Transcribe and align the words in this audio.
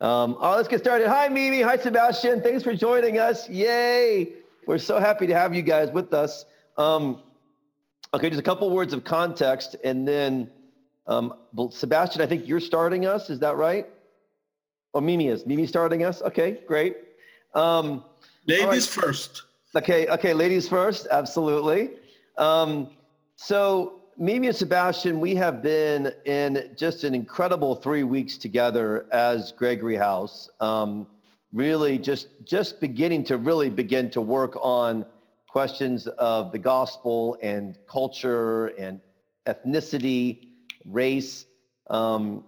Um, 0.00 0.36
oh, 0.40 0.56
let's 0.56 0.68
get 0.68 0.80
started. 0.80 1.08
Hi, 1.08 1.28
Mimi. 1.28 1.62
Hi, 1.62 1.76
Sebastian. 1.76 2.42
Thanks 2.42 2.62
for 2.62 2.74
joining 2.74 3.18
us. 3.18 3.48
Yay. 3.48 4.32
We're 4.66 4.78
so 4.78 4.98
happy 4.98 5.26
to 5.26 5.34
have 5.34 5.54
you 5.54 5.62
guys 5.62 5.90
with 5.90 6.12
us. 6.12 6.46
Um, 6.76 7.22
okay, 8.12 8.28
just 8.28 8.40
a 8.40 8.42
couple 8.42 8.68
words 8.70 8.92
of 8.92 9.04
context. 9.04 9.76
And 9.84 10.06
then, 10.06 10.50
um, 11.06 11.34
Sebastian, 11.70 12.22
I 12.22 12.26
think 12.26 12.48
you're 12.48 12.60
starting 12.60 13.06
us. 13.06 13.30
Is 13.30 13.38
that 13.40 13.56
right? 13.56 13.86
Oh, 14.94 15.00
Mimi 15.00 15.28
is. 15.28 15.46
Mimi 15.46 15.66
starting 15.66 16.04
us? 16.04 16.22
Okay, 16.22 16.60
great. 16.66 16.96
Um, 17.54 18.04
ladies 18.46 18.96
right. 18.96 19.04
first. 19.04 19.42
Okay, 19.76 20.08
okay, 20.08 20.34
ladies 20.34 20.68
first. 20.68 21.06
Absolutely. 21.10 21.90
Um, 22.36 22.90
so 23.36 24.00
Mimi 24.16 24.46
and 24.46 24.54
Sebastian, 24.54 25.18
we 25.18 25.34
have 25.34 25.60
been 25.60 26.12
in 26.24 26.70
just 26.76 27.02
an 27.02 27.16
incredible 27.16 27.74
three 27.74 28.04
weeks 28.04 28.38
together 28.38 29.06
as 29.10 29.50
Gregory 29.50 29.96
House. 29.96 30.48
Um, 30.60 31.08
really 31.52 31.98
just, 31.98 32.28
just 32.44 32.80
beginning 32.80 33.24
to 33.24 33.38
really 33.38 33.70
begin 33.70 34.10
to 34.10 34.20
work 34.20 34.56
on 34.62 35.04
questions 35.48 36.06
of 36.06 36.52
the 36.52 36.60
gospel 36.60 37.36
and 37.42 37.76
culture 37.88 38.66
and 38.78 39.00
ethnicity, 39.46 40.46
race. 40.84 41.46
Um, 41.90 42.44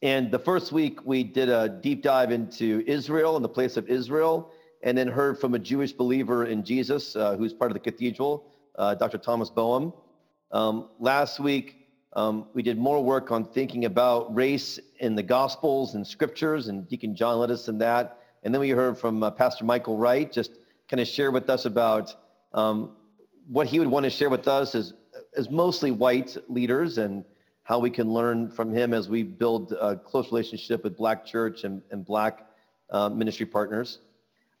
and 0.00 0.30
the 0.30 0.38
first 0.38 0.72
week 0.72 1.04
we 1.04 1.24
did 1.24 1.50
a 1.50 1.68
deep 1.68 2.02
dive 2.02 2.32
into 2.32 2.82
Israel 2.86 3.36
and 3.36 3.44
the 3.44 3.50
place 3.50 3.76
of 3.76 3.86
Israel, 3.90 4.50
and 4.82 4.96
then 4.96 5.08
heard 5.08 5.38
from 5.38 5.54
a 5.54 5.58
Jewish 5.58 5.92
believer 5.92 6.46
in 6.46 6.64
Jesus 6.64 7.14
uh, 7.16 7.36
who's 7.36 7.52
part 7.52 7.70
of 7.70 7.74
the 7.74 7.80
cathedral, 7.80 8.46
uh, 8.78 8.94
Dr. 8.94 9.18
Thomas 9.18 9.50
Boehm. 9.50 9.92
Um, 10.52 10.88
last 10.98 11.40
week, 11.40 11.84
um, 12.12 12.46
we 12.54 12.62
did 12.62 12.78
more 12.78 13.02
work 13.02 13.32
on 13.32 13.44
thinking 13.44 13.86
about 13.86 14.34
race 14.34 14.78
in 15.00 15.16
the 15.16 15.22
Gospels 15.22 15.94
and 15.94 16.06
Scriptures, 16.06 16.68
and 16.68 16.88
Deacon 16.88 17.16
John 17.16 17.38
led 17.38 17.50
us 17.50 17.68
in 17.68 17.78
that. 17.78 18.18
And 18.44 18.54
then 18.54 18.60
we 18.60 18.70
heard 18.70 18.96
from 18.96 19.22
uh, 19.22 19.30
Pastor 19.30 19.64
Michael 19.64 19.96
Wright, 19.96 20.30
just 20.30 20.52
kind 20.88 21.00
of 21.00 21.08
share 21.08 21.30
with 21.30 21.50
us 21.50 21.64
about 21.64 22.14
um, 22.52 22.92
what 23.48 23.66
he 23.66 23.78
would 23.78 23.88
want 23.88 24.04
to 24.04 24.10
share 24.10 24.30
with 24.30 24.46
us 24.46 24.74
as, 24.74 24.92
as 25.36 25.50
mostly 25.50 25.90
white 25.90 26.36
leaders 26.48 26.98
and 26.98 27.24
how 27.64 27.78
we 27.78 27.90
can 27.90 28.12
learn 28.12 28.50
from 28.50 28.72
him 28.72 28.94
as 28.94 29.08
we 29.08 29.22
build 29.22 29.72
a 29.72 29.96
close 29.96 30.26
relationship 30.30 30.84
with 30.84 30.96
Black 30.96 31.24
church 31.24 31.64
and, 31.64 31.82
and 31.90 32.04
Black 32.04 32.46
uh, 32.90 33.08
ministry 33.08 33.46
partners. 33.46 33.98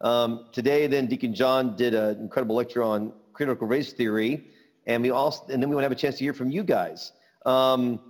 Um, 0.00 0.46
today, 0.52 0.86
then, 0.86 1.06
Deacon 1.06 1.34
John 1.34 1.76
did 1.76 1.94
an 1.94 2.18
incredible 2.18 2.56
lecture 2.56 2.82
on 2.82 3.12
critical 3.32 3.68
race 3.68 3.92
theory 3.92 4.46
and 4.86 5.02
we 5.02 5.10
also 5.10 5.44
and 5.52 5.62
then 5.62 5.68
we 5.68 5.74
want 5.76 5.82
to 5.82 5.88
have 5.88 5.92
a 5.92 6.00
chance 6.00 6.18
to 6.18 6.24
hear 6.24 6.34
from 6.34 6.50
you 6.50 6.62
guys. 6.62 7.12
Um, 7.46 8.00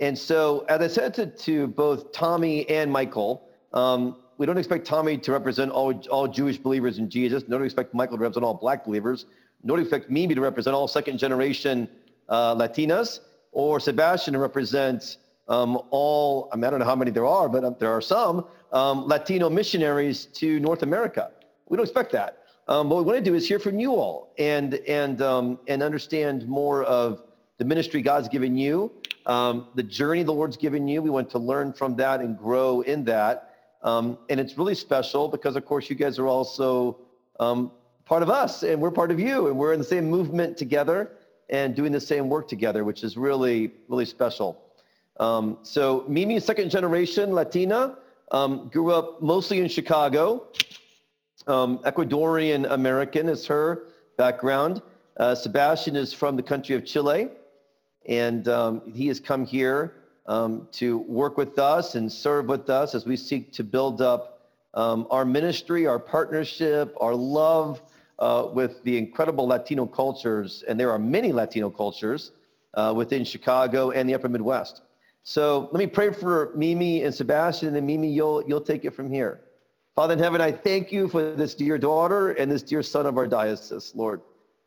and 0.00 0.18
so, 0.18 0.64
as 0.68 0.80
I 0.80 0.88
said 0.88 1.14
to, 1.14 1.26
to 1.26 1.66
both 1.66 2.12
Tommy 2.12 2.68
and 2.70 2.90
Michael, 2.90 3.48
um, 3.74 4.16
we 4.38 4.46
don't 4.46 4.56
expect 4.56 4.86
Tommy 4.86 5.18
to 5.18 5.32
represent 5.32 5.70
all, 5.70 5.92
all 6.08 6.26
Jewish 6.26 6.56
believers 6.56 6.98
in 6.98 7.10
Jesus. 7.10 7.44
Nor 7.46 7.58
do 7.58 7.62
we 7.62 7.66
expect 7.66 7.92
Michael 7.92 8.16
to 8.16 8.22
represent 8.22 8.44
all 8.44 8.54
black 8.54 8.86
believers. 8.86 9.26
Nor 9.62 9.76
do 9.76 9.82
we 9.82 9.86
expect 9.86 10.10
Mimi 10.10 10.34
to 10.34 10.40
represent 10.40 10.74
all 10.74 10.88
second 10.88 11.18
generation 11.18 11.86
uh, 12.30 12.54
Latinas 12.54 13.20
or 13.52 13.78
Sebastian 13.78 14.32
to 14.32 14.38
represent 14.40 15.18
um, 15.48 15.78
all, 15.90 16.48
I, 16.52 16.56
mean, 16.56 16.64
I 16.64 16.70
don't 16.70 16.78
know 16.78 16.86
how 16.86 16.96
many 16.96 17.10
there 17.10 17.26
are, 17.26 17.48
but 17.48 17.64
um, 17.64 17.76
there 17.78 17.90
are 17.90 18.00
some 18.00 18.46
um, 18.72 19.06
Latino 19.06 19.50
missionaries 19.50 20.26
to 20.26 20.58
North 20.60 20.82
America. 20.82 21.32
We 21.68 21.76
don't 21.76 21.84
expect 21.84 22.12
that. 22.12 22.39
Um, 22.70 22.88
what 22.88 22.98
we 22.98 23.02
want 23.02 23.18
to 23.18 23.30
do 23.30 23.34
is 23.34 23.48
hear 23.48 23.58
from 23.58 23.80
you 23.80 23.96
all 23.96 24.32
and, 24.38 24.74
and, 24.86 25.20
um, 25.20 25.58
and 25.66 25.82
understand 25.82 26.46
more 26.46 26.84
of 26.84 27.24
the 27.58 27.64
ministry 27.64 28.00
God's 28.00 28.28
given 28.28 28.56
you, 28.56 28.92
um, 29.26 29.66
the 29.74 29.82
journey 29.82 30.22
the 30.22 30.32
Lord's 30.32 30.56
given 30.56 30.86
you. 30.86 31.02
We 31.02 31.10
want 31.10 31.28
to 31.30 31.40
learn 31.40 31.72
from 31.72 31.96
that 31.96 32.20
and 32.20 32.38
grow 32.38 32.82
in 32.82 33.02
that. 33.06 33.56
Um, 33.82 34.18
and 34.28 34.38
it's 34.38 34.56
really 34.56 34.76
special 34.76 35.26
because, 35.26 35.56
of 35.56 35.66
course, 35.66 35.90
you 35.90 35.96
guys 35.96 36.16
are 36.20 36.28
also 36.28 36.98
um, 37.40 37.72
part 38.04 38.22
of 38.22 38.30
us 38.30 38.62
and 38.62 38.80
we're 38.80 38.92
part 38.92 39.10
of 39.10 39.18
you 39.18 39.48
and 39.48 39.58
we're 39.58 39.72
in 39.72 39.80
the 39.80 39.84
same 39.84 40.08
movement 40.08 40.56
together 40.56 41.10
and 41.48 41.74
doing 41.74 41.90
the 41.90 42.00
same 42.00 42.28
work 42.28 42.46
together, 42.46 42.84
which 42.84 43.02
is 43.02 43.16
really, 43.16 43.72
really 43.88 44.04
special. 44.04 44.62
Um, 45.18 45.58
so 45.64 46.04
Mimi, 46.06 46.38
second 46.38 46.70
generation 46.70 47.32
Latina, 47.32 47.96
grew 48.70 48.92
up 48.92 49.20
mostly 49.20 49.58
in 49.58 49.68
Chicago. 49.68 50.46
Um, 51.46 51.78
Ecuadorian 51.78 52.70
American 52.70 53.28
is 53.28 53.46
her 53.46 53.86
background. 54.16 54.82
Uh, 55.16 55.34
Sebastian 55.34 55.96
is 55.96 56.12
from 56.12 56.36
the 56.36 56.42
country 56.42 56.74
of 56.74 56.84
Chile, 56.84 57.28
and 58.06 58.46
um, 58.48 58.82
he 58.92 59.08
has 59.08 59.20
come 59.20 59.46
here 59.46 59.94
um, 60.26 60.68
to 60.72 60.98
work 60.98 61.36
with 61.36 61.58
us 61.58 61.94
and 61.94 62.10
serve 62.10 62.46
with 62.46 62.68
us 62.68 62.94
as 62.94 63.06
we 63.06 63.16
seek 63.16 63.52
to 63.54 63.64
build 63.64 64.02
up 64.02 64.48
um, 64.74 65.06
our 65.10 65.24
ministry, 65.24 65.86
our 65.86 65.98
partnership, 65.98 66.94
our 67.00 67.14
love 67.14 67.82
uh, 68.18 68.48
with 68.52 68.82
the 68.84 68.96
incredible 68.98 69.46
Latino 69.46 69.86
cultures, 69.86 70.62
and 70.68 70.78
there 70.78 70.90
are 70.90 70.98
many 70.98 71.32
Latino 71.32 71.70
cultures 71.70 72.32
uh, 72.74 72.92
within 72.94 73.24
Chicago 73.24 73.90
and 73.90 74.08
the 74.08 74.14
Upper 74.14 74.28
Midwest. 74.28 74.82
So 75.22 75.68
let 75.72 75.78
me 75.78 75.86
pray 75.86 76.12
for 76.12 76.52
Mimi 76.54 77.02
and 77.02 77.14
Sebastian, 77.14 77.74
and 77.76 77.86
Mimi, 77.86 78.10
you'll 78.10 78.42
you'll 78.46 78.60
take 78.60 78.84
it 78.84 78.94
from 78.94 79.10
here. 79.10 79.40
Father 80.00 80.14
in 80.14 80.18
heaven, 80.18 80.40
I 80.40 80.50
thank 80.50 80.92
you 80.92 81.08
for 81.08 81.32
this 81.32 81.54
dear 81.54 81.76
daughter 81.76 82.30
and 82.30 82.50
this 82.50 82.62
dear 82.62 82.82
son 82.82 83.04
of 83.04 83.18
our 83.18 83.26
diocese, 83.26 83.92
Lord. 83.94 84.22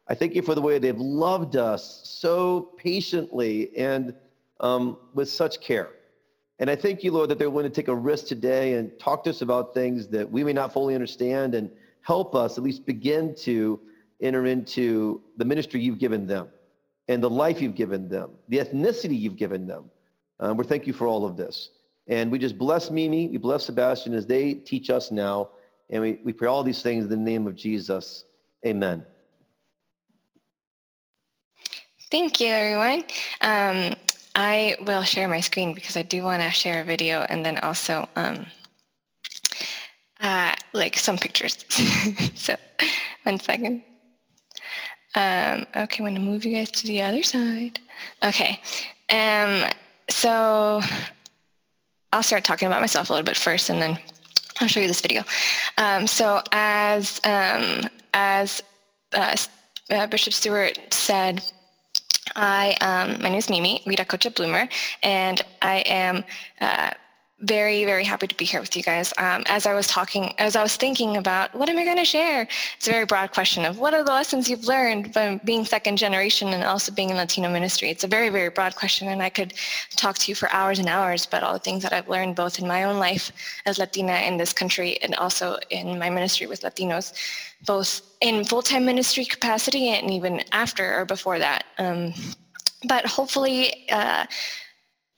I 0.07 0.13
thank 0.13 0.35
you 0.35 0.43
for 0.43 0.53
the 0.53 0.61
way 0.61 0.77
they've 0.77 0.95
loved 0.95 1.55
us 1.55 2.01
so 2.03 2.69
patiently 2.77 3.75
and 3.75 4.13
um, 4.59 4.95
with 5.15 5.27
such 5.27 5.59
care. 5.59 5.89
And 6.59 6.69
I 6.69 6.75
thank 6.75 7.03
you, 7.03 7.11
Lord, 7.11 7.29
that 7.29 7.39
they're 7.39 7.49
willing 7.49 7.71
to 7.71 7.75
take 7.75 7.87
a 7.87 7.95
risk 7.95 8.27
today 8.27 8.75
and 8.75 8.91
talk 8.99 9.23
to 9.23 9.31
us 9.31 9.41
about 9.41 9.73
things 9.73 10.05
that 10.09 10.29
we 10.29 10.43
may 10.43 10.53
not 10.53 10.71
fully 10.71 10.93
understand 10.93 11.55
and 11.55 11.71
help 12.01 12.35
us 12.35 12.59
at 12.59 12.63
least 12.63 12.85
begin 12.85 13.33
to 13.37 13.79
enter 14.21 14.45
into 14.45 15.19
the 15.37 15.45
ministry 15.45 15.81
you've 15.81 15.97
given 15.97 16.27
them 16.27 16.47
and 17.07 17.23
the 17.23 17.29
life 17.31 17.59
you've 17.59 17.73
given 17.73 18.07
them, 18.07 18.29
the 18.49 18.59
ethnicity 18.59 19.19
you've 19.19 19.37
given 19.37 19.65
them. 19.65 19.89
Um, 20.39 20.57
we 20.57 20.63
thank 20.63 20.85
you 20.85 20.93
for 20.93 21.07
all 21.07 21.25
of 21.25 21.37
this. 21.37 21.71
And 22.07 22.31
we 22.31 22.39
just 22.39 22.57
bless 22.57 22.91
Mimi, 22.91 23.29
we 23.29 23.37
bless 23.37 23.65
Sebastian 23.65 24.13
as 24.13 24.25
they 24.25 24.55
teach 24.55 24.89
us 24.89 25.11
now. 25.11 25.49
And 25.89 26.01
we, 26.01 26.19
we 26.23 26.33
pray 26.33 26.47
all 26.47 26.63
these 26.63 26.81
things 26.81 27.05
in 27.05 27.09
the 27.09 27.17
name 27.17 27.47
of 27.47 27.55
Jesus. 27.55 28.25
Amen. 28.65 29.05
Thank 32.11 32.39
you, 32.39 32.47
everyone. 32.47 33.03
Um, 33.41 33.95
I 34.35 34.75
will 34.85 35.03
share 35.03 35.27
my 35.27 35.39
screen 35.39 35.73
because 35.73 35.97
I 35.97 36.03
do 36.03 36.23
want 36.23 36.41
to 36.41 36.49
share 36.51 36.81
a 36.81 36.83
video 36.83 37.21
and 37.29 37.45
then 37.45 37.57
also 37.59 38.07
um, 38.15 38.45
uh, 40.21 40.53
like 40.73 40.97
some 40.97 41.17
pictures. 41.17 41.65
so 42.35 42.55
one 43.23 43.39
second. 43.39 43.83
Um, 45.15 45.67
okay, 45.75 46.03
I'm 46.03 46.05
going 46.05 46.15
to 46.15 46.21
move 46.21 46.45
you 46.45 46.55
guys 46.55 46.71
to 46.71 46.87
the 46.87 47.01
other 47.01 47.21
side. 47.21 47.79
Okay. 48.23 48.59
Um, 49.09 49.69
so 50.09 50.81
I'll 52.13 52.21
start 52.21 52.43
talking 52.43 52.67
about 52.67 52.79
myself 52.79 53.09
a 53.09 53.13
little 53.13 53.25
bit 53.25 53.35
first, 53.35 53.71
and 53.71 53.81
then 53.81 53.97
I'll 54.61 54.67
show 54.67 54.79
you 54.79 54.87
this 54.87 55.01
video. 55.01 55.23
Um, 55.79 56.05
so 56.05 56.41
as 56.51 57.19
um, 57.23 57.89
as 58.13 58.61
uh, 59.13 59.35
uh, 59.89 60.07
Bishop 60.07 60.31
Stewart 60.31 60.77
said, 60.91 61.43
I 62.35 62.77
um, 62.81 63.19
my 63.21 63.29
name 63.29 63.39
is 63.39 63.49
Mimi 63.49 63.81
Guiracocha 63.87 64.35
Bloomer, 64.35 64.69
and 65.01 65.41
I 65.63 65.77
am 65.87 66.23
uh, 66.61 66.91
very, 67.43 67.83
very 67.83 68.03
happy 68.05 68.25
to 68.27 68.35
be 68.35 68.45
here 68.45 68.61
with 68.61 68.75
you 68.75 68.83
guys. 68.83 69.13
Um, 69.17 69.43
as 69.47 69.65
I 69.65 69.73
was 69.73 69.87
talking, 69.87 70.33
as 70.39 70.55
I 70.55 70.63
was 70.63 70.75
thinking 70.77 71.17
about 71.17 71.53
what 71.53 71.69
am 71.69 71.77
I 71.77 71.83
going 71.83 71.97
to 71.97 72.05
share, 72.05 72.47
it's 72.77 72.87
a 72.87 72.91
very 72.91 73.05
broad 73.05 73.31
question 73.31 73.65
of 73.65 73.79
what 73.79 73.93
are 73.93 74.03
the 74.03 74.11
lessons 74.11 74.49
you've 74.49 74.65
learned 74.65 75.13
from 75.13 75.41
being 75.43 75.65
second 75.65 75.97
generation 75.97 76.49
and 76.49 76.63
also 76.63 76.91
being 76.91 77.09
in 77.09 77.17
Latino 77.17 77.49
ministry. 77.49 77.89
It's 77.89 78.05
a 78.05 78.07
very, 78.07 78.29
very 78.29 78.49
broad 78.49 78.75
question, 78.75 79.09
and 79.09 79.21
I 79.21 79.29
could 79.29 79.53
talk 79.95 80.17
to 80.19 80.31
you 80.31 80.35
for 80.35 80.49
hours 80.51 80.79
and 80.79 80.87
hours 80.87 81.25
about 81.25 81.43
all 81.43 81.53
the 81.53 81.59
things 81.59 81.83
that 81.83 81.93
I've 81.93 82.07
learned 82.07 82.35
both 82.35 82.59
in 82.59 82.67
my 82.67 82.85
own 82.85 82.97
life 82.97 83.31
as 83.65 83.77
Latina 83.77 84.13
in 84.13 84.37
this 84.37 84.53
country 84.53 85.01
and 85.01 85.13
also 85.15 85.57
in 85.69 85.99
my 85.99 86.09
ministry 86.09 86.47
with 86.47 86.61
Latinos, 86.61 87.13
both 87.65 88.01
in 88.21 88.45
full-time 88.45 88.85
ministry 88.85 89.25
capacity 89.25 89.89
and 89.89 90.09
even 90.11 90.41
after 90.53 90.97
or 90.99 91.05
before 91.05 91.39
that. 91.39 91.65
Um, 91.77 92.13
but 92.87 93.05
hopefully. 93.05 93.89
Uh, 93.91 94.25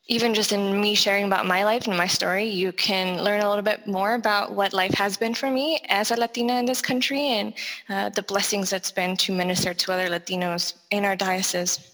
even 0.07 0.33
just 0.35 0.51
in 0.51 0.79
me 0.79 0.93
sharing 0.93 1.25
about 1.25 1.47
my 1.47 1.63
life 1.63 1.87
and 1.87 1.97
my 1.97 2.05
story, 2.05 2.45
you 2.45 2.71
can 2.71 3.23
learn 3.23 3.41
a 3.41 3.49
little 3.49 3.63
bit 3.63 3.87
more 3.87 4.13
about 4.13 4.53
what 4.53 4.71
life 4.71 4.93
has 4.93 5.17
been 5.17 5.33
for 5.33 5.49
me 5.49 5.79
as 5.89 6.11
a 6.11 6.15
Latina 6.15 6.59
in 6.59 6.65
this 6.65 6.81
country 6.81 7.21
and 7.21 7.53
uh, 7.89 8.09
the 8.09 8.21
blessings 8.21 8.69
that's 8.69 8.91
been 8.91 9.17
to 9.17 9.33
minister 9.33 9.73
to 9.73 9.91
other 9.91 10.07
Latinos 10.07 10.75
in 10.91 11.05
our 11.05 11.15
diocese. 11.15 11.91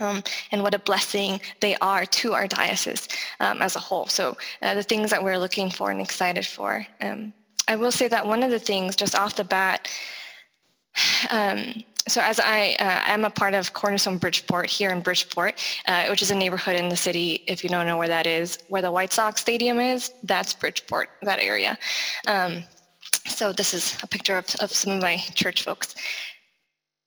Um, 0.00 0.22
and 0.52 0.62
what 0.62 0.74
a 0.74 0.78
blessing 0.78 1.40
they 1.60 1.76
are 1.76 2.04
to 2.04 2.34
our 2.34 2.46
diocese 2.46 3.08
um, 3.40 3.62
as 3.62 3.76
a 3.76 3.80
whole. 3.80 4.06
So 4.06 4.36
uh, 4.62 4.74
the 4.74 4.82
things 4.82 5.10
that 5.10 5.22
we're 5.22 5.38
looking 5.38 5.70
for 5.70 5.90
and 5.90 6.00
excited 6.00 6.46
for. 6.46 6.86
Um, 7.00 7.32
I 7.66 7.76
will 7.76 7.92
say 7.92 8.08
that 8.08 8.26
one 8.26 8.42
of 8.42 8.50
the 8.50 8.58
things 8.58 8.96
just 8.96 9.14
off 9.14 9.36
the 9.36 9.44
bat 9.44 9.88
um, 11.30 11.82
so 12.06 12.20
as 12.20 12.38
I 12.38 12.76
uh, 12.80 13.00
am 13.06 13.24
a 13.24 13.30
part 13.30 13.54
of 13.54 13.72
Cornerstone 13.72 14.18
Bridgeport 14.18 14.68
here 14.68 14.90
in 14.90 15.00
Bridgeport, 15.00 15.60
uh, 15.86 16.06
which 16.06 16.22
is 16.22 16.30
a 16.30 16.34
neighborhood 16.34 16.76
in 16.76 16.88
the 16.88 16.96
city, 16.96 17.42
if 17.46 17.64
you 17.64 17.70
don't 17.70 17.86
know 17.86 17.96
where 17.96 18.08
that 18.08 18.26
is, 18.26 18.58
where 18.68 18.82
the 18.82 18.90
White 18.90 19.12
Sox 19.12 19.40
Stadium 19.40 19.80
is, 19.80 20.12
that's 20.22 20.52
Bridgeport, 20.52 21.08
that 21.22 21.38
area. 21.38 21.78
Um, 22.26 22.64
so 23.26 23.52
this 23.52 23.72
is 23.72 23.96
a 24.02 24.06
picture 24.06 24.36
of, 24.36 24.46
of 24.60 24.70
some 24.70 24.92
of 24.94 25.02
my 25.02 25.16
church 25.34 25.62
folks. 25.62 25.94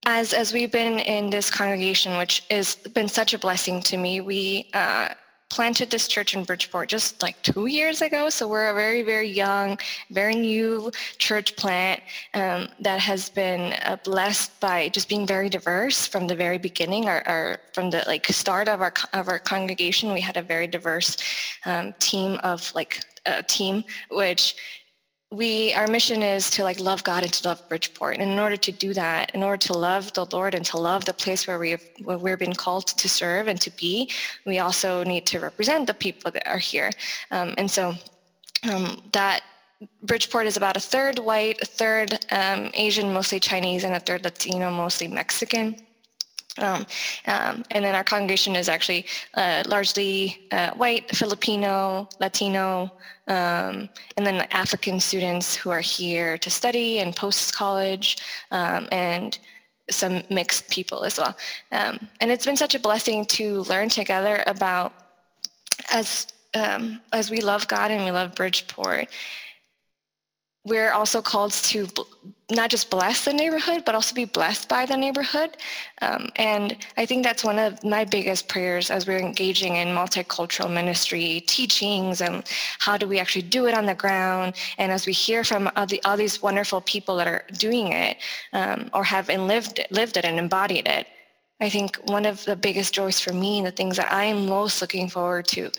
As, 0.05 0.33
as 0.33 0.53
we've 0.53 0.71
been 0.71 0.99
in 0.99 1.29
this 1.29 1.51
congregation, 1.51 2.17
which 2.17 2.43
has 2.49 2.75
been 2.75 3.07
such 3.07 3.33
a 3.33 3.37
blessing 3.37 3.81
to 3.83 3.97
me, 3.97 4.21
we 4.21 4.69
uh, 4.73 5.09
planted 5.49 5.89
this 5.89 6.07
church 6.07 6.35
in 6.35 6.43
Bridgeport 6.43 6.89
just 6.89 7.21
like 7.21 7.41
two 7.41 7.67
years 7.67 8.01
ago. 8.01 8.29
So 8.29 8.47
we're 8.47 8.69
a 8.69 8.73
very, 8.73 9.01
very 9.01 9.29
young, 9.29 9.77
very 10.11 10.35
new 10.35 10.91
church 11.17 11.55
plant 11.55 12.01
um, 12.33 12.67
that 12.79 12.99
has 12.99 13.29
been 13.29 13.73
uh, 13.85 13.97
blessed 14.03 14.59
by 14.59 14.89
just 14.89 15.07
being 15.09 15.25
very 15.25 15.49
diverse 15.49 16.05
from 16.05 16.27
the 16.27 16.35
very 16.35 16.57
beginning. 16.57 17.07
Our, 17.07 17.59
from 17.73 17.89
the 17.89 18.03
like 18.07 18.25
start 18.27 18.67
of 18.67 18.81
our 18.81 18.93
of 19.13 19.27
our 19.29 19.39
congregation, 19.39 20.13
we 20.13 20.21
had 20.21 20.37
a 20.37 20.41
very 20.41 20.67
diverse 20.67 21.17
um, 21.65 21.93
team 21.99 22.39
of 22.43 22.73
like 22.75 23.01
a 23.25 23.43
team 23.43 23.83
which 24.09 24.55
we 25.31 25.73
our 25.73 25.87
mission 25.87 26.23
is 26.23 26.49
to 26.51 26.63
like 26.63 26.79
love 26.79 27.03
God 27.03 27.23
and 27.23 27.33
to 27.33 27.47
love 27.47 27.67
Bridgeport. 27.67 28.17
And 28.17 28.31
in 28.31 28.39
order 28.39 28.55
to 28.55 28.71
do 28.71 28.93
that, 28.93 29.31
in 29.35 29.43
order 29.43 29.57
to 29.57 29.77
love 29.77 30.13
the 30.13 30.25
Lord 30.25 30.55
and 30.55 30.65
to 30.67 30.77
love 30.77 31.03
the 31.03 31.13
place 31.13 31.47
where 31.47 31.59
we've 31.59 31.83
where 32.03 32.17
we're 32.17 32.37
being 32.37 32.53
called 32.53 32.87
to 32.87 33.09
serve 33.09 33.47
and 33.47 33.59
to 33.61 33.69
be, 33.71 34.09
we 34.45 34.59
also 34.59 35.03
need 35.03 35.25
to 35.27 35.39
represent 35.39 35.87
the 35.87 35.93
people 35.93 36.31
that 36.31 36.47
are 36.47 36.57
here. 36.57 36.91
Um, 37.31 37.53
and 37.57 37.69
so 37.69 37.93
um, 38.69 39.01
that 39.11 39.41
Bridgeport 40.03 40.47
is 40.47 40.57
about 40.57 40.77
a 40.77 40.79
third 40.79 41.19
white, 41.19 41.61
a 41.61 41.65
third 41.65 42.25
um, 42.31 42.71
Asian, 42.73 43.13
mostly 43.13 43.39
Chinese, 43.39 43.83
and 43.83 43.95
a 43.95 43.99
third 43.99 44.23
Latino, 44.23 44.71
mostly 44.71 45.07
Mexican. 45.07 45.75
Um, 46.59 46.85
um, 47.27 47.63
and 47.71 47.83
then 47.83 47.95
our 47.95 48.03
congregation 48.03 48.55
is 48.55 48.69
actually 48.69 49.05
uh, 49.35 49.63
largely 49.67 50.47
uh, 50.51 50.71
white, 50.71 51.15
Filipino, 51.15 52.09
Latino, 52.19 52.91
um, 53.27 53.89
and 54.15 54.25
then 54.25 54.37
the 54.37 54.55
African 54.55 54.99
students 54.99 55.55
who 55.55 55.69
are 55.69 55.81
here 55.81 56.37
to 56.37 56.49
study 56.49 56.99
and 56.99 57.15
post-college, 57.15 58.17
um, 58.51 58.87
and 58.91 59.39
some 59.89 60.23
mixed 60.29 60.69
people 60.69 61.03
as 61.03 61.17
well. 61.17 61.35
Um, 61.71 62.07
and 62.19 62.31
it's 62.31 62.45
been 62.45 62.57
such 62.57 62.75
a 62.75 62.79
blessing 62.79 63.25
to 63.25 63.61
learn 63.63 63.89
together 63.89 64.43
about 64.47 64.93
as 65.91 66.27
um, 66.53 67.01
as 67.13 67.29
we 67.29 67.41
love 67.41 67.67
God 67.67 67.91
and 67.91 68.03
we 68.03 68.11
love 68.11 68.33
Bridgeport, 68.33 69.09
we're 70.67 70.91
also 70.91 71.21
called 71.21 71.53
to 71.53 71.87
not 72.49 72.69
just 72.69 72.89
bless 72.89 73.25
the 73.25 73.33
neighborhood, 73.33 73.83
but 73.85 73.93
also 73.93 74.15
be 74.15 74.25
blessed 74.25 74.69
by 74.69 74.85
the 74.85 74.95
neighborhood. 74.95 75.57
Um, 76.01 76.29
and 76.37 76.77
I 76.95 77.05
think 77.05 77.23
that's 77.23 77.43
one 77.43 77.59
of 77.59 77.83
my 77.83 78.05
biggest 78.05 78.47
prayers 78.47 78.89
as 78.89 79.05
we're 79.05 79.19
engaging 79.19 79.75
in 79.75 79.89
multicultural 79.89 80.71
ministry 80.71 81.41
teachings 81.41 82.21
and 82.21 82.43
how 82.79 82.97
do 82.97 83.07
we 83.07 83.19
actually 83.19 83.41
do 83.41 83.67
it 83.67 83.73
on 83.73 83.85
the 83.85 83.95
ground. 83.95 84.55
And 84.77 84.91
as 84.91 85.05
we 85.05 85.13
hear 85.13 85.43
from 85.43 85.69
all, 85.75 85.85
the, 85.85 86.01
all 86.05 86.15
these 86.15 86.41
wonderful 86.41 86.81
people 86.81 87.17
that 87.17 87.27
are 87.27 87.43
doing 87.57 87.91
it 87.91 88.17
um, 88.53 88.89
or 88.93 89.03
have 89.03 89.27
lived, 89.27 89.85
lived 89.91 90.15
it 90.15 90.23
and 90.23 90.39
embodied 90.39 90.87
it, 90.87 91.07
I 91.59 91.69
think 91.69 91.97
one 92.05 92.25
of 92.25 92.45
the 92.45 92.55
biggest 92.55 92.93
joys 92.93 93.19
for 93.19 93.33
me 93.33 93.57
and 93.57 93.67
the 93.67 93.71
things 93.71 93.97
that 93.97 94.11
I 94.13 94.25
am 94.25 94.45
most 94.45 94.79
looking 94.79 95.09
forward 95.09 95.47
to 95.47 95.71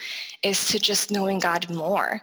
is 0.43 0.69
to 0.69 0.79
just 0.79 1.11
knowing 1.11 1.39
God 1.39 1.71
more 1.71 2.21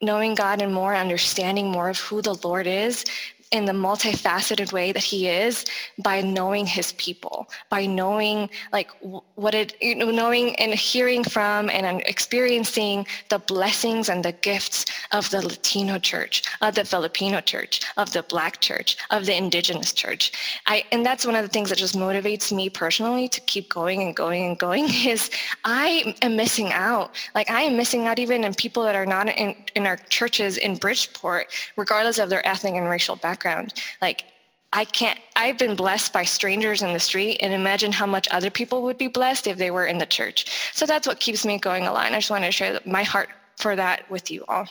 knowing 0.00 0.34
God 0.34 0.62
and 0.62 0.72
more, 0.72 0.94
understanding 0.94 1.70
more 1.70 1.88
of 1.88 1.98
who 1.98 2.22
the 2.22 2.34
Lord 2.42 2.66
is, 2.66 3.04
in 3.50 3.64
the 3.64 3.72
multifaceted 3.72 4.72
way 4.72 4.92
that 4.92 5.02
he 5.02 5.28
is 5.28 5.64
by 5.98 6.20
knowing 6.20 6.66
his 6.66 6.92
people, 6.92 7.48
by 7.68 7.84
knowing 7.84 8.48
like 8.72 8.90
what 9.34 9.54
it, 9.54 9.74
you 9.80 9.96
know, 9.96 10.10
knowing 10.10 10.54
and 10.56 10.72
hearing 10.72 11.24
from 11.24 11.68
and 11.68 11.84
um, 11.84 12.00
experiencing 12.06 13.04
the 13.28 13.40
blessings 13.40 14.08
and 14.08 14.24
the 14.24 14.32
gifts 14.32 14.84
of 15.10 15.28
the 15.30 15.42
Latino 15.42 15.98
church, 15.98 16.44
of 16.60 16.76
the 16.76 16.84
Filipino 16.84 17.40
church, 17.40 17.80
of 17.96 18.12
the 18.12 18.22
Black 18.24 18.60
church, 18.60 18.96
of 19.10 19.26
the 19.26 19.36
Indigenous 19.36 19.92
church. 19.92 20.60
I, 20.66 20.84
and 20.92 21.04
that's 21.04 21.26
one 21.26 21.34
of 21.34 21.42
the 21.42 21.48
things 21.48 21.70
that 21.70 21.78
just 21.78 21.96
motivates 21.96 22.52
me 22.52 22.70
personally 22.70 23.28
to 23.28 23.40
keep 23.42 23.68
going 23.68 24.00
and 24.02 24.14
going 24.14 24.44
and 24.44 24.58
going 24.58 24.84
is 25.04 25.28
I 25.64 26.14
am 26.22 26.36
missing 26.36 26.70
out. 26.70 27.16
Like 27.34 27.50
I 27.50 27.62
am 27.62 27.76
missing 27.76 28.06
out 28.06 28.20
even 28.20 28.44
in 28.44 28.54
people 28.54 28.84
that 28.84 28.94
are 28.94 29.06
not 29.06 29.28
in, 29.28 29.56
in 29.74 29.88
our 29.88 29.96
churches 29.96 30.56
in 30.56 30.76
Bridgeport, 30.76 31.48
regardless 31.76 32.18
of 32.18 32.30
their 32.30 32.46
ethnic 32.46 32.74
and 32.74 32.88
racial 32.88 33.16
background 33.16 33.39
background. 33.40 33.74
Like 34.00 34.24
I 34.72 34.84
can't, 34.84 35.18
I've 35.36 35.58
been 35.58 35.74
blessed 35.74 36.12
by 36.12 36.24
strangers 36.24 36.82
in 36.82 36.92
the 36.92 37.00
street 37.00 37.38
and 37.40 37.52
imagine 37.52 37.92
how 37.92 38.06
much 38.06 38.28
other 38.30 38.50
people 38.50 38.82
would 38.82 38.98
be 38.98 39.08
blessed 39.08 39.46
if 39.46 39.56
they 39.56 39.70
were 39.70 39.86
in 39.86 39.98
the 39.98 40.06
church. 40.06 40.70
So 40.72 40.86
that's 40.86 41.06
what 41.06 41.18
keeps 41.18 41.44
me 41.44 41.58
going 41.58 41.86
a 41.86 41.92
lot. 41.92 42.06
And 42.06 42.14
I 42.14 42.18
just 42.18 42.30
want 42.30 42.44
to 42.44 42.52
share 42.52 42.78
my 42.86 43.02
heart 43.02 43.30
for 43.56 43.74
that 43.76 44.08
with 44.10 44.30
you 44.30 44.44
all 44.48 44.68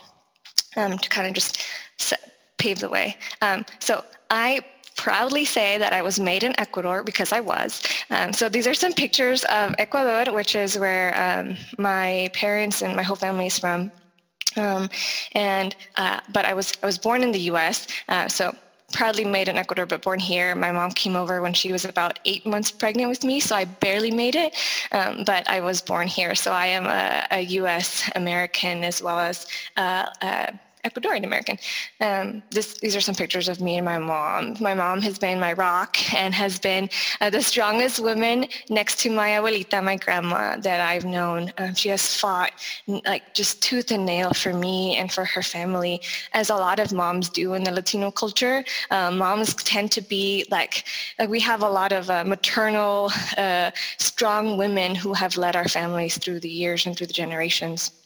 um, 0.78 0.98
to 0.98 1.10
kind 1.10 1.28
of 1.28 1.34
just 1.34 1.66
set, 1.98 2.20
pave 2.58 2.80
the 2.80 2.90
way. 2.90 3.18
Um, 3.42 3.66
so 3.80 4.06
I 4.30 4.62
proudly 4.96 5.46
say 5.46 5.78
that 5.78 5.94
I 5.94 6.02
was 6.02 6.20
made 6.20 6.44
in 6.44 6.58
Ecuador 6.60 7.04
because 7.04 7.32
I 7.34 7.40
was. 7.40 7.82
Um, 8.10 8.34
so 8.34 8.50
these 8.50 8.68
are 8.68 8.74
some 8.74 8.94
pictures 8.94 9.44
of 9.46 9.76
Ecuador, 9.78 10.34
which 10.34 10.56
is 10.56 10.78
where 10.78 11.10
um, 11.26 11.58
my 11.78 12.30
parents 12.34 12.82
and 12.82 12.96
my 12.96 13.04
whole 13.04 13.16
family 13.16 13.48
is 13.48 13.60
from. 13.60 13.92
Um, 14.58 14.90
and 15.34 15.76
uh, 15.98 16.20
but 16.34 16.46
I 16.46 16.54
was 16.54 16.74
I 16.82 16.86
was 16.86 16.98
born 16.98 17.24
in 17.24 17.32
the 17.32 17.40
U.S. 17.52 17.88
Uh, 18.08 18.28
so 18.28 18.56
proudly 18.92 19.24
made 19.24 19.48
in 19.48 19.58
Ecuador 19.58 19.86
but 19.86 20.02
born 20.02 20.20
here. 20.20 20.56
My 20.56 20.72
mom 20.72 20.92
came 20.92 21.16
over 21.16 21.42
when 21.42 21.54
she 21.54 21.72
was 21.72 21.86
about 21.86 22.20
eight 22.26 22.46
months 22.46 22.72
pregnant 22.72 23.10
with 23.10 23.24
me, 23.24 23.40
so 23.40 23.56
I 23.56 23.66
barely 23.66 24.12
made 24.12 24.36
it. 24.36 24.56
Um, 24.92 25.24
but 25.26 25.48
I 25.48 25.60
was 25.62 25.82
born 25.82 26.08
here, 26.08 26.34
so 26.36 26.52
I 26.52 26.68
am 26.68 26.86
a, 26.88 27.28
a 27.32 27.42
U.S. 27.42 28.10
American 28.16 28.84
as 28.84 29.02
well 29.02 29.20
as. 29.20 29.48
Uh, 29.78 30.08
uh 30.22 30.48
Ecuadorian 30.86 31.26
American. 31.26 31.58
Um, 32.00 32.42
this, 32.52 32.76
these 32.76 32.96
are 32.96 33.02
some 33.02 33.16
pictures 33.16 33.50
of 33.50 33.60
me 33.60 33.78
and 33.78 33.86
my 33.86 34.00
mom. 34.00 34.56
My 34.62 34.74
mom 34.74 35.02
has 35.02 35.20
been 35.20 35.40
my 35.40 35.54
rock 35.54 35.98
and 36.14 36.34
has 36.34 36.58
been 36.58 36.90
uh, 37.20 37.30
the 37.30 37.42
strongest 37.42 38.00
woman 38.00 38.48
next 38.70 39.00
to 39.00 39.10
my 39.10 39.32
abuelita, 39.32 39.84
my 39.84 39.98
grandma, 39.98 40.56
that 40.58 40.80
I've 40.80 41.04
known. 41.04 41.52
Um, 41.58 41.76
she 41.76 41.90
has 41.90 42.16
fought 42.16 42.52
like 42.88 43.34
just 43.34 43.62
tooth 43.62 43.92
and 43.92 44.06
nail 44.06 44.32
for 44.32 44.54
me 44.54 44.96
and 44.96 45.12
for 45.12 45.26
her 45.26 45.44
family, 45.44 46.02
as 46.34 46.50
a 46.50 46.56
lot 46.56 46.80
of 46.80 46.94
moms 46.94 47.28
do 47.30 47.56
in 47.56 47.64
the 47.64 47.72
Latino 47.72 48.10
culture. 48.10 48.64
Um, 48.90 49.18
moms 49.18 49.56
tend 49.56 49.92
to 49.92 50.02
be 50.02 50.46
like, 50.50 50.86
like 51.20 51.30
we 51.30 51.42
have 51.42 51.62
a 51.62 51.70
lot 51.70 51.92
of 51.92 52.10
uh, 52.10 52.24
maternal, 52.24 53.12
uh, 53.38 53.72
strong 53.98 54.58
women 54.58 54.96
who 54.96 55.14
have 55.14 55.36
led 55.36 55.56
our 55.58 55.68
families 55.68 56.18
through 56.18 56.40
the 56.40 56.50
years 56.50 56.86
and 56.86 56.96
through 56.96 57.08
the 57.08 57.14
generations. 57.14 57.99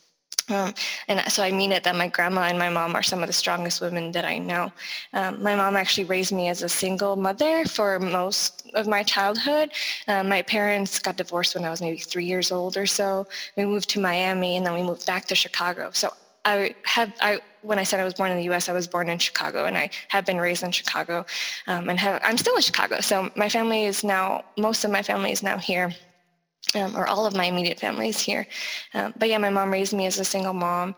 Um, 0.50 0.74
and 1.08 1.32
so 1.32 1.42
I 1.42 1.52
mean 1.52 1.72
it 1.72 1.84
that 1.84 1.96
my 1.96 2.08
grandma 2.08 2.42
and 2.44 2.60
my 2.60 2.70
mom 2.70 2.96
are 2.96 3.04
some 3.04 3.22
of 3.22 3.28
the 3.28 3.34
strongest 3.34 3.80
women 3.82 4.12
that 4.12 4.26
I 4.26 4.38
know. 4.38 4.72
Um, 5.14 5.42
my 5.42 5.56
mom 5.56 5.76
actually 5.76 6.04
raised 6.06 6.34
me 6.34 6.50
as 6.50 6.64
a 6.64 6.70
single 6.70 7.16
mother 7.16 7.66
for 7.66 8.00
most 8.00 8.70
of 8.74 8.88
my 8.88 9.04
childhood. 9.04 9.72
Um, 10.08 10.30
my 10.30 10.42
parents 10.42 11.00
got 11.00 11.16
divorced 11.16 11.56
when 11.56 11.64
I 11.64 11.70
was 11.70 11.82
maybe 11.82 11.98
three 11.98 12.26
years 12.26 12.52
old 12.52 12.76
or 12.76 12.86
so. 12.86 13.28
We 13.56 13.66
moved 13.66 13.90
to 13.92 14.02
Miami 14.02 14.58
and 14.58 14.66
then 14.66 14.74
we 14.74 14.84
moved 14.84 15.06
back 15.06 15.26
to 15.28 15.36
Chicago. 15.36 15.92
So 15.94 16.12
I 16.46 16.76
have, 16.84 17.14
I, 17.22 17.40
when 17.62 17.80
I 17.80 17.84
said 17.84 18.02
I 18.02 18.04
was 18.04 18.14
born 18.14 18.32
in 18.32 18.38
the 18.38 18.44
U.S., 18.46 18.68
I 18.68 18.74
was 18.74 18.88
born 18.88 19.08
in 19.08 19.18
Chicago, 19.18 19.64
and 19.64 19.78
I 19.78 19.90
have 20.10 20.26
been 20.26 20.38
raised 20.38 20.64
in 20.64 20.72
Chicago, 20.72 21.26
um, 21.68 21.88
and 21.88 21.98
have, 21.98 22.20
I'm 22.22 22.38
still 22.38 22.56
in 22.58 22.62
Chicago. 22.62 23.00
So 23.00 23.32
my 23.38 23.48
family 23.48 23.86
is 23.86 24.04
now, 24.04 24.44
most 24.58 24.84
of 24.84 24.92
my 24.92 25.02
family 25.02 25.32
is 25.32 25.42
now 25.42 25.58
here 25.58 25.94
um, 26.76 26.96
or 26.96 27.08
all 27.08 27.26
of 27.26 27.36
my 27.36 27.46
immediate 27.46 27.80
family 27.80 28.10
is 28.10 28.20
here. 28.20 28.48
Um, 28.94 29.14
but 29.18 29.30
yeah, 29.30 29.38
my 29.38 29.50
mom 29.50 29.72
raised 29.72 29.94
me 29.94 30.06
as 30.06 30.20
a 30.20 30.26
single 30.26 30.54
mom 30.54 30.96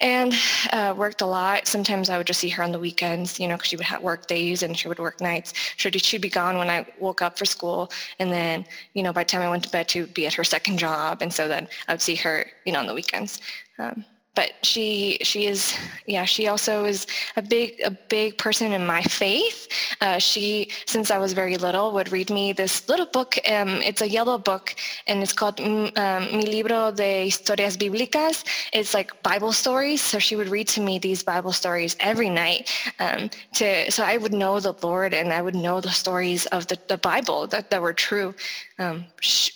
and 0.00 0.32
uh, 0.72 0.94
worked 0.96 1.22
a 1.22 1.26
lot. 1.26 1.66
Sometimes 1.66 2.08
I 2.08 2.18
would 2.18 2.26
just 2.26 2.40
see 2.40 2.48
her 2.50 2.62
on 2.62 2.72
the 2.72 2.78
weekends, 2.78 3.40
you 3.40 3.48
know, 3.48 3.56
because 3.56 3.68
she 3.68 3.76
would 3.76 3.86
have 3.86 4.02
work 4.02 4.26
days 4.26 4.62
and 4.62 4.76
she 4.76 4.88
would 4.88 4.98
work 4.98 5.20
nights. 5.20 5.52
She'd, 5.76 6.00
she'd 6.00 6.20
be 6.20 6.28
gone 6.28 6.56
when 6.56 6.70
I 6.70 6.86
woke 7.00 7.20
up 7.20 7.38
for 7.38 7.44
school. 7.44 7.90
And 8.18 8.30
then, 8.30 8.64
you 8.94 9.02
know, 9.02 9.12
by 9.12 9.24
the 9.24 9.28
time 9.28 9.42
I 9.42 9.50
went 9.50 9.64
to 9.64 9.70
bed, 9.70 9.90
she'd 9.90 10.14
be 10.14 10.26
at 10.26 10.34
her 10.34 10.44
second 10.44 10.78
job. 10.78 11.22
And 11.22 11.32
so 11.32 11.48
then 11.48 11.68
I 11.88 11.92
would 11.92 12.02
see 12.02 12.14
her, 12.16 12.46
you 12.64 12.72
know, 12.72 12.80
on 12.80 12.86
the 12.86 12.94
weekends. 12.94 13.40
Um, 13.78 14.04
but 14.38 14.52
she 14.62 15.18
she 15.30 15.46
is 15.52 15.74
yeah 16.06 16.24
she 16.24 16.46
also 16.46 16.84
is 16.84 17.08
a 17.36 17.42
big 17.42 17.68
a 17.90 17.90
big 17.90 18.38
person 18.38 18.72
in 18.72 18.86
my 18.86 19.02
faith. 19.02 19.66
Uh, 20.00 20.18
she 20.30 20.70
since 20.86 21.10
i 21.10 21.18
was 21.24 21.32
very 21.42 21.56
little 21.66 21.86
would 21.96 22.10
read 22.16 22.30
me 22.38 22.52
this 22.52 22.88
little 22.90 23.10
book 23.18 23.30
um, 23.56 23.70
it's 23.88 24.02
a 24.08 24.10
yellow 24.18 24.38
book 24.50 24.66
and 25.08 25.16
it's 25.24 25.32
called 25.40 25.56
mm, 25.56 25.86
um, 26.04 26.22
mi 26.36 26.44
libro 26.56 26.92
de 26.92 27.10
historias 27.26 27.74
bíblicas. 27.82 28.36
It's 28.72 28.94
like 28.94 29.10
bible 29.30 29.52
stories 29.64 30.00
so 30.10 30.16
she 30.26 30.36
would 30.38 30.50
read 30.56 30.68
to 30.76 30.80
me 30.88 30.94
these 31.00 31.22
bible 31.32 31.54
stories 31.62 31.96
every 31.98 32.30
night 32.30 32.62
um, 33.04 33.20
to 33.58 33.90
so 33.90 34.00
i 34.04 34.16
would 34.22 34.34
know 34.42 34.54
the 34.60 34.74
lord 34.88 35.12
and 35.20 35.28
i 35.38 35.40
would 35.42 35.58
know 35.66 35.80
the 35.80 35.94
stories 36.02 36.46
of 36.56 36.60
the, 36.70 36.78
the 36.92 36.98
bible 36.98 37.40
that, 37.52 37.70
that 37.70 37.80
were 37.82 37.96
true. 38.08 38.30
Um, 38.78 38.96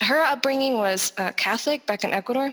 her 0.09 0.19
upbringing 0.33 0.73
was 0.85 1.13
uh, 1.17 1.31
catholic 1.45 1.79
back 1.85 2.03
in 2.03 2.11
ecuador 2.11 2.51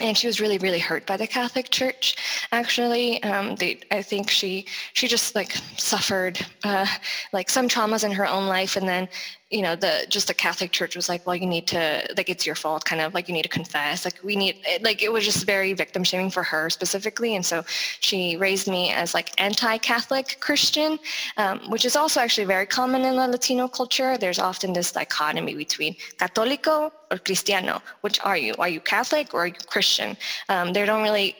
and 0.00 0.16
she 0.16 0.26
was 0.26 0.40
really 0.40 0.58
really 0.58 0.78
hurt 0.78 1.06
by 1.06 1.16
the 1.16 1.26
catholic 1.26 1.70
church 1.70 2.16
actually. 2.52 3.22
Um, 3.22 3.56
they, 3.56 3.80
i 3.90 4.02
think 4.02 4.30
she 4.30 4.66
she 4.92 5.08
just 5.08 5.34
like 5.34 5.52
suffered 5.76 6.44
uh, 6.64 6.86
like 7.32 7.48
some 7.50 7.68
traumas 7.68 8.04
in 8.04 8.12
her 8.12 8.26
own 8.26 8.46
life. 8.46 8.76
And 8.76 8.88
then 8.88 9.08
you 9.50 9.62
know 9.62 9.76
the 9.76 10.04
just 10.08 10.26
the 10.26 10.34
catholic 10.34 10.72
church 10.72 10.96
was 10.96 11.08
like 11.08 11.24
well 11.24 11.36
you 11.36 11.46
need 11.46 11.66
to 11.68 12.04
like 12.16 12.28
it's 12.28 12.44
your 12.44 12.56
fault 12.56 12.84
kind 12.84 13.00
of 13.00 13.14
like 13.14 13.28
you 13.28 13.34
need 13.34 13.44
to 13.44 13.48
confess 13.48 14.04
like 14.04 14.18
we 14.24 14.34
need 14.34 14.56
like 14.82 15.02
it 15.02 15.12
was 15.12 15.24
just 15.24 15.46
very 15.46 15.72
victim 15.72 16.02
shaming 16.02 16.30
for 16.30 16.42
her 16.42 16.68
specifically 16.68 17.36
and 17.36 17.46
so 17.46 17.62
she 18.00 18.36
raised 18.36 18.66
me 18.66 18.90
as 18.90 19.14
like 19.14 19.40
anti-catholic 19.40 20.38
christian 20.40 20.98
um, 21.36 21.60
which 21.70 21.84
is 21.84 21.96
also 21.96 22.20
actually 22.20 22.44
very 22.44 22.66
common 22.66 23.02
in 23.02 23.16
the 23.16 23.28
latino 23.28 23.68
culture. 23.68 24.16
There's 24.18 24.38
often 24.38 24.72
this 24.72 24.92
dichotomy 24.92 25.54
between 25.54 25.94
católico 26.18 26.90
or 27.10 27.18
cristiano 27.18 27.82
which 28.00 28.20
are 28.20 28.36
you 28.36 28.54
are 28.58 28.68
you 28.68 28.80
catholic 28.80 29.32
or 29.34 29.44
are 29.44 29.46
you 29.46 29.54
christian? 29.68 30.16
Um, 30.48 30.72
they 30.72 30.84
don't 30.84 31.02
really 31.02 31.36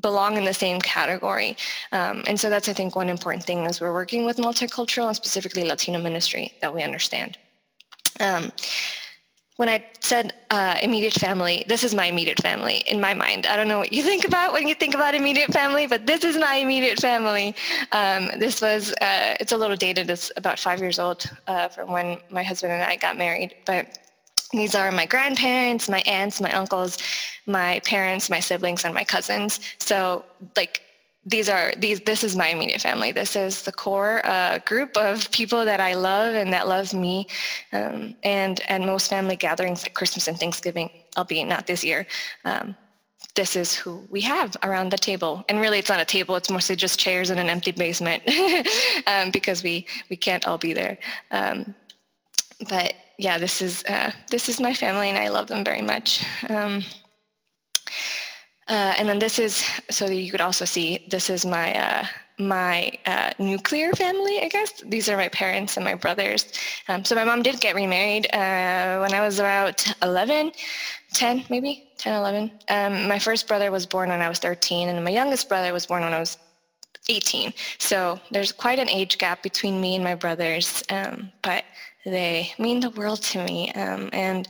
belong 0.00 0.36
in 0.36 0.44
the 0.44 0.54
same 0.54 0.80
category. 0.80 1.56
Um, 1.92 2.22
and 2.26 2.38
so 2.38 2.48
that's, 2.48 2.68
I 2.68 2.72
think, 2.72 2.96
one 2.96 3.08
important 3.08 3.44
thing 3.44 3.66
as 3.66 3.80
we're 3.80 3.92
working 3.92 4.24
with 4.24 4.38
multicultural 4.38 5.06
and 5.08 5.16
specifically 5.16 5.64
Latino 5.64 6.00
ministry 6.00 6.52
that 6.60 6.74
we 6.74 6.82
understand. 6.82 7.38
Um, 8.20 8.52
when 9.56 9.68
I 9.68 9.84
said 10.00 10.32
uh, 10.50 10.76
immediate 10.82 11.12
family, 11.12 11.64
this 11.68 11.84
is 11.84 11.94
my 11.94 12.06
immediate 12.06 12.40
family 12.40 12.78
in 12.88 13.00
my 13.00 13.14
mind. 13.14 13.46
I 13.46 13.54
don't 13.56 13.68
know 13.68 13.78
what 13.78 13.92
you 13.92 14.02
think 14.10 14.26
about 14.26 14.52
when 14.52 14.66
you 14.66 14.74
think 14.74 14.94
about 14.94 15.14
immediate 15.14 15.52
family, 15.52 15.86
but 15.86 16.06
this 16.06 16.24
is 16.24 16.36
my 16.36 16.56
immediate 16.56 17.00
family. 17.00 17.54
Um, 17.92 18.30
this 18.38 18.60
was, 18.60 18.92
uh, 19.00 19.36
it's 19.38 19.52
a 19.52 19.56
little 19.56 19.76
dated. 19.76 20.08
It's 20.10 20.32
about 20.36 20.58
five 20.58 20.80
years 20.80 20.98
old 20.98 21.30
uh, 21.46 21.68
from 21.68 21.92
when 21.92 22.18
my 22.30 22.42
husband 22.42 22.72
and 22.72 22.82
I 22.82 22.96
got 22.96 23.16
married. 23.16 23.54
But 23.66 23.98
these 24.52 24.74
are 24.74 24.90
my 24.92 25.06
grandparents, 25.06 25.88
my 25.88 26.00
aunts, 26.00 26.40
my 26.40 26.52
uncles, 26.52 26.98
my 27.46 27.80
parents, 27.80 28.30
my 28.30 28.40
siblings, 28.40 28.84
and 28.84 28.94
my 28.94 29.04
cousins. 29.04 29.60
So 29.78 30.24
like 30.56 30.82
these 31.24 31.48
are 31.48 31.72
these 31.78 32.00
this 32.00 32.24
is 32.24 32.36
my 32.36 32.48
immediate 32.48 32.80
family. 32.80 33.12
This 33.12 33.36
is 33.36 33.62
the 33.62 33.72
core 33.72 34.24
uh, 34.26 34.58
group 34.66 34.96
of 34.96 35.30
people 35.30 35.64
that 35.64 35.80
i 35.80 35.94
love 35.94 36.34
and 36.34 36.52
that 36.52 36.66
love 36.66 36.92
me. 36.92 37.26
Um, 37.72 38.16
and 38.24 38.60
and 38.68 38.84
most 38.84 39.08
family 39.08 39.36
gatherings 39.36 39.82
like 39.82 39.94
christmas 39.94 40.28
and 40.28 40.38
thanksgiving 40.38 40.90
albeit 41.16 41.46
not 41.48 41.66
this 41.66 41.84
year. 41.84 42.06
Um, 42.44 42.74
this 43.34 43.56
is 43.56 43.74
who 43.74 44.04
we 44.10 44.20
have 44.22 44.56
around 44.62 44.90
the 44.90 44.98
table. 44.98 45.44
And 45.48 45.60
really 45.60 45.78
it's 45.78 45.88
not 45.88 46.00
a 46.00 46.04
table. 46.04 46.36
It's 46.36 46.50
mostly 46.50 46.76
just 46.76 46.98
chairs 46.98 47.30
in 47.30 47.38
an 47.38 47.48
empty 47.48 47.70
basement 47.70 48.22
um, 49.06 49.30
because 49.30 49.62
we 49.62 49.86
we 50.10 50.16
can't 50.16 50.46
all 50.46 50.58
be 50.58 50.72
there. 50.72 50.98
Um, 51.30 51.74
but 52.68 52.94
yeah 53.22 53.38
this 53.38 53.62
is 53.62 53.84
uh, 53.84 54.10
this 54.30 54.48
is 54.48 54.60
my 54.60 54.74
family 54.74 55.08
and 55.08 55.18
i 55.18 55.28
love 55.28 55.46
them 55.46 55.64
very 55.64 55.82
much 55.82 56.24
um, 56.50 56.82
uh, 58.68 58.94
and 58.96 59.08
then 59.08 59.18
this 59.18 59.38
is, 59.38 59.68
so 59.90 60.06
that 60.06 60.14
you 60.14 60.30
could 60.30 60.40
also 60.40 60.64
see, 60.64 61.04
this 61.10 61.28
is 61.28 61.44
my, 61.44 61.74
uh, 61.74 62.06
my 62.38 62.90
uh, 63.06 63.30
nuclear 63.38 63.92
family, 63.92 64.40
I 64.40 64.48
guess. 64.48 64.72
These 64.86 65.08
are 65.08 65.16
my 65.16 65.28
parents 65.28 65.76
and 65.76 65.84
my 65.84 65.94
brothers. 65.94 66.52
Um, 66.88 67.04
so 67.04 67.14
my 67.14 67.24
mom 67.24 67.42
did 67.42 67.60
get 67.60 67.74
remarried 67.74 68.26
uh, 68.32 68.98
when 69.00 69.12
I 69.12 69.20
was 69.20 69.38
about 69.38 69.86
11, 70.02 70.52
10 71.12 71.44
maybe, 71.50 71.90
10, 71.98 72.14
11. 72.14 72.50
Um, 72.68 73.08
my 73.08 73.18
first 73.18 73.48
brother 73.48 73.70
was 73.70 73.84
born 73.84 74.10
when 74.10 74.22
I 74.22 74.28
was 74.28 74.38
13, 74.38 74.88
and 74.88 75.04
my 75.04 75.10
youngest 75.10 75.48
brother 75.48 75.72
was 75.72 75.84
born 75.84 76.02
when 76.02 76.14
I 76.14 76.20
was 76.20 76.38
18. 77.08 77.52
So 77.78 78.20
there's 78.30 78.52
quite 78.52 78.78
an 78.78 78.88
age 78.88 79.18
gap 79.18 79.42
between 79.42 79.80
me 79.80 79.96
and 79.96 80.04
my 80.04 80.14
brothers, 80.14 80.84
um, 80.88 81.32
but 81.42 81.64
they 82.04 82.52
mean 82.58 82.80
the 82.80 82.90
world 82.90 83.22
to 83.22 83.44
me. 83.44 83.72
Um, 83.72 84.10
and 84.12 84.48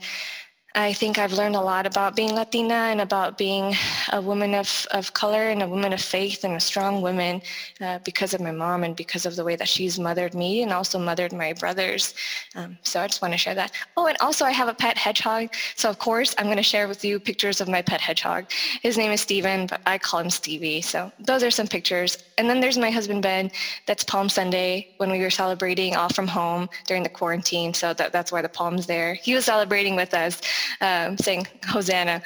I 0.75 0.91
think 0.91 1.19
I've 1.19 1.33
learned 1.33 1.55
a 1.55 1.61
lot 1.61 1.85
about 1.85 2.15
being 2.15 2.33
Latina 2.33 2.73
and 2.73 2.99
about 2.99 3.37
being 3.37 3.75
a 4.11 4.19
woman 4.19 4.55
of, 4.55 4.87
of 4.89 5.13
color 5.13 5.49
and 5.49 5.61
a 5.61 5.67
woman 5.67 5.93
of 5.93 6.01
faith 6.01 6.43
and 6.43 6.55
a 6.55 6.59
strong 6.59 7.03
woman 7.03 7.43
uh, 7.79 7.99
because 8.03 8.33
of 8.33 8.41
my 8.41 8.49
mom 8.49 8.83
and 8.83 8.95
because 8.95 9.27
of 9.27 9.35
the 9.35 9.43
way 9.43 9.55
that 9.55 9.67
she's 9.67 9.99
mothered 9.99 10.33
me 10.33 10.63
and 10.63 10.73
also 10.73 10.97
mothered 10.97 11.31
my 11.31 11.53
brothers. 11.53 12.15
Um, 12.55 12.75
so 12.81 13.01
I 13.01 13.05
just 13.05 13.21
want 13.21 13.35
to 13.35 13.37
share 13.37 13.53
that. 13.53 13.71
Oh, 13.95 14.07
and 14.07 14.17
also 14.19 14.45
I 14.45 14.49
have 14.49 14.67
a 14.67 14.73
pet 14.73 14.97
hedgehog. 14.97 15.49
So 15.75 15.91
of 15.91 15.99
course 15.99 16.33
I'm 16.39 16.45
going 16.45 16.57
to 16.57 16.63
share 16.63 16.87
with 16.87 17.05
you 17.05 17.19
pictures 17.19 17.61
of 17.61 17.67
my 17.67 17.83
pet 17.83 18.01
hedgehog. 18.01 18.49
His 18.81 18.97
name 18.97 19.11
is 19.11 19.21
Steven, 19.21 19.67
but 19.67 19.79
I 19.85 19.99
call 19.99 20.21
him 20.21 20.31
Stevie. 20.31 20.81
So 20.81 21.11
those 21.19 21.43
are 21.43 21.51
some 21.51 21.67
pictures. 21.67 22.17
And 22.39 22.49
then 22.49 22.59
there's 22.59 22.79
my 22.79 22.89
husband 22.89 23.21
Ben. 23.21 23.51
That's 23.85 24.03
Palm 24.03 24.27
Sunday 24.27 24.95
when 24.97 25.11
we 25.11 25.19
were 25.19 25.29
celebrating 25.29 25.95
all 25.95 26.09
from 26.09 26.27
home 26.27 26.67
during 26.87 27.03
the 27.03 27.09
quarantine. 27.09 27.75
So 27.75 27.93
that, 27.93 28.11
that's 28.11 28.31
why 28.31 28.41
the 28.41 28.49
palm's 28.49 28.87
there. 28.87 29.13
He 29.13 29.35
was 29.35 29.45
celebrating 29.45 29.95
with 29.95 30.15
us 30.15 30.41
um, 30.81 31.17
saying 31.17 31.47
Hosanna. 31.65 32.21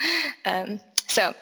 Um, 0.46 0.80
so 1.08 1.34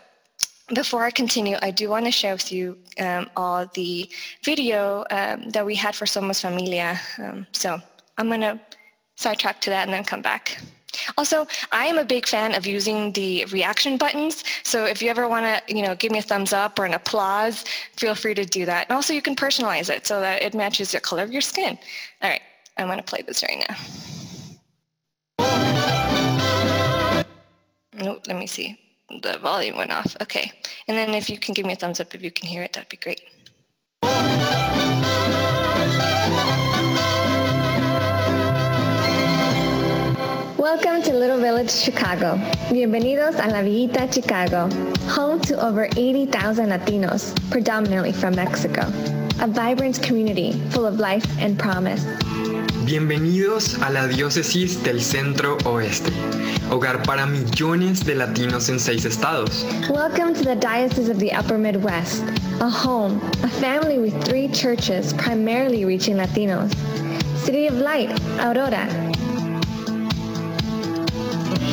before 0.74 1.04
I 1.04 1.12
continue, 1.12 1.58
I 1.62 1.72
do 1.72 1.90
want 1.90 2.06
to 2.06 2.12
share 2.12 2.34
with 2.34 2.52
you 2.52 2.78
um, 3.00 3.30
all 3.36 3.68
the 3.74 4.10
video 4.44 5.06
um, 5.12 5.50
that 5.52 5.66
we 5.66 5.76
had 5.76 5.96
for 5.96 6.06
Somos 6.06 6.42
Familia. 6.42 7.00
Um, 7.20 7.46
so 7.52 7.80
I'm 8.18 8.28
going 8.28 8.42
to 8.42 8.60
sidetrack 9.16 9.62
to 9.62 9.70
that 9.70 9.84
and 9.84 9.94
then 9.94 10.04
come 10.04 10.22
back. 10.22 10.58
Also, 11.18 11.46
I 11.72 11.86
am 11.86 11.98
a 11.98 12.06
big 12.06 12.26
fan 12.26 12.56
of 12.56 12.66
using 12.66 13.12
the 13.12 13.46
reaction 13.46 13.98
buttons. 13.98 14.44
So 14.64 14.86
if 14.86 15.02
you 15.02 15.10
ever 15.10 15.28
want 15.28 15.46
to, 15.46 15.76
you 15.76 15.82
know, 15.82 15.94
give 15.96 16.12
me 16.12 16.20
a 16.20 16.22
thumbs 16.22 16.54
up 16.54 16.80
or 16.80 16.86
an 16.86 16.94
applause, 16.94 17.66
feel 17.98 18.16
free 18.16 18.34
to 18.34 18.46
do 18.46 18.66
that. 18.66 18.88
And 18.90 18.96
also 18.96 19.14
you 19.14 19.22
can 19.22 19.36
personalize 19.36 19.90
it 19.90 20.08
so 20.08 20.20
that 20.22 20.42
it 20.42 20.54
matches 20.54 20.92
the 20.92 21.00
color 21.00 21.24
of 21.24 21.32
your 21.32 21.42
skin. 21.42 21.78
All 22.22 22.30
right, 22.30 22.42
I'm 22.78 22.88
going 22.88 22.98
to 22.98 23.04
play 23.04 23.22
this 23.22 23.44
right 23.44 23.66
now. 23.68 23.76
Oh, 28.02 28.20
let 28.28 28.38
me 28.38 28.46
see. 28.46 28.78
The 29.22 29.38
volume 29.38 29.78
went 29.78 29.92
off. 29.92 30.18
Okay. 30.22 30.52
And 30.88 30.98
then 30.98 31.14
if 31.14 31.30
you 31.30 31.38
can 31.38 31.54
give 31.54 31.66
me 31.66 31.74
a 31.74 31.76
thumbs 31.76 32.00
up 32.00 32.14
if 32.14 32.22
you 32.22 32.32
can 32.32 32.48
hear 32.48 32.62
it, 32.62 32.74
that'd 32.74 32.90
be 32.90 32.98
great. 32.98 33.22
Welcome 40.58 41.04
to 41.04 41.14
Little 41.14 41.40
Village, 41.40 41.72
Chicago. 41.72 42.36
Bienvenidos 42.70 43.36
a 43.36 43.48
La 43.48 43.62
Villita, 43.62 44.12
Chicago, 44.12 44.68
home 45.08 45.40
to 45.42 45.66
over 45.66 45.88
80,000 45.96 46.70
Latinos, 46.70 47.34
predominantly 47.50 48.12
from 48.12 48.36
Mexico. 48.36 48.82
A 49.40 49.48
vibrant 49.48 50.02
community 50.02 50.54
full 50.72 50.86
of 50.86 51.00
life 51.00 51.26
and 51.40 51.58
promise. 51.58 52.04
Bienvenidos 52.86 53.82
a 53.82 53.90
la 53.90 54.06
diócesis 54.06 54.84
del 54.84 55.02
Centro 55.02 55.58
Oeste, 55.66 56.12
hogar 56.70 57.02
para 57.02 57.26
millones 57.26 58.06
de 58.06 58.14
latinos 58.14 58.70
en 58.70 58.80
seis 58.80 59.06
estados. 59.06 59.66
Welcome 59.90 60.36
to 60.36 60.44
the 60.44 60.56
Diocese 60.56 61.10
of 61.10 61.18
the 61.18 61.32
Upper 61.32 61.58
Midwest, 61.58 62.24
a 62.62 62.70
home, 62.70 63.20
a 63.42 63.48
family 63.48 63.98
with 63.98 64.14
three 64.24 64.48
churches 64.50 65.16
primarily 65.16 65.84
reaching 65.84 66.18
Latinos. 66.18 66.72
City 67.44 67.66
of 67.66 67.74
Light, 67.80 68.12
Aurora. 68.40 68.88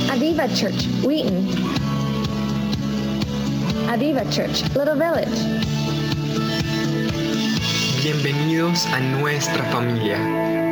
Aviva 0.09 0.49
Church, 0.57 0.87
Wheaton. 1.05 1.47
Aviva 3.87 4.25
Church, 4.33 4.63
Little 4.75 4.97
Village. 4.97 5.82
Bienvenidos 8.03 8.87
a 8.87 8.99
nuestra 8.99 9.63
familia. 9.71 10.19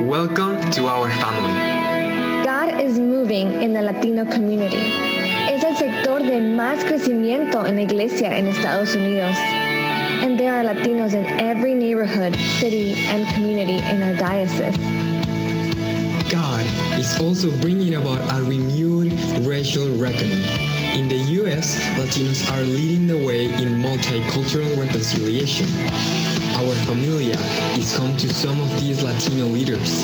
Welcome 0.03 0.59
to 0.73 0.89
our 0.89 1.09
family. 1.23 2.43
God 2.43 2.81
is 2.81 2.99
moving 2.99 3.63
in 3.63 3.73
the 3.73 3.83
Latino 3.83 4.25
community. 4.25 4.83
Es 5.49 5.63
el 5.63 5.77
sector 5.77 6.25
de 6.25 6.41
más 6.41 6.83
crecimiento 6.83 7.65
en 7.67 7.77
la 7.77 7.83
iglesia 7.83 8.37
en 8.37 8.49
Estados 8.49 8.97
Unidos. 8.97 9.37
And 9.37 10.41
there 10.41 10.57
are 10.57 10.65
Latinos 10.65 11.15
in 11.15 11.25
every 11.39 11.73
neighborhood, 11.73 12.35
city, 12.59 12.95
and 13.07 13.25
community 13.29 13.79
in 13.79 14.03
our 14.03 14.17
diocese. 14.17 14.77
God 16.33 16.67
is 16.99 17.17
also 17.21 17.53
bringing 17.61 17.95
about 17.95 18.19
a 18.35 18.43
renewed 18.43 19.13
racial 19.47 19.87
reckoning. 19.99 20.43
In 20.99 21.09
the 21.09 21.19
U.S., 21.45 21.79
Latinos 21.97 22.51
are 22.51 22.63
leading 22.63 23.07
the 23.07 23.25
way 23.25 23.45
in 23.45 23.81
multicultural 23.81 24.77
reconciliation. 24.77 25.69
Our 26.57 26.75
familia 26.87 27.37
is 27.79 27.97
home 27.97 28.17
to 28.19 28.33
some 28.33 28.61
of 28.61 28.81
these 28.81 29.03
Latino 29.03 29.47
leaders 29.47 30.03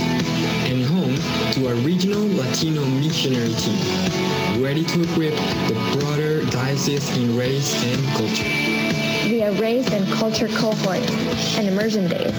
and 0.70 0.84
home 0.84 1.16
to 1.52 1.68
a 1.68 1.74
regional 1.76 2.26
Latino 2.36 2.84
missionary 2.84 3.52
team 3.54 4.62
ready 4.62 4.84
to 4.84 5.02
equip 5.02 5.34
the 5.68 5.98
broader 5.98 6.44
diocese 6.46 7.16
in 7.16 7.36
race 7.36 7.74
and 7.84 8.06
culture. 8.16 9.28
Via 9.28 9.52
race 9.60 9.90
and 9.90 10.06
culture 10.14 10.48
cohorts 10.48 11.58
and 11.58 11.68
immersion 11.68 12.08
days. 12.08 12.32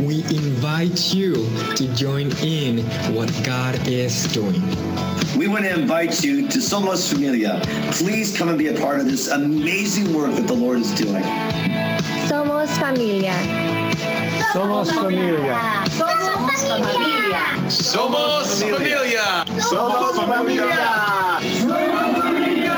We 0.00 0.22
invite 0.34 1.12
you 1.12 1.34
to 1.76 1.94
join 1.94 2.32
in 2.38 2.78
what 3.14 3.30
God 3.44 3.86
is 3.86 4.24
doing. 4.32 4.62
We 5.36 5.46
want 5.46 5.64
to 5.64 5.78
invite 5.78 6.24
you 6.24 6.48
to 6.48 6.58
Somos 6.58 7.12
Familia. 7.12 7.60
Please 7.92 8.36
come 8.36 8.48
and 8.48 8.58
be 8.58 8.68
a 8.68 8.80
part 8.80 9.00
of 9.00 9.06
this 9.06 9.28
amazing 9.28 10.14
work 10.14 10.34
that 10.36 10.46
the 10.46 10.54
Lord 10.54 10.78
is 10.78 10.90
doing. 10.92 11.22
Somos 12.30 12.70
familia. 12.78 13.34
Somos 14.52 14.92
familia. 14.92 15.58
Somos 15.90 16.62
familia. 16.62 17.42
Somos 17.68 18.62
familia. 18.62 19.44
Somos 19.58 20.14
familia. 20.14 20.78
Somos 21.58 22.22
familia. 22.22 22.76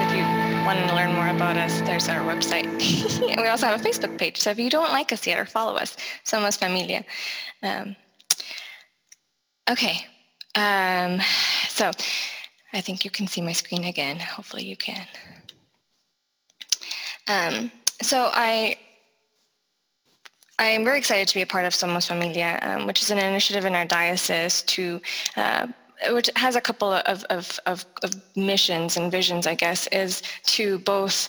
If 0.00 0.16
you 0.16 0.24
want 0.64 0.78
to 0.88 0.94
learn 0.94 1.12
more 1.12 1.28
about 1.28 1.58
us, 1.58 1.82
there's 1.82 2.08
our 2.08 2.20
website. 2.20 2.64
we 3.36 3.48
also 3.48 3.66
have 3.66 3.78
a 3.78 3.84
Facebook 3.84 4.16
page. 4.16 4.38
So 4.38 4.48
if 4.48 4.58
you 4.58 4.70
don't 4.70 4.92
like 4.92 5.12
us 5.12 5.26
yet 5.26 5.38
or 5.38 5.44
follow 5.44 5.74
us, 5.74 5.98
Somos 6.24 6.56
Familia. 6.56 7.04
Um, 7.62 7.94
okay, 9.68 10.06
um, 10.54 11.20
so 11.68 11.90
I 12.72 12.80
think 12.80 13.04
you 13.04 13.10
can 13.10 13.26
see 13.26 13.40
my 13.40 13.52
screen 13.52 13.84
again. 13.84 14.18
Hopefully 14.18 14.64
you 14.64 14.76
can. 14.76 15.06
Um, 17.28 17.70
so 18.02 18.30
I 18.34 18.76
I 20.58 20.64
am 20.64 20.84
very 20.84 20.98
excited 20.98 21.26
to 21.28 21.34
be 21.34 21.42
a 21.42 21.46
part 21.46 21.64
of 21.64 21.72
Somos 21.72 22.06
Familia, 22.06 22.58
um, 22.62 22.86
which 22.86 23.02
is 23.02 23.10
an 23.10 23.18
initiative 23.18 23.64
in 23.64 23.74
our 23.74 23.86
diocese 23.86 24.62
to 24.62 25.00
uh, 25.36 25.66
which 26.08 26.30
has 26.36 26.56
a 26.56 26.60
couple 26.60 26.92
of, 26.92 27.24
of, 27.24 27.60
of, 27.66 27.84
of 28.02 28.14
missions 28.36 28.96
and 28.96 29.10
visions, 29.10 29.46
I 29.46 29.54
guess, 29.54 29.86
is 29.88 30.22
to 30.44 30.78
both 30.80 31.28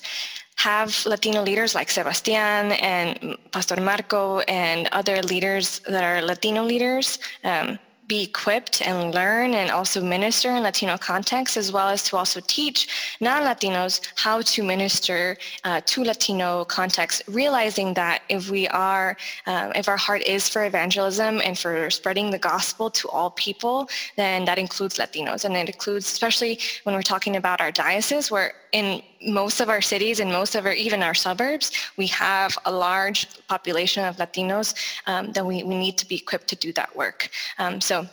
have 0.56 1.06
Latino 1.06 1.42
leaders 1.44 1.76
like 1.76 1.90
Sebastian 1.90 2.72
and 2.74 3.38
Pastor 3.52 3.80
Marco 3.82 4.40
and 4.42 4.88
other 4.92 5.22
leaders 5.24 5.80
that 5.88 6.04
are 6.04 6.22
Latino 6.22 6.64
leaders 6.64 7.20
um, 7.44 7.80
be 8.12 8.24
equipped 8.24 8.82
and 8.82 9.14
learn 9.16 9.54
and 9.54 9.72
also 9.72 10.04
minister 10.04 10.50
in 10.58 10.64
Latino 10.64 10.98
contexts, 10.98 11.56
as 11.56 11.72
well 11.72 11.88
as 11.88 12.04
to 12.08 12.18
also 12.18 12.42
teach 12.58 12.80
non-Latinos 13.22 14.02
how 14.16 14.42
to 14.42 14.60
minister 14.64 15.38
uh, 15.64 15.80
to 15.92 16.04
Latino 16.04 16.66
contexts, 16.66 17.22
realizing 17.30 17.94
that 17.94 18.18
if 18.28 18.50
we 18.50 18.68
are, 18.68 19.16
uh, 19.48 19.72
if 19.76 19.88
our 19.88 19.96
heart 19.96 20.24
is 20.24 20.50
for 20.50 20.66
evangelism 20.66 21.40
and 21.46 21.58
for 21.58 21.90
spreading 21.90 22.32
the 22.32 22.44
gospel 22.52 22.90
to 22.90 23.08
all 23.08 23.30
people, 23.48 23.88
then 24.18 24.44
that 24.44 24.60
includes 24.60 24.98
Latinos. 24.98 25.46
And 25.46 25.56
it 25.56 25.68
includes, 25.74 26.06
especially 26.06 26.60
when 26.84 26.94
we're 26.96 27.12
talking 27.14 27.38
about 27.38 27.62
our 27.62 27.72
diocese, 27.72 28.30
where 28.30 28.52
in 28.74 29.02
most 29.26 29.60
of 29.62 29.70
our 29.70 29.82
cities 29.82 30.20
and 30.20 30.32
most 30.32 30.56
of 30.56 30.66
our, 30.66 30.74
even 30.74 31.04
our 31.04 31.14
suburbs, 31.14 31.72
we 31.98 32.08
have 32.08 32.58
a 32.66 32.72
large 32.72 33.28
population 33.48 34.04
of 34.06 34.18
Latinos 34.18 34.74
um, 35.08 35.32
that 35.34 35.46
we, 35.46 35.64
we 35.64 35.78
need 35.78 35.98
to 35.98 36.08
be 36.08 36.16
equipped 36.16 36.48
to 36.48 36.56
do 36.56 36.74
that 36.74 36.96
work. 36.96 37.30
Um, 37.60 37.80
so 37.82 38.08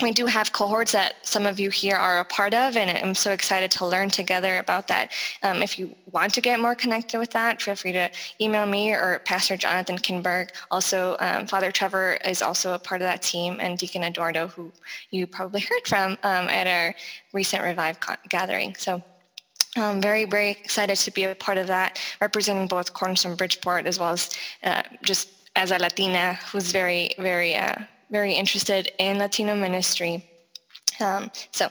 we 0.00 0.12
do 0.12 0.26
have 0.26 0.52
cohorts 0.52 0.92
that 0.92 1.16
some 1.22 1.44
of 1.44 1.58
you 1.58 1.70
here 1.70 1.96
are 1.96 2.20
a 2.20 2.24
part 2.24 2.54
of, 2.54 2.76
and 2.76 2.88
I'm 2.88 3.16
so 3.16 3.32
excited 3.32 3.68
to 3.72 3.86
learn 3.86 4.10
together 4.10 4.58
about 4.58 4.86
that. 4.86 5.10
Um, 5.42 5.60
if 5.60 5.76
you 5.76 5.92
want 6.12 6.32
to 6.34 6.40
get 6.40 6.60
more 6.60 6.76
connected 6.76 7.18
with 7.18 7.32
that, 7.32 7.60
feel 7.60 7.74
free 7.74 7.90
to 7.92 8.08
email 8.40 8.64
me 8.64 8.92
or 8.92 9.20
Pastor 9.24 9.56
Jonathan 9.56 9.98
Kinberg. 9.98 10.50
Also, 10.70 11.16
um, 11.18 11.48
Father 11.48 11.72
Trevor 11.72 12.18
is 12.24 12.42
also 12.42 12.74
a 12.74 12.78
part 12.78 13.02
of 13.02 13.08
that 13.08 13.22
team, 13.22 13.58
and 13.60 13.76
Deacon 13.76 14.04
Eduardo, 14.04 14.46
who 14.46 14.70
you 15.10 15.26
probably 15.26 15.60
heard 15.60 15.84
from 15.84 16.12
um, 16.22 16.48
at 16.48 16.68
our 16.68 16.94
recent 17.32 17.64
Revive 17.64 17.98
gathering. 18.28 18.76
So 18.76 19.02
I'm 19.82 20.00
very, 20.00 20.24
very 20.24 20.50
excited 20.50 20.96
to 20.96 21.10
be 21.10 21.24
a 21.24 21.34
part 21.34 21.58
of 21.58 21.66
that, 21.68 22.00
representing 22.20 22.66
both 22.66 22.92
Cornerstone 22.92 23.36
Bridgeport 23.36 23.86
as 23.86 23.98
well 23.98 24.10
as 24.10 24.30
uh, 24.64 24.82
just 25.02 25.28
as 25.56 25.70
a 25.70 25.78
Latina 25.78 26.34
who's 26.50 26.72
very, 26.72 27.14
very, 27.18 27.54
uh, 27.56 27.76
very 28.10 28.32
interested 28.34 28.90
in 28.98 29.18
Latino 29.18 29.54
ministry. 29.54 30.24
Um, 31.00 31.30
so 31.52 31.68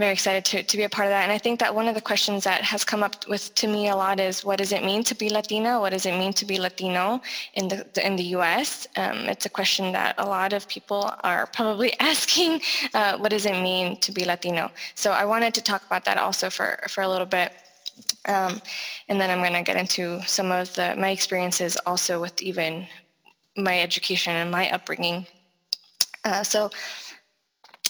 very 0.00 0.12
excited 0.12 0.44
to, 0.46 0.62
to 0.62 0.76
be 0.76 0.84
a 0.84 0.88
part 0.88 1.06
of 1.06 1.10
that. 1.10 1.22
And 1.22 1.32
I 1.32 1.38
think 1.38 1.60
that 1.60 1.74
one 1.74 1.86
of 1.86 1.94
the 1.94 2.00
questions 2.00 2.44
that 2.44 2.62
has 2.62 2.84
come 2.84 3.02
up 3.02 3.28
with 3.28 3.54
to 3.56 3.66
me 3.68 3.88
a 3.88 3.94
lot 3.94 4.18
is 4.18 4.44
what 4.44 4.58
does 4.58 4.72
it 4.72 4.82
mean 4.82 5.04
to 5.04 5.14
be 5.14 5.28
Latina? 5.28 5.78
What 5.78 5.90
does 5.90 6.06
it 6.06 6.16
mean 6.18 6.32
to 6.34 6.44
be 6.44 6.58
Latino 6.58 7.20
in 7.54 7.68
the, 7.68 7.86
in 8.06 8.16
the 8.16 8.24
US? 8.38 8.88
Um, 8.96 9.18
it's 9.28 9.46
a 9.46 9.50
question 9.50 9.92
that 9.92 10.14
a 10.18 10.26
lot 10.26 10.52
of 10.52 10.66
people 10.66 11.12
are 11.22 11.46
probably 11.46 11.92
asking, 12.00 12.62
uh, 12.94 13.18
what 13.18 13.30
does 13.30 13.46
it 13.46 13.60
mean 13.62 13.96
to 14.00 14.10
be 14.10 14.24
Latino? 14.24 14.70
So 14.94 15.12
I 15.12 15.24
wanted 15.24 15.54
to 15.54 15.62
talk 15.62 15.84
about 15.86 16.04
that 16.06 16.16
also 16.16 16.50
for, 16.50 16.80
for 16.88 17.02
a 17.02 17.08
little 17.08 17.26
bit. 17.26 17.52
Um, 18.24 18.60
and 19.08 19.20
then 19.20 19.30
I'm 19.30 19.38
going 19.38 19.52
to 19.52 19.62
get 19.62 19.76
into 19.76 20.22
some 20.26 20.50
of 20.50 20.74
the, 20.74 20.96
my 20.96 21.10
experiences 21.10 21.76
also 21.86 22.20
with 22.20 22.40
even 22.40 22.86
my 23.56 23.80
education 23.80 24.32
and 24.34 24.50
my 24.50 24.70
upbringing. 24.70 25.26
Uh, 26.24 26.42
so 26.42 26.70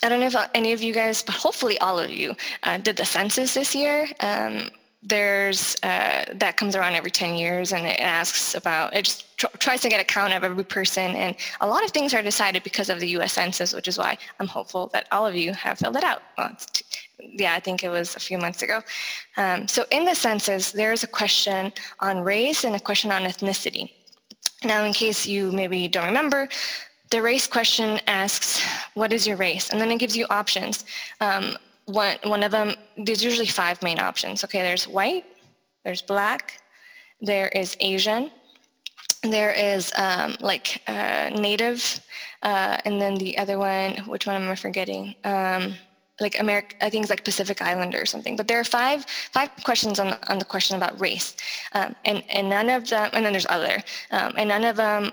I 0.03 0.09
don't 0.09 0.21
know 0.21 0.27
if 0.27 0.37
any 0.55 0.73
of 0.73 0.83
you 0.83 0.95
guys, 0.95 1.23
but 1.23 1.35
hopefully 1.35 1.79
all 1.79 1.99
of 1.99 2.11
you, 2.11 2.35
uh, 2.63 2.79
did 2.79 2.97
the 2.97 3.05
census 3.05 3.55
this 3.55 3.75
year. 3.75 4.09
Um, 4.21 4.71
there's 5.03 5.77
uh, 5.83 6.27
that 6.35 6.57
comes 6.59 6.77
around 6.77 6.95
every 6.95 7.11
10 7.11 7.35
years 7.35 7.73
and 7.73 7.87
it 7.87 7.99
asks 8.01 8.55
about 8.55 8.95
it 8.95 9.07
just 9.07 9.35
tr- 9.39 9.47
tries 9.59 9.81
to 9.81 9.89
get 9.89 9.99
a 9.99 10.05
count 10.05 10.35
of 10.35 10.45
every 10.45 10.65
person 10.65 11.17
and 11.17 11.35
a 11.63 11.67
lot 11.67 11.83
of 11.83 11.91
things 11.91 12.13
are 12.13 12.23
decided 12.23 12.63
because 12.63 12.91
of 12.91 13.01
the 13.01 13.09
us 13.09 13.33
census 13.33 13.73
which 13.73 13.89
is 13.89 13.97
why 13.97 14.19
i'm 14.39 14.47
hopeful 14.47 14.91
that 14.93 15.07
all 15.11 15.27
of 15.27 15.35
you 15.35 15.55
have 15.55 15.79
filled 15.79 15.97
it 15.97 16.05
out. 16.05 16.23
Well, 16.37 16.55
t- 16.73 16.85
yeah 17.19 17.55
i 17.55 17.61
think 17.61 17.83
it 17.83 17.89
was 17.89 18.15
a 18.15 18.21
few 18.21 18.37
months 18.37 18.63
ago. 18.63 18.83
Um, 19.39 19.67
so 19.67 19.87
in 19.91 20.05
the 20.05 20.15
census 20.15 20.71
there's 20.71 21.03
a 21.03 21.07
question 21.07 21.73
on 22.01 22.21
race 22.21 22.65
and 22.65 22.77
a 22.77 22.81
question 22.81 23.11
on 23.11 23.23
ethnicity. 23.23 23.91
Now 24.65 24.85
in 24.85 24.93
case 24.93 25.27
you 25.27 25.51
maybe 25.51 25.89
don't 25.89 26.07
remember 26.07 26.47
the 27.11 27.21
race 27.21 27.47
question 27.47 28.01
asks, 28.07 28.65
what 28.95 29.13
is 29.13 29.27
your 29.27 29.37
race? 29.37 29.71
And 29.71 29.81
then 29.81 29.91
it 29.91 29.99
gives 29.99 30.17
you 30.17 30.27
options. 30.31 30.85
Um, 31.21 31.57
one, 31.87 32.17
one 32.23 32.43
of 32.43 32.53
them, 32.53 32.75
there's 32.97 33.23
usually 33.23 33.47
five 33.47 33.83
main 33.83 33.99
options. 33.99 34.45
Okay, 34.45 34.63
there's 34.63 34.87
white, 34.87 35.25
there's 35.85 36.03
black, 36.03 36.61
there 37.21 37.49
is 37.49 37.77
Asian, 37.81 38.31
there 39.23 39.53
is 39.53 39.93
um, 39.97 40.37
like 40.41 40.83
uh, 40.87 41.31
native, 41.31 42.01
uh, 42.43 42.79
and 42.85 43.01
then 43.01 43.17
the 43.17 43.37
other 43.39 43.59
one, 43.59 43.97
which 44.07 44.27
one 44.27 44.37
am 44.37 44.49
I 44.49 44.55
forgetting? 44.55 45.15
Um, 45.25 45.75
like 46.21 46.39
America, 46.39 46.77
I 46.85 46.91
think 46.91 47.03
it's 47.03 47.11
like 47.11 47.25
Pacific 47.25 47.61
Islander 47.61 48.01
or 48.01 48.07
something. 48.07 48.37
But 48.37 48.47
there 48.47 48.61
are 48.61 48.65
five 48.65 49.07
five 49.33 49.51
questions 49.65 49.99
on 49.99 50.19
on 50.29 50.39
the 50.39 50.45
question 50.45 50.77
about 50.77 51.01
race, 51.01 51.35
um, 51.73 51.97
and 52.05 52.23
and 52.29 52.49
none 52.49 52.69
of 52.69 52.89
them, 52.89 53.11
and 53.15 53.25
then 53.25 53.33
there's 53.33 53.47
other, 53.49 53.83
um, 54.11 54.35
and 54.37 54.49
none 54.51 54.65
of 54.65 54.77
them 54.77 55.13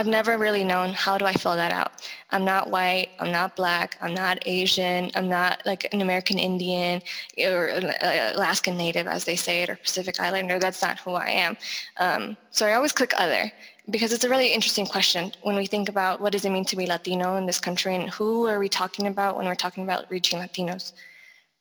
I've 0.00 0.06
never 0.06 0.38
really 0.38 0.64
known 0.64 0.94
how 0.94 1.18
do 1.18 1.26
I 1.26 1.34
fill 1.34 1.56
that 1.56 1.72
out. 1.72 1.92
I'm 2.30 2.42
not 2.42 2.70
white, 2.70 3.10
I'm 3.18 3.30
not 3.30 3.54
black, 3.54 3.98
I'm 4.00 4.14
not 4.14 4.38
Asian, 4.46 5.10
I'm 5.14 5.28
not 5.28 5.60
like 5.66 5.92
an 5.92 6.00
American 6.00 6.38
Indian 6.38 7.02
or 7.38 7.68
Alaskan 8.00 8.78
Native 8.78 9.06
as 9.06 9.26
they 9.26 9.36
say 9.36 9.62
it 9.62 9.68
or 9.68 9.76
Pacific 9.76 10.18
Islander. 10.18 10.58
That's 10.58 10.80
not 10.80 10.98
who 11.00 11.10
I 11.10 11.28
am. 11.28 11.54
Um, 11.98 12.38
so 12.50 12.64
I 12.66 12.72
always 12.72 12.92
click 12.92 13.12
other 13.18 13.52
because 13.90 14.14
it's 14.14 14.24
a 14.24 14.30
really 14.30 14.54
interesting 14.54 14.86
question 14.86 15.32
when 15.42 15.54
we 15.54 15.66
think 15.66 15.90
about 15.90 16.18
what 16.18 16.32
does 16.32 16.46
it 16.46 16.50
mean 16.50 16.64
to 16.64 16.76
be 16.76 16.86
Latino 16.86 17.36
in 17.36 17.44
this 17.44 17.60
country 17.60 17.94
and 17.94 18.08
who 18.08 18.46
are 18.46 18.58
we 18.58 18.70
talking 18.70 19.06
about 19.06 19.36
when 19.36 19.44
we're 19.44 19.54
talking 19.54 19.84
about 19.84 20.10
reaching 20.10 20.38
Latinos. 20.38 20.94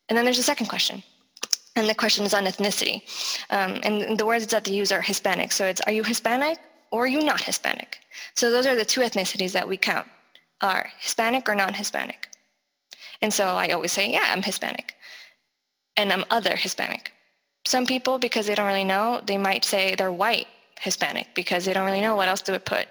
And 0.08 0.17
then 0.17 0.23
there's 0.23 0.39
a 0.39 0.43
second 0.43 0.67
question. 0.67 1.04
And 1.75 1.89
the 1.89 1.93
question 1.93 2.23
is 2.23 2.34
on 2.34 2.45
ethnicity. 2.45 3.02
Um, 3.49 3.82
and 3.84 4.17
the 4.17 4.25
words 4.25 4.47
that 4.47 4.63
they 4.63 4.71
use 4.71 4.93
are 4.93 5.02
Hispanic. 5.02 5.52
So 5.52 5.65
it's, 5.65 5.82
are 5.82 5.91
you 5.91 6.06
Hispanic 6.06 6.58
or 6.91 7.04
are 7.04 7.08
you 7.08 7.21
not 7.23 7.41
Hispanic? 7.41 7.99
So 8.36 8.52
those 8.52 8.65
are 8.65 8.75
the 8.75 8.86
two 8.86 9.02
ethnicities 9.02 9.52
that 9.54 9.67
we 9.67 9.78
count 9.78 10.08
are 10.62 10.89
Hispanic 10.99 11.47
or 11.47 11.56
non-Hispanic. 11.56 12.30
And 13.21 13.34
so 13.34 13.45
I 13.45 13.69
always 13.69 13.91
say, 13.91 14.12
yeah, 14.12 14.25
I'm 14.28 14.41
Hispanic. 14.41 14.95
And 15.97 16.12
I'm 16.12 16.25
other 16.30 16.56
Hispanic. 16.56 17.12
Some 17.65 17.86
people, 17.86 18.17
because 18.17 18.47
they 18.47 18.56
don't 18.56 18.67
really 18.67 18.84
know, 18.84 19.21
they 19.25 19.38
might 19.38 19.65
say 19.65 19.95
they're 19.95 20.12
white 20.12 20.47
Hispanic 20.80 21.28
because 21.36 21.65
they 21.65 21.73
don't 21.73 21.86
really 21.86 22.02
know 22.02 22.15
what 22.15 22.30
else 22.30 22.41
to 22.43 22.60
put. 22.60 22.88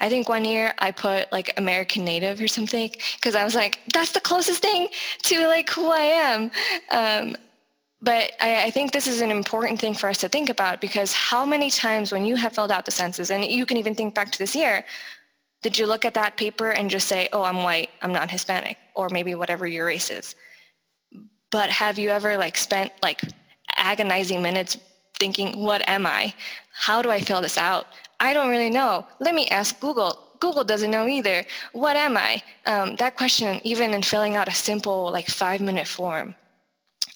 I 0.00 0.08
think 0.08 0.28
one 0.28 0.44
year 0.44 0.74
I 0.78 0.90
put 0.90 1.30
like 1.32 1.52
American 1.56 2.04
Native 2.04 2.40
or 2.40 2.48
something 2.48 2.90
because 3.16 3.34
I 3.34 3.44
was 3.44 3.54
like, 3.54 3.80
that's 3.92 4.12
the 4.12 4.20
closest 4.20 4.62
thing 4.62 4.88
to 5.24 5.46
like 5.46 5.70
who 5.70 5.90
I 5.90 6.00
am. 6.00 6.50
Um, 6.90 7.36
but 8.00 8.32
I, 8.40 8.64
I, 8.64 8.70
think 8.70 8.92
this 8.92 9.06
is 9.08 9.20
an 9.20 9.30
important 9.30 9.80
thing 9.80 9.92
for 9.92 10.08
us 10.08 10.18
to 10.18 10.28
think 10.28 10.48
about 10.50 10.80
because 10.80 11.12
how 11.12 11.44
many 11.44 11.68
times 11.70 12.12
when 12.12 12.24
you 12.24 12.36
have 12.36 12.52
filled 12.54 12.70
out 12.70 12.84
the 12.84 12.92
census, 12.92 13.30
and 13.30 13.44
you 13.44 13.66
can 13.66 13.76
even 13.76 13.94
think 13.94 14.14
back 14.14 14.30
to 14.30 14.38
this 14.38 14.54
year, 14.54 14.84
did 15.62 15.76
you 15.76 15.86
look 15.86 16.04
at 16.04 16.14
that 16.14 16.36
paper 16.36 16.70
and 16.70 16.88
just 16.88 17.08
say, 17.08 17.28
oh, 17.32 17.42
I'm 17.42 17.64
white, 17.64 17.90
I'm 18.02 18.12
not 18.12 18.30
Hispanic, 18.30 18.76
or 18.94 19.08
maybe 19.08 19.34
whatever 19.34 19.66
your 19.66 19.86
race 19.86 20.10
is? 20.10 20.36
But 21.50 21.70
have 21.70 21.98
you 21.98 22.10
ever 22.10 22.36
like 22.36 22.56
spent 22.56 22.92
like 23.02 23.20
agonizing 23.76 24.42
minutes 24.42 24.78
thinking, 25.18 25.60
what 25.60 25.86
am 25.88 26.06
I? 26.06 26.32
How 26.72 27.02
do 27.02 27.10
I 27.10 27.20
fill 27.20 27.40
this 27.40 27.58
out? 27.58 27.86
I 28.20 28.32
don't 28.32 28.50
really 28.50 28.70
know. 28.70 29.06
Let 29.18 29.34
me 29.34 29.48
ask 29.48 29.78
Google. 29.80 30.18
Google 30.38 30.62
doesn't 30.62 30.92
know 30.92 31.08
either. 31.08 31.44
What 31.72 31.96
am 31.96 32.16
I? 32.16 32.42
Um, 32.66 32.94
that 32.96 33.16
question, 33.16 33.60
even 33.64 33.92
in 33.92 34.02
filling 34.02 34.36
out 34.36 34.46
a 34.46 34.54
simple 34.54 35.10
like 35.10 35.26
five 35.26 35.60
minute 35.60 35.88
form, 35.88 36.36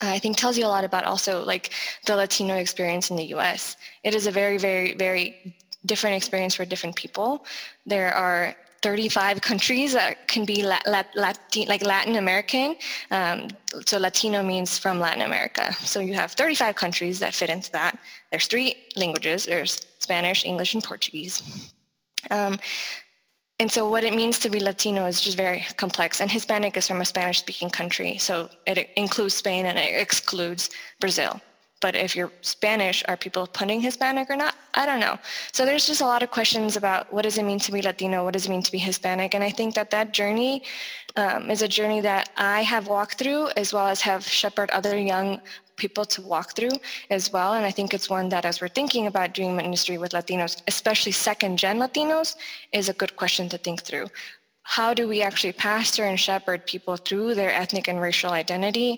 I 0.08 0.18
think 0.18 0.36
tells 0.36 0.58
you 0.58 0.66
a 0.66 0.72
lot 0.76 0.84
about 0.84 1.04
also 1.04 1.44
like 1.44 1.70
the 2.06 2.16
Latino 2.16 2.56
experience 2.56 3.10
in 3.10 3.16
the 3.16 3.26
US. 3.36 3.76
It 4.04 4.14
is 4.14 4.26
a 4.26 4.30
very, 4.30 4.58
very, 4.58 4.94
very 4.94 5.54
different 5.86 6.16
experience 6.16 6.54
for 6.54 6.64
different 6.64 6.96
people. 6.96 7.44
There 7.86 8.14
are 8.14 8.54
35 8.82 9.40
countries 9.40 9.92
that 9.92 10.26
can 10.26 10.44
be 10.44 10.62
Lat- 10.64 10.86
Lat- 10.86 11.14
Latin, 11.14 11.66
like 11.68 11.82
Latin 11.82 12.16
American. 12.16 12.76
Um, 13.12 13.48
so 13.86 13.98
Latino 13.98 14.42
means 14.42 14.76
from 14.76 14.98
Latin 14.98 15.22
America. 15.22 15.72
So 15.74 16.00
you 16.00 16.14
have 16.14 16.32
35 16.32 16.74
countries 16.74 17.20
that 17.20 17.32
fit 17.32 17.48
into 17.48 17.70
that. 17.72 17.96
There's 18.30 18.46
three 18.46 18.74
languages. 18.96 19.46
There's 19.46 19.86
Spanish, 20.00 20.44
English, 20.44 20.74
and 20.74 20.82
Portuguese. 20.82 21.70
Um, 22.30 22.58
and 23.58 23.70
so 23.70 23.88
what 23.88 24.02
it 24.04 24.14
means 24.14 24.38
to 24.40 24.50
be 24.50 24.60
Latino 24.60 25.06
is 25.06 25.20
just 25.20 25.36
very 25.36 25.64
complex. 25.76 26.20
And 26.20 26.30
Hispanic 26.30 26.76
is 26.76 26.88
from 26.88 27.00
a 27.00 27.04
Spanish-speaking 27.04 27.70
country, 27.70 28.18
so 28.18 28.48
it 28.66 28.90
includes 28.96 29.34
Spain 29.34 29.66
and 29.66 29.78
it 29.78 30.00
excludes 30.00 30.70
Brazil. 31.00 31.40
but 31.82 31.96
if 31.96 32.16
you're 32.16 32.32
Spanish, 32.40 33.02
are 33.08 33.16
people 33.16 33.46
putting 33.46 33.80
Hispanic 33.80 34.30
or 34.30 34.36
not? 34.36 34.54
I 34.74 34.86
don't 34.86 35.00
know. 35.00 35.18
So 35.52 35.66
there's 35.66 35.86
just 35.86 36.00
a 36.00 36.06
lot 36.06 36.22
of 36.22 36.30
questions 36.30 36.76
about 36.76 37.12
what 37.12 37.22
does 37.22 37.36
it 37.36 37.44
mean 37.44 37.58
to 37.58 37.72
be 37.72 37.82
Latino? 37.82 38.24
What 38.24 38.34
does 38.34 38.46
it 38.46 38.50
mean 38.50 38.62
to 38.62 38.72
be 38.72 38.78
Hispanic? 38.78 39.34
And 39.34 39.44
I 39.44 39.50
think 39.50 39.74
that 39.74 39.90
that 39.90 40.12
journey 40.12 40.62
um, 41.16 41.50
is 41.50 41.60
a 41.60 41.68
journey 41.68 42.00
that 42.00 42.30
I 42.36 42.62
have 42.62 42.86
walked 42.86 43.18
through 43.18 43.48
as 43.56 43.72
well 43.74 43.88
as 43.88 44.00
have 44.00 44.24
shepherded 44.24 44.70
other 44.72 44.96
young 44.96 45.40
people 45.84 46.04
to 46.14 46.20
walk 46.34 46.48
through 46.56 46.76
as 47.16 47.24
well. 47.34 47.50
And 47.54 47.64
I 47.70 47.72
think 47.76 47.88
it's 47.92 48.08
one 48.18 48.28
that 48.34 48.44
as 48.50 48.56
we're 48.60 48.76
thinking 48.80 49.04
about 49.08 49.34
doing 49.38 49.52
ministry 49.56 49.96
with 50.02 50.12
Latinos, 50.18 50.54
especially 50.72 51.14
second 51.28 51.52
gen 51.62 51.78
Latinos, 51.84 52.30
is 52.78 52.88
a 52.88 52.98
good 53.00 53.14
question 53.22 53.48
to 53.50 53.58
think 53.64 53.78
through. 53.88 54.06
How 54.76 54.90
do 54.98 55.04
we 55.12 55.18
actually 55.28 55.54
pastor 55.70 56.04
and 56.10 56.18
shepherd 56.26 56.60
people 56.72 56.96
through 56.96 57.34
their 57.34 57.52
ethnic 57.62 57.86
and 57.88 58.00
racial 58.00 58.32
identity? 58.44 58.90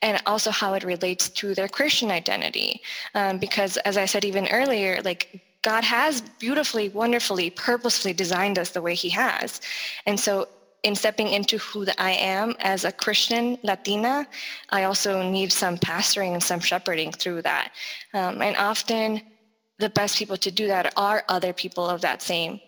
And 0.00 0.14
also 0.32 0.50
how 0.50 0.70
it 0.78 0.84
relates 0.94 1.24
to 1.40 1.46
their 1.58 1.70
christian 1.78 2.10
identity. 2.22 2.70
Um, 3.18 3.34
because 3.46 3.72
as 3.90 3.96
i 4.02 4.06
said 4.12 4.24
even 4.24 4.46
earlier 4.60 4.92
like 5.10 5.22
god 5.70 5.84
has 5.84 6.12
beautifully 6.44 6.86
wonderfully 7.02 7.48
purposefully 7.68 8.14
designed 8.24 8.56
us 8.62 8.70
the 8.70 8.84
way 8.86 8.94
he 9.04 9.10
has. 9.24 9.48
And 10.08 10.16
so 10.26 10.32
in 10.82 10.94
stepping 10.94 11.28
into 11.28 11.58
who 11.58 11.86
i 11.98 12.10
am 12.12 12.54
as 12.60 12.84
a 12.84 12.92
christian 12.92 13.58
latina 13.62 14.26
i 14.70 14.84
also 14.84 15.22
need 15.22 15.52
some 15.52 15.76
pastoring 15.78 16.32
and 16.32 16.42
some 16.42 16.60
shepherding 16.60 17.12
through 17.12 17.42
that 17.42 17.72
um, 18.14 18.42
and 18.42 18.56
often 18.56 19.20
the 19.78 19.90
best 19.90 20.16
people 20.16 20.36
to 20.36 20.50
do 20.50 20.66
that 20.66 20.92
are 20.96 21.24
other 21.28 21.52
people 21.52 21.86
of 21.88 22.00
that 22.00 22.22
same 22.22 22.60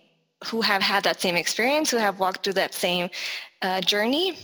who 0.45 0.61
have 0.61 0.83
had 0.83 1.03
that 1.05 1.21
same 1.21 1.37
experience, 1.37 1.91
who 1.91 1.97
have 1.97 2.19
walked 2.19 2.45
through 2.45 2.53
that 2.55 2.75
same 2.75 3.09
uh, 3.63 3.81
journey. 3.81 4.37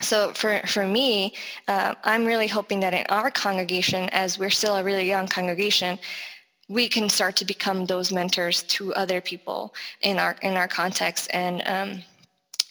So 0.00 0.32
for, 0.32 0.60
for 0.66 0.86
me, 0.86 1.34
uh, 1.68 1.94
I'm 2.04 2.24
really 2.24 2.46
hoping 2.46 2.80
that 2.80 2.94
in 2.94 3.06
our 3.08 3.30
congregation, 3.30 4.08
as 4.10 4.38
we're 4.38 4.50
still 4.50 4.76
a 4.76 4.84
really 4.84 5.06
young 5.06 5.26
congregation, 5.26 5.98
we 6.68 6.88
can 6.88 7.08
start 7.08 7.36
to 7.36 7.44
become 7.44 7.84
those 7.84 8.12
mentors 8.12 8.62
to 8.64 8.94
other 8.94 9.20
people 9.20 9.74
in 10.00 10.18
our 10.18 10.34
in 10.40 10.54
our 10.54 10.66
context 10.66 11.28
and 11.34 11.62
um, 11.66 12.02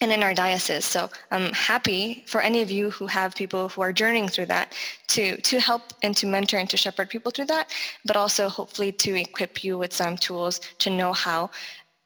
and 0.03 0.11
in 0.11 0.21
our 0.21 0.33
diocese. 0.33 0.85
So 0.85 1.09
I'm 1.31 1.51
happy 1.53 2.23
for 2.27 2.41
any 2.41 2.61
of 2.61 2.69
you 2.69 2.91
who 2.91 3.07
have 3.07 3.33
people 3.35 3.69
who 3.69 3.81
are 3.81 3.93
journeying 3.93 4.27
through 4.27 4.47
that 4.47 4.73
to 5.07 5.37
to 5.37 5.59
help 5.59 5.81
and 6.03 6.15
to 6.17 6.27
mentor 6.27 6.57
and 6.59 6.69
to 6.69 6.77
shepherd 6.77 7.09
people 7.09 7.31
through 7.31 7.45
that, 7.45 7.71
but 8.05 8.15
also 8.15 8.49
hopefully 8.49 8.91
to 8.91 9.15
equip 9.15 9.63
you 9.63 9.77
with 9.77 9.93
some 9.93 10.15
tools 10.17 10.59
to 10.79 10.89
know 10.89 11.13
how 11.13 11.49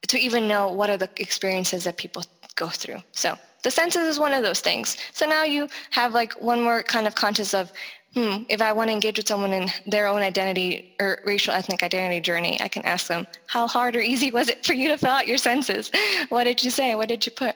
to 0.08 0.18
even 0.18 0.48
know 0.48 0.72
what 0.72 0.90
are 0.90 0.98
the 0.98 1.10
experiences 1.18 1.84
that 1.84 1.98
people 1.98 2.24
go 2.56 2.68
through. 2.68 3.02
So 3.12 3.38
the 3.64 3.72
census 3.72 4.04
is 4.04 4.20
one 4.20 4.34
of 4.34 4.44
those 4.44 4.62
things. 4.62 4.98
So 5.14 5.26
now 5.26 5.44
you 5.44 5.68
have 5.90 6.14
like 6.14 6.34
one 6.42 6.62
more 6.62 6.84
kind 6.84 7.08
of 7.08 7.16
conscious 7.16 7.54
of, 7.54 7.72
hmm, 8.14 8.44
if 8.50 8.62
I 8.62 8.74
want 8.74 8.90
to 8.90 8.94
engage 8.94 9.18
with 9.18 9.28
someone 9.28 9.54
in 9.54 9.70
their 9.86 10.08
own 10.08 10.22
identity 10.22 10.96
or 11.00 11.20
racial 11.26 11.54
ethnic 11.54 11.84
identity 11.84 12.22
journey, 12.22 12.60
I 12.62 12.68
can 12.68 12.84
ask 12.84 13.08
them, 13.08 13.28
how 13.48 13.68
hard 13.68 13.96
or 13.96 14.02
easy 14.02 14.32
was 14.32 14.50
it 14.50 14.66
for 14.66 14.74
you 14.74 14.88
to 14.90 14.98
fill 14.98 15.12
out 15.12 15.28
your 15.28 15.38
census? 15.38 15.92
What 16.30 16.46
did 16.46 16.64
you 16.64 16.72
say? 16.72 16.96
What 16.96 17.10
did 17.10 17.26
you 17.26 17.32
put? 17.32 17.56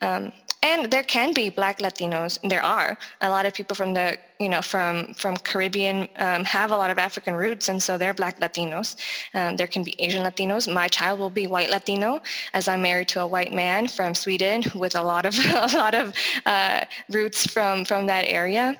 Um, 0.00 0.32
and 0.62 0.90
there 0.90 1.02
can 1.02 1.32
be 1.32 1.50
black 1.50 1.78
latinos 1.78 2.38
there 2.48 2.62
are 2.62 2.98
a 3.20 3.28
lot 3.28 3.46
of 3.46 3.54
people 3.54 3.76
from 3.76 3.94
the 3.94 4.18
you 4.40 4.48
know 4.48 4.60
from 4.60 5.14
from 5.14 5.36
caribbean 5.36 6.08
um, 6.16 6.44
have 6.44 6.70
a 6.70 6.76
lot 6.76 6.90
of 6.90 6.98
african 6.98 7.34
roots 7.34 7.68
and 7.68 7.80
so 7.82 7.96
they're 7.96 8.14
black 8.14 8.40
latinos 8.40 8.96
um, 9.34 9.56
there 9.56 9.66
can 9.66 9.82
be 9.82 9.94
asian 10.00 10.24
latinos 10.24 10.72
my 10.72 10.88
child 10.88 11.18
will 11.20 11.30
be 11.30 11.46
white 11.46 11.70
latino 11.70 12.20
as 12.54 12.66
i'm 12.66 12.82
married 12.82 13.08
to 13.08 13.20
a 13.20 13.26
white 13.26 13.52
man 13.52 13.86
from 13.86 14.14
sweden 14.14 14.62
with 14.74 14.96
a 14.96 15.02
lot 15.02 15.24
of 15.26 15.34
a 15.54 15.76
lot 15.76 15.94
of 15.94 16.12
uh, 16.46 16.84
roots 17.10 17.46
from 17.46 17.84
from 17.84 18.06
that 18.06 18.24
area 18.26 18.76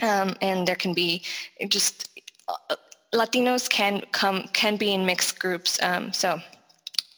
um, 0.00 0.34
and 0.40 0.66
there 0.66 0.76
can 0.76 0.92
be 0.94 1.22
just 1.68 2.08
uh, 2.48 2.76
latinos 3.12 3.68
can 3.68 4.02
come 4.12 4.48
can 4.52 4.76
be 4.76 4.92
in 4.94 5.04
mixed 5.04 5.38
groups 5.38 5.78
um, 5.82 6.12
so 6.12 6.40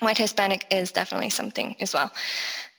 white 0.01 0.19
hispanic 0.19 0.67
is 0.71 0.91
definitely 0.93 1.31
something 1.31 1.77
as 1.81 1.95
well 1.95 2.11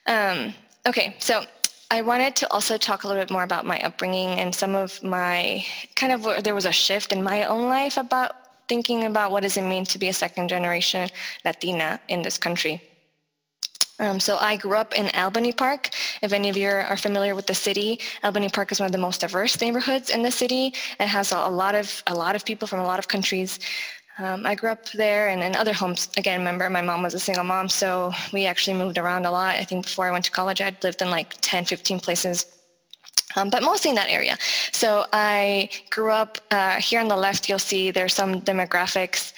um, 0.08 0.54
Okay, 0.88 1.16
so 1.18 1.44
I 1.90 2.04
wanted 2.04 2.36
to 2.36 2.52
also 2.54 2.78
talk 2.78 3.04
a 3.04 3.08
little 3.08 3.22
bit 3.22 3.32
more 3.32 3.42
about 3.42 3.66
my 3.66 3.80
upbringing 3.82 4.40
and 4.40 4.54
some 4.54 4.76
of 4.76 5.02
my 5.04 5.66
kind 5.96 6.14
of 6.14 6.44
there 6.44 6.54
was 6.54 6.66
a 6.66 6.72
shift 6.72 7.12
in 7.12 7.24
my 7.24 7.46
own 7.46 7.70
life 7.70 7.98
about 7.98 8.34
thinking 8.68 9.06
about 9.06 9.32
what 9.32 9.42
does 9.42 9.58
it 9.58 9.64
mean 9.64 9.84
to 9.86 9.98
be 9.98 10.10
a 10.10 10.14
second 10.14 10.48
generation 10.48 11.10
Latina 11.44 12.00
in 12.08 12.22
this 12.22 12.38
country. 12.38 12.82
Um, 14.00 14.20
so 14.20 14.38
I 14.38 14.58
grew 14.58 14.76
up 14.76 14.94
in 14.94 15.10
Albany 15.16 15.54
Park. 15.54 15.90
If 16.22 16.34
any 16.34 16.50
of 16.50 16.58
you 16.58 16.68
are 16.68 16.98
familiar 16.98 17.34
with 17.34 17.48
the 17.48 17.56
city, 17.56 18.00
Albany 18.24 18.50
Park 18.50 18.72
is 18.72 18.80
one 18.80 18.88
of 18.88 18.92
the 18.92 18.98
most 18.98 19.22
diverse 19.22 19.60
neighborhoods 19.62 20.10
in 20.10 20.22
the 20.22 20.32
city. 20.32 20.74
It 21.00 21.08
has 21.08 21.32
a, 21.32 21.48
lot 21.48 21.76
of 21.76 22.04
a 22.08 22.14
lot 22.14 22.36
of 22.36 22.44
people 22.44 22.68
from 22.68 22.80
a 22.80 22.84
lot 22.84 23.00
of 23.00 23.08
countries. 23.08 23.60
Um, 24.18 24.46
I 24.46 24.56
grew 24.56 24.70
up 24.70 24.90
there 24.92 25.30
and 25.30 25.42
in 25.42 25.56
other 25.56 25.74
homes. 25.74 26.10
Again, 26.18 26.40
remember, 26.40 26.70
my 26.70 26.82
mom 26.82 27.04
was 27.04 27.14
a 27.14 27.20
single 27.20 27.44
mom, 27.44 27.70
so 27.70 28.12
we 28.34 28.46
actually 28.46 28.78
moved 28.78 28.98
around 28.98 29.26
a 29.26 29.32
lot. 29.32 29.56
I 29.56 29.64
think 29.64 29.86
before 29.86 30.08
I 30.08 30.12
went 30.12 30.26
to 30.26 30.32
college, 30.32 30.62
I'd 30.62 30.82
lived 30.84 31.02
in 31.02 31.10
like 31.10 31.36
10, 31.42 31.66
15 31.66 32.00
places. 32.00 32.46
Um, 33.38 33.50
but 33.50 33.64
mostly 33.64 33.90
in 33.90 33.96
that 33.96 34.10
area. 34.10 34.38
So 34.72 35.06
I 35.12 35.70
grew 35.90 36.12
up 36.12 36.38
uh, 36.52 36.80
here 36.80 37.02
on 37.02 37.10
the 37.10 37.18
left. 37.18 37.50
You'll 37.50 37.60
see 37.60 37.92
there's 37.92 38.14
some 38.14 38.42
demographics 38.42 39.34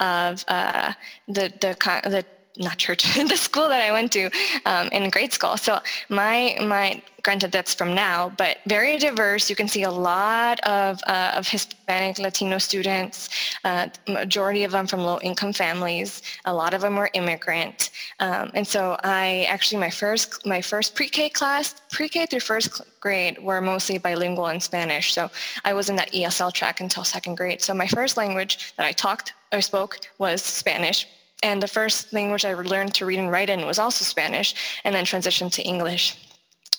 of 0.00 0.44
uh, 0.48 0.92
the 1.28 1.52
the 1.60 1.76
the 2.08 2.24
not 2.56 2.78
church, 2.78 3.02
the 3.28 3.36
school 3.36 3.68
that 3.68 3.82
I 3.82 3.92
went 3.92 4.12
to 4.12 4.30
um, 4.66 4.88
in 4.88 5.08
grade 5.10 5.32
school. 5.32 5.56
So 5.56 5.80
my 6.08 6.56
my 6.60 7.02
granted 7.22 7.52
that's 7.52 7.72
from 7.72 7.94
now, 7.94 8.32
but 8.36 8.58
very 8.66 8.98
diverse. 8.98 9.48
You 9.48 9.56
can 9.56 9.68
see 9.68 9.84
a 9.84 9.90
lot 9.90 10.60
of 10.60 11.00
uh, 11.06 11.32
of 11.34 11.48
Hispanic 11.48 12.18
Latino 12.18 12.58
students. 12.58 13.30
Uh, 13.64 13.88
majority 14.08 14.64
of 14.64 14.72
them 14.72 14.86
from 14.86 15.00
low 15.00 15.18
income 15.20 15.52
families. 15.52 16.22
A 16.44 16.52
lot 16.52 16.74
of 16.74 16.80
them 16.80 16.96
were 16.96 17.10
immigrant. 17.14 17.90
Um, 18.20 18.50
and 18.54 18.66
so 18.66 18.98
I 19.02 19.46
actually 19.48 19.80
my 19.80 19.90
first 19.90 20.44
my 20.44 20.60
first 20.60 20.94
pre-K 20.94 21.30
class, 21.30 21.80
pre-K 21.90 22.26
through 22.26 22.40
first 22.40 22.82
grade 23.00 23.38
were 23.42 23.60
mostly 23.60 23.98
bilingual 23.98 24.48
in 24.48 24.60
Spanish. 24.60 25.14
So 25.14 25.30
I 25.64 25.72
was 25.72 25.88
in 25.88 25.96
that 25.96 26.12
ESL 26.12 26.52
track 26.52 26.80
until 26.80 27.04
second 27.04 27.36
grade. 27.36 27.62
So 27.62 27.72
my 27.72 27.86
first 27.86 28.16
language 28.16 28.74
that 28.76 28.86
I 28.86 28.92
talked 28.92 29.32
or 29.52 29.60
spoke 29.60 30.00
was 30.18 30.42
Spanish 30.42 31.06
and 31.42 31.62
the 31.62 31.68
first 31.68 32.12
language 32.12 32.44
I 32.44 32.54
learned 32.54 32.94
to 32.94 33.06
read 33.06 33.18
and 33.18 33.30
write 33.30 33.50
in 33.50 33.66
was 33.66 33.78
also 33.78 34.04
Spanish, 34.04 34.54
and 34.84 34.94
then 34.94 35.04
transitioned 35.04 35.52
to 35.52 35.62
English. 35.62 36.16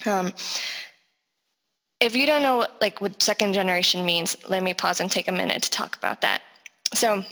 Um, 0.06 0.34
if 2.00 2.16
you 2.16 2.26
don't 2.26 2.42
know 2.42 2.58
what, 2.58 2.78
like 2.82 3.00
what 3.02 3.22
second 3.22 3.54
generation 3.54 4.06
means, 4.06 4.36
let 4.50 4.64
me 4.64 4.74
pause 4.74 5.00
and 5.00 5.10
take 5.10 5.28
a 5.28 5.32
minute 5.32 5.64
to 5.64 5.70
talk 5.70 5.96
about 5.96 6.22
that. 6.22 6.42
So 6.94 7.24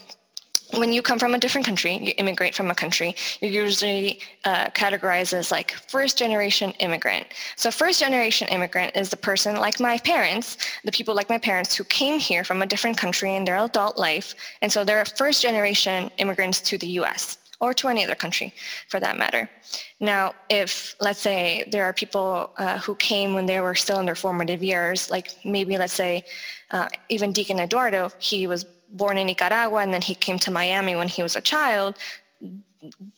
when 0.77 0.93
you 0.93 1.01
come 1.01 1.19
from 1.19 1.33
a 1.33 1.37
different 1.37 1.65
country, 1.65 1.97
you 1.97 2.13
immigrate 2.17 2.55
from 2.55 2.71
a 2.71 2.75
country, 2.75 3.15
you're 3.39 3.51
usually 3.51 4.19
uh, 4.45 4.67
categorized 4.69 5.33
as 5.33 5.51
like 5.51 5.71
first 5.71 6.17
generation 6.17 6.71
immigrant. 6.79 7.27
So 7.55 7.71
first 7.71 7.99
generation 7.99 8.47
immigrant 8.47 8.95
is 8.95 9.09
the 9.09 9.17
person 9.17 9.55
like 9.55 9.79
my 9.79 9.97
parents, 9.97 10.57
the 10.83 10.91
people 10.91 11.15
like 11.15 11.29
my 11.29 11.37
parents 11.37 11.75
who 11.75 11.83
came 11.85 12.19
here 12.19 12.43
from 12.43 12.61
a 12.61 12.65
different 12.65 12.97
country 12.97 13.35
in 13.35 13.45
their 13.45 13.57
adult 13.57 13.97
life. 13.97 14.35
And 14.61 14.71
so 14.71 14.83
they're 14.83 15.03
first 15.05 15.41
generation 15.41 16.09
immigrants 16.17 16.61
to 16.61 16.77
the 16.77 16.87
US 17.01 17.37
or 17.59 17.73
to 17.75 17.87
any 17.87 18.03
other 18.03 18.15
country 18.15 18.53
for 18.87 18.99
that 18.99 19.17
matter. 19.17 19.49
Now, 19.99 20.33
if 20.49 20.95
let's 20.99 21.19
say 21.19 21.65
there 21.71 21.85
are 21.85 21.93
people 21.93 22.51
uh, 22.57 22.79
who 22.79 22.95
came 22.95 23.35
when 23.35 23.45
they 23.45 23.61
were 23.61 23.75
still 23.75 23.99
in 23.99 24.05
their 24.05 24.15
formative 24.15 24.63
years, 24.63 25.11
like 25.11 25.35
maybe 25.45 25.77
let's 25.77 25.93
say 25.93 26.25
uh, 26.71 26.89
even 27.09 27.31
Deacon 27.31 27.59
Eduardo, 27.59 28.09
he 28.17 28.47
was 28.47 28.65
born 28.91 29.17
in 29.17 29.27
Nicaragua 29.27 29.79
and 29.79 29.93
then 29.93 30.01
he 30.01 30.15
came 30.15 30.39
to 30.39 30.51
Miami 30.51 30.95
when 30.95 31.07
he 31.07 31.23
was 31.23 31.35
a 31.35 31.41
child, 31.41 31.97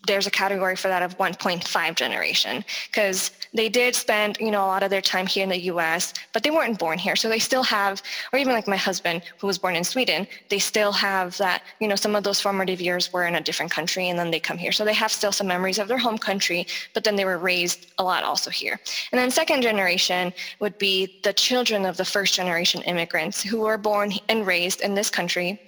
there's 0.07 0.27
a 0.27 0.31
category 0.31 0.75
for 0.75 0.89
that 0.89 1.01
of 1.01 1.17
1.5 1.17 1.95
generation 1.95 2.63
because 2.87 3.31
they 3.53 3.69
did 3.69 3.95
spend 3.95 4.37
you 4.39 4.51
know 4.51 4.65
a 4.65 4.67
lot 4.67 4.83
of 4.83 4.89
their 4.89 5.01
time 5.01 5.25
here 5.25 5.43
in 5.43 5.49
the 5.49 5.57
us 5.57 6.13
but 6.33 6.43
they 6.43 6.51
weren't 6.51 6.77
born 6.77 6.97
here. 6.97 7.15
So 7.15 7.29
they 7.29 7.39
still 7.39 7.63
have 7.63 8.01
or 8.31 8.39
even 8.39 8.53
like 8.53 8.67
my 8.67 8.75
husband 8.75 9.23
who 9.39 9.47
was 9.47 9.57
born 9.57 9.75
in 9.75 9.83
sweden 9.83 10.27
they 10.49 10.59
still 10.59 10.91
have 10.91 11.37
that 11.37 11.63
you 11.79 11.87
know 11.87 11.95
some 11.95 12.15
of 12.15 12.23
those 12.23 12.41
formative 12.41 12.81
years 12.81 13.13
were 13.13 13.25
in 13.25 13.35
a 13.35 13.41
different 13.41 13.71
country 13.71 14.09
and 14.09 14.19
then 14.19 14.31
they 14.31 14.39
come 14.39 14.57
here. 14.57 14.71
So 14.71 14.83
they 14.83 14.93
have 14.93 15.11
still 15.11 15.31
some 15.31 15.47
memories 15.47 15.79
of 15.79 15.87
their 15.87 15.97
home 15.97 16.17
country 16.17 16.67
but 16.93 17.03
then 17.03 17.15
they 17.15 17.25
were 17.25 17.37
raised 17.37 17.93
a 17.97 18.03
lot 18.03 18.23
also 18.23 18.49
here. 18.49 18.79
And 19.11 19.19
then 19.19 19.31
second 19.31 19.61
generation 19.61 20.33
would 20.59 20.77
be 20.77 21.19
the 21.23 21.33
children 21.33 21.85
of 21.85 21.95
the 21.95 22.05
first 22.05 22.33
generation 22.33 22.81
immigrants 22.81 23.41
who 23.41 23.61
were 23.61 23.77
born 23.77 24.11
and 24.27 24.45
raised 24.45 24.81
in 24.81 24.93
this 24.93 25.09
country 25.09 25.61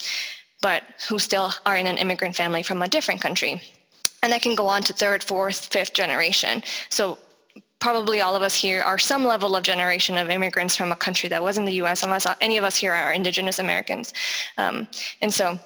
but 0.61 0.83
who 1.07 1.19
still 1.19 1.53
are 1.65 1.77
in 1.77 1.85
an 1.85 1.97
immigrant 1.97 2.35
family 2.35 2.63
from 2.63 2.81
a 2.81 2.87
different 2.87 3.21
country 3.21 3.61
and 4.25 4.33
that 4.33 4.41
can 4.41 4.55
go 4.55 4.67
on 4.67 4.81
to 4.81 4.91
third, 4.91 5.23
fourth, 5.23 5.67
fifth 5.67 5.93
generation. 5.93 6.63
So 6.89 7.19
probably 7.79 8.21
all 8.21 8.35
of 8.35 8.41
us 8.41 8.55
here 8.55 8.81
are 8.81 8.97
some 8.97 9.23
level 9.23 9.55
of 9.55 9.63
generation 9.63 10.17
of 10.17 10.31
immigrants 10.31 10.75
from 10.75 10.91
a 10.91 10.95
country 10.95 11.29
that 11.29 11.43
wasn't 11.43 11.67
the 11.67 11.73
U.S. 11.73 12.01
Unless 12.01 12.25
any 12.41 12.57
of 12.57 12.63
us 12.63 12.75
here 12.75 12.91
are 12.91 13.13
Indigenous 13.13 13.59
Americans, 13.59 14.13
um, 14.57 14.87
and 15.21 15.31
so 15.31 15.59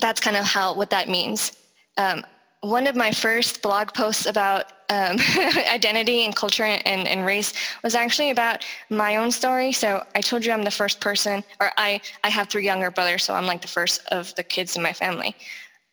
that's 0.00 0.20
kind 0.20 0.36
of 0.36 0.44
how 0.44 0.74
what 0.74 0.90
that 0.90 1.08
means. 1.08 1.52
Um, 1.96 2.24
one 2.62 2.88
of 2.88 2.96
my 2.96 3.12
first 3.12 3.62
blog 3.62 3.94
posts 3.94 4.26
about 4.26 4.72
um, 4.90 5.16
identity 5.72 6.24
and 6.24 6.34
culture 6.34 6.64
and, 6.64 7.06
and 7.06 7.24
race 7.24 7.52
was 7.84 7.94
actually 7.94 8.30
about 8.30 8.64
my 8.90 9.16
own 9.16 9.30
story. 9.30 9.70
So 9.70 10.04
I 10.16 10.20
told 10.20 10.44
you 10.44 10.50
I'm 10.50 10.64
the 10.64 10.70
first 10.72 11.00
person, 11.00 11.44
or 11.60 11.70
I, 11.76 12.00
I 12.24 12.28
have 12.30 12.48
three 12.48 12.64
younger 12.64 12.90
brothers, 12.90 13.22
so 13.22 13.34
I'm 13.34 13.46
like 13.46 13.62
the 13.62 13.68
first 13.68 14.04
of 14.08 14.34
the 14.34 14.42
kids 14.42 14.76
in 14.76 14.82
my 14.82 14.92
family. 14.92 15.36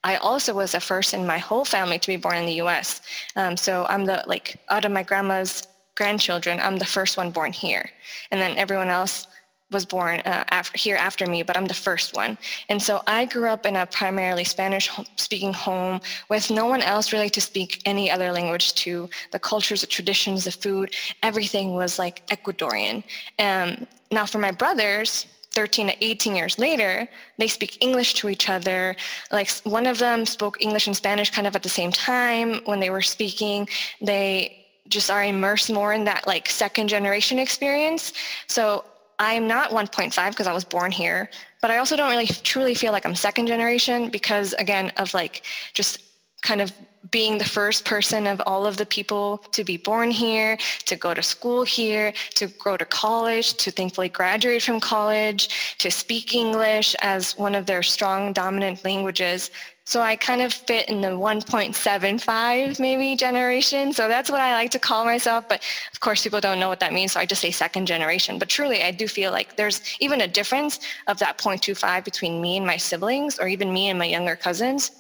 I 0.06 0.18
also 0.18 0.54
was 0.54 0.74
the 0.74 0.80
first 0.80 1.16
in 1.16 1.26
my 1.26 1.40
whole 1.40 1.66
family 1.66 1.98
to 1.98 2.08
be 2.08 2.16
born 2.16 2.38
in 2.38 2.46
the 2.46 2.60
U.S. 2.66 3.02
Um, 3.36 3.58
so 3.58 3.86
I'm 3.90 4.06
the 4.06 4.24
like 4.28 4.56
out 4.70 4.86
of 4.86 4.92
my 4.92 5.02
grandma's 5.02 5.68
grandchildren, 5.96 6.60
I'm 6.62 6.78
the 6.78 6.86
first 6.86 7.18
one 7.18 7.32
born 7.32 7.52
here, 7.52 7.90
and 8.30 8.40
then 8.40 8.56
everyone 8.56 8.90
else 8.90 9.28
was 9.72 9.84
born 9.84 10.20
uh, 10.26 10.44
after, 10.52 10.78
here 10.78 10.96
after 10.96 11.26
me, 11.26 11.42
but 11.42 11.58
I'm 11.58 11.66
the 11.66 11.74
first 11.74 12.16
one. 12.16 12.38
And 12.70 12.80
so 12.80 13.02
I 13.08 13.26
grew 13.26 13.50
up 13.50 13.66
in 13.66 13.76
a 13.78 13.86
primarily 13.88 14.44
Spanish 14.44 14.92
speaking 15.16 15.54
home 15.54 16.02
with 16.30 16.52
no 16.52 16.68
one 16.68 16.82
else 16.82 17.12
really 17.12 17.32
to 17.32 17.42
speak 17.42 17.82
any 17.86 18.12
other 18.12 18.32
language 18.32 18.76
to. 18.76 19.10
The 19.32 19.40
cultures, 19.40 19.82
the 19.82 19.88
traditions, 19.88 20.44
the 20.44 20.52
food, 20.52 20.94
everything 21.24 21.74
was 21.74 21.98
like 21.98 22.26
Ecuadorian. 22.28 23.04
Um, 23.40 23.88
now 24.12 24.28
for 24.28 24.38
my 24.38 24.52
brothers, 24.52 25.26
13 25.56 25.88
to 25.88 26.04
18 26.04 26.36
years 26.36 26.60
later, 26.60 27.08
they 27.38 27.48
speak 27.48 27.78
English 27.82 28.14
to 28.16 28.30
each 28.30 28.50
other. 28.50 28.96
Like 29.32 29.50
one 29.64 29.88
of 29.88 29.98
them 29.98 30.26
spoke 30.26 30.62
English 30.62 30.88
and 30.88 30.96
Spanish 30.96 31.32
kind 31.32 31.48
of 31.48 31.56
at 31.56 31.64
the 31.64 31.70
same 31.70 31.92
time 31.92 32.62
when 32.66 32.80
they 32.80 32.90
were 32.90 33.02
speaking. 33.02 33.68
They 34.02 34.66
just 34.90 35.10
are 35.10 35.24
immersed 35.24 35.72
more 35.72 35.94
in 35.94 36.04
that 36.04 36.28
like 36.28 36.50
second 36.50 36.90
generation 36.90 37.40
experience. 37.40 38.14
So 38.48 38.86
I'm 39.18 39.48
not 39.48 39.72
1.5 39.72 40.30
because 40.30 40.48
I 40.48 40.54
was 40.54 40.66
born 40.66 40.92
here, 40.92 41.30
but 41.62 41.72
I 41.72 41.78
also 41.78 41.96
don't 41.96 42.10
really 42.10 42.28
truly 42.28 42.76
feel 42.76 42.92
like 42.92 43.06
I'm 43.06 43.16
second 43.16 43.48
generation 43.48 44.10
because 44.10 44.54
again 44.54 44.92
of 44.98 45.14
like 45.14 45.44
just 45.74 46.02
kind 46.42 46.62
of 46.62 46.72
being 47.12 47.38
the 47.38 47.46
first 47.46 47.86
person 47.86 48.28
of 48.28 48.42
all 48.46 48.66
of 48.66 48.78
the 48.78 48.86
people 48.86 49.38
to 49.52 49.64
be 49.64 49.78
born 49.78 50.12
here, 50.12 50.58
to 50.86 50.96
go 50.96 51.14
to 51.14 51.22
school 51.22 51.64
here, 51.64 52.14
to 52.36 52.48
go 52.48 52.78
to 52.78 52.86
college, 52.86 53.56
to 53.56 53.72
thankfully 53.72 54.10
graduate 54.10 54.64
from 54.64 54.80
college, 54.80 55.76
to 55.78 55.92
speak 55.92 56.34
English 56.34 56.96
as 57.02 57.38
one 57.38 57.56
of 57.56 57.66
their 57.66 57.84
strong 57.84 58.34
dominant 58.34 58.84
languages. 58.84 59.52
So 59.88 60.02
I 60.02 60.16
kind 60.16 60.42
of 60.42 60.52
fit 60.52 60.90
in 60.90 61.02
the 61.02 61.10
1.75 61.10 62.80
maybe 62.80 63.16
generation. 63.16 63.94
So 63.94 64.08
that's 64.08 64.32
what 64.32 64.42
I 64.42 64.54
like 64.54 64.72
to 64.72 64.80
call 64.80 65.06
myself. 65.06 65.48
But 65.48 65.62
of 65.94 66.00
course, 66.00 66.24
people 66.24 66.42
don't 66.42 66.60
know 66.60 66.70
what 66.70 66.80
that 66.80 66.92
means. 66.92 67.12
So 67.12 67.20
I 67.20 67.28
just 67.28 67.42
say 67.42 67.52
second 67.52 67.86
generation. 67.86 68.40
But 68.40 68.50
truly, 68.50 68.82
I 68.82 68.90
do 68.90 69.08
feel 69.08 69.32
like 69.32 69.58
there's 69.58 69.82
even 70.00 70.22
a 70.22 70.28
difference 70.28 70.80
of 71.06 71.20
that 71.20 71.38
0.25 71.38 72.04
between 72.04 72.42
me 72.42 72.58
and 72.58 72.66
my 72.66 72.78
siblings, 72.78 73.38
or 73.38 73.48
even 73.48 73.72
me 73.72 73.90
and 73.90 74.00
my 74.00 74.06
younger 74.06 74.36
cousins 74.36 74.92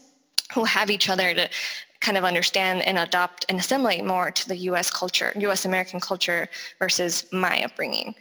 who 0.53 0.63
have 0.63 0.91
each 0.91 1.09
other 1.09 1.33
to 1.33 1.49
kind 2.05 2.17
of 2.17 2.23
understand 2.23 2.83
and 2.83 2.99
adopt 2.99 3.45
and 3.49 3.59
assimilate 3.59 4.05
more 4.05 4.29
to 4.29 4.47
the 4.47 4.57
U.S. 4.69 4.91
culture, 4.91 5.33
U.S. 5.37 5.65
American 5.65 5.99
culture 5.99 6.47
versus 6.77 7.25
my 7.31 7.63
upbringing. 7.63 8.13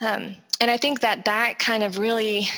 Um, 0.00 0.36
and 0.60 0.70
I 0.70 0.76
think 0.76 1.00
that 1.00 1.24
that 1.24 1.58
kind 1.58 1.82
of 1.82 1.98
really 1.98 2.48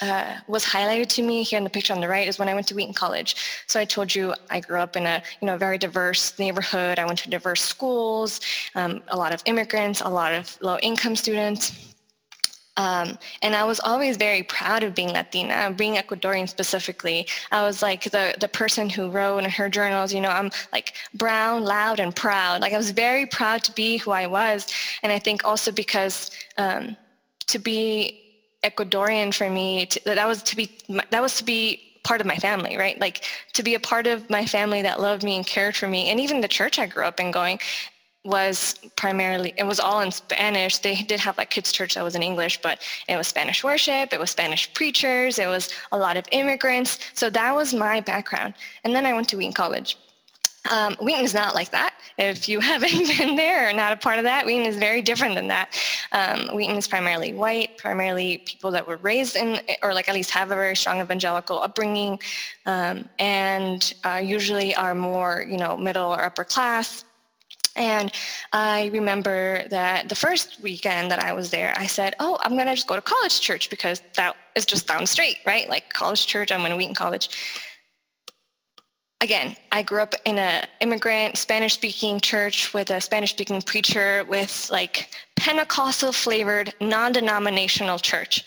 uh, 0.00 0.36
was 0.46 0.64
highlighted 0.64 1.08
to 1.08 1.22
me 1.22 1.42
here 1.42 1.58
in 1.58 1.64
the 1.64 1.70
picture 1.70 1.92
on 1.92 2.00
the 2.00 2.08
right 2.08 2.28
is 2.28 2.38
when 2.38 2.48
I 2.48 2.54
went 2.54 2.68
to 2.68 2.74
Wheaton 2.74 2.94
College. 2.94 3.36
So 3.66 3.80
I 3.80 3.84
told 3.84 4.14
you 4.14 4.32
I 4.48 4.60
grew 4.60 4.78
up 4.78 4.96
in 4.96 5.06
a 5.06 5.22
you 5.40 5.46
know 5.46 5.56
very 5.58 5.76
diverse 5.76 6.38
neighborhood. 6.38 6.98
I 7.00 7.04
went 7.04 7.18
to 7.20 7.30
diverse 7.30 7.60
schools, 7.60 8.40
um, 8.76 9.02
a 9.08 9.16
lot 9.16 9.34
of 9.34 9.42
immigrants, 9.46 10.02
a 10.02 10.08
lot 10.08 10.32
of 10.32 10.56
low-income 10.62 11.16
students. 11.16 11.91
Um, 12.76 13.18
and 13.42 13.54
I 13.54 13.64
was 13.64 13.80
always 13.80 14.16
very 14.16 14.42
proud 14.42 14.82
of 14.82 14.94
being 14.94 15.10
Latina, 15.10 15.72
being 15.76 15.96
Ecuadorian 15.96 16.48
specifically. 16.48 17.26
I 17.50 17.62
was 17.62 17.82
like 17.82 18.04
the, 18.04 18.34
the 18.40 18.48
person 18.48 18.88
who 18.88 19.10
wrote 19.10 19.38
in 19.38 19.50
her 19.50 19.68
journals, 19.68 20.12
you 20.14 20.22
know, 20.22 20.30
I'm 20.30 20.50
like 20.72 20.94
brown, 21.14 21.64
loud, 21.64 22.00
and 22.00 22.16
proud. 22.16 22.62
Like 22.62 22.72
I 22.72 22.78
was 22.78 22.90
very 22.90 23.26
proud 23.26 23.62
to 23.64 23.72
be 23.72 23.98
who 23.98 24.10
I 24.10 24.26
was. 24.26 24.66
And 25.02 25.12
I 25.12 25.18
think 25.18 25.44
also 25.44 25.70
because 25.70 26.30
um, 26.56 26.96
to 27.48 27.58
be 27.58 28.22
Ecuadorian 28.62 29.34
for 29.34 29.50
me. 29.50 29.86
To, 29.86 30.00
that 30.04 30.26
was 30.26 30.42
to 30.44 30.56
be 30.56 30.70
that 31.10 31.22
was 31.22 31.36
to 31.36 31.44
be 31.44 31.98
part 32.04 32.20
of 32.20 32.26
my 32.26 32.36
family, 32.36 32.76
right? 32.76 33.00
Like 33.00 33.24
to 33.52 33.62
be 33.62 33.74
a 33.74 33.80
part 33.80 34.06
of 34.06 34.28
my 34.30 34.44
family 34.46 34.82
that 34.82 35.00
loved 35.00 35.22
me 35.22 35.36
and 35.36 35.46
cared 35.46 35.76
for 35.76 35.88
me, 35.88 36.10
and 36.10 36.20
even 36.20 36.40
the 36.40 36.48
church 36.48 36.78
I 36.78 36.86
grew 36.86 37.04
up 37.04 37.20
in 37.20 37.30
going 37.30 37.58
was 38.24 38.78
primarily 38.96 39.52
it 39.56 39.64
was 39.64 39.80
all 39.80 40.00
in 40.00 40.10
Spanish. 40.10 40.78
They 40.78 40.94
did 40.94 41.18
have 41.20 41.36
like 41.38 41.50
kids 41.50 41.72
church 41.72 41.94
that 41.94 42.04
was 42.04 42.14
in 42.14 42.22
English, 42.22 42.60
but 42.62 42.80
it 43.08 43.16
was 43.16 43.26
Spanish 43.26 43.64
worship, 43.64 44.12
it 44.12 44.20
was 44.20 44.30
Spanish 44.30 44.72
preachers, 44.74 45.38
it 45.38 45.46
was 45.46 45.70
a 45.90 45.98
lot 45.98 46.16
of 46.16 46.24
immigrants. 46.30 46.98
So 47.14 47.30
that 47.30 47.54
was 47.54 47.74
my 47.74 48.00
background. 48.00 48.54
And 48.84 48.94
then 48.94 49.06
I 49.06 49.12
went 49.12 49.28
to 49.30 49.36
Wheaton 49.36 49.54
College. 49.54 49.96
Um, 50.70 50.94
Wheaton 51.00 51.24
is 51.24 51.34
not 51.34 51.56
like 51.56 51.70
that. 51.72 51.94
If 52.18 52.48
you 52.48 52.60
haven't 52.72 53.18
been 53.18 53.34
there 53.34 53.68
or 53.68 53.72
not 53.72 53.92
a 53.92 53.96
part 53.96 54.18
of 54.18 54.24
that, 54.24 54.46
Wheaton 54.46 54.66
is 54.66 54.76
very 54.76 55.02
different 55.02 55.34
than 55.34 55.48
that. 55.48 55.76
Um, 56.12 56.54
Wheaton 56.54 56.76
is 56.76 56.86
primarily 56.86 57.32
white, 57.32 57.76
primarily 57.78 58.38
people 58.38 58.70
that 58.70 58.86
were 58.86 58.98
raised 58.98 59.34
in, 59.34 59.60
or 59.82 59.92
like 59.92 60.08
at 60.08 60.14
least 60.14 60.30
have 60.30 60.52
a 60.52 60.54
very 60.54 60.76
strong 60.76 61.00
evangelical 61.00 61.58
upbringing, 61.58 62.20
um, 62.66 63.08
and 63.18 63.94
uh, 64.04 64.20
usually 64.22 64.74
are 64.76 64.94
more, 64.94 65.44
you 65.48 65.56
know, 65.56 65.76
middle 65.76 66.12
or 66.12 66.22
upper 66.22 66.44
class. 66.44 67.04
And 67.76 68.12
I 68.52 68.86
remember 68.92 69.66
that 69.68 70.08
the 70.08 70.14
first 70.14 70.60
weekend 70.60 71.10
that 71.10 71.18
I 71.18 71.32
was 71.32 71.50
there, 71.50 71.74
I 71.76 71.86
said, 71.86 72.14
oh, 72.20 72.38
I'm 72.42 72.54
going 72.54 72.66
to 72.66 72.74
just 72.74 72.86
go 72.86 72.96
to 72.96 73.02
college 73.02 73.40
church 73.40 73.70
because 73.70 74.02
that 74.16 74.36
is 74.56 74.66
just 74.66 74.86
down 74.86 75.02
the 75.02 75.06
street, 75.06 75.38
right? 75.46 75.68
Like 75.68 75.92
college 75.92 76.26
church, 76.26 76.52
I'm 76.52 76.62
wheat 76.62 76.70
in 76.70 76.76
Wheaton 76.76 76.94
College 76.94 77.30
again, 79.22 79.56
I 79.70 79.82
grew 79.82 80.02
up 80.02 80.14
in 80.24 80.36
an 80.36 80.66
immigrant 80.80 81.38
Spanish 81.38 81.74
speaking 81.74 82.20
church 82.20 82.74
with 82.74 82.90
a 82.90 83.00
Spanish 83.00 83.30
speaking 83.30 83.62
preacher 83.62 84.24
with 84.28 84.68
like 84.70 85.10
Pentecostal 85.36 86.12
flavored 86.12 86.74
non-denominational 86.80 88.00
church. 88.00 88.44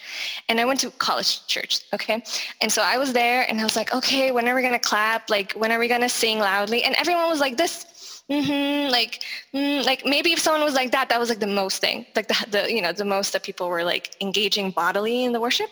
And 0.50 0.60
I 0.60 0.66
went 0.66 0.82
to 0.82 0.92
college 0.92 1.48
church, 1.48 1.80
okay? 1.94 2.22
And 2.62 2.72
so 2.72 2.82
I 2.84 2.98
was 2.98 3.14
there 3.14 3.50
and 3.50 3.60
I 3.60 3.64
was 3.64 3.78
like, 3.78 3.94
okay, 3.94 4.32
when 4.32 4.48
are 4.50 4.56
we 4.56 4.62
gonna 4.62 4.78
clap? 4.78 5.30
Like, 5.30 5.54
when 5.54 5.72
are 5.72 5.80
we 5.80 5.88
gonna 5.88 6.10
sing 6.10 6.40
loudly? 6.40 6.84
And 6.84 6.94
everyone 6.96 7.30
was 7.30 7.40
like 7.40 7.56
this, 7.56 7.86
mm-hmm, 8.30 8.92
like, 8.92 9.24
mm, 9.54 9.86
like 9.86 10.06
maybe 10.06 10.32
if 10.34 10.40
someone 10.40 10.64
was 10.64 10.74
like 10.74 10.92
that, 10.92 11.10
that 11.10 11.20
was 11.20 11.30
like 11.30 11.40
the 11.40 11.48
most 11.48 11.80
thing, 11.80 12.06
like 12.16 12.28
the, 12.28 12.46
the 12.50 12.72
you 12.72 12.82
know, 12.82 12.92
the 12.92 13.06
most 13.06 13.34
that 13.34 13.44
people 13.44 13.70
were 13.70 13.84
like 13.84 14.16
engaging 14.22 14.72
bodily 14.72 15.26
in 15.26 15.32
the 15.32 15.40
worship. 15.40 15.70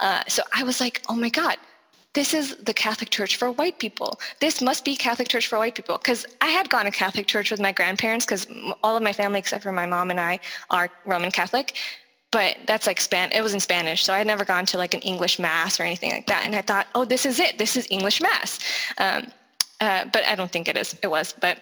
Uh, 0.00 0.22
so 0.28 0.42
I 0.54 0.62
was 0.62 0.80
like, 0.80 1.02
oh 1.08 1.14
my 1.14 1.28
God, 1.28 1.56
this 2.14 2.34
is 2.34 2.56
the 2.56 2.74
Catholic 2.74 3.08
Church 3.08 3.36
for 3.36 3.50
white 3.52 3.78
people. 3.78 4.20
This 4.40 4.60
must 4.60 4.84
be 4.84 4.96
Catholic 4.96 5.28
Church 5.28 5.46
for 5.46 5.58
white 5.58 5.74
people. 5.74 5.96
Because 5.96 6.26
I 6.42 6.48
had 6.48 6.68
gone 6.68 6.84
to 6.84 6.90
Catholic 6.90 7.26
Church 7.26 7.50
with 7.50 7.60
my 7.60 7.72
grandparents, 7.72 8.26
because 8.26 8.46
all 8.82 8.96
of 8.96 9.02
my 9.02 9.14
family, 9.14 9.38
except 9.38 9.62
for 9.62 9.72
my 9.72 9.86
mom 9.86 10.10
and 10.10 10.20
I, 10.20 10.38
are 10.68 10.90
Roman 11.06 11.30
Catholic. 11.30 11.76
But 12.30 12.58
that's 12.66 12.86
like 12.86 13.00
Span. 13.00 13.30
It 13.32 13.42
was 13.42 13.54
in 13.54 13.60
Spanish, 13.60 14.04
so 14.04 14.12
I 14.12 14.18
had 14.18 14.26
never 14.26 14.44
gone 14.44 14.66
to 14.66 14.78
like 14.78 14.94
an 14.94 15.00
English 15.00 15.38
mass 15.38 15.80
or 15.80 15.84
anything 15.84 16.10
like 16.10 16.26
that. 16.26 16.42
And 16.44 16.54
I 16.54 16.62
thought, 16.62 16.86
oh, 16.94 17.04
this 17.06 17.24
is 17.24 17.40
it. 17.40 17.56
This 17.56 17.76
is 17.76 17.86
English 17.90 18.20
mass. 18.20 18.58
Um, 18.98 19.28
uh, 19.80 20.04
but 20.12 20.24
I 20.26 20.34
don't 20.34 20.50
think 20.50 20.68
it 20.68 20.76
is. 20.76 20.96
It 21.02 21.08
was, 21.08 21.34
but. 21.40 21.58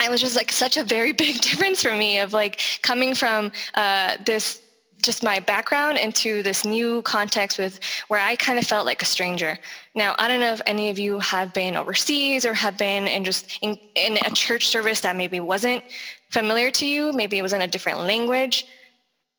It 0.00 0.10
was 0.10 0.20
just 0.20 0.36
like 0.36 0.52
such 0.52 0.76
a 0.76 0.84
very 0.84 1.12
big 1.24 1.40
difference 1.40 1.82
for 1.82 1.94
me 1.94 2.18
of 2.18 2.32
like 2.32 2.60
coming 2.82 3.14
from 3.14 3.52
uh, 3.74 4.16
this 4.24 4.62
just 5.02 5.22
my 5.22 5.40
background 5.40 5.98
into 5.98 6.42
this 6.42 6.64
new 6.64 7.02
context 7.02 7.58
with 7.58 7.80
where 8.08 8.20
I 8.20 8.36
kind 8.36 8.58
of 8.58 8.64
felt 8.64 8.86
like 8.86 9.02
a 9.02 9.04
stranger. 9.04 9.58
Now, 9.94 10.14
I 10.18 10.28
don't 10.28 10.40
know 10.40 10.52
if 10.52 10.62
any 10.64 10.90
of 10.90 10.98
you 10.98 11.18
have 11.18 11.52
been 11.52 11.76
overseas 11.76 12.46
or 12.46 12.54
have 12.54 12.78
been 12.78 13.08
in 13.08 13.24
just 13.24 13.58
in, 13.62 13.76
in 13.96 14.18
a 14.24 14.30
church 14.30 14.68
service 14.68 15.00
that 15.00 15.16
maybe 15.16 15.40
wasn't 15.40 15.82
familiar 16.30 16.70
to 16.70 16.86
you. 16.86 17.12
Maybe 17.12 17.36
it 17.38 17.42
was 17.42 17.52
in 17.52 17.62
a 17.62 17.66
different 17.66 17.98
language. 17.98 18.66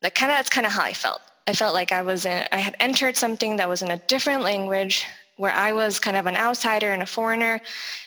That 0.01 0.15
kind 0.15 0.31
of 0.31 0.37
that's 0.37 0.49
kind 0.49 0.67
of 0.67 0.73
how 0.73 0.83
I 0.83 0.93
felt. 0.93 1.21
I 1.47 1.53
felt 1.53 1.73
like 1.73 1.91
I 1.91 2.01
was 2.01 2.25
in, 2.25 2.45
I 2.51 2.57
had 2.57 2.75
entered 2.79 3.15
something 3.17 3.55
that 3.57 3.67
was 3.67 3.81
in 3.81 3.91
a 3.91 3.97
different 4.07 4.43
language 4.43 5.05
where 5.37 5.51
I 5.51 5.73
was 5.73 5.99
kind 5.99 6.17
of 6.17 6.25
an 6.25 6.35
outsider 6.35 6.91
and 6.91 7.03
a 7.03 7.05
foreigner. 7.05 7.59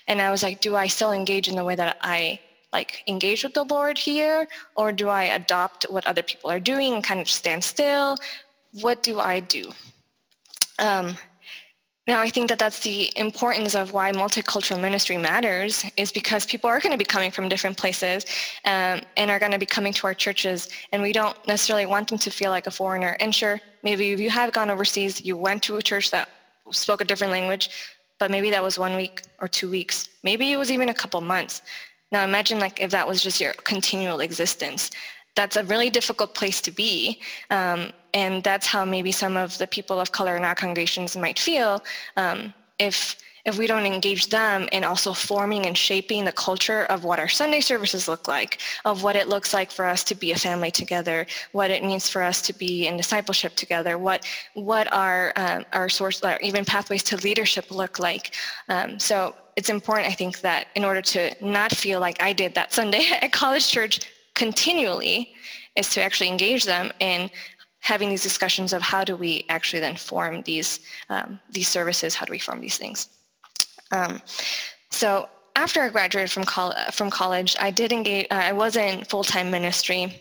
And 0.09 0.21
I 0.21 0.31
was 0.31 0.43
like, 0.43 0.61
do 0.61 0.77
I 0.77 0.87
still 0.87 1.13
engage 1.13 1.49
in 1.49 1.57
the 1.57 1.65
way 1.65 1.75
that 1.75 1.99
I 2.01 2.41
like 2.73 3.03
engage 3.07 3.43
with 3.43 3.55
the 3.55 3.65
Lord 3.65 3.97
here, 3.97 4.47
or 4.75 4.93
do 4.93 5.09
I 5.09 5.25
adopt 5.25 5.85
what 5.89 6.07
other 6.07 6.23
people 6.23 6.51
are 6.51 6.61
doing 6.61 6.93
and 6.95 7.03
kind 7.03 7.21
of 7.21 7.29
stand 7.29 7.65
still? 7.65 8.17
What 8.83 9.03
do 9.03 9.19
I 9.19 9.41
do? 9.41 9.73
Um, 10.79 11.17
now, 12.07 12.21
I 12.21 12.31
think 12.31 12.49
that 12.51 12.61
that's 12.61 12.81
the 12.81 13.11
importance 13.17 13.75
of 13.75 13.93
why 13.93 14.13
multicultural 14.13 14.81
ministry 14.81 15.17
matters 15.17 15.85
is 15.97 16.13
because 16.13 16.47
people 16.47 16.71
are 16.71 16.79
going 16.79 16.93
to 16.93 16.99
be 16.99 17.05
coming 17.05 17.33
from 17.33 17.49
different 17.49 17.77
places 17.77 18.25
um, 18.65 19.01
and 19.17 19.29
are 19.29 19.41
going 19.41 19.51
to 19.51 19.59
be 19.59 19.67
coming 19.67 19.93
to 19.95 20.07
our 20.07 20.15
churches, 20.15 20.69
and 20.93 21.03
we 21.03 21.13
don't 21.13 21.37
necessarily 21.49 21.87
want 21.87 22.09
them 22.09 22.19
to 22.19 22.31
feel 22.31 22.53
like 22.53 22.69
a 22.69 22.71
foreigner. 22.71 23.17
And 23.19 23.35
sure, 23.35 23.61
maybe 23.83 24.13
if 24.13 24.21
you 24.21 24.31
have 24.31 24.53
gone 24.53 24.71
overseas, 24.71 25.25
you 25.25 25.37
went 25.37 25.65
to 25.65 25.79
a 25.79 25.83
church 25.83 26.13
that 26.13 26.29
spoke 26.71 27.01
a 27.01 27.05
different 27.05 27.33
language, 27.33 27.71
but 28.19 28.31
maybe 28.31 28.51
that 28.51 28.63
was 28.63 28.79
one 28.79 28.97
week 28.97 29.23
or 29.41 29.49
two 29.49 29.71
weeks. 29.71 30.09
Maybe 30.23 30.53
it 30.53 30.57
was 30.57 30.71
even 30.71 30.89
a 30.89 30.95
couple 30.95 31.21
months. 31.21 31.63
Now 32.13 32.25
imagine 32.25 32.59
like 32.59 32.81
if 32.81 32.91
that 32.91 33.07
was 33.07 33.23
just 33.23 33.41
your 33.41 33.53
continual 33.65 34.21
existence. 34.21 34.91
That's 35.35 35.57
a 35.57 35.65
really 35.65 35.91
difficult 35.91 36.35
place 36.35 36.61
to 36.63 36.71
be. 36.71 37.21
Um, 37.51 37.93
and 38.15 38.43
that's 38.43 38.67
how 38.67 38.85
maybe 38.85 39.13
some 39.13 39.37
of 39.37 39.59
the 39.59 39.67
people 39.67 40.01
of 40.01 40.13
color 40.13 40.37
in 40.37 40.45
our 40.45 40.55
congregations 40.55 41.17
might 41.17 41.39
feel 41.39 41.85
um, 42.17 42.55
if 42.79 43.17
if 43.47 43.57
we 43.59 43.69
don't 43.69 43.87
engage 43.87 44.29
them 44.29 44.69
in 44.73 44.83
also 44.83 45.13
forming 45.13 45.67
and 45.67 45.79
shaping 45.79 46.25
the 46.25 46.33
culture 46.33 46.83
of 46.87 47.05
what 47.05 47.21
our 47.21 47.29
Sunday 47.29 47.61
services 47.61 48.09
look 48.09 48.27
like, 48.27 48.59
of 48.85 49.05
what 49.05 49.15
it 49.15 49.29
looks 49.29 49.55
like 49.55 49.71
for 49.71 49.87
us 49.87 50.03
to 50.03 50.17
be 50.17 50.33
a 50.33 50.37
family 50.37 50.71
together, 50.71 51.25
what 51.53 51.71
it 51.71 51.85
means 51.85 52.11
for 52.11 52.23
us 52.23 52.43
to 52.43 52.53
be 52.53 52.89
in 52.89 52.97
discipleship 52.97 53.55
together, 53.55 53.99
what 53.99 54.27
what 54.55 54.93
our 54.93 55.33
um, 55.37 55.65
our 55.73 55.89
source, 55.89 56.23
or 56.25 56.37
even 56.43 56.65
pathways 56.65 57.05
to 57.05 57.17
leadership 57.19 57.71
look 57.71 58.01
like. 58.01 58.35
Um, 58.69 58.99
so 58.99 59.37
it's 59.55 59.71
important, 59.71 60.09
I 60.09 60.13
think, 60.13 60.41
that 60.41 60.67
in 60.75 60.85
order 60.85 61.01
to 61.03 61.35
not 61.41 61.71
feel 61.71 62.01
like 62.01 62.21
I 62.21 62.33
did 62.33 62.53
that 62.57 62.73
Sunday 62.73 63.07
at 63.23 63.31
college 63.33 63.69
church 63.69 64.01
continually, 64.35 65.33
is 65.77 65.89
to 65.91 66.03
actually 66.03 66.29
engage 66.29 66.65
them 66.65 66.93
in 66.99 67.31
having 67.79 68.09
these 68.09 68.25
discussions 68.25 68.73
of 68.73 68.83
how 68.83 69.05
do 69.05 69.15
we 69.15 69.45
actually 69.49 69.79
then 69.79 69.95
form 69.95 70.43
these 70.43 70.81
um, 71.11 71.39
these 71.51 71.69
services, 71.69 72.17
how 72.17 72.27
do 72.27 72.33
we 72.33 72.41
form 72.41 72.61
these 72.61 72.77
things. 72.77 73.09
Um, 73.93 74.21
so 74.91 75.29
after 75.57 75.83
I 75.83 75.89
graduated 75.89 76.31
from, 76.31 76.45
col- 76.45 76.75
from 76.93 77.11
college, 77.11 77.57
I 77.61 77.71
did 77.71 77.93
engage, 77.93 78.27
uh, 78.31 78.35
I 78.35 78.53
was 78.53 78.77
in 78.77 79.05
full-time 79.05 79.51
ministry 79.51 80.21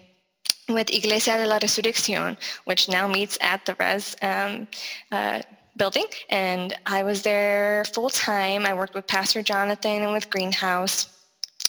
with 0.69 0.89
Iglesia 0.89 1.37
de 1.37 1.45
la 1.45 1.59
Resurrección, 1.59 2.37
which 2.65 2.89
now 2.89 3.07
meets 3.07 3.37
at 3.41 3.65
the 3.65 3.75
Res 3.75 4.15
um, 4.21 4.67
uh, 5.11 5.41
building. 5.77 6.05
And 6.29 6.73
I 6.85 7.03
was 7.03 7.21
there 7.21 7.83
full-time. 7.93 8.65
I 8.65 8.73
worked 8.73 8.95
with 8.95 9.07
Pastor 9.07 9.43
Jonathan 9.43 10.01
and 10.03 10.13
with 10.13 10.29
Greenhouse. 10.29 11.09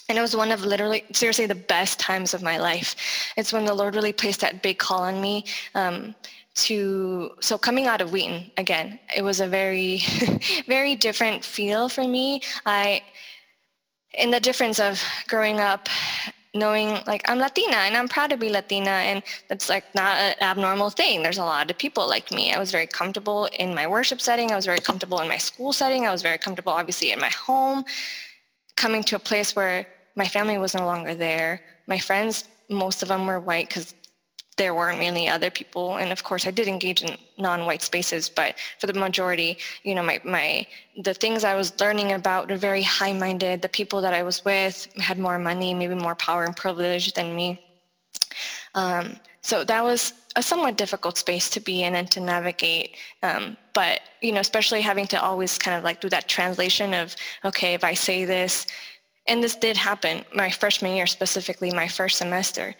And 0.09 0.17
it 0.17 0.21
was 0.21 0.37
one 0.37 0.53
of 0.53 0.65
literally, 0.65 1.05
seriously, 1.13 1.47
the 1.47 1.57
best 1.57 1.99
times 1.99 2.33
of 2.33 2.43
my 2.43 2.59
life. 2.59 2.95
It's 3.37 3.53
when 3.53 3.65
the 3.65 3.75
Lord 3.75 3.97
really 3.97 4.13
placed 4.13 4.41
that 4.41 4.63
big 4.63 4.79
call 4.79 5.01
on 5.01 5.21
me. 5.21 5.45
Um, 5.75 6.15
to 6.57 7.31
so 7.41 7.59
coming 7.59 7.87
out 7.87 8.01
of 8.01 8.13
Wheaton 8.13 8.51
again, 8.57 8.99
it 9.15 9.23
was 9.23 9.41
a 9.41 9.47
very 9.47 10.03
very 10.67 10.97
different 10.97 11.45
feel 11.45 11.89
for 11.89 12.07
me. 12.07 12.41
I 12.65 13.03
in 14.15 14.31
the 14.31 14.41
difference 14.41 14.81
of 14.81 15.03
growing 15.29 15.61
up 15.61 15.89
knowing 16.55 16.99
like 17.07 17.29
I'm 17.29 17.39
Latina 17.39 17.77
and 17.77 17.95
I'm 17.95 18.09
proud 18.09 18.31
to 18.31 18.39
be 18.39 18.49
Latina 18.49 18.91
and 18.91 19.23
that's 19.49 19.69
like 19.69 19.85
not 19.95 20.17
an 20.17 20.35
abnormal 20.41 20.89
thing. 20.89 21.23
There's 21.23 21.39
a 21.39 21.45
lot 21.45 21.71
of 21.71 21.77
people 21.77 22.09
like 22.09 22.31
me. 22.31 22.53
I 22.53 22.59
was 22.59 22.71
very 22.71 22.87
comfortable 22.87 23.51
in 23.59 23.75
my 23.75 23.87
worship 23.87 24.23
setting. 24.23 24.51
I 24.51 24.57
was 24.57 24.65
very 24.65 24.81
comfortable 24.81 25.21
in 25.21 25.29
my 25.29 25.37
school 25.37 25.75
setting. 25.75 26.07
I 26.07 26.11
was 26.11 26.23
very 26.23 26.39
comfortable 26.39 26.73
obviously 26.73 27.13
in 27.13 27.21
my 27.21 27.29
home. 27.29 27.85
Coming 28.77 29.03
to 29.05 29.17
a 29.17 29.19
place 29.19 29.55
where 29.55 29.87
my 30.17 30.27
family 30.27 30.57
was 30.57 30.75
no 30.75 30.87
longer 30.87 31.15
there. 31.15 31.61
My 31.87 31.99
friends, 31.99 32.49
most 32.71 33.03
of 33.03 33.09
them 33.09 33.27
were 33.27 33.41
white 33.41 33.69
because 33.69 33.95
there 34.57 34.75
weren't 34.75 34.99
really 34.99 35.29
other 35.29 35.51
people. 35.51 35.97
And 35.97 36.11
of 36.11 36.25
course, 36.25 36.47
I 36.47 36.51
did 36.51 36.67
engage 36.67 37.03
in 37.03 37.17
non-white 37.39 37.83
spaces, 37.83 38.29
but 38.29 38.55
for 38.79 38.87
the 38.87 38.95
majority, 38.95 39.59
you 39.83 39.95
know, 39.95 40.03
my, 40.03 40.21
my 40.25 40.67
the 41.03 41.15
things 41.15 41.45
I 41.45 41.55
was 41.55 41.79
learning 41.79 42.13
about 42.13 42.51
were 42.51 42.57
very 42.57 42.83
high-minded. 42.83 43.61
The 43.61 43.69
people 43.69 44.01
that 44.01 44.15
I 44.15 44.23
was 44.23 44.45
with 44.45 44.89
had 44.99 45.19
more 45.19 45.39
money, 45.39 45.75
maybe 45.75 45.95
more 45.95 46.15
power 46.15 46.45
and 46.45 46.57
privilege 46.57 47.13
than 47.13 47.37
me. 47.37 47.61
Um, 48.75 49.17
so 49.43 49.63
that 49.65 49.85
was 49.85 50.15
a 50.37 50.43
somewhat 50.43 50.77
difficult 50.77 51.17
space 51.19 51.49
to 51.51 51.61
be 51.61 51.83
in 51.83 51.95
and 51.95 52.11
to 52.11 52.21
navigate. 52.21 52.97
Um, 53.23 53.57
but 53.75 54.01
you 54.23 54.33
know, 54.33 54.41
especially 54.41 54.81
having 54.81 55.07
to 55.09 55.23
always 55.23 55.59
kind 55.59 55.77
of 55.77 55.85
like 55.85 56.01
do 56.01 56.09
that 56.09 56.29
translation 56.29 56.95
of, 56.95 57.15
okay, 57.45 57.75
if 57.75 57.85
I 57.85 57.95
say 57.95 58.25
this, 58.25 58.67
and 59.29 59.43
this 59.43 59.57
did 59.57 59.77
happen 59.77 60.25
my 60.35 60.51
freshman 60.51 60.95
year 60.95 61.07
specifically 61.07 61.71
my 61.73 61.89
first 61.89 62.19
semester 62.19 62.75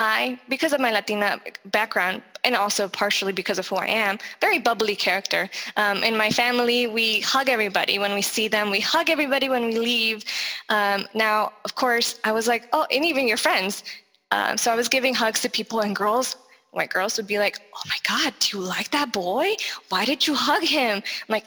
I, 0.00 0.40
because 0.48 0.72
of 0.72 0.80
my 0.80 0.90
Latina 0.90 1.38
background, 1.66 2.22
and 2.42 2.56
also 2.56 2.88
partially 2.88 3.34
because 3.34 3.58
of 3.58 3.68
who 3.68 3.76
I 3.76 3.86
am, 3.86 4.18
very 4.40 4.58
bubbly 4.58 4.96
character. 4.96 5.50
Um, 5.76 6.02
in 6.02 6.16
my 6.16 6.30
family, 6.30 6.86
we 6.86 7.20
hug 7.20 7.50
everybody 7.50 7.98
when 7.98 8.14
we 8.14 8.22
see 8.22 8.48
them. 8.48 8.70
We 8.70 8.80
hug 8.80 9.10
everybody 9.10 9.50
when 9.50 9.66
we 9.66 9.78
leave. 9.78 10.24
Um, 10.70 11.06
now, 11.12 11.52
of 11.66 11.74
course, 11.74 12.18
I 12.24 12.32
was 12.32 12.48
like, 12.48 12.66
oh, 12.72 12.86
and 12.90 13.04
even 13.04 13.28
your 13.28 13.36
friends. 13.36 13.84
Um, 14.30 14.56
so 14.56 14.72
I 14.72 14.74
was 14.74 14.88
giving 14.88 15.14
hugs 15.14 15.42
to 15.42 15.50
people 15.50 15.80
and 15.80 15.94
girls. 15.94 16.36
White 16.70 16.88
girls 16.88 17.18
would 17.18 17.26
be 17.26 17.38
like, 17.38 17.58
oh 17.76 17.82
my 17.86 17.98
God, 18.08 18.32
do 18.38 18.56
you 18.56 18.64
like 18.64 18.90
that 18.92 19.12
boy? 19.12 19.54
Why 19.90 20.06
did 20.06 20.26
you 20.26 20.34
hug 20.34 20.62
him? 20.62 20.96
I'm 20.96 21.28
like, 21.28 21.44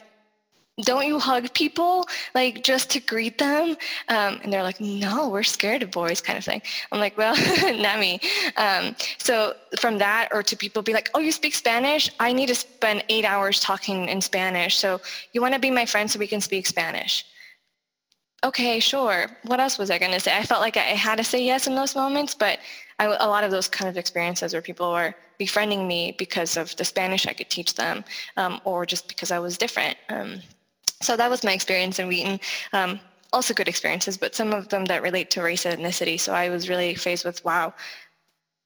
don't 0.82 1.06
you 1.06 1.20
hug 1.20 1.52
people 1.54 2.06
like 2.34 2.64
just 2.64 2.90
to 2.90 3.00
greet 3.00 3.38
them? 3.38 3.76
Um, 4.08 4.40
and 4.42 4.52
they're 4.52 4.62
like 4.62 4.80
no 4.80 5.28
we're 5.28 5.44
scared 5.44 5.82
of 5.82 5.90
boys 5.90 6.20
kind 6.20 6.36
of 6.36 6.44
thing. 6.44 6.62
I'm 6.90 6.98
like 6.98 7.16
well 7.16 7.36
not 7.80 8.00
me. 8.00 8.20
Um, 8.56 8.96
so 9.18 9.54
from 9.78 9.98
that 9.98 10.28
or 10.32 10.42
to 10.42 10.56
people 10.56 10.82
be 10.82 10.92
like 10.92 11.10
oh 11.14 11.20
you 11.20 11.30
speak 11.30 11.54
spanish? 11.54 12.10
I 12.18 12.32
need 12.32 12.46
to 12.46 12.54
spend 12.54 13.04
eight 13.08 13.24
hours 13.24 13.60
talking 13.60 14.08
in 14.08 14.20
spanish 14.20 14.76
so 14.76 15.00
you 15.32 15.40
want 15.40 15.54
to 15.54 15.60
be 15.60 15.70
my 15.70 15.86
friend 15.86 16.10
so 16.10 16.18
we 16.18 16.26
can 16.26 16.40
speak 16.40 16.66
spanish? 16.66 17.24
Okay 18.42 18.80
sure. 18.80 19.28
What 19.44 19.60
else 19.60 19.78
was 19.78 19.90
i 19.90 19.98
going 19.98 20.12
to 20.12 20.20
say? 20.20 20.36
I 20.36 20.42
felt 20.42 20.60
like 20.60 20.76
i 20.76 20.80
had 20.80 21.16
to 21.18 21.24
say 21.24 21.42
yes 21.44 21.68
in 21.68 21.76
those 21.76 21.94
moments 21.94 22.34
but 22.34 22.58
I, 22.98 23.06
a 23.06 23.28
lot 23.28 23.44
of 23.44 23.50
those 23.50 23.68
kind 23.68 23.88
of 23.88 23.96
experiences 23.96 24.52
where 24.52 24.62
people 24.62 24.92
were 24.92 25.14
befriending 25.38 25.88
me 25.88 26.14
because 26.16 26.56
of 26.56 26.74
the 26.76 26.84
spanish 26.84 27.26
i 27.26 27.32
could 27.32 27.50
teach 27.50 27.74
them 27.74 28.04
um, 28.36 28.60
or 28.64 28.86
just 28.86 29.08
because 29.08 29.30
i 29.30 29.38
was 29.38 29.58
different 29.58 29.96
um, 30.10 30.40
so 31.00 31.16
that 31.16 31.30
was 31.30 31.44
my 31.44 31.52
experience 31.52 31.98
in 31.98 32.08
Wheaton. 32.08 32.40
Um, 32.72 33.00
also 33.32 33.52
good 33.52 33.68
experiences, 33.68 34.16
but 34.16 34.34
some 34.34 34.52
of 34.52 34.68
them 34.68 34.84
that 34.84 35.02
relate 35.02 35.30
to 35.32 35.42
race 35.42 35.66
and 35.66 35.80
ethnicity. 35.80 36.18
So 36.18 36.32
I 36.32 36.48
was 36.48 36.68
really 36.68 36.94
faced 36.94 37.24
with, 37.24 37.44
wow, 37.44 37.74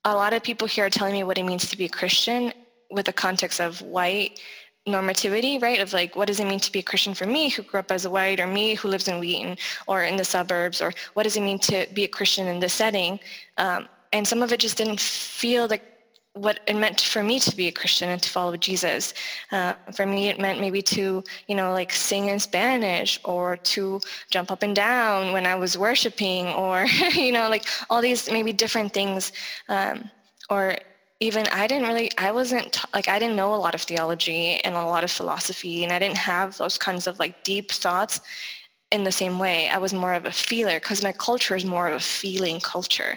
a 0.04 0.14
lot 0.14 0.34
of 0.34 0.42
people 0.42 0.68
here 0.68 0.86
are 0.86 0.90
telling 0.90 1.14
me 1.14 1.24
what 1.24 1.38
it 1.38 1.44
means 1.44 1.68
to 1.70 1.76
be 1.76 1.86
a 1.86 1.88
Christian 1.88 2.52
with 2.90 3.06
the 3.06 3.12
context 3.12 3.60
of 3.60 3.80
white 3.82 4.40
normativity, 4.86 5.60
right? 5.60 5.80
Of 5.80 5.92
like, 5.92 6.16
what 6.16 6.28
does 6.28 6.40
it 6.40 6.46
mean 6.46 6.60
to 6.60 6.72
be 6.72 6.78
a 6.78 6.82
Christian 6.82 7.14
for 7.14 7.26
me 7.26 7.48
who 7.48 7.62
grew 7.62 7.80
up 7.80 7.90
as 7.90 8.04
a 8.04 8.10
white 8.10 8.40
or 8.40 8.46
me 8.46 8.74
who 8.74 8.88
lives 8.88 9.08
in 9.08 9.18
Wheaton 9.18 9.56
or 9.86 10.04
in 10.04 10.16
the 10.16 10.24
suburbs 10.24 10.80
or 10.80 10.92
what 11.14 11.24
does 11.24 11.36
it 11.36 11.42
mean 11.42 11.58
to 11.60 11.86
be 11.94 12.04
a 12.04 12.08
Christian 12.08 12.46
in 12.46 12.60
this 12.60 12.72
setting? 12.72 13.18
Um, 13.56 13.88
and 14.12 14.26
some 14.26 14.42
of 14.42 14.52
it 14.52 14.60
just 14.60 14.78
didn't 14.78 15.00
feel 15.00 15.66
like 15.66 15.84
what 16.34 16.60
it 16.66 16.76
meant 16.76 17.00
for 17.00 17.22
me 17.22 17.40
to 17.40 17.56
be 17.56 17.68
a 17.68 17.72
Christian 17.72 18.08
and 18.10 18.22
to 18.22 18.28
follow 18.28 18.56
Jesus. 18.56 19.14
Uh, 19.50 19.74
for 19.92 20.06
me, 20.06 20.28
it 20.28 20.38
meant 20.38 20.60
maybe 20.60 20.82
to, 20.82 21.22
you 21.46 21.54
know, 21.54 21.72
like 21.72 21.92
sing 21.92 22.28
in 22.28 22.38
Spanish 22.38 23.18
or 23.24 23.56
to 23.56 24.00
jump 24.30 24.50
up 24.50 24.62
and 24.62 24.76
down 24.76 25.32
when 25.32 25.46
I 25.46 25.54
was 25.54 25.76
worshiping 25.76 26.46
or, 26.48 26.86
you 27.14 27.32
know, 27.32 27.48
like 27.48 27.66
all 27.90 28.00
these 28.00 28.30
maybe 28.30 28.52
different 28.52 28.92
things. 28.92 29.32
Um, 29.68 30.10
or 30.50 30.76
even 31.20 31.46
I 31.48 31.66
didn't 31.66 31.88
really, 31.88 32.10
I 32.16 32.30
wasn't, 32.30 32.80
like, 32.94 33.08
I 33.08 33.18
didn't 33.18 33.36
know 33.36 33.54
a 33.54 33.56
lot 33.56 33.74
of 33.74 33.82
theology 33.82 34.60
and 34.64 34.74
a 34.74 34.84
lot 34.84 35.02
of 35.02 35.10
philosophy 35.10 35.82
and 35.82 35.92
I 35.92 35.98
didn't 35.98 36.18
have 36.18 36.56
those 36.56 36.78
kinds 36.78 37.06
of 37.06 37.18
like 37.18 37.42
deep 37.42 37.72
thoughts 37.72 38.20
in 38.90 39.04
the 39.04 39.12
same 39.12 39.38
way. 39.38 39.68
I 39.68 39.78
was 39.78 39.92
more 39.92 40.14
of 40.14 40.24
a 40.24 40.32
feeler 40.32 40.80
because 40.80 41.02
my 41.02 41.12
culture 41.12 41.54
is 41.54 41.64
more 41.64 41.88
of 41.88 41.94
a 41.94 42.00
feeling 42.00 42.58
culture. 42.60 43.16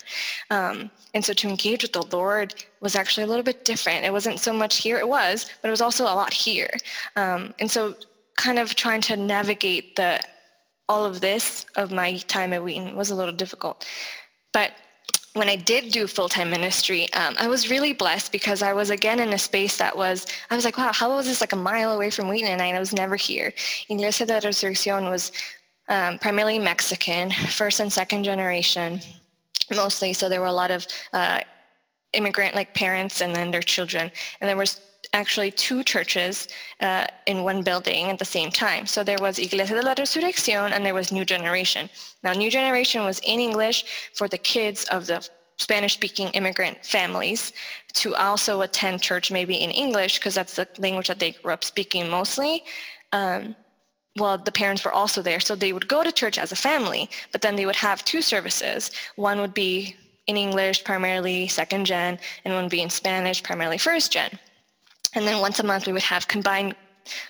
Um, 0.50 0.92
and 1.14 1.24
so 1.24 1.34
to 1.34 1.48
engage 1.48 1.84
with 1.84 1.94
the 1.94 2.06
Lord 2.16 2.54
was 2.82 2.96
actually 2.96 3.24
a 3.24 3.28
little 3.28 3.44
bit 3.44 3.64
different. 3.64 4.04
It 4.04 4.12
wasn't 4.12 4.40
so 4.40 4.52
much 4.52 4.78
here, 4.78 4.98
it 4.98 5.08
was, 5.08 5.50
but 5.62 5.70
it 5.70 5.72
was 5.72 5.82
also 5.82 6.04
a 6.04 6.16
lot 6.16 6.34
here. 6.34 6.72
Um, 7.16 7.54
and 7.60 7.72
so 7.72 7.96
kind 8.36 8.60
of 8.60 8.76
trying 8.76 9.02
to 9.02 9.16
navigate 9.16 9.96
the 9.96 10.20
all 10.90 11.06
of 11.06 11.22
this 11.22 11.66
of 11.78 11.92
my 11.92 12.18
time 12.28 12.52
at 12.52 12.62
Wheaton 12.62 12.98
was 12.98 13.12
a 13.12 13.16
little 13.16 13.34
difficult. 13.34 13.86
But 14.52 14.72
when 15.34 15.48
I 15.48 15.56
did 15.56 15.94
do 15.94 16.06
full-time 16.08 16.50
ministry, 16.50 17.12
um, 17.14 17.36
I 17.40 17.48
was 17.48 17.70
really 17.70 17.94
blessed 17.94 18.34
because 18.34 18.62
I 18.62 18.74
was 18.74 18.90
again 18.90 19.22
in 19.22 19.32
a 19.32 19.38
space 19.38 19.78
that 19.78 19.96
was, 19.96 20.28
I 20.50 20.56
was 20.56 20.66
like, 20.66 20.78
wow, 20.78 20.92
how 20.92 21.16
was 21.16 21.26
this 21.26 21.40
like 21.40 21.54
a 21.54 21.56
mile 21.56 21.94
away 21.94 22.10
from 22.10 22.28
Wheaton 22.28 22.50
and 22.50 22.62
I 22.62 22.78
was 22.78 22.92
never 22.92 23.16
here. 23.16 23.54
Iglesia 23.88 24.26
de 24.26 24.42
Resurrección 24.42 25.10
was 25.10 25.32
um, 25.89 26.20
primarily 26.20 26.60
Mexican, 26.60 27.32
first 27.32 27.80
and 27.80 27.91
second 27.91 28.24
generation, 28.24 29.02
mostly. 29.76 30.13
So 30.13 30.30
there 30.30 30.41
were 30.41 30.48
a 30.48 30.54
lot 30.54 30.72
of 30.72 30.88
uh, 31.13 31.41
immigrant 32.13 32.56
like 32.56 32.74
parents 32.74 33.22
and 33.22 33.36
then 33.36 33.52
their 33.52 33.62
children. 33.62 34.12
And 34.39 34.50
there 34.50 34.58
was 34.58 34.82
actually 35.13 35.52
two 35.52 35.84
churches 35.84 36.48
uh, 36.80 37.06
in 37.26 37.44
one 37.44 37.63
building 37.63 38.10
at 38.10 38.20
the 38.20 38.26
same 38.26 38.50
time. 38.50 38.86
So 38.86 39.04
there 39.04 39.17
was 39.20 39.39
Iglesia 39.39 39.76
de 39.76 39.82
la 39.82 39.94
Resurrección 39.94 40.72
and 40.72 40.86
there 40.86 40.94
was 40.94 41.12
New 41.12 41.26
Generation. 41.26 41.89
Now, 42.24 42.34
New 42.34 42.50
Generation 42.50 43.04
was 43.04 43.20
in 43.20 43.39
English 43.39 44.12
for 44.13 44.28
the 44.28 44.38
kids 44.38 44.86
of 44.86 45.08
the 45.08 45.28
Spanish-speaking 45.58 46.30
immigrant 46.30 46.84
families 46.84 47.54
to 47.94 48.15
also 48.15 48.62
attend 48.62 49.02
church 49.02 49.32
maybe 49.32 49.56
in 49.56 49.70
English 49.70 50.17
because 50.17 50.34
that's 50.34 50.56
the 50.56 50.67
language 50.80 51.08
that 51.08 51.20
they 51.20 51.32
grew 51.32 51.54
up 51.54 51.63
speaking 51.63 52.10
mostly. 52.10 52.63
Um, 53.12 53.56
well, 54.17 54.38
the 54.38 54.52
parents 54.52 54.84
were 54.84 54.91
also 54.91 55.22
there. 55.22 55.39
So 55.39 55.55
they 55.55 55.74
would 55.74 55.88
go 55.88 56.03
to 56.03 56.12
church 56.12 56.38
as 56.38 56.51
a 56.51 56.55
family, 56.55 57.09
but 57.32 57.41
then 57.41 57.55
they 57.55 57.66
would 57.66 57.76
have 57.78 58.03
two 58.03 58.22
services. 58.22 58.91
One 59.16 59.39
would 59.39 59.53
be 59.53 59.95
in 60.28 60.38
English, 60.38 60.84
primarily 60.84 61.47
second 61.47 61.86
gen, 61.86 62.20
and 62.43 62.53
one 62.53 62.64
would 62.64 62.72
be 62.72 62.82
in 62.82 62.89
Spanish, 62.89 63.41
primarily 63.41 63.78
first 63.78 64.12
gen. 64.12 64.38
And 65.14 65.26
then 65.26 65.41
once 65.41 65.59
a 65.59 65.64
month, 65.64 65.88
we 65.88 65.93
would 65.93 66.01
have 66.03 66.28
combined 66.28 66.76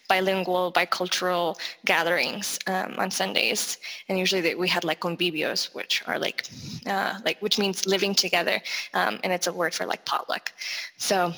bilingual, 0.08 0.72
bicultural 0.72 1.58
gatherings 1.86 2.60
um, 2.68 2.96
on 2.98 3.10
Sundays. 3.10 3.78
And 4.10 4.20
usually 4.20 4.42
they, 4.42 4.56
we 4.56 4.68
had 4.68 4.84
like 4.84 5.00
convivios, 5.00 5.74
which 5.74 6.04
are 6.08 6.20
like, 6.20 6.48
uh, 6.86 7.20
like 7.26 7.40
which 7.42 7.58
means 7.58 7.86
living 7.86 8.14
together. 8.14 8.62
Um, 8.94 9.20
and 9.24 9.32
it's 9.32 9.48
a 9.48 9.54
word 9.54 9.74
for 9.74 9.86
like 9.86 10.06
potluck. 10.06 10.52
So 10.98 11.34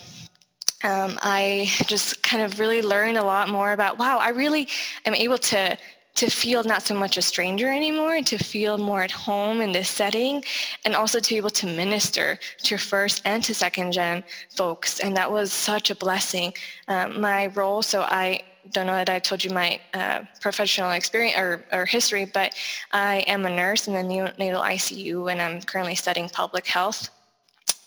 um, 0.83 1.17
I 1.21 1.69
just 1.87 2.21
kind 2.23 2.43
of 2.43 2.59
really 2.59 2.81
learned 2.81 3.17
a 3.17 3.23
lot 3.23 3.49
more 3.49 3.71
about, 3.71 3.97
wow, 3.97 4.17
I 4.17 4.29
really 4.29 4.67
am 5.05 5.15
able 5.15 5.37
to 5.37 5.77
to 6.15 6.29
feel 6.29 6.63
not 6.63 6.83
so 6.83 6.93
much 6.93 7.17
a 7.17 7.21
stranger 7.21 7.67
anymore 7.71 8.15
and 8.15 8.27
to 8.27 8.37
feel 8.37 8.77
more 8.77 9.01
at 9.01 9.09
home 9.09 9.61
in 9.61 9.71
this 9.71 9.89
setting 9.89 10.43
and 10.85 10.95
also 10.95 11.19
to 11.19 11.29
be 11.29 11.37
able 11.37 11.49
to 11.49 11.65
minister 11.65 12.37
to 12.61 12.77
first 12.77 13.21
and 13.25 13.43
to 13.43 13.53
second 13.53 13.91
gen 13.91 14.23
folks 14.49 14.99
and 14.99 15.17
that 15.17 15.31
was 15.31 15.51
such 15.51 15.89
a 15.89 15.95
blessing. 15.95 16.53
Um, 16.87 17.19
my 17.19 17.47
role 17.47 17.81
so 17.81 18.03
i 18.03 18.43
don't 18.71 18.85
know 18.85 18.93
that 18.93 19.09
i 19.09 19.19
told 19.19 19.43
you 19.43 19.51
my 19.51 19.79
uh, 19.93 20.21
professional 20.39 20.91
experience 20.91 21.37
or, 21.37 21.65
or 21.73 21.85
history 21.85 22.25
but 22.25 22.53
i 22.91 23.17
am 23.27 23.45
a 23.45 23.49
nurse 23.49 23.87
in 23.87 23.93
the 23.93 23.99
neonatal 23.99 24.63
icu 24.63 25.31
and 25.31 25.41
i'm 25.41 25.61
currently 25.61 25.95
studying 25.95 26.29
public 26.29 26.67
health 26.67 27.09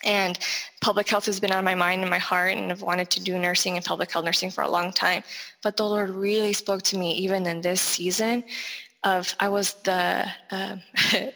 and 0.07 0.38
public 0.80 1.09
health 1.09 1.26
has 1.26 1.40
been 1.40 1.52
on 1.52 1.64
my 1.64 1.74
mind 1.74 2.00
and 2.00 2.11
my 2.11 2.18
heart, 2.18 2.54
and 2.54 2.70
I've 2.70 2.82
wanted 2.82 3.11
to 3.11 3.20
do 3.22 3.38
nursing 3.38 3.76
and 3.76 3.84
public 3.84 4.11
health 4.11 4.24
nursing 4.24 4.50
for 4.50 4.62
a 4.62 4.70
long 4.70 4.92
time. 4.92 5.22
But 5.62 5.76
the 5.76 5.84
Lord 5.84 6.11
really 6.11 6.52
spoke 6.52 6.82
to 6.82 6.96
me 6.96 7.12
even 7.14 7.46
in 7.46 7.61
this 7.61 7.80
season 7.80 8.44
of 9.04 9.34
I 9.40 9.48
was 9.48 9.74
the 9.84 10.26
uh, 10.50 10.76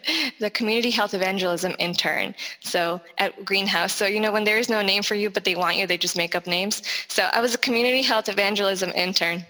the 0.40 0.50
community 0.50 0.90
health 0.90 1.14
evangelism 1.14 1.74
intern. 1.78 2.34
So 2.60 3.00
at 3.18 3.44
Greenhouse. 3.44 3.92
So 3.92 4.06
you 4.06 4.20
know 4.20 4.32
when 4.32 4.44
there 4.44 4.58
is 4.58 4.68
no 4.68 4.82
name 4.82 5.02
for 5.02 5.14
you, 5.14 5.30
but 5.30 5.44
they 5.44 5.54
want 5.54 5.76
you, 5.76 5.86
they 5.86 5.98
just 5.98 6.16
make 6.16 6.34
up 6.34 6.46
names. 6.46 6.82
So 7.08 7.28
I 7.32 7.40
was 7.40 7.54
a 7.54 7.58
community 7.58 8.02
health 8.02 8.28
evangelism 8.28 8.90
intern. 8.90 9.44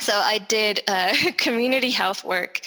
So 0.00 0.12
I 0.14 0.38
did 0.38 0.82
uh, 0.88 1.14
community 1.36 1.90
health 1.90 2.24
work 2.24 2.60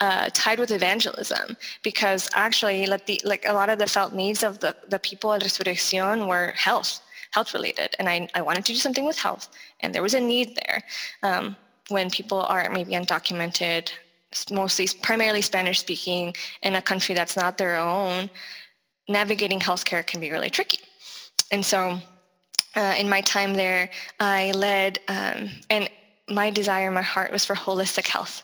uh, 0.00 0.30
tied 0.32 0.58
with 0.58 0.70
evangelism 0.70 1.56
because 1.82 2.28
actually 2.34 2.86
like, 2.86 3.06
the, 3.06 3.20
like 3.24 3.44
a 3.46 3.52
lot 3.52 3.68
of 3.68 3.78
the 3.78 3.86
felt 3.86 4.14
needs 4.14 4.42
of 4.42 4.58
the, 4.60 4.74
the 4.88 4.98
people 4.98 5.32
at 5.32 5.42
Resurrección 5.42 6.26
were 6.26 6.52
health, 6.56 7.00
health 7.32 7.52
related. 7.52 7.94
And 7.98 8.08
I, 8.08 8.28
I 8.34 8.42
wanted 8.42 8.64
to 8.66 8.72
do 8.72 8.78
something 8.78 9.04
with 9.04 9.18
health 9.18 9.48
and 9.80 9.94
there 9.94 10.02
was 10.02 10.14
a 10.14 10.20
need 10.20 10.56
there. 10.56 10.82
Um, 11.22 11.56
when 11.88 12.08
people 12.08 12.42
are 12.42 12.70
maybe 12.70 12.92
undocumented, 12.92 13.90
mostly 14.50 14.88
primarily 15.02 15.42
Spanish 15.42 15.80
speaking 15.80 16.34
in 16.62 16.76
a 16.76 16.82
country 16.82 17.14
that's 17.14 17.36
not 17.36 17.58
their 17.58 17.76
own, 17.76 18.30
navigating 19.08 19.58
healthcare 19.58 20.06
can 20.06 20.20
be 20.20 20.30
really 20.30 20.50
tricky. 20.50 20.78
And 21.50 21.64
so 21.64 21.98
uh, 22.76 22.94
in 22.96 23.08
my 23.08 23.20
time 23.22 23.54
there, 23.54 23.90
I 24.20 24.52
led, 24.52 25.00
um, 25.08 25.50
and 25.68 25.90
my 26.30 26.50
desire, 26.50 26.90
my 26.90 27.02
heart 27.02 27.32
was 27.32 27.44
for 27.44 27.54
holistic 27.54 28.06
health. 28.06 28.42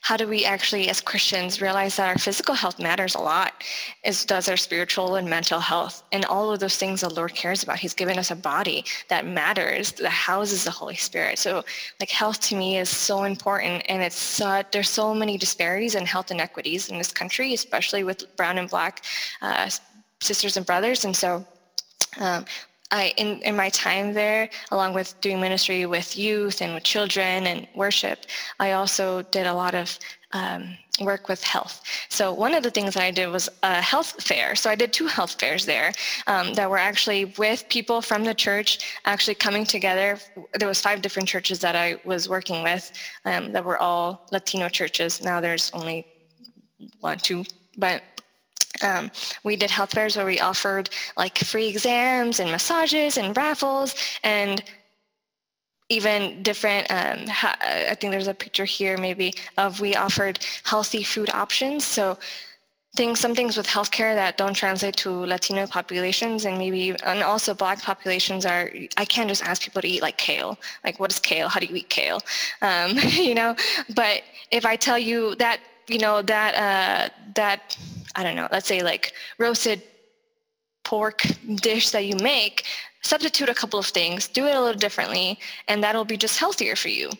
How 0.00 0.16
do 0.16 0.26
we 0.26 0.44
actually 0.44 0.88
as 0.88 1.00
christians 1.00 1.62
realize 1.62 1.94
that 1.96 2.08
our 2.08 2.18
physical 2.18 2.56
health 2.56 2.80
matters 2.80 3.14
a 3.14 3.20
lot? 3.20 3.62
As 4.04 4.24
does 4.24 4.48
our 4.48 4.56
spiritual 4.56 5.14
and 5.14 5.30
mental 5.30 5.60
health 5.60 6.02
and 6.10 6.24
all 6.24 6.52
of 6.52 6.58
those 6.58 6.76
things 6.76 7.02
the 7.02 7.08
lord 7.08 7.34
cares 7.34 7.62
about. 7.62 7.78
He's 7.78 7.94
given 7.94 8.18
us 8.18 8.32
a 8.32 8.36
body 8.36 8.84
that 9.08 9.26
matters 9.26 9.92
that 9.92 10.10
houses 10.10 10.64
the 10.64 10.72
holy 10.72 10.96
spirit. 10.96 11.38
So 11.38 11.64
like 12.00 12.10
health 12.10 12.40
to 12.48 12.56
me 12.56 12.78
is 12.78 12.88
so 12.88 13.22
important 13.22 13.84
and 13.88 14.02
it's 14.02 14.40
uh, 14.40 14.64
there's 14.72 14.88
so 14.88 15.14
many 15.14 15.38
disparities 15.38 15.94
and 15.94 16.06
health 16.06 16.32
inequities 16.32 16.88
in 16.88 16.98
this 16.98 17.12
country 17.12 17.54
especially 17.54 18.02
with 18.02 18.36
brown 18.36 18.58
and 18.58 18.68
black 18.68 19.04
uh, 19.40 19.70
sisters 20.20 20.56
and 20.56 20.66
brothers. 20.66 21.04
And 21.04 21.16
so 21.16 21.46
um, 22.18 22.44
I, 22.92 23.14
in, 23.16 23.40
in 23.42 23.56
my 23.56 23.70
time 23.70 24.12
there, 24.12 24.50
along 24.70 24.92
with 24.92 25.18
doing 25.22 25.40
ministry 25.40 25.86
with 25.86 26.16
youth 26.16 26.60
and 26.60 26.74
with 26.74 26.84
children 26.84 27.46
and 27.46 27.66
worship, 27.74 28.26
I 28.60 28.72
also 28.72 29.22
did 29.22 29.46
a 29.46 29.54
lot 29.54 29.74
of 29.74 29.98
um, 30.32 30.76
work 31.00 31.28
with 31.28 31.42
health. 31.42 31.82
So 32.10 32.32
one 32.32 32.54
of 32.54 32.62
the 32.62 32.70
things 32.70 32.94
that 32.94 33.02
I 33.02 33.10
did 33.10 33.28
was 33.28 33.48
a 33.62 33.80
health 33.80 34.22
fair. 34.22 34.54
So 34.54 34.68
I 34.70 34.74
did 34.74 34.92
two 34.92 35.06
health 35.06 35.40
fairs 35.40 35.64
there 35.64 35.92
um, 36.26 36.52
that 36.54 36.68
were 36.68 36.78
actually 36.78 37.24
with 37.38 37.64
people 37.70 38.02
from 38.02 38.24
the 38.24 38.34
church 38.34 38.98
actually 39.06 39.36
coming 39.36 39.64
together. 39.64 40.18
There 40.58 40.68
was 40.68 40.80
five 40.80 41.00
different 41.00 41.28
churches 41.28 41.58
that 41.60 41.74
I 41.74 41.96
was 42.04 42.28
working 42.28 42.62
with 42.62 42.92
um, 43.24 43.52
that 43.52 43.64
were 43.64 43.78
all 43.78 44.26
Latino 44.32 44.68
churches. 44.68 45.22
Now 45.22 45.40
there's 45.40 45.70
only 45.72 46.06
one, 47.00 47.18
two, 47.18 47.44
but 47.78 48.02
um, 48.82 49.10
we 49.44 49.56
did 49.56 49.70
health 49.70 49.92
fairs 49.92 50.16
where 50.16 50.26
we 50.26 50.40
offered 50.40 50.90
like 51.16 51.38
free 51.38 51.68
exams 51.68 52.40
and 52.40 52.50
massages 52.50 53.18
and 53.18 53.36
raffles 53.36 53.94
and 54.24 54.62
even 55.88 56.42
different 56.42 56.90
um, 56.90 57.26
ha- 57.26 57.58
i 57.60 57.94
think 57.94 58.10
there's 58.12 58.28
a 58.28 58.34
picture 58.34 58.64
here 58.64 58.96
maybe 58.96 59.34
of 59.58 59.80
we 59.80 59.94
offered 59.94 60.38
healthy 60.64 61.02
food 61.02 61.30
options. 61.34 61.84
So 61.84 62.18
things 62.94 63.20
some 63.20 63.34
things 63.34 63.56
with 63.56 63.66
healthcare 63.66 64.14
that 64.14 64.36
don't 64.36 64.54
translate 64.54 64.96
to 64.96 65.10
latino 65.10 65.66
populations 65.66 66.44
and 66.44 66.58
maybe 66.58 66.94
and 67.04 67.22
also 67.22 67.54
black 67.54 67.80
populations 67.80 68.44
are 68.44 68.70
i 68.98 69.04
can't 69.06 69.30
just 69.30 69.42
ask 69.42 69.62
people 69.62 69.80
to 69.80 69.88
eat 69.88 70.02
like 70.02 70.18
kale. 70.18 70.58
Like 70.84 71.00
what 71.00 71.10
is 71.10 71.18
kale? 71.18 71.48
How 71.48 71.58
do 71.60 71.66
you 71.66 71.76
eat 71.76 71.88
kale? 71.88 72.20
Um, 72.60 72.98
you 73.28 73.34
know? 73.34 73.56
But 73.94 74.22
if 74.50 74.66
i 74.66 74.76
tell 74.76 74.98
you 74.98 75.34
that 75.36 75.60
you 75.92 75.98
know 75.98 76.22
that 76.22 76.54
uh, 76.54 77.08
that 77.34 77.76
I 78.16 78.22
don't 78.22 78.36
know, 78.36 78.48
let's 78.50 78.66
say 78.66 78.82
like 78.82 79.12
roasted 79.38 79.82
pork 80.84 81.22
dish 81.56 81.90
that 81.90 82.06
you 82.06 82.16
make, 82.16 82.64
substitute 83.02 83.48
a 83.48 83.54
couple 83.54 83.78
of 83.78 83.86
things, 83.86 84.28
do 84.28 84.46
it 84.46 84.54
a 84.54 84.60
little 84.60 84.78
differently, 84.78 85.38
and 85.68 85.82
that'll 85.82 86.04
be 86.04 86.16
just 86.16 86.38
healthier 86.38 86.76
for 86.76 86.88
you. 86.88 87.10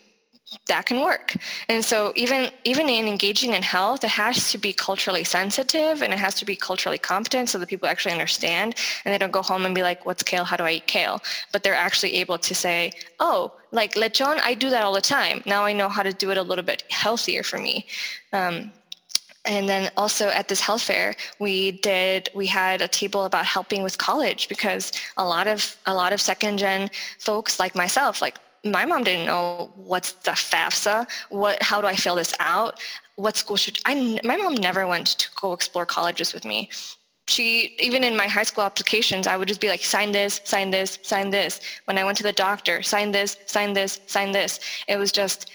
That 0.66 0.86
can 0.86 1.00
work. 1.00 1.34
And 1.68 1.84
so 1.84 2.12
even 2.14 2.50
even 2.64 2.88
in 2.88 3.06
engaging 3.06 3.54
in 3.54 3.62
health, 3.62 4.04
it 4.04 4.10
has 4.10 4.50
to 4.52 4.58
be 4.58 4.72
culturally 4.72 5.24
sensitive 5.24 6.02
and 6.02 6.12
it 6.12 6.18
has 6.18 6.34
to 6.36 6.44
be 6.44 6.56
culturally 6.56 6.98
competent 6.98 7.48
so 7.48 7.58
that 7.58 7.68
people 7.68 7.88
actually 7.88 8.12
understand 8.12 8.74
and 9.04 9.12
they 9.12 9.18
don't 9.18 9.32
go 9.32 9.42
home 9.42 9.64
and 9.64 9.74
be 9.74 9.82
like, 9.82 10.04
what's 10.06 10.22
kale? 10.22 10.44
How 10.44 10.56
do 10.56 10.64
I 10.64 10.72
eat 10.72 10.86
kale? 10.86 11.20
But 11.52 11.62
they're 11.62 11.74
actually 11.74 12.14
able 12.14 12.38
to 12.38 12.54
say, 12.54 12.92
oh, 13.20 13.52
like 13.70 13.94
lechon, 13.94 14.40
I 14.42 14.54
do 14.54 14.70
that 14.70 14.82
all 14.82 14.92
the 14.92 15.00
time. 15.00 15.42
Now 15.46 15.64
I 15.64 15.72
know 15.72 15.88
how 15.88 16.02
to 16.02 16.12
do 16.12 16.30
it 16.30 16.38
a 16.38 16.42
little 16.42 16.64
bit 16.64 16.84
healthier 16.90 17.42
for 17.42 17.58
me. 17.58 17.86
Um, 18.32 18.72
and 19.44 19.68
then 19.68 19.90
also 19.96 20.28
at 20.28 20.46
this 20.48 20.60
health 20.60 20.82
fair 20.82 21.16
we 21.40 21.72
did 21.72 22.30
we 22.32 22.46
had 22.46 22.80
a 22.80 22.86
table 22.86 23.24
about 23.24 23.44
helping 23.44 23.82
with 23.82 23.98
college 23.98 24.48
because 24.48 24.92
a 25.16 25.24
lot 25.24 25.48
of 25.48 25.76
a 25.86 25.94
lot 25.94 26.12
of 26.12 26.20
second 26.20 26.58
gen 26.58 26.88
folks 27.18 27.58
like 27.58 27.74
myself 27.74 28.22
like 28.22 28.38
my 28.64 28.84
mom 28.84 29.04
didn't 29.04 29.26
know 29.26 29.72
what's 29.76 30.12
the 30.12 30.32
FAFSA, 30.32 31.06
what 31.30 31.62
how 31.62 31.80
do 31.80 31.86
I 31.86 31.96
fill 31.96 32.16
this 32.16 32.34
out, 32.38 32.80
what 33.16 33.36
school 33.36 33.56
should 33.56 33.78
I 33.86 34.20
my 34.24 34.36
mom 34.36 34.54
never 34.54 34.86
went 34.86 35.08
to 35.18 35.28
go 35.40 35.52
explore 35.52 35.86
colleges 35.86 36.32
with 36.32 36.44
me. 36.44 36.70
She 37.28 37.76
even 37.78 38.04
in 38.04 38.16
my 38.16 38.26
high 38.26 38.42
school 38.42 38.64
applications, 38.64 39.26
I 39.26 39.36
would 39.36 39.48
just 39.48 39.60
be 39.60 39.68
like, 39.68 39.82
sign 39.82 40.12
this, 40.12 40.40
sign 40.44 40.70
this, 40.70 40.98
sign 41.02 41.30
this. 41.30 41.60
When 41.84 41.98
I 41.98 42.04
went 42.04 42.16
to 42.18 42.22
the 42.24 42.32
doctor, 42.32 42.82
sign 42.82 43.12
this, 43.12 43.36
sign 43.46 43.72
this, 43.72 44.00
sign 44.06 44.32
this. 44.32 44.60
It 44.88 44.96
was 44.96 45.12
just 45.12 45.50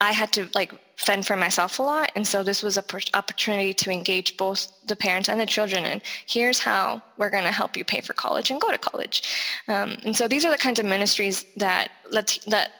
I 0.00 0.12
had 0.12 0.32
to 0.32 0.48
like 0.54 0.72
fend 1.04 1.26
for 1.26 1.36
myself 1.36 1.78
a 1.78 1.82
lot. 1.82 2.12
And 2.14 2.26
so 2.26 2.42
this 2.42 2.62
was 2.62 2.76
an 2.76 2.84
opportunity 3.14 3.74
to 3.74 3.90
engage 3.90 4.36
both 4.36 4.72
the 4.86 4.96
parents 4.96 5.28
and 5.28 5.40
the 5.40 5.46
children. 5.46 5.84
And 5.84 6.00
here's 6.26 6.58
how 6.58 7.02
we're 7.18 7.30
going 7.30 7.44
to 7.44 7.52
help 7.52 7.76
you 7.76 7.84
pay 7.84 8.00
for 8.00 8.12
college 8.12 8.50
and 8.50 8.60
go 8.60 8.70
to 8.70 8.78
college. 8.78 9.22
Um, 9.68 9.96
and 10.04 10.16
so 10.16 10.28
these 10.28 10.44
are 10.44 10.50
the 10.50 10.58
kinds 10.58 10.78
of 10.78 10.86
ministries 10.86 11.44
that, 11.56 11.90
let 12.10 12.38
that 12.46 12.70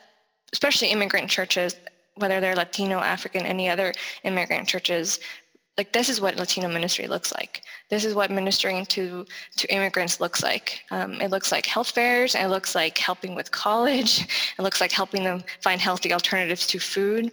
especially 0.52 0.88
immigrant 0.88 1.28
churches, 1.28 1.76
whether 2.16 2.40
they're 2.40 2.54
Latino, 2.54 2.98
African, 2.98 3.44
any 3.44 3.68
other 3.68 3.92
immigrant 4.22 4.68
churches, 4.68 5.18
like 5.78 5.92
this 5.92 6.08
is 6.10 6.20
what 6.20 6.36
Latino 6.36 6.68
ministry 6.68 7.06
looks 7.06 7.32
like. 7.32 7.62
This 7.88 8.04
is 8.04 8.14
what 8.14 8.30
ministering 8.30 8.84
to 8.86 9.24
to 9.56 9.74
immigrants 9.74 10.20
looks 10.20 10.42
like. 10.42 10.82
Um, 10.90 11.14
it 11.14 11.30
looks 11.30 11.50
like 11.50 11.64
health 11.64 11.90
fairs. 11.90 12.34
It 12.34 12.48
looks 12.48 12.74
like 12.74 12.98
helping 12.98 13.34
with 13.34 13.50
college. 13.50 14.26
It 14.58 14.62
looks 14.62 14.80
like 14.82 14.92
helping 14.92 15.24
them 15.24 15.42
find 15.60 15.80
healthy 15.80 16.12
alternatives 16.12 16.66
to 16.68 16.78
food. 16.78 17.32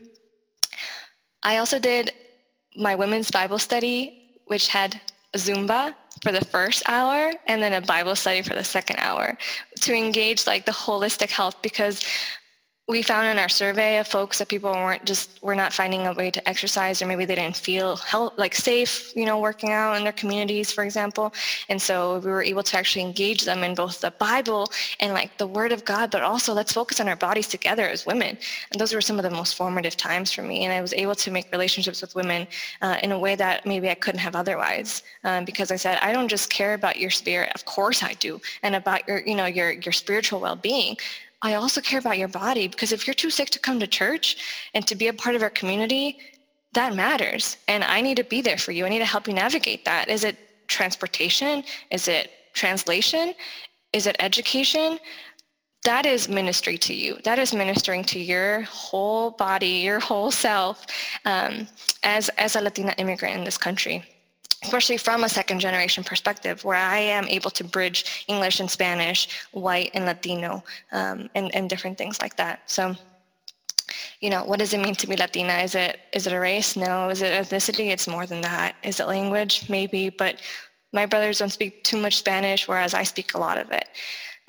I 1.43 1.57
also 1.57 1.79
did 1.79 2.13
my 2.75 2.95
women's 2.95 3.31
Bible 3.31 3.59
study, 3.59 4.41
which 4.45 4.67
had 4.67 4.99
Zumba 5.35 5.93
for 6.23 6.31
the 6.31 6.43
first 6.45 6.83
hour 6.87 7.31
and 7.47 7.61
then 7.61 7.73
a 7.73 7.81
Bible 7.81 8.15
study 8.15 8.41
for 8.41 8.55
the 8.55 8.63
second 8.63 8.97
hour 8.97 9.37
to 9.81 9.93
engage 9.93 10.47
like 10.47 10.65
the 10.65 10.71
holistic 10.71 11.29
health 11.29 11.61
because 11.61 12.03
we 12.89 13.03
found 13.03 13.27
in 13.27 13.37
our 13.37 13.47
survey 13.47 13.99
of 13.99 14.07
folks 14.07 14.39
that 14.39 14.47
people 14.47 14.71
weren't 14.71 15.05
just 15.05 15.41
were 15.43 15.53
not 15.53 15.71
finding 15.71 16.07
a 16.07 16.13
way 16.13 16.31
to 16.31 16.49
exercise 16.49 17.03
or 17.03 17.05
maybe 17.05 17.23
they 17.23 17.35
didn't 17.35 17.55
feel 17.55 17.95
health, 17.97 18.33
like 18.37 18.55
safe 18.55 19.15
you 19.15 19.25
know 19.25 19.37
working 19.37 19.69
out 19.69 19.95
in 19.95 20.03
their 20.03 20.11
communities 20.11 20.71
for 20.71 20.83
example. 20.83 21.31
And 21.69 21.79
so 21.79 22.17
we 22.17 22.31
were 22.31 22.41
able 22.41 22.63
to 22.63 22.75
actually 22.75 23.03
engage 23.03 23.45
them 23.45 23.63
in 23.63 23.75
both 23.75 24.01
the 24.01 24.09
bible 24.19 24.71
and 24.99 25.13
like 25.13 25.37
the 25.37 25.45
word 25.45 25.71
of 25.71 25.85
god 25.85 26.09
but 26.09 26.23
also 26.23 26.51
let's 26.51 26.73
focus 26.73 26.99
on 26.99 27.07
our 27.07 27.15
bodies 27.15 27.47
together 27.47 27.87
as 27.87 28.07
women. 28.07 28.35
And 28.71 28.81
those 28.81 28.91
were 28.91 29.01
some 29.01 29.19
of 29.19 29.23
the 29.23 29.29
most 29.29 29.55
formative 29.55 29.95
times 29.95 30.33
for 30.33 30.41
me 30.41 30.65
and 30.65 30.73
i 30.73 30.81
was 30.81 30.93
able 30.93 31.15
to 31.15 31.29
make 31.29 31.51
relationships 31.51 32.01
with 32.01 32.15
women 32.15 32.47
uh, 32.81 32.97
in 33.03 33.11
a 33.11 33.19
way 33.19 33.35
that 33.35 33.67
maybe 33.67 33.87
i 33.89 33.95
couldn't 33.95 34.19
have 34.19 34.35
otherwise. 34.35 35.03
Um, 35.23 35.45
because 35.45 35.69
i 35.71 35.75
said 35.75 35.99
i 36.01 36.11
don't 36.11 36.27
just 36.27 36.49
care 36.49 36.73
about 36.73 36.97
your 36.97 37.11
spirit. 37.11 37.51
Of 37.53 37.65
course 37.65 38.01
i 38.01 38.13
do. 38.13 38.41
And 38.63 38.75
about 38.75 39.07
your 39.07 39.19
you 39.19 39.35
know 39.35 39.45
your 39.45 39.73
your 39.73 39.93
spiritual 39.93 40.39
well-being 40.39 40.97
I 41.41 41.53
also 41.53 41.81
care 41.81 41.99
about 41.99 42.17
your 42.17 42.27
body 42.27 42.67
because 42.67 42.91
if 42.91 43.07
you're 43.07 43.13
too 43.13 43.29
sick 43.29 43.49
to 43.51 43.59
come 43.59 43.79
to 43.79 43.87
church 43.87 44.37
and 44.73 44.85
to 44.87 44.95
be 44.95 45.07
a 45.07 45.13
part 45.13 45.35
of 45.35 45.41
our 45.41 45.49
community, 45.49 46.17
that 46.73 46.95
matters. 46.95 47.57
And 47.67 47.83
I 47.83 48.01
need 48.01 48.17
to 48.17 48.23
be 48.23 48.41
there 48.41 48.57
for 48.57 48.71
you. 48.71 48.85
I 48.85 48.89
need 48.89 48.99
to 48.99 49.05
help 49.05 49.27
you 49.27 49.33
navigate 49.33 49.85
that. 49.85 50.09
Is 50.09 50.23
it 50.23 50.37
transportation? 50.67 51.63
Is 51.91 52.07
it 52.07 52.31
translation? 52.53 53.33
Is 53.93 54.05
it 54.05 54.15
education? 54.19 54.99
that 55.83 56.05
is 56.05 56.27
ministry 56.27 56.77
to 56.77 56.93
you. 56.93 57.17
That 57.23 57.39
is 57.39 57.53
ministering 57.53 58.03
to 58.05 58.19
your 58.19 58.63
whole 58.63 59.31
body, 59.31 59.67
your 59.67 59.99
whole 59.99 60.29
self 60.29 60.85
um, 61.25 61.67
as, 62.03 62.29
as 62.37 62.55
a 62.55 62.61
Latina 62.61 62.93
immigrant 62.97 63.37
in 63.37 63.43
this 63.45 63.57
country 63.57 64.03
especially 64.63 64.97
from 64.97 65.23
a 65.23 65.29
second 65.29 65.59
generation 65.59 66.03
perspective 66.03 66.63
where 66.65 66.77
I 66.77 66.97
am 66.97 67.25
able 67.27 67.49
to 67.51 67.63
bridge 67.63 68.25
English 68.27 68.59
and 68.59 68.69
Spanish, 68.69 69.29
white 69.51 69.91
and 69.93 70.05
Latino, 70.05 70.63
um, 70.91 71.29
and, 71.35 71.53
and 71.55 71.69
different 71.69 71.97
things 71.97 72.21
like 72.21 72.35
that. 72.35 72.69
So, 72.69 72.95
you 74.19 74.29
know, 74.29 74.43
what 74.43 74.59
does 74.59 74.73
it 74.73 74.79
mean 74.79 74.95
to 74.95 75.07
be 75.07 75.15
Latina? 75.15 75.53
Is 75.59 75.75
it 75.75 76.01
is 76.13 76.27
it 76.27 76.33
a 76.33 76.39
race? 76.39 76.75
No. 76.75 77.09
Is 77.09 77.21
it 77.21 77.33
ethnicity? 77.33 77.89
It's 77.89 78.07
more 78.07 78.25
than 78.25 78.41
that. 78.41 78.75
Is 78.83 78.99
it 78.99 79.07
language? 79.07 79.69
Maybe, 79.69 80.09
but 80.09 80.41
my 80.91 81.05
brothers 81.05 81.39
don't 81.39 81.51
speak 81.51 81.83
too 81.83 81.97
much 81.97 82.17
Spanish, 82.17 82.67
whereas 82.67 82.93
I 82.93 83.03
speak 83.03 83.33
a 83.33 83.39
lot 83.39 83.57
of 83.57 83.71
it. 83.71 83.87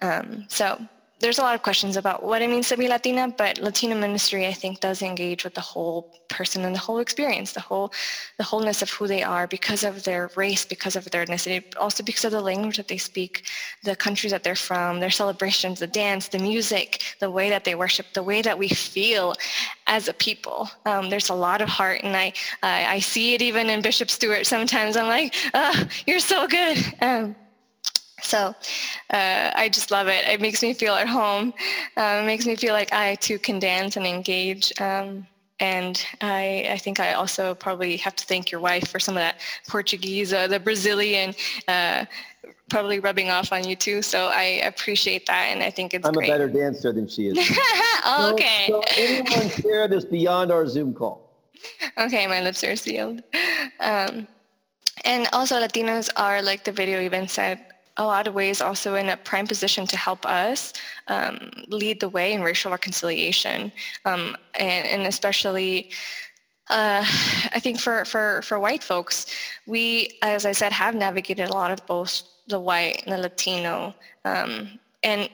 Um, 0.03 0.47
so 0.49 0.81
there's 1.21 1.39
a 1.39 1.43
lot 1.43 1.55
of 1.55 1.63
questions 1.63 1.97
about 1.97 2.23
what 2.23 2.41
it 2.41 2.49
means 2.49 2.69
to 2.69 2.77
be 2.79 2.89
Latina, 2.89 3.33
but 3.37 3.59
Latina 3.59 3.95
ministry, 3.95 4.47
I 4.47 4.55
think, 4.55 4.81
does 4.81 5.03
engage 5.03 5.45
with 5.45 5.55
the 5.55 5.61
whole 5.61 6.19
person 6.29 6.65
and 6.65 6.75
the 6.75 6.79
whole 6.79 6.99
experience, 6.99 7.53
the 7.53 7.61
whole, 7.61 7.93
the 8.39 8.45
wholeness 8.45 8.81
of 8.81 8.89
who 8.91 9.07
they 9.07 9.23
are 9.23 9.47
because 9.47 9.85
of 9.85 10.03
their 10.03 10.31
race, 10.35 10.65
because 10.65 10.97
of 10.97 11.11
their 11.11 11.27
ethnicity, 11.27 11.63
also 11.79 12.03
because 12.03 12.25
of 12.25 12.33
the 12.33 12.41
language 12.41 12.79
that 12.79 12.89
they 12.89 12.97
speak, 12.97 13.45
the 13.85 13.95
countries 13.95 14.33
that 14.33 14.43
they're 14.43 14.55
from, 14.55 14.99
their 14.99 15.11
celebrations, 15.11 15.79
the 15.79 15.87
dance, 15.87 16.29
the 16.29 16.39
music, 16.39 17.17
the 17.21 17.31
way 17.31 17.51
that 17.51 17.65
they 17.65 17.75
worship, 17.75 18.07
the 18.15 18.23
way 18.23 18.41
that 18.41 18.59
we 18.59 18.69
feel 18.69 19.35
as 19.87 20.09
a 20.09 20.15
people. 20.15 20.71
Um, 20.87 21.11
there's 21.11 21.29
a 21.29 21.35
lot 21.35 21.61
of 21.61 21.69
heart, 21.69 22.01
and 22.03 22.17
I, 22.17 22.33
I, 22.63 22.87
I 22.87 22.99
see 23.01 23.35
it 23.35 23.43
even 23.43 23.69
in 23.69 23.83
Bishop 23.83 24.09
Stewart. 24.09 24.47
Sometimes 24.47 24.97
I'm 24.97 25.09
like, 25.09 25.35
oh, 25.53 25.85
you're 26.07 26.19
so 26.19 26.47
good. 26.47 26.79
Um, 27.03 27.37
so 28.23 28.55
uh, 29.11 29.51
I 29.55 29.69
just 29.73 29.91
love 29.91 30.09
it. 30.09 30.27
It 30.27 30.41
makes 30.41 30.63
me 30.63 30.73
feel 30.75 30.95
at 30.95 31.09
home. 31.09 31.53
Uh, 31.97 32.21
it 32.23 32.27
makes 32.27 32.47
me 32.47 32.57
feel 32.57 32.73
like 32.73 32.93
I 32.93 33.17
too 33.17 33.39
can 33.39 33.59
dance 33.59 33.97
and 33.97 34.07
engage. 34.07 34.73
Um, 34.81 35.27
and 35.61 36.05
I, 36.23 36.69
I 36.71 36.79
think 36.79 37.01
I 37.01 37.13
also 37.13 37.55
probably 37.55 37.97
have 37.99 38.17
to 38.17 38.25
thank 38.25 38.51
your 38.51 38.61
wife 38.61 38.89
for 38.89 38.99
some 38.99 39.17
of 39.17 39.21
that 39.21 39.41
Portuguese, 39.69 40.33
uh, 40.33 40.47
the 40.47 40.59
Brazilian, 40.59 41.35
uh, 41.69 42.07
probably 42.71 43.01
rubbing 43.01 43.29
off 43.29 43.53
on 43.53 43.69
you 43.69 43.77
too. 43.77 44.01
So 44.01 44.29
I 44.29 44.63
appreciate 44.65 45.27
that, 45.27 45.49
and 45.51 45.63
I 45.63 45.71
think 45.71 45.93
it's. 45.93 46.07
I'm 46.07 46.15
great. 46.15 46.31
a 46.31 46.33
better 46.33 46.49
dancer 46.49 46.93
than 46.93 47.07
she 47.07 47.29
is. 47.29 47.39
oh, 48.05 48.31
okay. 48.33 48.67
So, 48.69 48.81
so 48.81 48.93
anyone 48.97 49.51
share 49.51 49.89
this 49.89 50.05
beyond 50.07 50.51
our 50.51 50.67
Zoom 50.67 50.95
call? 50.95 51.29
Okay, 51.99 52.27
my 52.27 52.41
lips 52.41 52.65
are 52.65 52.77
sealed. 52.77 53.23
Um, 53.81 54.27
and 55.05 55.29
also, 55.33 55.57
Latinos 55.57 56.09
are, 56.17 56.41
like 56.41 56.65
the 56.65 56.73
video 56.73 57.01
even 57.01 57.29
said, 57.29 57.61
a 57.97 58.05
lot 58.05 58.27
of 58.27 58.35
ways 58.35 58.61
also 58.61 58.95
in 58.95 59.09
a 59.11 59.17
prime 59.17 59.47
position 59.47 59.87
to 59.87 59.97
help 59.97 60.25
us 60.27 60.73
um, 61.09 61.51
lead 61.69 62.01
the 62.01 62.09
way 62.09 62.33
in 62.33 62.43
racial 62.43 62.71
reconciliation. 62.71 63.73
Um, 64.05 64.37
and, 64.59 64.87
and, 64.87 65.03
especially, 65.07 65.91
uh, 66.69 67.05
I 67.53 67.59
think 67.61 67.81
for, 67.81 68.05
for, 68.05 68.43
for 68.43 68.59
white 68.59 68.83
folks, 68.83 69.27
we, 69.67 70.19
as 70.23 70.47
I 70.47 70.53
said, 70.53 70.73
have 70.73 70.95
navigated 70.95 71.49
a 71.49 71.53
lot 71.53 71.71
of 71.71 71.85
both 71.87 72.23
the 72.47 72.61
white 72.61 73.03
and 73.05 73.13
the 73.13 73.19
Latino. 73.19 73.95
Um, 74.25 74.79
and 75.03 75.29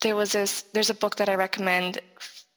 there 0.00 0.16
was 0.16 0.32
this, 0.32 0.62
there's 0.72 0.90
a 0.90 0.94
book 0.94 1.16
that 1.16 1.28
I 1.28 1.34
recommend 1.34 2.00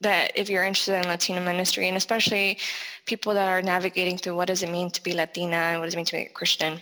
that 0.02 0.32
if 0.36 0.50
you're 0.50 0.64
interested 0.64 0.96
in 0.96 1.08
Latino 1.08 1.44
ministry, 1.44 1.88
and 1.88 1.98
especially 1.98 2.58
people 3.06 3.34
that 3.34 3.48
are 3.48 3.62
navigating 3.62 4.18
through 4.18 4.36
what 4.36 4.48
does 4.48 4.64
it 4.64 4.70
mean 4.70 4.90
to 4.92 5.02
be 5.04 5.14
Latina 5.14 5.56
and 5.56 5.80
what 5.80 5.86
does 5.86 5.94
it 5.94 5.98
mean 5.98 6.06
to 6.06 6.14
be 6.14 6.22
a 6.24 6.30
Christian 6.30 6.80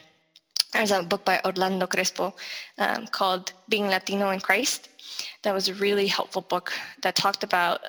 there's 0.74 0.92
a 0.92 1.04
book 1.04 1.24
by 1.24 1.40
Orlando 1.46 1.88
Crespo 1.88 2.36
um, 2.78 3.08
called 3.08 3.54
Being 3.70 3.88
Latino 3.88 4.32
in 4.32 4.40
Christ. 4.40 4.90
That 5.44 5.54
was 5.54 5.70
a 5.70 5.74
really 5.76 6.08
helpful 6.08 6.42
book 6.42 6.74
that 7.02 7.16
talked 7.16 7.44
about 7.44 7.82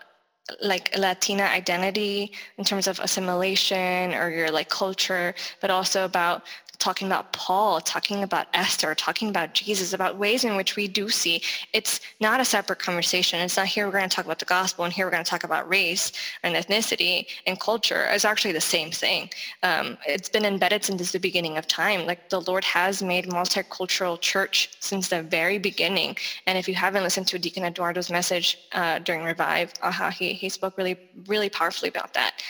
like 0.60 0.96
Latina 0.98 1.44
identity 1.44 2.32
in 2.58 2.64
terms 2.64 2.86
of 2.86 3.00
assimilation 3.00 4.12
or 4.14 4.30
your 4.30 4.50
like 4.50 4.68
culture, 4.68 5.34
but 5.60 5.70
also 5.70 6.04
about 6.04 6.42
talking 6.78 7.06
about 7.06 7.32
Paul, 7.32 7.80
talking 7.80 8.22
about 8.22 8.46
Esther, 8.54 8.94
talking 8.94 9.28
about 9.28 9.54
Jesus, 9.54 9.92
about 9.92 10.16
ways 10.16 10.44
in 10.44 10.56
which 10.56 10.76
we 10.76 10.88
do 10.88 11.08
see 11.08 11.42
it's 11.72 12.00
not 12.20 12.40
a 12.40 12.44
separate 12.44 12.78
conversation. 12.78 13.40
It's 13.40 13.56
not 13.56 13.66
here 13.66 13.86
we're 13.86 13.92
going 13.92 14.08
to 14.08 14.14
talk 14.14 14.24
about 14.24 14.38
the 14.38 14.44
gospel 14.44 14.84
and 14.84 14.92
here 14.92 15.06
we're 15.06 15.10
going 15.10 15.24
to 15.24 15.30
talk 15.30 15.44
about 15.44 15.68
race 15.68 16.12
and 16.42 16.54
ethnicity 16.54 17.26
and 17.46 17.58
culture. 17.58 18.06
It's 18.10 18.24
actually 18.24 18.52
the 18.52 18.60
same 18.60 18.90
thing. 18.90 19.30
Um, 19.62 19.98
it's 20.06 20.28
been 20.28 20.44
embedded 20.44 20.84
since 20.84 21.12
the 21.12 21.18
beginning 21.18 21.58
of 21.58 21.66
time. 21.66 22.06
Like 22.06 22.28
the 22.30 22.40
Lord 22.40 22.64
has 22.64 23.02
made 23.02 23.26
multicultural 23.26 24.20
church 24.20 24.70
since 24.80 25.08
the 25.08 25.22
very 25.22 25.58
beginning. 25.58 26.16
And 26.46 26.58
if 26.58 26.68
you 26.68 26.74
haven't 26.74 27.02
listened 27.02 27.26
to 27.28 27.38
Deacon 27.38 27.64
Eduardo's 27.64 28.10
message 28.10 28.58
uh, 28.72 28.98
during 29.00 29.22
Revive, 29.24 29.72
uh, 29.82 30.10
he, 30.10 30.32
he 30.32 30.48
spoke 30.48 30.76
really, 30.76 30.98
really 31.26 31.48
powerfully 31.48 31.88
about 31.88 32.14
that. 32.14 32.42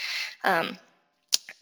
Um, 0.43 0.77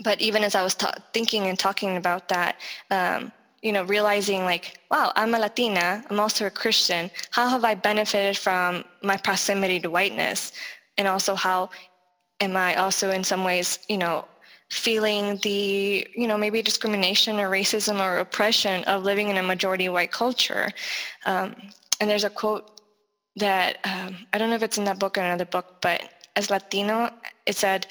but 0.03 0.21
even 0.21 0.43
as 0.43 0.55
I 0.55 0.63
was 0.63 0.75
ta- 0.75 0.95
thinking 1.13 1.47
and 1.47 1.57
talking 1.57 1.97
about 1.97 2.27
that, 2.29 2.57
um, 2.91 3.31
you 3.61 3.71
know, 3.71 3.83
realizing 3.83 4.43
like, 4.43 4.79
wow, 4.91 5.11
I'm 5.15 5.33
a 5.33 5.39
Latina, 5.39 6.03
I'm 6.09 6.19
also 6.19 6.45
a 6.45 6.49
Christian. 6.49 7.09
How 7.31 7.47
have 7.47 7.63
I 7.63 7.75
benefited 7.75 8.37
from 8.37 8.83
my 9.01 9.15
proximity 9.15 9.79
to 9.79 9.89
whiteness? 9.89 10.51
And 10.97 11.07
also 11.07 11.33
how 11.33 11.69
am 12.41 12.57
I 12.57 12.75
also 12.75 13.11
in 13.11 13.23
some 13.23 13.43
ways, 13.43 13.79
you 13.87 13.97
know, 13.97 14.27
feeling 14.69 15.37
the, 15.43 16.05
you 16.15 16.27
know, 16.27 16.37
maybe 16.37 16.61
discrimination 16.61 17.39
or 17.39 17.49
racism 17.49 18.01
or 18.01 18.19
oppression 18.19 18.83
of 18.83 19.03
living 19.03 19.29
in 19.29 19.37
a 19.37 19.43
majority 19.43 19.87
white 19.87 20.11
culture? 20.11 20.69
Um, 21.25 21.55
and 22.01 22.09
there's 22.09 22.25
a 22.25 22.29
quote 22.29 22.81
that, 23.37 23.77
um, 23.85 24.17
I 24.33 24.37
don't 24.37 24.49
know 24.49 24.55
if 24.55 24.63
it's 24.63 24.77
in 24.77 24.83
that 24.85 24.99
book 24.99 25.17
or 25.17 25.21
another 25.21 25.45
book, 25.45 25.77
but 25.81 26.01
as 26.35 26.49
Latino, 26.49 27.11
it 27.45 27.55
said, 27.55 27.87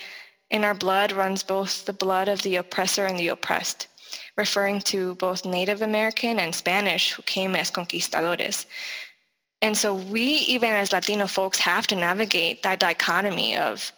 in 0.53 0.65
our 0.65 0.75
blood 0.75 1.11
runs 1.13 1.43
both 1.43 1.85
the 1.87 1.93
blood 1.93 2.29
of 2.29 2.41
the 2.43 2.57
oppressor 2.57 3.07
and 3.07 3.19
the 3.19 3.29
oppressed, 3.29 3.89
referring 4.37 4.81
to 4.83 5.15
both 5.17 5.45
Native 5.45 5.83
American 5.83 6.39
and 6.39 6.55
Spanish 6.55 7.13
who 7.13 7.23
came 7.23 7.57
as 7.57 7.71
conquistadores. 7.71 8.67
And 9.63 9.77
so 9.77 9.95
we, 9.95 10.23
even 10.23 10.71
as 10.71 10.93
Latino 10.93 11.27
folks, 11.27 11.59
have 11.59 11.87
to 11.89 11.97
navigate 11.97 12.63
that 12.63 12.81
dichotomy 12.81 13.57
of 13.57 13.93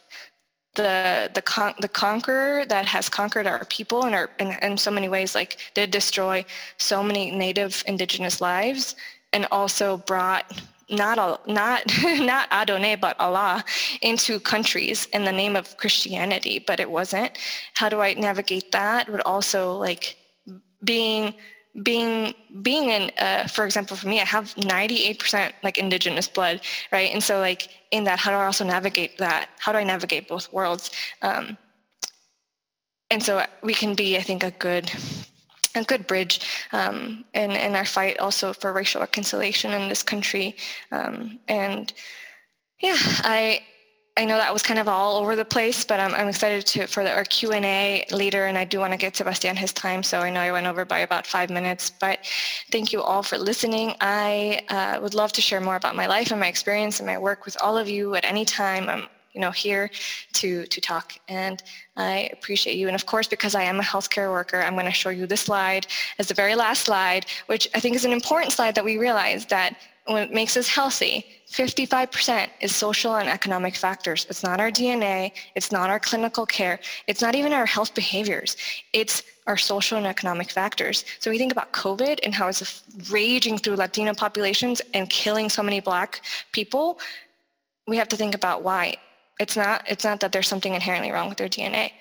the 0.74 1.30
the 1.34 1.42
con- 1.42 1.74
the 1.80 1.88
conqueror 1.88 2.64
that 2.66 2.84
has 2.84 3.08
conquered 3.08 3.46
our 3.46 3.64
people 3.66 4.06
in 4.06 4.14
our 4.14 4.30
in, 4.38 4.56
in 4.62 4.76
so 4.76 4.90
many 4.90 5.08
ways, 5.08 5.34
like 5.34 5.58
did 5.74 5.90
destroy 5.90 6.44
so 6.78 7.02
many 7.02 7.30
native 7.30 7.82
indigenous 7.86 8.40
lives, 8.40 8.96
and 9.32 9.46
also 9.50 9.98
brought 9.98 10.52
not 10.90 11.46
not 11.48 11.82
not 12.04 12.52
Adonai 12.52 12.96
but 12.96 13.18
Allah 13.20 13.64
into 14.02 14.40
countries 14.40 15.06
in 15.12 15.24
the 15.24 15.32
name 15.32 15.56
of 15.56 15.76
Christianity, 15.76 16.62
but 16.66 16.80
it 16.80 16.90
wasn't. 16.90 17.38
How 17.74 17.88
do 17.88 18.00
I 18.00 18.14
navigate 18.14 18.72
that? 18.72 19.10
But 19.10 19.20
also 19.26 19.72
like 19.76 20.16
being 20.84 21.34
being 21.82 22.34
being 22.62 22.90
in 22.90 23.10
uh, 23.18 23.48
for 23.48 23.64
example 23.64 23.96
for 23.96 24.06
me 24.06 24.20
i 24.20 24.24
have 24.24 24.54
98% 24.54 25.52
like 25.64 25.76
indigenous 25.76 26.28
blood 26.28 26.60
right 26.92 27.12
and 27.12 27.22
so 27.22 27.40
like 27.40 27.68
in 27.90 28.04
that 28.04 28.18
how 28.20 28.30
do 28.30 28.36
i 28.36 28.44
also 28.44 28.64
navigate 28.64 29.18
that 29.18 29.48
how 29.58 29.72
do 29.72 29.78
i 29.78 29.82
navigate 29.82 30.28
both 30.28 30.52
worlds 30.52 30.92
um, 31.22 31.58
and 33.10 33.20
so 33.20 33.44
we 33.62 33.74
can 33.74 33.94
be 33.94 34.16
i 34.16 34.20
think 34.20 34.44
a 34.44 34.52
good 34.52 34.92
a 35.74 35.84
good 35.84 36.06
bridge 36.06 36.40
um, 36.72 37.24
in, 37.34 37.50
in 37.50 37.74
our 37.74 37.84
fight 37.84 38.18
also 38.18 38.52
for 38.52 38.72
racial 38.72 39.00
reconciliation 39.00 39.72
in 39.72 39.88
this 39.88 40.02
country. 40.02 40.56
Um, 40.92 41.38
and 41.48 41.92
yeah, 42.80 42.96
I 42.98 43.62
I 44.16 44.24
know 44.24 44.36
that 44.36 44.52
was 44.52 44.62
kind 44.62 44.78
of 44.78 44.86
all 44.86 45.16
over 45.16 45.34
the 45.34 45.44
place, 45.44 45.84
but 45.84 45.98
I'm, 45.98 46.14
I'm 46.14 46.28
excited 46.28 46.64
to 46.66 46.86
for 46.86 47.02
the, 47.02 47.12
our 47.12 47.24
Q&A 47.24 48.06
later, 48.12 48.46
and 48.46 48.56
I 48.56 48.64
do 48.64 48.78
want 48.78 48.92
to 48.92 48.96
get 48.96 49.16
Sebastian 49.16 49.56
his 49.56 49.72
time, 49.72 50.04
so 50.04 50.20
I 50.20 50.30
know 50.30 50.40
I 50.40 50.52
went 50.52 50.68
over 50.68 50.84
by 50.84 51.00
about 51.00 51.26
five 51.26 51.50
minutes, 51.50 51.90
but 51.90 52.20
thank 52.70 52.92
you 52.92 53.02
all 53.02 53.24
for 53.24 53.36
listening. 53.36 53.96
I 54.00 54.62
uh, 54.68 55.00
would 55.02 55.14
love 55.14 55.32
to 55.32 55.40
share 55.40 55.60
more 55.60 55.74
about 55.74 55.96
my 55.96 56.06
life 56.06 56.30
and 56.30 56.38
my 56.38 56.46
experience 56.46 57.00
and 57.00 57.08
my 57.08 57.18
work 57.18 57.44
with 57.44 57.56
all 57.60 57.76
of 57.76 57.88
you 57.88 58.14
at 58.14 58.24
any 58.24 58.44
time. 58.44 58.88
I'm 58.88 59.08
you 59.34 59.40
know, 59.40 59.50
here 59.50 59.90
to, 60.34 60.64
to 60.66 60.80
talk. 60.80 61.14
And 61.28 61.62
I 61.96 62.30
appreciate 62.32 62.76
you. 62.76 62.86
And 62.86 62.94
of 62.94 63.06
course, 63.06 63.28
because 63.28 63.54
I 63.54 63.62
am 63.62 63.80
a 63.80 63.82
healthcare 63.82 64.30
worker, 64.30 64.62
I'm 64.62 64.74
going 64.74 64.86
to 64.86 64.92
show 64.92 65.10
you 65.10 65.26
this 65.26 65.42
slide 65.42 65.86
as 66.18 66.28
the 66.28 66.34
very 66.34 66.54
last 66.54 66.82
slide, 66.82 67.26
which 67.46 67.68
I 67.74 67.80
think 67.80 67.96
is 67.96 68.04
an 68.04 68.12
important 68.12 68.52
slide 68.52 68.74
that 68.76 68.84
we 68.84 68.96
realize 68.96 69.46
that 69.46 69.76
what 70.06 70.32
makes 70.32 70.56
us 70.56 70.68
healthy, 70.68 71.24
55% 71.50 72.48
is 72.60 72.76
social 72.76 73.16
and 73.16 73.28
economic 73.28 73.74
factors. 73.74 74.26
It's 74.28 74.42
not 74.42 74.60
our 74.60 74.70
DNA. 74.70 75.32
It's 75.54 75.72
not 75.72 75.88
our 75.88 75.98
clinical 75.98 76.44
care. 76.44 76.78
It's 77.06 77.22
not 77.22 77.34
even 77.34 77.52
our 77.52 77.64
health 77.64 77.94
behaviors. 77.94 78.56
It's 78.92 79.22
our 79.46 79.56
social 79.56 79.96
and 79.96 80.06
economic 80.06 80.50
factors. 80.50 81.04
So 81.20 81.30
we 81.30 81.38
think 81.38 81.52
about 81.52 81.72
COVID 81.72 82.20
and 82.22 82.34
how 82.34 82.48
it's 82.48 82.82
raging 83.10 83.56
through 83.56 83.76
Latino 83.76 84.12
populations 84.14 84.82
and 84.92 85.08
killing 85.08 85.48
so 85.48 85.62
many 85.62 85.80
black 85.80 86.22
people. 86.52 86.98
We 87.86 87.96
have 87.96 88.08
to 88.08 88.16
think 88.16 88.34
about 88.34 88.62
why. 88.62 88.96
It's 89.40 89.56
not, 89.56 89.84
it's 89.88 90.04
not 90.04 90.20
that 90.20 90.32
there's 90.32 90.48
something 90.48 90.74
inherently 90.74 91.10
wrong 91.12 91.28
with 91.28 91.38
their 91.38 91.48
DNA. 91.48 91.92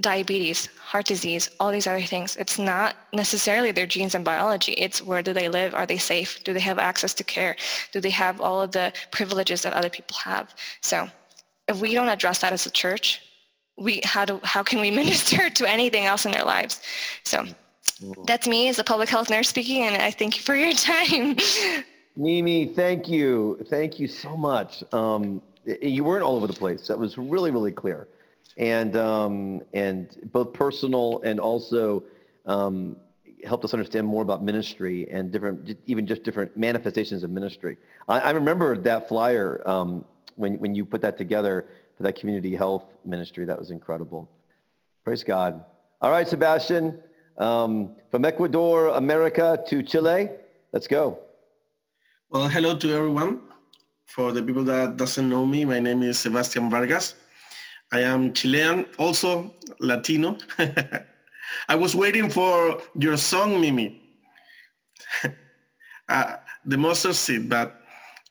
diabetes, 0.00 0.66
heart 0.78 1.06
disease, 1.06 1.50
all 1.60 1.70
these 1.70 1.86
other 1.86 2.02
things. 2.02 2.36
It's 2.36 2.58
not 2.58 2.96
necessarily 3.12 3.70
their 3.72 3.86
genes 3.86 4.14
and 4.14 4.24
biology. 4.24 4.72
It's 4.72 5.00
where 5.00 5.22
do 5.22 5.32
they 5.32 5.48
live? 5.48 5.74
Are 5.74 5.86
they 5.86 5.98
safe? 5.98 6.42
Do 6.44 6.52
they 6.52 6.60
have 6.60 6.78
access 6.78 7.14
to 7.14 7.24
care? 7.24 7.56
Do 7.92 8.00
they 8.00 8.10
have 8.10 8.40
all 8.40 8.60
of 8.60 8.72
the 8.72 8.92
privileges 9.12 9.62
that 9.62 9.72
other 9.72 9.88
people 9.90 10.16
have? 10.24 10.54
So 10.80 11.08
if 11.68 11.80
we 11.80 11.94
don't 11.94 12.08
address 12.08 12.40
that 12.40 12.52
as 12.52 12.66
a 12.66 12.70
church, 12.70 13.22
we 13.76 14.00
how 14.04 14.24
do 14.24 14.40
how 14.42 14.62
can 14.64 14.80
we 14.80 14.90
minister 15.02 15.48
to 15.50 15.70
anything 15.70 16.04
else 16.06 16.26
in 16.26 16.32
their 16.32 16.44
lives? 16.44 16.82
So 17.24 17.46
that's 18.26 18.48
me 18.48 18.68
as 18.68 18.78
a 18.80 18.84
public 18.84 19.08
health 19.08 19.30
nurse 19.30 19.48
speaking, 19.48 19.82
and 19.84 20.02
I 20.02 20.10
thank 20.10 20.36
you 20.36 20.42
for 20.42 20.56
your 20.56 20.72
time. 20.90 21.36
Mimi, 22.16 22.66
thank 22.66 23.08
you. 23.08 23.64
Thank 23.70 24.00
you 24.00 24.08
so 24.08 24.36
much. 24.36 24.82
Um, 24.92 25.40
you 25.82 26.04
weren't 26.04 26.22
all 26.22 26.36
over 26.36 26.46
the 26.46 26.52
place. 26.52 26.86
That 26.88 26.98
was 26.98 27.16
really, 27.18 27.50
really 27.50 27.72
clear. 27.72 28.08
And, 28.56 28.96
um, 28.96 29.62
and 29.72 30.16
both 30.32 30.52
personal 30.52 31.20
and 31.22 31.40
also 31.40 32.04
um, 32.46 32.96
helped 33.44 33.64
us 33.64 33.74
understand 33.74 34.06
more 34.06 34.22
about 34.22 34.42
ministry 34.42 35.08
and 35.10 35.32
different, 35.32 35.76
even 35.86 36.06
just 36.06 36.22
different 36.22 36.56
manifestations 36.56 37.24
of 37.24 37.30
ministry. 37.30 37.76
I, 38.08 38.20
I 38.20 38.30
remember 38.30 38.76
that 38.78 39.08
flyer 39.08 39.62
um, 39.66 40.04
when, 40.36 40.58
when 40.58 40.74
you 40.74 40.84
put 40.84 41.00
that 41.02 41.18
together 41.18 41.66
for 41.96 42.02
that 42.04 42.16
community 42.16 42.54
health 42.54 42.84
ministry. 43.04 43.44
That 43.44 43.58
was 43.58 43.70
incredible. 43.70 44.28
Praise 45.04 45.24
God. 45.24 45.64
All 46.00 46.10
right, 46.10 46.26
Sebastian, 46.26 46.98
um, 47.38 47.96
from 48.10 48.24
Ecuador, 48.24 48.88
America 48.88 49.62
to 49.68 49.82
Chile, 49.82 50.28
let's 50.72 50.86
go. 50.86 51.18
Well, 52.30 52.48
hello 52.48 52.76
to 52.76 52.92
everyone. 52.92 53.40
For 54.06 54.32
the 54.32 54.42
people 54.42 54.64
that 54.64 54.96
doesn't 54.96 55.28
know 55.28 55.44
me, 55.44 55.64
my 55.64 55.80
name 55.80 56.02
is 56.02 56.18
Sebastian 56.18 56.70
Vargas. 56.70 57.14
I 57.92 58.00
am 58.00 58.32
Chilean, 58.32 58.86
also 58.98 59.54
Latino. 59.80 60.38
I 61.68 61.74
was 61.74 61.94
waiting 61.94 62.30
for 62.30 62.80
your 62.98 63.16
song, 63.16 63.60
Mimi. 63.60 64.00
uh, 66.08 66.36
the 66.64 66.76
mustard 66.76 67.14
seed, 67.14 67.48
but 67.48 67.80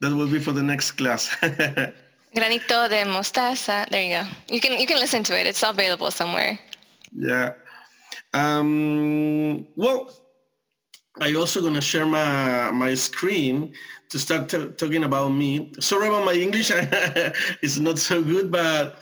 that 0.02 0.14
will 0.14 0.28
be 0.28 0.40
for 0.40 0.52
the 0.52 0.64
next 0.64 0.92
class. 0.92 1.30
Granito 2.36 2.90
de 2.90 3.06
mostaza. 3.06 3.88
There 3.90 4.04
you 4.04 4.24
go. 4.24 4.54
You 4.56 4.60
can 4.60 4.80
you 4.80 4.88
can 4.88 4.98
listen 4.98 5.24
to 5.24 5.40
it. 5.40 5.46
It's 5.46 5.64
available 5.64 6.10
somewhere. 6.10 6.60
Yeah. 7.16 7.54
Um, 8.34 9.68
well, 9.76 10.12
I 11.22 11.36
also 11.36 11.62
gonna 11.62 11.82
share 11.82 12.08
my 12.08 12.72
my 12.72 12.96
screen 12.96 13.74
to 14.14 14.20
start 14.20 14.48
t- 14.48 14.70
talking 14.78 15.04
about 15.06 15.30
me. 15.30 15.74
Sorry 15.80 16.08
about 16.08 16.24
my 16.24 16.34
English; 16.34 16.72
it's 17.64 17.80
not 17.80 17.98
so 17.98 18.22
good, 18.24 18.52
but 18.52 19.00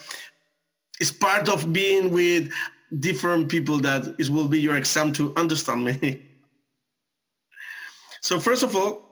it's 1.02 1.12
part 1.12 1.50
of 1.50 1.74
being 1.74 2.12
with 2.12 2.50
different 2.98 3.50
people 3.50 3.78
that 3.80 4.16
it 4.18 4.30
will 4.30 4.48
be 4.48 4.62
your 4.62 4.78
exam 4.78 5.12
to 5.12 5.34
understand 5.36 5.84
me. 5.84 6.22
so 8.22 8.40
first 8.40 8.64
of 8.64 8.74
all, 8.74 9.04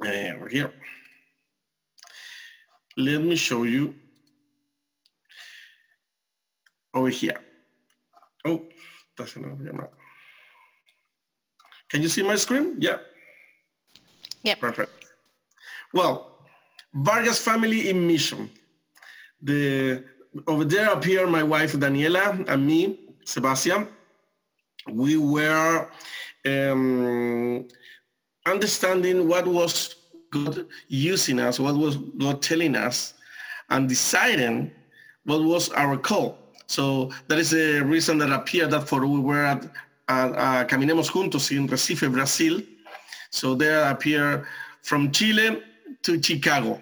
uh, 0.00 0.46
here. 0.50 0.72
Let 2.96 3.20
me 3.20 3.36
show 3.36 3.64
you 3.64 3.94
over 6.94 7.10
here. 7.10 7.40
Oh, 8.46 8.64
doesn't 9.18 9.42
know. 9.42 9.90
Can 11.90 12.00
you 12.00 12.08
see 12.08 12.22
my 12.22 12.36
screen? 12.36 12.76
Yeah. 12.78 12.96
Yeah. 14.42 14.54
Perfect. 14.54 14.92
Well, 15.92 16.38
Vargas 16.94 17.38
family 17.38 17.88
in 17.90 18.06
mission. 18.06 18.50
The 19.42 20.04
over 20.46 20.64
there 20.64 20.90
appear 20.92 21.26
my 21.26 21.42
wife 21.42 21.72
Daniela 21.72 22.48
and 22.48 22.66
me, 22.66 22.98
Sebastian. 23.24 23.88
We 24.90 25.16
were 25.16 25.88
um, 26.46 27.66
understanding 28.46 29.28
what 29.28 29.46
was 29.46 29.96
God 30.30 30.66
using 30.88 31.40
us, 31.40 31.58
what 31.58 31.76
was 31.76 31.96
God 31.96 32.42
telling 32.42 32.76
us, 32.76 33.14
and 33.70 33.88
deciding 33.88 34.70
what 35.24 35.42
was 35.42 35.70
our 35.70 35.96
call. 35.96 36.38
So 36.66 37.10
that 37.28 37.38
is 37.38 37.50
the 37.50 37.80
reason 37.84 38.18
that 38.18 38.30
appeared 38.30 38.70
that 38.70 38.88
for 38.88 39.06
we 39.06 39.20
were 39.20 39.44
at 39.44 39.64
uh, 40.08 40.64
Caminemos 40.64 41.08
Juntos 41.08 41.50
in 41.50 41.66
Recife, 41.68 42.10
Brazil. 42.10 42.62
So 43.30 43.54
there 43.54 43.90
appear 43.90 44.46
from 44.82 45.10
Chile 45.10 45.62
to 46.02 46.22
Chicago. 46.22 46.80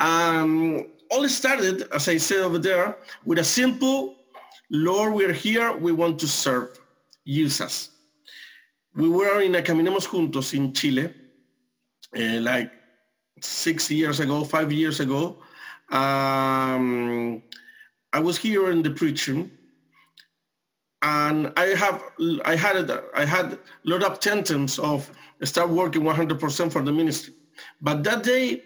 Um, 0.00 0.86
all 1.10 1.28
started, 1.28 1.82
as 1.92 2.08
I 2.08 2.16
said 2.16 2.40
over 2.40 2.58
there, 2.58 2.96
with 3.24 3.38
a 3.38 3.44
simple, 3.44 4.16
Lord, 4.70 5.14
we're 5.14 5.32
here, 5.32 5.76
we 5.76 5.92
want 5.92 6.18
to 6.20 6.28
serve, 6.28 6.78
use 7.24 7.60
us. 7.60 7.90
We 8.94 9.08
were 9.08 9.40
in 9.40 9.54
a 9.54 9.62
Caminemos 9.62 10.06
Juntos 10.06 10.54
in 10.54 10.72
Chile, 10.72 11.12
uh, 12.16 12.40
like 12.40 12.70
six 13.40 13.90
years 13.90 14.20
ago, 14.20 14.44
five 14.44 14.70
years 14.72 15.00
ago. 15.00 15.38
Um, 15.90 17.42
I 18.12 18.20
was 18.20 18.38
here 18.38 18.70
in 18.70 18.82
the 18.82 18.90
preaching 18.90 19.50
and 21.02 21.52
I 21.56 21.66
have 21.74 22.02
I 22.44 22.56
had 22.56 22.90
I 23.14 23.24
had 23.24 23.52
a 23.54 23.58
lot 23.84 24.02
of 24.04 24.12
intentions 24.12 24.78
of 24.78 25.10
start 25.44 25.70
working 25.70 26.02
100% 26.02 26.72
for 26.72 26.82
the 26.82 26.92
ministry. 26.92 27.34
But 27.80 28.04
that 28.04 28.22
day, 28.22 28.62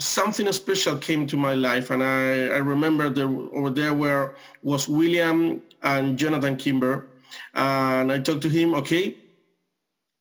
something 0.00 0.50
special 0.52 0.96
came 0.96 1.26
to 1.26 1.36
my 1.36 1.54
life, 1.54 1.90
and 1.90 2.02
I, 2.02 2.48
I 2.48 2.58
remember 2.58 3.08
there 3.08 3.28
over 3.28 3.70
there 3.70 3.94
where 3.94 4.34
was 4.62 4.88
William 4.88 5.62
and 5.82 6.18
Jonathan 6.18 6.56
Kimber, 6.56 7.06
and 7.54 8.12
I 8.12 8.18
talked 8.18 8.42
to 8.42 8.48
him. 8.48 8.74
Okay, 8.74 9.16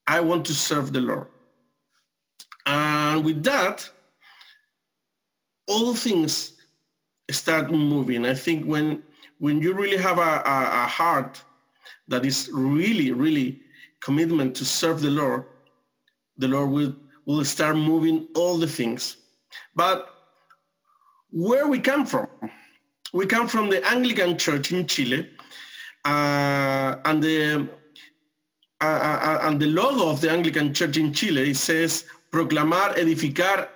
I 0.08 0.20
want 0.20 0.45
to 0.47 0.54
serve 0.54 0.93
the 0.93 1.02
Lord, 1.02 1.28
and 2.66 3.24
with 3.24 3.43
that, 3.43 3.89
all 5.68 5.93
things 5.93 6.54
start 7.30 7.72
moving. 7.72 8.26
I 8.26 8.34
think 8.34 8.66
when 8.66 9.04
when 9.39 9.62
you 9.62 9.74
really 9.74 9.97
have 9.97 10.20
a, 10.20 10.22
a, 10.45 10.84
a 10.84 10.88
heart 10.88 11.41
that 12.08 12.26
is 12.26 12.49
really, 12.54 13.12
really 13.12 13.62
commitment 14.02 14.56
to 14.56 14.66
serve 14.66 15.02
the 15.02 15.10
Lord, 15.10 15.45
the 16.38 16.47
Lord 16.47 16.70
will, 16.72 16.95
will 17.26 17.45
start 17.45 17.76
moving 17.76 18.28
all 18.36 18.58
the 18.58 18.68
things. 18.68 19.18
But 19.76 20.10
where 21.32 21.68
we 21.68 21.80
come 21.80 22.06
from, 22.06 22.28
we 23.14 23.26
come 23.26 23.47
from 23.47 23.70
the 23.70 23.86
Anglican 23.88 24.38
Church 24.38 24.72
in 24.72 24.88
Chile, 24.88 25.30
uh, 26.06 26.95
and 27.06 27.22
the 27.22 27.70
uh, 28.82 28.84
uh, 28.84 29.39
and 29.43 29.60
the 29.60 29.68
logo 29.68 30.10
of 30.10 30.22
the 30.22 30.32
Anglican 30.32 30.74
Church 30.74 30.97
in 30.97 31.14
Chile 31.14 31.54
says 31.54 32.06
proclamar, 32.32 32.95
edificar, 32.95 33.68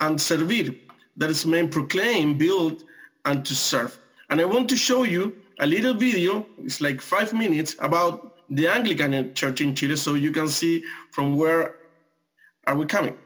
and 0.00 0.20
servir. 0.20 0.74
That 1.16 1.30
is 1.30 1.44
meant 1.44 1.72
proclaim, 1.72 2.38
build, 2.38 2.84
and 3.24 3.44
to 3.44 3.54
serve. 3.54 3.98
And 4.30 4.40
I 4.40 4.44
want 4.44 4.68
to 4.68 4.76
show 4.76 5.02
you 5.02 5.34
a 5.58 5.66
little 5.66 5.94
video, 5.94 6.46
it's 6.58 6.80
like 6.80 7.00
five 7.00 7.32
minutes, 7.32 7.74
about 7.80 8.37
the 8.50 8.68
Anglican 8.68 9.34
Church 9.34 9.60
in 9.60 9.74
Chile 9.74 9.96
so 9.96 10.14
you 10.14 10.32
can 10.32 10.48
see 10.48 10.82
from 11.10 11.36
where 11.36 11.76
are 12.66 12.76
we 12.76 12.86
coming. 12.86 13.16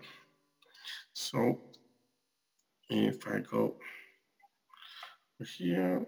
So 1.13 1.61
if 2.89 3.27
I 3.27 3.41
go 3.41 3.75
here, 5.57 6.07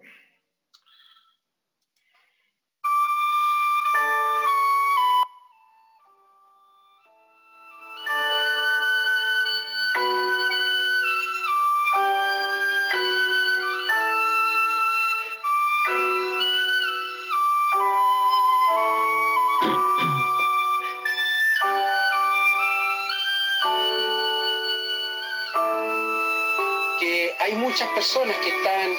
personas 28.04 28.36
que 28.36 28.50
están 28.50 28.90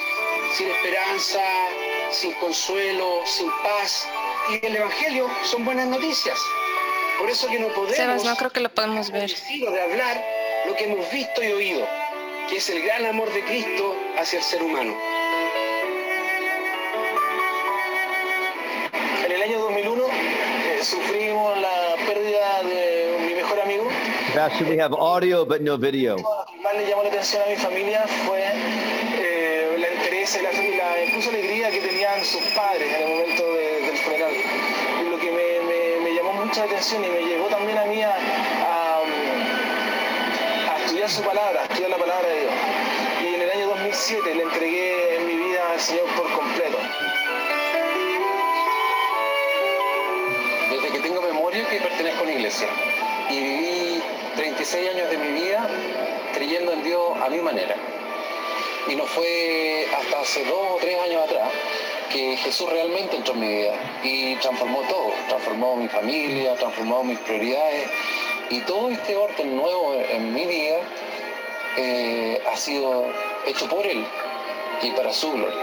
sin 0.56 0.68
esperanza, 0.68 1.40
sin 2.10 2.32
consuelo, 2.40 3.20
sin 3.24 3.48
paz. 3.62 4.04
Y 4.50 4.66
el 4.66 4.74
Evangelio 4.74 5.28
son 5.44 5.64
buenas 5.64 5.86
noticias. 5.86 6.36
Por 7.20 7.30
eso 7.30 7.46
que 7.46 7.60
no 7.60 7.68
podemos... 7.68 7.94
Sebas, 7.94 8.24
no 8.24 8.34
creo 8.34 8.50
que 8.50 8.58
lo 8.58 8.68
podemos 8.68 9.12
ver. 9.12 9.30
de 9.30 9.80
hablar 9.80 10.24
lo 10.66 10.74
que 10.74 10.84
hemos 10.86 11.08
visto 11.12 11.40
y 11.40 11.52
oído, 11.52 11.86
que 12.48 12.56
es 12.56 12.68
el 12.68 12.82
gran 12.82 13.06
amor 13.06 13.32
de 13.32 13.44
Cristo 13.44 13.94
hacia 14.18 14.40
el 14.40 14.44
ser 14.44 14.60
humano. 14.64 14.92
En 19.24 19.30
el 19.30 19.40
año 19.40 19.60
2001 19.60 20.02
eh, 20.02 20.80
sufrimos 20.82 21.56
la 21.58 21.94
pérdida 22.04 22.62
de 22.64 23.18
mi 23.24 23.34
mejor 23.34 23.60
amigo. 23.60 23.88
Actually, 24.36 24.76
we 24.76 24.82
have 24.82 24.92
audio 24.98 25.46
but 25.46 25.60
no 25.60 25.78
video. 25.78 26.16
Le 26.76 26.86
llamó 26.86 27.02
la 27.02 27.08
atención 27.08 27.42
a 27.42 27.46
mi 27.46 27.56
familia 27.56 28.04
fue 28.26 28.42
eh, 28.44 29.76
la 29.78 29.86
entereza 29.88 30.38
y 30.40 30.42
la, 30.76 31.02
incluso 31.04 31.30
alegría 31.30 31.70
que 31.70 31.80
tenían 31.80 32.22
sus 32.24 32.42
padres 32.52 32.92
en 32.94 33.02
el 33.02 33.08
momento 33.08 33.42
de- 33.54 33.80
del 33.82 33.96
funeral. 33.98 34.32
Lo 35.10 35.18
que 35.18 35.30
me, 35.30 35.60
me- 35.60 36.00
me 36.04 36.14
llamó 36.14 36.32
mucha 36.34 36.64
atención 36.64 37.04
y 37.04 37.08
me 37.08 37.20
llevó 37.20 37.46
también 37.46 37.78
a 37.78 37.84
mí 37.86 38.02
a 38.02 38.16
estudiar 40.84 41.08
su 41.10 41.22
palabra, 41.22 41.60
a 41.60 41.64
estudiar 41.64 41.90
la 41.90 41.96
palabra 41.96 42.28
de 42.28 42.40
Dios. 42.40 42.52
Y 43.22 43.34
en 43.34 43.42
el 43.42 43.50
año 43.50 43.66
2007 43.68 44.34
le 44.34 44.42
entregué 44.42 45.18
mi 45.26 45.34
vida 45.34 45.60
al 45.72 45.80
Señor 45.80 46.04
por 46.16 46.30
completo. 46.32 46.78
Desde 50.70 50.88
que 50.90 50.98
tengo 51.00 51.22
memoria 51.22 51.66
que 51.68 51.80
pertenezco 51.80 52.20
a 52.20 52.22
una 52.22 52.32
iglesia 52.32 52.68
y 53.30 53.40
viví 53.40 54.02
36 54.36 54.90
años 54.94 55.10
de 55.10 55.16
mi 55.18 55.28
vida 55.40 55.66
creyendo 56.36 56.72
en 56.72 56.84
Dios 56.84 57.18
a 57.18 57.30
mi 57.30 57.38
manera. 57.38 57.74
Y 58.88 58.94
no 58.94 59.04
fue 59.06 59.88
hasta 59.98 60.20
hace 60.20 60.44
dos 60.44 60.72
o 60.72 60.76
tres 60.78 61.00
años 61.00 61.24
atrás 61.24 61.50
que 62.12 62.36
Jesús 62.36 62.68
realmente 62.70 63.16
entró 63.16 63.32
en 63.32 63.40
mi 63.40 63.48
vida 63.48 63.74
y 64.04 64.36
transformó 64.36 64.82
todo, 64.82 65.12
transformó 65.28 65.76
mi 65.76 65.88
familia, 65.88 66.54
transformó 66.56 67.02
mis 67.02 67.18
prioridades 67.20 67.88
y 68.50 68.60
todo 68.60 68.90
este 68.90 69.16
orden 69.16 69.56
nuevo 69.56 69.94
en 69.94 70.34
mi 70.34 70.46
vida 70.46 70.76
eh, 71.78 72.40
ha 72.46 72.56
sido 72.56 73.06
hecho 73.46 73.66
por 73.68 73.86
Él 73.86 74.04
y 74.82 74.90
para 74.90 75.12
su 75.12 75.32
gloria. 75.32 75.56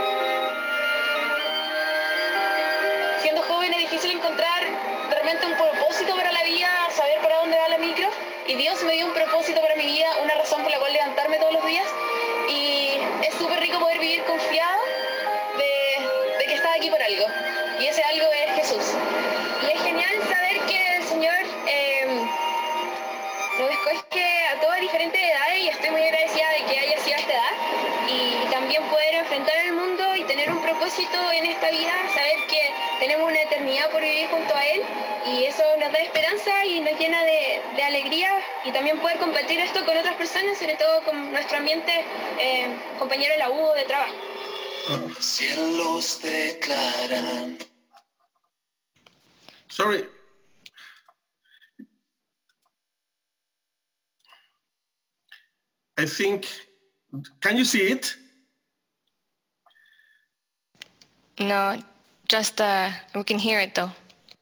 Siendo 3.22 3.44
joven 3.44 3.74
es 3.74 3.92
difícil 3.92 4.12
encontrar 4.12 4.64
realmente 5.12 5.46
un 5.46 5.54
propósito 5.54 6.16
para 6.16 6.32
la 6.32 6.44
vida, 6.44 6.68
saber 6.92 7.22
para 7.22 7.38
dónde 7.38 7.58
va 7.58 7.70
la 7.70 7.78
micro. 7.78 8.33
Y 8.46 8.56
Dios 8.56 8.84
me 8.84 8.92
dio 8.94 9.06
un 9.06 9.14
propósito 9.14 9.62
para 9.62 9.76
mi 9.76 9.86
vida, 9.86 10.10
una 10.22 10.34
razón 10.36 10.64
por 10.64 10.72
la 10.72 10.78
cual 10.78 10.92
levantarme 10.92 11.38
todos 11.38 11.54
los 11.54 11.66
días. 11.66 11.88
Y 12.50 12.90
es 13.22 13.34
súper 13.36 13.60
rico 13.62 13.80
poder 13.80 14.00
vivir 14.00 14.22
confiado 14.26 14.82
de, 15.58 16.46
que 16.46 16.54
estás 16.54 16.76
aquí 16.76 16.90
por 16.90 17.02
algo. 17.02 17.26
Y 17.80 17.88
ese 17.88 18.04
algo 18.04 18.26
es 18.34 18.56
Jesús. 18.56 18.84
Y 19.66 19.72
es 19.72 19.82
genial 19.82 20.14
saber 20.30 20.60
que 20.68 20.96
el 20.98 21.04
Señor 21.04 21.36
eh, 21.68 22.06
nos 23.60 23.72
escoge 23.72 24.48
a 24.48 24.60
todas 24.60 24.82
diferentes 24.82 25.22
edades 25.22 25.60
y 25.62 25.70
estoy 25.70 25.90
muy 25.92 26.02
agradecida 26.02 26.50
de 26.50 26.66
que 26.66 26.80
haya 26.80 27.00
sido 27.00 27.16
esta 27.16 27.32
edad 27.32 27.54
y 28.10 28.52
también 28.52 28.84
poder 28.84 29.16
enfrentar 29.16 29.56
el 29.58 29.72
mundo 29.72 30.16
y 30.18 30.24
tener 30.26 30.52
un 30.52 30.62
propósito 30.62 31.32
en 31.32 31.46
esta 31.46 31.70
vida, 31.72 31.94
saber 32.14 32.46
que 32.50 32.73
tenemos 33.04 33.30
una 33.30 33.42
eternidad 33.42 33.92
por 33.92 34.02
vivir 34.02 34.30
junto 34.30 34.56
a 34.56 34.66
Él 34.66 34.82
y 35.28 35.44
eso 35.44 35.62
nos 35.78 35.92
da 35.92 36.00
esperanza 36.00 36.66
y 36.66 36.80
nos 36.80 36.98
llena 36.98 37.22
de, 37.26 37.62
de 37.76 37.84
alegría 37.84 38.30
y 38.64 38.72
también 38.72 38.98
poder 39.02 39.20
compartir 39.20 39.60
esto 39.60 39.84
con 39.86 39.98
otras 39.98 40.16
personas, 40.16 40.58
sobre 40.58 40.76
todo 40.78 41.04
con 41.04 41.34
nuestro 41.34 41.58
ambiente 41.58 41.92
eh, 42.40 42.74
compañero 42.98 43.34
de 43.34 43.40
la 43.40 43.50
U 43.50 43.74
de 43.76 43.84
trabajo. 43.84 44.14
Cielos 45.20 46.22
declaran. 46.22 47.58
Sorry. 49.68 50.08
I 55.98 56.06
think, 56.06 56.46
can 57.42 57.58
you 57.58 57.66
see 57.66 57.92
it? 57.92 58.16
No, 61.38 61.84
just 62.34 62.60
uh, 62.62 62.90
we 63.14 63.24
can 63.24 63.38
hear 63.38 63.60
it 63.60 63.76
though. 63.76 63.92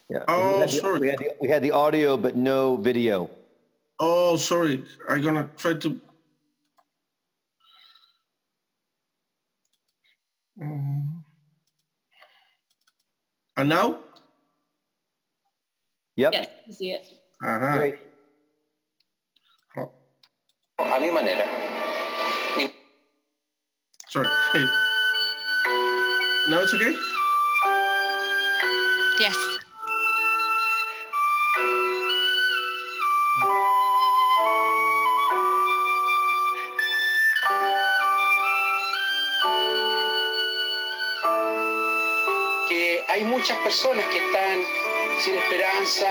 Yeah. 0.08 0.24
Oh, 0.30 0.56
we, 0.56 0.60
had 0.60 0.70
the, 0.70 0.80
sorry. 0.80 1.00
we, 1.00 1.08
had 1.10 1.20
the, 1.20 1.36
we 1.42 1.48
had 1.50 1.62
the 1.62 1.72
audio, 1.72 2.16
but 2.16 2.38
no 2.38 2.78
video. 2.78 3.30
Oh, 4.00 4.38
sorry. 4.38 4.86
I'm 5.10 5.22
gonna 5.22 5.50
try 5.58 5.74
to. 5.74 6.00
Mm. 10.56 11.24
And 13.58 13.70
now? 13.70 14.00
Yep. 16.16 16.32
Yes, 16.32 16.48
you 16.68 16.74
see 16.74 16.92
it. 16.92 17.04
Ajá. 17.44 17.78
Great. 17.78 18.00
Oh, 19.76 19.92
A 20.80 21.00
mi 21.00 21.12
manera. 21.12 21.44
Y 22.56 22.72
sorry. 24.08 24.30
Hey. 24.54 24.66
Now 26.48 26.64
it's 26.64 26.74
okay? 26.74 26.96
Que 29.22 29.30
hay 43.09 43.24
muchas 43.26 43.55
personas 43.59 44.03
que 44.07 44.17
están 44.17 44.63
sin 45.19 45.36
esperanza, 45.36 46.09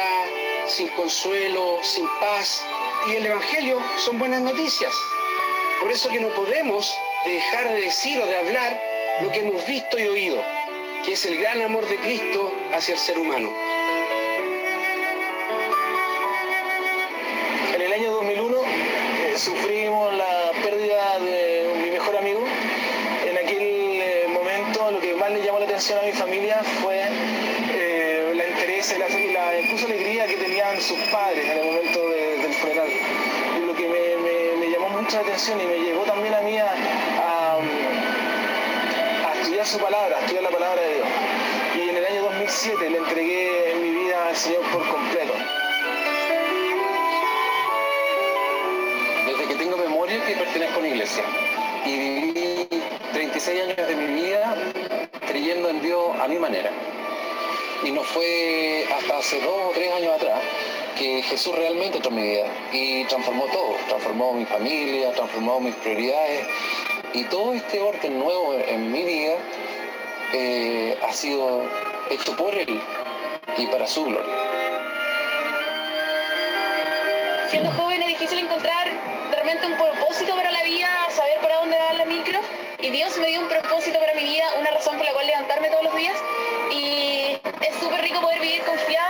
sin 0.69 0.87
consuelo, 0.91 1.81
sin 1.83 2.07
paz. 2.21 2.65
Y 3.09 3.17
el 3.17 3.27
Evangelio 3.27 3.83
son 3.99 4.21
buenas 4.21 4.41
noticias. 4.43 4.93
Por 5.81 5.91
eso 5.91 6.09
que 6.11 6.21
no 6.21 6.29
podemos 6.29 6.95
dejar 7.25 7.71
de 7.71 7.81
decir 7.81 8.21
o 8.21 8.27
de 8.27 8.37
hablar 8.37 8.81
lo 9.23 9.33
que 9.33 9.41
hemos 9.41 9.67
visto 9.67 9.99
y 9.99 10.07
oído, 10.07 10.45
que 11.05 11.13
es 11.13 11.25
el 11.27 11.39
gran 11.39 11.61
amor 11.63 11.87
de 11.89 11.97
Cristo 11.97 12.53
hacia 12.73 12.95
el 12.95 13.01
ser 13.01 13.19
humano. 13.19 13.51
En 17.75 17.81
el 17.81 17.93
año 17.93 18.11
2001 18.13 18.57
eh, 18.59 19.39
sufrimos 19.39 20.13
la 20.15 20.51
pérdida 20.63 21.19
de 21.21 21.73
mi 21.83 21.91
mejor 21.91 22.17
amigo. 22.17 22.41
En 23.27 23.37
aquel 23.39 23.59
eh, 23.63 24.27
momento 24.29 24.91
lo 24.91 25.01
que 25.01 25.15
más 25.15 25.31
le 25.31 25.43
llamó 25.43 25.59
la 25.61 25.65
atención 25.67 25.99
a 25.99 26.03
mi 26.03 26.13
familia 26.13 26.61
fue 26.83 27.03
eh, 27.73 28.33
la 28.35 28.47
interés 28.49 28.95
la, 28.99 29.09
la 29.09 29.61
incluso 29.61 29.87
alegría 29.87 30.27
que 30.27 30.37
tenían 30.37 30.81
sus 30.81 30.99
padres 31.11 31.45
en 31.45 31.59
el 31.59 31.65
momento 31.65 32.09
de- 32.11 32.37
del 32.39 32.53
funeral. 32.55 32.89
Y 33.63 33.67
lo 33.67 33.75
que 33.75 33.89
me, 33.89 34.17
me- 34.17 34.57
me 34.67 34.71
llamó 34.71 34.89
mucha 34.91 35.21
atención 35.21 35.61
y 35.61 35.65
me 35.65 35.79
llevó 35.79 36.03
también 36.03 36.35
a 36.35 36.41
mí 36.43 36.59
a 36.59 36.73
su 39.65 39.79
palabra, 39.79 40.19
estudiar 40.21 40.45
la 40.45 40.51
palabra 40.51 40.81
de 40.81 40.95
Dios. 40.95 41.07
Y 41.77 41.89
en 41.91 41.97
el 41.97 42.07
año 42.07 42.23
2007 42.23 42.91
le 42.91 42.99
entregué 42.99 43.75
mi 43.83 43.91
vida 43.91 44.29
al 44.29 44.37
Señor 44.37 44.63
por 44.73 44.89
completo. 44.89 45.35
desde 49.27 49.47
que 49.47 49.55
tengo 49.57 49.77
memoria 49.77 50.25
que 50.25 50.35
pertenezco 50.35 50.77
a 50.77 50.79
una 50.79 50.89
iglesia 50.89 51.23
y 51.85 51.97
viví 51.97 52.69
36 53.13 53.63
años 53.63 53.77
de 53.77 53.95
mi 53.97 54.23
vida 54.23 54.57
creyendo 55.27 55.69
en 55.69 55.83
Dios 55.83 56.19
a 56.19 56.27
mi 56.27 56.39
manera. 56.39 56.71
Y 57.85 57.91
no 57.91 58.03
fue 58.03 58.87
hasta 58.97 59.19
hace 59.19 59.41
dos 59.41 59.57
o 59.69 59.71
tres 59.75 59.93
años 59.93 60.15
atrás 60.15 60.41
que 60.99 61.23
Jesús 61.23 61.55
realmente 61.55 61.99
en 62.07 62.15
mi 62.15 62.23
vida 62.23 62.47
y 62.73 63.05
transformó 63.05 63.45
todo, 63.47 63.77
transformó 63.89 64.33
mi 64.33 64.47
familia, 64.47 65.13
transformó 65.13 65.61
mis 65.61 65.75
prioridades 65.77 66.47
y 67.13 67.25
todo 67.25 67.53
este 67.53 67.81
orden 67.81 68.19
nuevo 68.19 68.55
en 68.55 68.93
mi 68.93 69.03
vida 69.03 69.35
eh, 70.33 70.99
ha 71.03 71.13
sido 71.13 71.63
hecho 72.11 72.37
por 72.37 72.55
Él 72.55 72.81
y 73.57 73.67
para 73.67 73.87
su 73.87 74.05
gloria. 74.05 74.35
Siendo 77.51 77.71
joven 77.73 78.03
es 78.03 78.09
difícil 78.09 78.39
encontrar 78.39 78.89
realmente 79.31 79.67
un 79.67 79.75
propósito 79.77 80.37
para 80.37 80.51
la 80.53 80.63
vida, 80.63 80.89
saber 81.11 81.39
para 81.41 81.57
dónde 81.57 81.77
va 81.77 81.93
la 81.95 82.05
micro. 82.05 82.41
Y 82.81 82.91
Dios 82.91 83.17
me 83.19 83.27
dio 83.27 83.41
un 83.41 83.49
propósito 83.49 83.99
para 83.99 84.15
mi 84.15 84.23
vida, 84.23 84.45
una 84.59 84.71
razón 84.71 84.97
por 84.97 85.05
la 85.05 85.13
cual 85.13 85.27
levantarme 85.27 85.69
todos 85.69 85.85
los 85.85 85.97
días. 85.97 86.17
Y 86.71 87.41
es 87.61 87.75
súper 87.81 88.01
rico 88.03 88.21
poder 88.21 88.41
vivir 88.41 88.63
confiado 88.63 89.10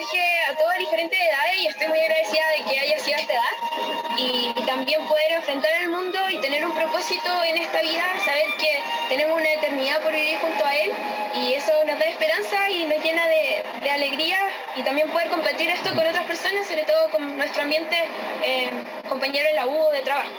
escoge 0.00 0.22
a 0.48 0.56
todas 0.56 0.78
diferentes 0.78 1.18
edades 1.18 1.56
y 1.60 1.66
estoy 1.66 1.88
muy 1.88 2.00
agradecida 2.00 2.42
de 2.56 2.70
que 2.70 2.80
haya 2.80 2.98
sido 2.98 3.16
a 3.16 3.20
esta 3.20 3.32
edad. 3.32 4.18
Y, 4.18 4.54
también 4.66 5.04
poder 5.06 5.32
enfrentar 5.32 5.70
el 5.80 5.88
mundo 5.88 6.18
y 6.30 6.40
tener 6.40 6.64
un 6.64 6.72
propósito 6.72 7.28
en 7.44 7.58
esta 7.58 7.80
vida, 7.82 8.04
saber 8.24 8.46
que 8.58 8.80
tenemos 9.08 9.40
una 9.40 9.52
eternidad 9.52 10.00
por 10.00 10.12
vivir 10.12 10.38
junto 10.38 10.64
a 10.64 10.74
Él. 10.74 10.92
Y 11.34 11.54
eso 11.54 11.72
nos 11.86 11.98
da 11.98 12.04
esperanza 12.04 12.70
y 12.70 12.84
nos 12.84 13.02
llena 13.02 13.26
de, 13.26 13.64
de 13.82 13.90
alegría. 13.90 14.38
Y 14.76 14.82
también 14.82 15.10
poder 15.10 15.28
compartir 15.28 15.68
esto 15.70 15.90
con 15.94 16.06
otras 16.06 16.24
personas, 16.26 16.66
sobre 16.68 16.84
todo 16.84 17.10
con 17.10 17.36
nuestro 17.36 17.62
ambiente 17.62 17.96
eh, 18.44 18.70
compañero 19.08 19.48
en 19.48 19.56
la 19.56 19.66
U 19.66 19.90
de 19.92 20.02
trabajo. 20.02 20.30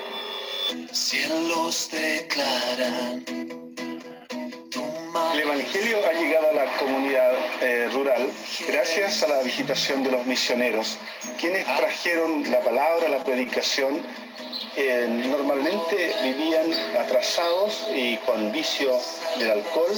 Cielos 0.91 1.89
declaran 1.91 3.60
El 5.33 5.41
Evangelio 5.41 5.97
ha 6.07 6.13
llegado 6.13 6.49
a 6.51 6.53
la 6.53 6.77
comunidad 6.77 7.33
eh, 7.61 7.89
rural 7.91 8.29
gracias 8.65 9.21
a 9.23 9.27
la 9.27 9.41
visitación 9.43 10.03
de 10.03 10.11
los 10.11 10.25
misioneros, 10.25 10.97
quienes 11.37 11.65
trajeron 11.65 12.49
la 12.49 12.61
palabra, 12.61 13.09
la 13.09 13.21
predicación 13.21 14.01
normalmente 15.29 16.13
vivían 16.23 16.71
atrasados 16.97 17.87
y 17.93 18.15
con 18.17 18.53
vicio 18.53 18.97
del 19.37 19.51
alcohol. 19.51 19.91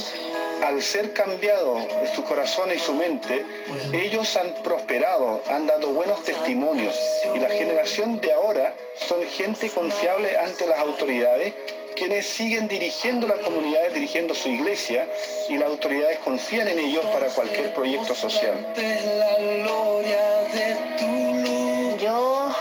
Al 0.64 0.82
ser 0.82 1.12
cambiado 1.12 1.86
su 2.14 2.24
corazón 2.24 2.72
y 2.74 2.78
su 2.78 2.94
mente, 2.94 3.44
ellos 3.92 4.36
han 4.36 4.52
prosperado, 4.62 5.42
han 5.48 5.66
dado 5.66 5.90
buenos 5.90 6.24
testimonios 6.24 6.96
y 7.34 7.38
la 7.38 7.50
generación 7.50 8.20
de 8.20 8.32
ahora 8.32 8.74
son 9.06 9.22
gente 9.26 9.68
confiable 9.70 10.36
ante 10.38 10.66
las 10.66 10.78
autoridades 10.80 11.54
quienes 11.94 12.26
siguen 12.26 12.68
dirigiendo 12.68 13.26
las 13.26 13.38
comunidades, 13.38 13.94
dirigiendo 13.94 14.34
su 14.34 14.48
iglesia 14.48 15.08
y 15.48 15.56
las 15.56 15.68
autoridades 15.68 16.18
confían 16.18 16.68
en 16.68 16.78
ellos 16.78 17.04
para 17.06 17.28
cualquier 17.28 17.72
proyecto 17.72 18.14
social. 18.14 18.54
Yo 21.98 22.54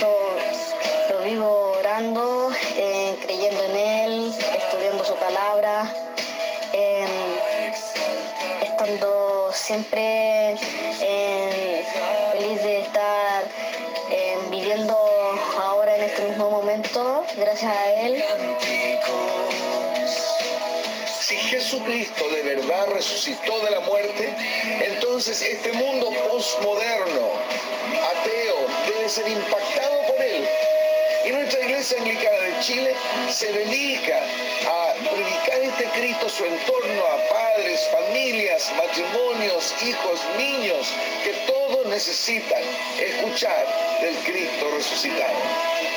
lo, 0.00 1.24
vivo 1.24 1.74
orando, 1.78 2.50
eh, 2.76 3.16
creyendo 3.22 3.62
en 3.64 3.76
Él, 3.76 4.34
estudiando 4.56 5.04
su 5.04 5.14
palabra, 5.16 5.92
em, 6.72 7.08
estando 8.62 9.50
siempre 9.52 10.21
Jesucristo 21.82 22.28
de 22.28 22.42
verdad 22.42 22.86
resucitó 22.94 23.58
de 23.64 23.70
la 23.72 23.80
muerte, 23.80 24.32
entonces 24.82 25.42
este 25.42 25.72
mundo 25.72 26.10
postmoderno, 26.30 27.32
ateo, 28.20 28.66
debe 28.86 29.08
ser 29.08 29.28
impactado 29.28 30.06
por 30.06 30.22
Él. 30.22 30.46
Y 31.24 31.30
nuestra 31.30 31.60
iglesia 31.60 31.98
anglicana 31.98 32.38
de 32.38 32.60
Chile 32.60 32.94
se 33.28 33.52
dedica 33.52 34.16
a 34.68 34.94
predicar 35.10 35.60
este 35.60 35.84
Cristo 35.98 36.28
su 36.28 36.44
entorno, 36.44 37.02
a 37.04 37.28
padres, 37.28 37.80
familias, 37.90 38.72
matrimonios, 38.76 39.74
hijos, 39.82 40.20
niños, 40.38 40.86
que 41.24 41.32
todos 41.52 41.86
necesitan 41.86 42.62
escuchar 43.00 43.66
del 44.00 44.14
Cristo 44.18 44.70
resucitado. 44.72 45.91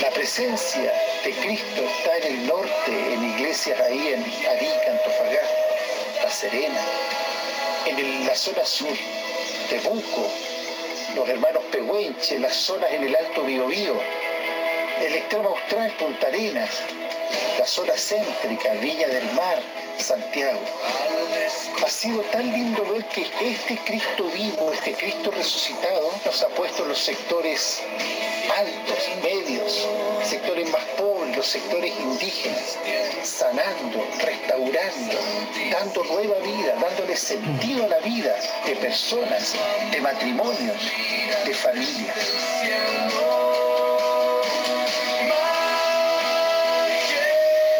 La 0.00 0.10
presencia 0.10 0.92
de 1.24 1.32
Cristo 1.32 1.82
está 1.82 2.16
en 2.18 2.34
el 2.34 2.46
norte, 2.46 3.14
en 3.14 3.24
iglesias 3.34 3.80
ahí 3.80 4.08
en 4.08 4.22
Arica, 4.22 4.90
Antofagasta, 4.90 6.22
La 6.22 6.30
Serena, 6.30 6.80
en 7.86 8.26
la 8.26 8.34
zona 8.36 8.64
sur, 8.64 8.96
Temuco, 9.68 10.30
los 11.16 11.28
hermanos 11.28 11.64
Pehuenche, 11.72 12.38
las 12.38 12.54
zonas 12.54 12.92
en 12.92 13.04
el 13.04 13.16
Alto 13.16 13.42
Biobío, 13.42 14.00
el 15.00 15.14
extremo 15.14 15.48
austral, 15.48 15.90
Punta 15.98 16.28
Arenas, 16.28 16.82
la 17.58 17.66
zona 17.66 17.94
céntrica, 17.96 18.72
Viña 18.74 19.08
del 19.08 19.24
Mar, 19.32 19.60
Santiago. 19.98 20.60
Ha 21.84 21.88
sido 21.88 22.20
tan 22.32 22.52
lindo 22.52 22.84
ver 22.84 23.04
que 23.06 23.22
este 23.22 23.76
Cristo 23.84 24.24
vivo, 24.32 24.72
este 24.72 24.94
Cristo 24.94 25.30
resucitado, 25.30 26.12
nos 26.24 26.42
ha 26.42 26.48
puesto 26.48 26.82
en 26.84 26.90
los 26.90 26.98
sectores 26.98 27.82
altos, 28.60 29.08
medios, 29.22 29.88
sectores 30.22 30.70
más 30.70 30.84
pobres, 30.98 31.34
los 31.34 31.46
sectores 31.46 31.92
indígenas, 31.98 32.78
sanando, 33.22 34.06
restaurando, 34.18 35.18
dando 35.70 36.04
nueva 36.04 36.38
vida, 36.40 36.74
dándole 36.80 37.16
sentido 37.16 37.86
a 37.86 37.88
la 37.88 37.98
vida 38.00 38.36
de 38.66 38.76
personas, 38.76 39.54
de 39.90 40.00
matrimonios, 40.02 40.76
de 41.46 41.54
familias. 41.54 42.34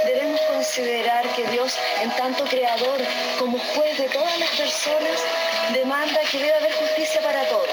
Debemos 0.06 0.40
considerar 0.40 1.28
que 1.34 1.46
Dios, 1.48 1.76
en 2.02 2.10
tanto 2.12 2.44
creador 2.44 3.00
como 3.38 3.58
juez 3.74 3.98
de 3.98 4.08
todas 4.08 4.38
las 4.38 4.50
personas, 4.50 5.20
demanda 5.74 6.20
que 6.30 6.38
debe 6.38 6.54
haber 6.54 6.72
justicia 6.72 7.20
para 7.20 7.44
todos, 7.50 7.69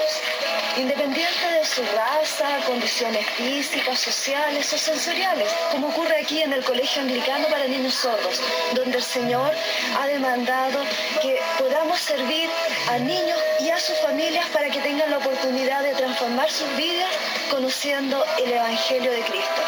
independiente 0.78 1.44
de 1.58 1.64
su 1.64 1.82
raza, 1.82 2.64
condiciones 2.66 3.26
físicas, 3.30 3.98
sociales 3.98 4.72
o 4.72 4.78
sensoriales, 4.78 5.48
como 5.72 5.88
ocurre 5.88 6.20
aquí 6.20 6.40
en 6.42 6.52
el 6.52 6.62
Colegio 6.64 7.02
Anglicano 7.02 7.48
para 7.48 7.66
Niños 7.66 7.94
Sordos, 7.94 8.40
donde 8.74 8.98
el 8.98 9.02
Señor 9.02 9.52
ha 9.98 10.06
demandado 10.06 10.84
que 11.20 11.40
podamos 11.58 11.98
servir 11.98 12.48
a 12.90 12.98
niños 12.98 13.38
y 13.60 13.70
a 13.70 13.80
sus 13.80 13.96
familias 13.98 14.46
para 14.50 14.70
que 14.70 14.80
tengan 14.80 15.10
la 15.10 15.18
oportunidad 15.18 15.82
de 15.82 15.94
transformar 15.94 16.48
sus 16.50 16.68
vidas 16.76 17.10
conociendo 17.50 18.24
el 18.38 18.52
Evangelio 18.52 19.10
de 19.10 19.20
Cristo. 19.22 19.62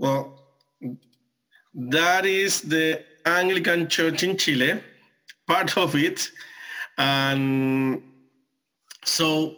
Well, 0.00 0.40
that 1.74 2.24
is 2.24 2.62
the 2.62 3.04
Anglican 3.26 3.86
Church 3.86 4.22
in 4.22 4.38
Chile, 4.38 4.80
part 5.46 5.76
of 5.76 5.94
it. 5.94 6.30
And 6.96 8.02
so 9.04 9.56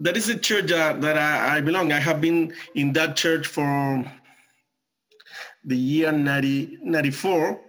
that 0.00 0.16
is 0.16 0.26
the 0.26 0.38
church 0.38 0.70
that, 0.70 1.00
that 1.02 1.16
I, 1.16 1.58
I 1.58 1.60
belong. 1.60 1.92
I 1.92 2.00
have 2.00 2.20
been 2.20 2.52
in 2.74 2.92
that 2.94 3.14
church 3.14 3.46
for 3.46 4.04
the 5.64 5.76
year 5.76 6.10
90, 6.10 6.78
94. 6.82 7.60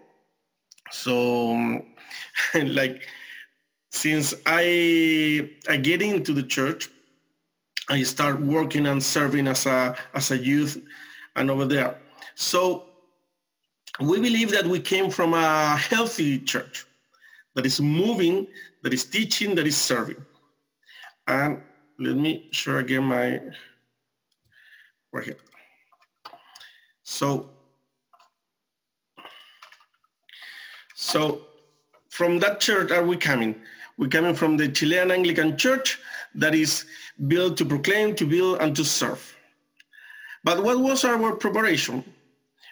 So 0.89 1.83
like 2.63 3.03
since 3.91 4.33
I 4.47 5.51
I 5.67 5.77
get 5.77 6.01
into 6.01 6.33
the 6.33 6.41
church, 6.41 6.89
I 7.89 8.01
start 8.01 8.41
working 8.41 8.87
and 8.87 9.03
serving 9.03 9.47
as 9.47 9.67
a 9.67 9.95
as 10.15 10.31
a 10.31 10.37
youth 10.37 10.81
and 11.39 11.49
over 11.49 11.65
there. 11.65 11.97
So 12.35 12.85
we 13.99 14.19
believe 14.19 14.51
that 14.51 14.65
we 14.65 14.79
came 14.79 15.09
from 15.09 15.33
a 15.33 15.75
healthy 15.75 16.39
church 16.39 16.85
that 17.55 17.65
is 17.65 17.81
moving, 17.81 18.47
that 18.83 18.93
is 18.93 19.05
teaching, 19.05 19.55
that 19.55 19.65
is 19.65 19.75
serving. 19.75 20.23
And 21.27 21.61
let 21.97 22.15
me 22.15 22.47
share 22.51 22.79
again 22.79 23.03
my 23.03 23.41
right 25.11 25.25
here. 25.25 25.37
So 27.03 27.49
So 31.01 31.41
from 32.09 32.39
that 32.39 32.59
church 32.59 32.91
are 32.91 33.03
we 33.03 33.15
coming? 33.15 33.55
We're 33.97 34.09
coming 34.09 34.35
from 34.35 34.57
the 34.57 34.67
Chilean 34.67 35.11
Anglican 35.11 35.57
Church 35.57 35.97
that 36.35 36.53
is 36.53 36.85
built 37.27 37.57
to 37.57 37.65
proclaim, 37.65 38.15
to 38.15 38.25
build, 38.25 38.61
and 38.61 38.75
to 38.75 38.83
serve. 38.83 39.35
But 40.43 40.63
what 40.63 40.79
was 40.79 41.03
our 41.03 41.35
preparation? 41.35 42.03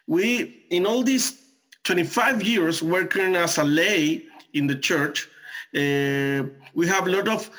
We, 0.08 0.66
in 0.70 0.86
all 0.86 1.04
these 1.04 1.42
25 1.84 2.44
years 2.44 2.82
working 2.82 3.36
as 3.36 3.58
a 3.58 3.64
lay 3.64 4.24
in 4.54 4.68
the 4.68 4.76
church, 4.76 5.28
uh, 5.76 6.48
we 6.74 6.88
have 6.88 7.08
a 7.08 7.12
lot 7.12 7.28
of 7.28 7.50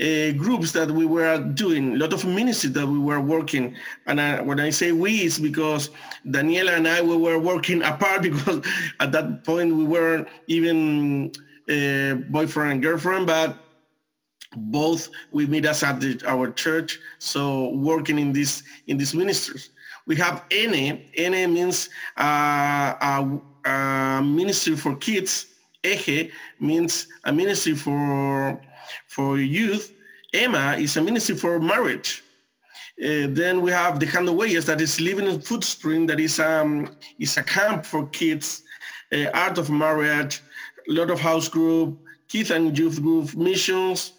uh, 0.00 0.30
groups 0.32 0.72
that 0.72 0.90
we 0.90 1.04
were 1.04 1.38
doing, 1.54 1.94
a 1.94 1.96
lot 1.98 2.12
of 2.12 2.24
ministries 2.24 2.72
that 2.72 2.86
we 2.86 2.98
were 2.98 3.20
working. 3.20 3.74
And 4.06 4.20
I, 4.20 4.40
when 4.40 4.60
I 4.60 4.70
say 4.70 4.92
we, 4.92 5.18
it's 5.18 5.38
because 5.38 5.90
Daniela 6.26 6.76
and 6.76 6.86
I, 6.86 7.02
we 7.02 7.16
were 7.16 7.38
working 7.38 7.82
apart 7.92 8.22
because 8.22 8.64
at 9.00 9.12
that 9.12 9.44
point 9.44 9.74
we 9.74 9.84
weren't 9.84 10.28
even 10.46 11.32
uh, 11.68 12.14
boyfriend 12.30 12.72
and 12.72 12.82
girlfriend, 12.82 13.26
but 13.26 13.56
both 14.56 15.08
we 15.32 15.46
meet 15.46 15.66
us 15.66 15.82
at 15.82 16.00
the, 16.00 16.20
our 16.26 16.50
church. 16.50 16.98
So 17.18 17.70
working 17.70 18.18
in 18.18 18.32
this 18.32 18.62
in 18.86 18.96
these 18.96 19.14
ministries, 19.14 19.70
we 20.06 20.16
have 20.16 20.44
ENE. 20.50 21.04
ENE 21.16 21.52
means 21.52 21.90
uh, 22.16 22.94
a, 23.64 24.22
ministry 24.22 24.74
for 24.76 24.96
kids. 24.96 25.46
EGE 25.84 26.32
means 26.60 27.06
a 27.24 27.32
ministry 27.32 27.74
for 27.74 28.60
for 29.06 29.38
youth. 29.38 29.94
Emma 30.34 30.76
is 30.78 30.96
a 30.96 31.02
ministry 31.02 31.36
for 31.36 31.60
marriage. 31.60 32.22
Uh, 33.00 33.28
then 33.30 33.60
we 33.62 33.70
have 33.70 34.00
the 34.00 34.06
Huellas 34.06 34.66
that 34.66 34.80
is 34.80 35.00
living 35.00 35.26
in 35.26 35.40
Footspring 35.40 36.06
that 36.06 36.18
is 36.18 36.40
um 36.40 36.96
is 37.18 37.36
a 37.36 37.42
camp 37.42 37.86
for 37.86 38.06
kids, 38.08 38.62
uh, 39.12 39.26
art 39.34 39.58
of 39.58 39.70
marriage, 39.70 40.42
lot 40.88 41.10
of 41.10 41.20
house 41.20 41.48
group, 41.48 41.98
kids 42.28 42.50
and 42.50 42.76
youth 42.76 43.00
group, 43.00 43.36
missions. 43.36 44.14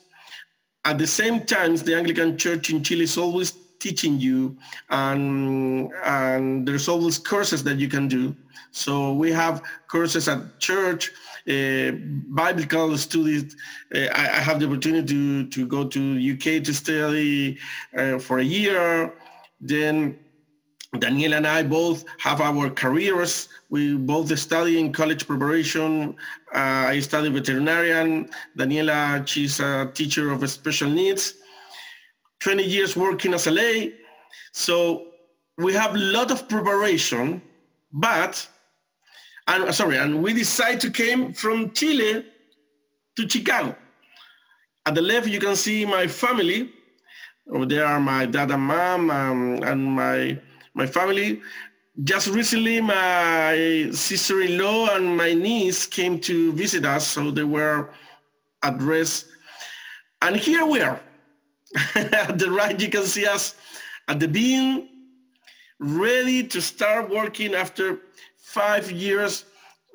At 0.86 0.98
the 0.98 1.08
same 1.08 1.46
time, 1.46 1.76
the 1.76 1.96
Anglican 1.96 2.38
Church 2.38 2.70
in 2.70 2.84
Chile 2.84 3.04
is 3.04 3.18
always 3.18 3.54
teaching 3.80 4.20
you 4.20 4.58
and, 4.90 5.92
and 6.04 6.68
there's 6.68 6.88
always 6.88 7.18
courses 7.18 7.64
that 7.64 7.78
you 7.78 7.88
can 7.88 8.08
do. 8.08 8.36
So 8.72 9.14
we 9.14 9.32
have 9.32 9.64
courses 9.88 10.28
at 10.28 10.60
church, 10.60 11.12
uh, 11.48 11.92
biblical 12.36 12.98
studies. 12.98 13.56
Uh, 13.94 14.08
I, 14.14 14.38
I, 14.38 14.40
have 14.40 14.60
the 14.60 14.68
opportunity 14.68 15.08
to, 15.08 15.48
to 15.48 15.66
go 15.66 15.88
to 15.88 16.34
UK 16.34 16.64
to 16.64 16.74
study 16.74 17.58
uh, 17.98 18.20
for 18.20 18.40
a 18.40 18.44
year. 18.44 19.14
Then 19.60 20.20
Daniel 20.98 21.36
and 21.36 21.46
I 21.46 21.62
both 21.62 22.04
have 22.18 22.42
our 22.42 22.70
careers. 22.70 23.48
We 23.70 23.96
both 23.96 24.36
study 24.40 24.80
in 24.80 24.92
college 24.92 25.28
preparation. 25.28 26.16
Uh, 26.54 26.90
I 26.90 27.00
study 27.00 27.30
veterinarian. 27.30 28.30
Daniela, 28.58 29.26
she's 29.28 29.60
a 29.60 29.92
teacher 29.94 30.32
of 30.32 30.50
special 30.50 30.90
needs. 30.90 31.36
20 32.40 32.64
years 32.64 32.96
working 32.96 33.36
as 33.36 33.46
a 33.46 33.52
lay. 33.52 33.94
So 34.52 35.08
we 35.60 35.74
have 35.74 35.94
a 35.94 36.00
lot 36.00 36.32
of 36.32 36.50
preparation, 36.50 37.42
but, 37.92 38.48
and 39.48 39.74
sorry, 39.76 39.98
and 39.98 40.24
we 40.24 40.34
decide 40.34 40.80
to 40.82 40.90
came 40.90 41.34
from 41.34 41.72
Chile 41.72 42.26
to 43.16 43.30
Chicago. 43.30 43.76
At 44.88 44.96
the 44.96 45.02
left, 45.02 45.28
you 45.28 45.40
can 45.40 45.56
see 45.56 45.86
my 45.86 46.08
family. 46.08 46.72
There 47.46 47.86
are 47.86 48.00
my 48.00 48.26
dad 48.26 48.52
and 48.52 48.64
mom 48.64 49.12
um, 49.12 49.64
and 49.64 49.84
my 49.84 50.40
my 50.80 50.88
family. 50.88 51.42
Just 52.04 52.28
recently, 52.30 52.80
my 52.80 53.90
sister-in-law 53.92 54.96
and 54.96 55.18
my 55.18 55.34
niece 55.34 55.86
came 55.86 56.18
to 56.22 56.54
visit 56.54 56.86
us, 56.86 57.06
so 57.06 57.32
they 57.32 57.44
were 57.44 57.90
at 58.64 58.82
rest. 58.82 59.26
And 60.22 60.38
here 60.38 60.66
we 60.66 60.82
are. 60.82 61.00
at 61.96 62.40
the 62.40 62.50
right, 62.50 62.80
you 62.80 62.90
can 62.90 63.04
see 63.04 63.26
us 63.26 63.56
at 64.08 64.20
the 64.22 64.28
beam, 64.28 64.88
ready 65.80 66.44
to 66.44 66.62
start 66.62 67.10
working 67.10 67.54
after 67.54 68.00
five 68.38 68.90
years 68.90 69.46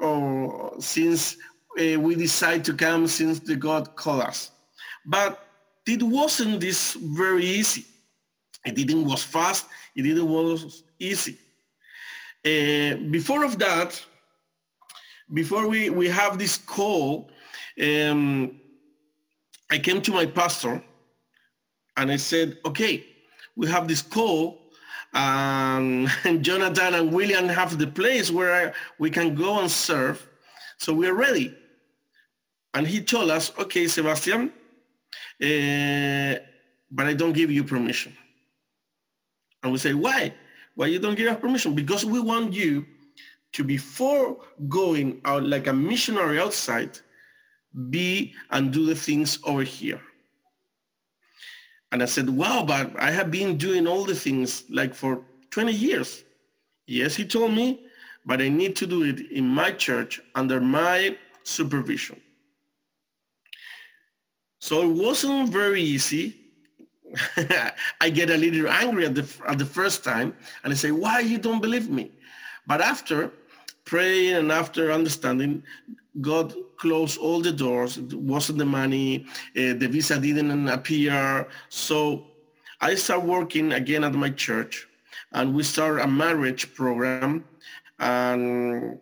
or 0.01 0.75
since 0.79 1.37
uh, 1.81 1.99
we 1.99 2.15
decided 2.15 2.65
to 2.67 2.75
come 2.75 3.07
since 3.07 3.41
the 3.41 3.57
God 3.57 3.97
called 3.97 4.21
us. 4.21 4.51
But 5.07 5.31
it 5.87 6.03
wasn't 6.03 6.61
this 6.61 6.95
very 6.95 7.45
easy. 7.45 7.85
It 8.65 8.75
didn't 8.75 9.05
was 9.05 9.23
fast. 9.23 9.67
It 9.95 10.03
didn't 10.03 10.29
was 10.29 10.85
easy. 10.99 11.39
Uh, 12.45 12.97
before 13.11 13.45
of 13.45 13.59
that, 13.59 14.03
before 15.33 15.67
we, 15.69 15.91
we 15.91 16.09
have 16.09 16.39
this 16.39 16.57
call, 16.59 17.31
um, 17.83 18.61
I 19.71 19.79
came 19.79 20.03
to 20.03 20.13
my 20.13 20.27
pastor 20.27 20.83
and 21.97 22.11
I 22.11 22.17
said, 22.17 22.59
okay, 22.67 23.05
we 23.57 23.67
have 23.69 23.89
this 23.89 24.03
call 24.03 24.65
um, 25.15 26.09
and 26.25 26.43
Jonathan 26.49 26.95
and 26.95 27.13
William 27.13 27.49
have 27.49 27.79
the 27.79 27.87
place 27.87 28.31
where 28.31 28.69
I, 28.69 28.73
we 28.99 29.11
can 29.11 29.35
go 29.35 29.61
and 29.61 29.71
serve. 29.71 30.27
So 30.79 30.93
we're 30.93 31.15
ready. 31.15 31.57
And 32.75 32.87
he 32.87 33.01
told 33.01 33.31
us, 33.31 33.53
okay, 33.59 33.87
Sebastian, 33.87 34.53
uh, 35.41 36.35
but 36.91 37.07
I 37.07 37.15
don't 37.15 37.33
give 37.33 37.51
you 37.51 37.63
permission. 37.63 38.17
And 39.65 39.73
we 39.73 39.79
say, 39.79 39.95
why? 39.95 40.35
Why 40.75 40.87
you 40.87 40.99
don't 40.99 41.15
give 41.17 41.33
us 41.33 41.41
permission? 41.41 41.75
Because 41.75 42.05
we 42.05 42.21
want 42.21 42.53
you 42.53 42.85
to, 43.53 43.65
before 43.65 44.37
going 44.69 45.23
out 45.25 45.43
like 45.45 45.67
a 45.67 45.73
missionary 45.73 46.39
outside, 46.39 46.99
be 47.89 48.35
and 48.51 48.73
do 48.73 48.85
the 48.85 48.95
things 48.95 49.39
over 49.45 49.63
here. 49.63 50.01
And 51.91 52.03
I 52.03 52.07
said, 52.07 52.29
wow, 52.29 52.65
but 52.67 52.93
I 52.99 53.11
have 53.11 53.31
been 53.31 53.57
doing 53.57 53.87
all 53.87 54.05
the 54.05 54.15
things 54.15 54.65
like 54.69 54.95
for 54.95 55.23
20 55.51 55.73
years. 55.73 56.25
Yes, 56.87 57.15
he 57.15 57.25
told 57.25 57.53
me, 57.53 57.87
but 58.27 58.43
I 58.43 58.49
need 58.49 58.77
to 58.77 58.87
do 58.87 59.05
it 59.05 59.31
in 59.31 59.49
my 59.49 59.71
church 59.71 60.21
under 60.35 60.61
my 60.61 61.17
supervision. 61.43 62.21
So 64.61 64.83
it 64.83 64.93
wasn't 64.93 65.51
very 65.51 65.81
easy 65.81 66.44
I 68.01 68.11
get 68.11 68.31
a 68.31 68.37
little 68.37 68.69
angry 68.69 69.07
at 69.07 69.15
the, 69.15 69.27
at 69.47 69.59
the 69.59 69.65
first 69.65 70.05
time 70.05 70.35
and 70.63 70.73
I 70.73 70.77
say, 70.77 70.91
why 70.91 71.21
you 71.21 71.39
don't 71.39 71.61
believe 71.61 71.91
me? 71.91 72.13
But 72.67 72.81
after 72.81 73.31
praying 73.85 74.37
and 74.37 74.53
after 74.53 74.93
understanding, 74.93 75.63
God 76.21 76.55
closed 76.77 77.19
all 77.19 77.41
the 77.41 77.53
doors. 77.53 77.99
It 77.99 78.15
wasn't 78.15 78.59
the 78.59 78.65
money. 78.65 79.27
Uh, 79.57 79.75
the 79.75 79.89
visa 79.91 80.19
didn't 80.19 80.69
appear. 80.69 81.49
So 81.69 82.27
I 82.81 82.95
start 82.95 83.23
working 83.23 83.73
again 83.73 84.05
at 84.05 84.15
my 84.15 84.31
church 84.31 84.87
and 85.33 85.55
we 85.55 85.63
start 85.63 86.01
a 86.01 86.07
marriage 86.07 86.75
program. 86.75 87.45
And 87.99 88.99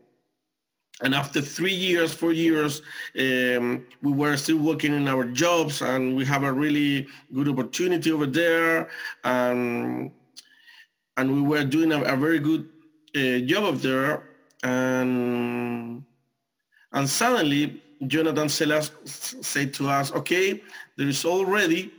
and 1.03 1.15
after 1.17 1.41
three 1.41 1.75
years, 1.75 2.15
four 2.15 2.33
years, 2.33 2.81
um, 3.19 3.85
we 4.03 4.13
were 4.13 4.37
still 4.37 4.59
working 4.59 4.95
in 4.95 5.09
our 5.09 5.25
jobs 5.25 5.83
and 5.83 6.17
we 6.17 6.25
have 6.25 6.45
a 6.45 6.53
really 6.53 7.09
good 7.35 7.49
opportunity 7.49 8.13
over 8.13 8.27
there. 8.27 8.89
And, 9.25 10.13
and 11.17 11.35
we 11.35 11.43
were 11.43 11.65
doing 11.65 11.93
a, 11.93 12.01
a 12.03 12.17
very 12.17 12.39
good 12.39 12.69
uh, 13.17 13.45
job 13.47 13.75
up 13.75 13.81
there. 13.81 14.23
And, 14.63 16.05
and 16.93 17.09
suddenly 17.09 17.83
Jonathan 18.07 18.47
Selas 18.47 18.93
said 19.45 19.75
to 19.75 19.89
us, 19.89 20.13
okay, 20.13 20.63
there 20.97 21.09
is 21.09 21.25
already." 21.25 21.93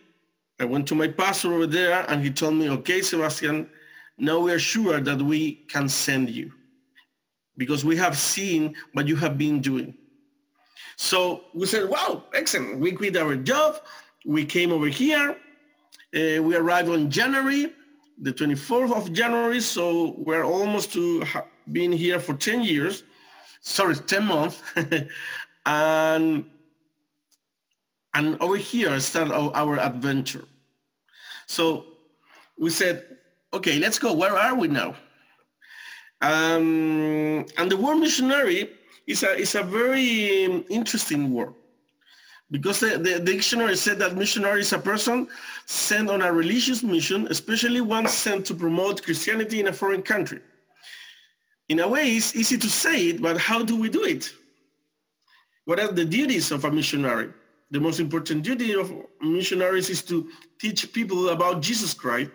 I 0.60 0.66
went 0.66 0.88
to 0.90 0.96
my 0.96 1.08
pastor 1.08 1.52
over 1.52 1.68
there 1.68 2.06
and 2.10 2.24
he 2.24 2.30
told 2.30 2.54
me, 2.54 2.70
okay, 2.70 3.02
Sebastian, 3.02 3.68
now 4.18 4.40
we 4.40 4.54
are 4.54 4.60
sure 4.60 5.02
that 5.02 5.22
we 5.22 5.56
can 5.68 5.90
send 5.90 6.30
you 6.30 6.54
because 7.58 7.86
we 7.86 7.96
have 7.98 8.18
seen 8.18 8.76
what 8.94 9.08
you 9.08 9.16
have 9.16 9.38
been 9.38 9.60
doing. 9.60 9.96
So 10.96 11.46
we 11.54 11.66
said, 11.66 11.90
wow, 11.90 12.24
excellent. 12.34 12.80
We 12.80 12.92
quit 12.92 13.16
our 13.18 13.36
job. 13.36 13.82
We 14.26 14.46
came 14.46 14.72
over 14.72 14.88
here. 14.88 15.32
Uh, 16.16 16.42
we 16.44 16.56
arrived 16.56 16.90
on 16.90 17.10
January, 17.10 17.74
the 18.22 18.32
24th 18.32 18.96
of 18.96 19.12
January. 19.12 19.60
So 19.60 20.16
we're 20.18 20.44
almost 20.44 20.94
to 20.94 21.24
being 21.72 21.92
here 21.92 22.20
for 22.20 22.36
10 22.36 22.62
years. 22.62 23.04
Sorry, 23.62 23.96
10 23.96 24.26
months. 24.26 24.62
and, 25.66 26.46
and 28.14 28.42
over 28.42 28.58
here 28.58 29.00
started 29.00 29.34
our 29.34 29.80
adventure. 29.80 30.46
So 31.48 31.86
we 32.58 32.70
said, 32.70 33.06
okay, 33.54 33.80
let's 33.80 33.98
go. 33.98 34.14
Where 34.14 34.38
are 34.38 34.56
we 34.56 34.68
now? 34.68 34.96
Um, 36.24 37.46
and 37.58 37.70
the 37.70 37.76
word 37.76 37.98
missionary 37.98 38.70
is 39.08 39.24
a, 39.24 39.36
is 39.36 39.56
a 39.56 39.64
very 39.64 40.46
interesting 40.70 41.34
word 41.34 41.54
because 42.50 42.80
the, 42.80 42.98
the, 42.98 43.20
dictionary 43.20 43.76
said 43.76 44.00
that 44.00 44.16
missionary 44.16 44.62
is 44.62 44.72
a 44.72 44.80
person 44.80 45.28
sent 45.66 46.10
on 46.10 46.22
a 46.22 46.32
religious 46.32 46.82
mission, 46.82 47.28
especially 47.30 47.82
one 47.82 48.08
sent 48.08 48.46
to 48.46 48.54
promote 48.54 49.04
Christianity 49.04 49.60
in 49.60 49.68
a 49.68 49.74
foreign 49.74 50.02
country. 50.02 50.40
In 51.68 51.82
a 51.82 51.88
way, 51.90 52.16
it's 52.16 52.34
easy 52.38 52.58
to 52.58 52.70
say 52.70 53.10
it, 53.10 53.22
but 53.22 53.38
how 53.38 53.62
do 53.62 53.76
we 53.76 53.90
do 53.90 54.06
it? 54.06 54.32
What 55.66 55.78
are 55.78 55.92
the 55.92 56.06
duties 56.06 56.52
of 56.52 56.64
a 56.64 56.72
missionary? 56.72 57.32
The 57.72 57.82
most 57.82 58.00
important 58.00 58.44
duty 58.44 58.74
of 58.76 58.94
missionaries 59.20 59.90
is 59.90 60.04
to 60.04 60.30
teach 60.58 60.94
people 60.94 61.30
about 61.30 61.62
Jesus 61.62 61.94
Christ 61.94 62.32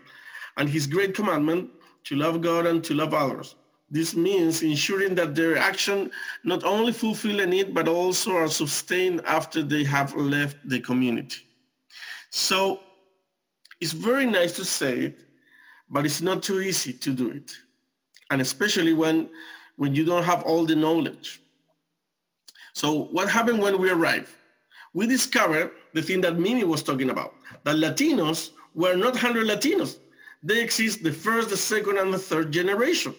and 0.59 0.68
his 0.68 0.86
great 0.86 1.14
commandment 1.14 1.70
to 2.05 2.16
love 2.16 2.43
God 2.43 2.66
and 2.66 2.84
to 2.84 2.93
love 2.93 3.14
others. 3.14 3.55
This 3.91 4.14
means 4.14 4.62
ensuring 4.62 5.14
that 5.14 5.34
their 5.34 5.57
action 5.57 6.11
not 6.45 6.62
only 6.62 6.93
fulfill 6.93 7.41
a 7.41 7.47
need, 7.47 7.72
but 7.72 7.89
also 7.89 8.36
are 8.36 8.49
sustained 8.49 9.22
after 9.24 9.62
they 9.62 9.82
have 9.84 10.14
left 10.14 10.57
the 10.68 10.80
community. 10.80 11.47
So 12.30 12.80
it's 13.80 13.93
very 13.93 14.26
nice 14.26 14.53
to 14.57 14.64
say 14.64 14.99
it, 14.99 15.18
but 15.89 16.05
it's 16.05 16.20
not 16.20 16.43
too 16.43 16.61
easy 16.61 16.93
to 16.93 17.14
do 17.14 17.30
it. 17.30 17.53
And 18.30 18.43
especially 18.43 18.93
when, 18.93 19.30
when 19.76 19.95
you 19.95 20.05
don't 20.05 20.24
have 20.24 20.43
all 20.43 20.66
the 20.66 20.76
knowledge. 20.76 21.41
So 22.74 23.05
what 23.05 23.30
happened 23.30 23.61
when 23.61 23.78
we 23.78 23.91
arrived? 23.91 24.28
We 24.93 25.07
discovered 25.07 25.70
the 25.95 26.03
thing 26.03 26.20
that 26.22 26.39
Mimi 26.39 26.64
was 26.64 26.82
talking 26.82 27.09
about, 27.09 27.34
that 27.64 27.76
Latinos 27.76 28.51
were 28.74 28.97
not 28.97 29.14
100 29.14 29.47
Latinos. 29.47 29.99
They 30.43 30.62
exist 30.62 31.03
the 31.03 31.12
first, 31.12 31.49
the 31.49 31.57
second, 31.57 31.99
and 31.99 32.12
the 32.12 32.18
third 32.18 32.53
generation. 32.53 33.14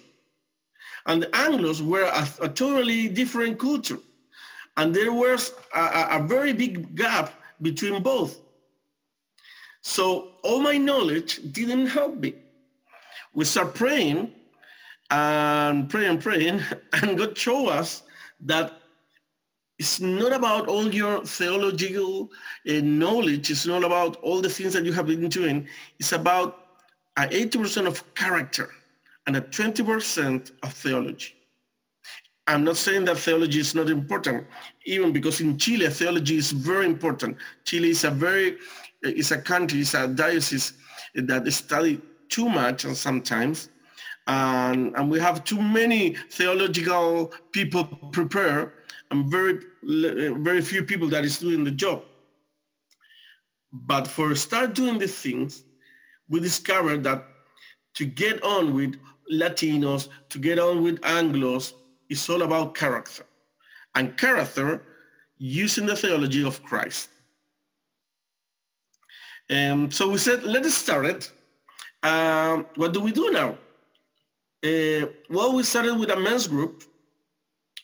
And 1.05 1.23
the 1.23 1.27
Anglos 1.27 1.81
were 1.81 2.03
a, 2.03 2.27
a 2.41 2.49
totally 2.49 3.07
different 3.07 3.59
culture. 3.59 3.99
And 4.77 4.93
there 4.95 5.11
was 5.11 5.53
a, 5.75 6.07
a 6.11 6.23
very 6.25 6.53
big 6.53 6.95
gap 6.95 7.33
between 7.61 8.01
both. 8.01 8.39
So 9.81 10.31
all 10.43 10.59
my 10.59 10.77
knowledge 10.77 11.39
didn't 11.51 11.87
help 11.87 12.15
me. 12.17 12.35
We 13.33 13.45
start 13.45 13.75
praying 13.75 14.31
and 15.11 15.89
praying 15.89 16.09
and 16.09 16.21
praying, 16.21 16.61
and 16.93 17.17
God 17.17 17.37
showed 17.37 17.69
us 17.69 18.03
that 18.41 18.73
it's 19.77 20.01
not 20.01 20.33
about 20.33 20.67
all 20.67 20.93
your 20.93 21.25
theological 21.25 22.29
uh, 22.67 22.73
knowledge. 22.83 23.49
It's 23.49 23.65
not 23.65 23.83
about 23.83 24.17
all 24.17 24.41
the 24.41 24.49
things 24.49 24.73
that 24.73 24.83
you 24.83 24.91
have 24.91 25.07
been 25.07 25.27
doing. 25.29 25.67
It's 25.99 26.11
about 26.11 26.67
an 27.15 27.29
80% 27.29 27.87
of 27.87 28.13
character 28.13 28.69
and 29.29 29.37
a 29.37 29.41
20% 29.41 30.51
of 30.63 30.73
theology. 30.73 31.35
I'm 32.47 32.63
not 32.63 32.77
saying 32.77 33.05
that 33.05 33.19
theology 33.19 33.59
is 33.59 33.75
not 33.75 33.87
important, 33.87 34.47
even 34.85 35.13
because 35.13 35.39
in 35.39 35.55
Chile, 35.59 35.87
theology 35.89 36.37
is 36.37 36.51
very 36.51 36.87
important. 36.87 37.37
Chile 37.63 37.91
is 37.91 38.03
a 38.05 38.09
very, 38.09 38.57
is 39.03 39.31
a 39.31 39.39
country, 39.39 39.81
it's 39.81 39.93
a 39.93 40.07
diocese 40.07 40.73
that 41.13 41.45
study 41.53 42.01
too 42.29 42.49
much 42.49 42.85
and 42.85 42.97
sometimes. 42.97 43.69
And, 44.25 44.95
and 44.95 45.11
we 45.11 45.19
have 45.19 45.43
too 45.43 45.61
many 45.61 46.15
theological 46.31 47.31
people 47.51 47.83
prepare 48.11 48.73
and 49.11 49.29
very, 49.29 49.59
very 49.83 50.61
few 50.61 50.83
people 50.83 51.07
that 51.09 51.23
is 51.23 51.37
doing 51.37 51.63
the 51.63 51.69
job. 51.69 52.01
But 53.71 54.07
for 54.07 54.33
start 54.33 54.73
doing 54.73 54.97
these 54.97 55.21
things, 55.21 55.65
we 56.29 56.39
discovered 56.39 57.03
that 57.03 57.25
to 57.95 58.05
get 58.05 58.41
on 58.43 58.73
with 58.73 58.95
Latinos, 59.31 60.09
to 60.29 60.39
get 60.39 60.59
on 60.59 60.83
with 60.83 60.99
Anglos, 61.01 61.73
is 62.09 62.29
all 62.29 62.41
about 62.41 62.75
character. 62.75 63.25
And 63.95 64.17
character 64.17 64.83
using 65.37 65.85
the 65.85 65.95
theology 65.95 66.43
of 66.43 66.61
Christ. 66.63 67.09
Um, 69.49 69.89
so 69.91 70.09
we 70.09 70.17
said, 70.17 70.43
let's 70.43 70.73
start 70.73 71.05
it. 71.05 71.31
Um, 72.03 72.65
what 72.75 72.93
do 72.93 73.01
we 73.01 73.11
do 73.11 73.31
now? 73.31 73.57
Uh, 74.63 75.07
well, 75.29 75.55
we 75.55 75.63
started 75.63 75.97
with 75.97 76.11
a 76.11 76.19
men's 76.19 76.47
group. 76.47 76.83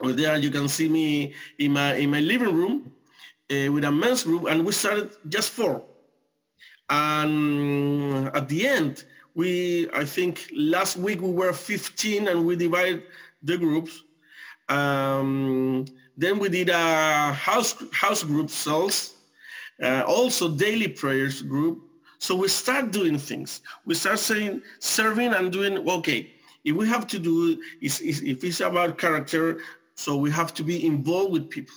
Over 0.02 0.14
there, 0.14 0.38
you 0.38 0.52
can 0.52 0.68
see 0.68 0.89
me 0.89 1.34
in 1.58 1.72
my 1.72 1.96
in 1.96 2.12
my 2.12 2.20
living 2.20 2.54
room 2.54 2.91
uh, 3.50 3.72
with 3.72 3.86
a 3.86 3.91
men's 3.91 4.24
group, 4.24 4.46
and 4.50 4.66
we 4.66 4.74
started 4.74 5.12
just 5.30 5.52
four. 5.52 5.84
And 6.89 8.28
at 8.36 8.50
the 8.50 8.68
end, 8.68 9.06
we 9.36 9.90
I 9.94 10.06
think 10.06 10.50
last 10.56 10.98
week 10.98 11.22
we 11.22 11.30
were 11.30 11.54
15, 11.54 12.28
and 12.30 12.46
we 12.46 12.56
divided 12.56 13.04
the 13.44 13.58
groups. 13.58 14.04
Um, 14.70 15.86
then 16.18 16.40
we 16.40 16.50
did 16.50 16.70
a 16.70 17.34
house 17.34 17.76
house 17.92 18.24
group 18.24 18.50
cells, 18.50 19.16
uh, 19.84 20.04
also 20.08 20.50
daily 20.50 20.88
prayers 20.88 21.42
group. 21.42 21.84
So 22.18 22.36
we 22.36 22.48
start 22.48 22.92
doing 22.92 23.20
things. 23.20 23.62
We 23.86 23.94
start 23.94 24.20
saying 24.20 24.62
serving 24.80 25.34
and 25.34 25.52
doing 25.52 25.78
okay. 25.90 26.32
If 26.64 26.76
we 26.76 26.88
have 26.88 27.06
to 27.08 27.20
do 27.20 27.62
is 27.82 28.02
if 28.02 28.44
it's 28.44 28.62
about 28.62 28.98
character, 28.98 29.60
so 29.96 30.18
we 30.18 30.32
have 30.32 30.54
to 30.56 30.64
be 30.64 30.86
involved 30.86 31.34
with 31.34 31.50
people. 31.50 31.76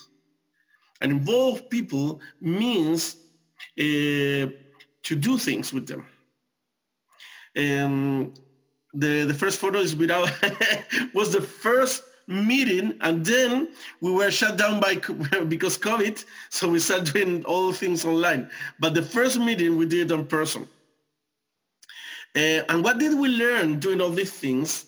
And 1.01 1.13
involve 1.13 1.69
people 1.69 2.21
means 2.41 3.17
uh, 3.79 4.51
to 5.03 5.15
do 5.17 5.39
things 5.39 5.73
with 5.73 5.87
them. 5.87 6.07
Um, 7.59 8.35
the 8.95 9.25
the 9.25 9.35
first 9.35 9.59
photo 9.59 9.79
is 9.79 9.97
without 9.97 10.31
was 11.15 11.33
the 11.33 11.43
first 11.43 12.05
meeting 12.29 12.97
and 13.01 13.25
then 13.25 13.69
we 14.01 14.13
were 14.13 14.31
shut 14.31 14.57
down 14.59 14.81
by 14.81 14.95
because 15.49 15.79
COVID 15.79 16.25
so 16.51 16.69
we 16.69 16.79
started 16.79 17.13
doing 17.13 17.45
all 17.45 17.73
things 17.73 18.05
online. 18.05 18.51
But 18.79 18.95
the 18.95 19.03
first 19.03 19.39
meeting 19.39 19.77
we 19.77 19.87
did 19.87 20.11
in 20.11 20.27
person. 20.27 20.69
Uh, 22.37 22.63
and 22.69 22.85
what 22.85 22.99
did 22.99 23.19
we 23.19 23.29
learn 23.29 23.81
doing 23.81 24.01
all 24.01 24.11
these 24.11 24.33
things? 24.33 24.87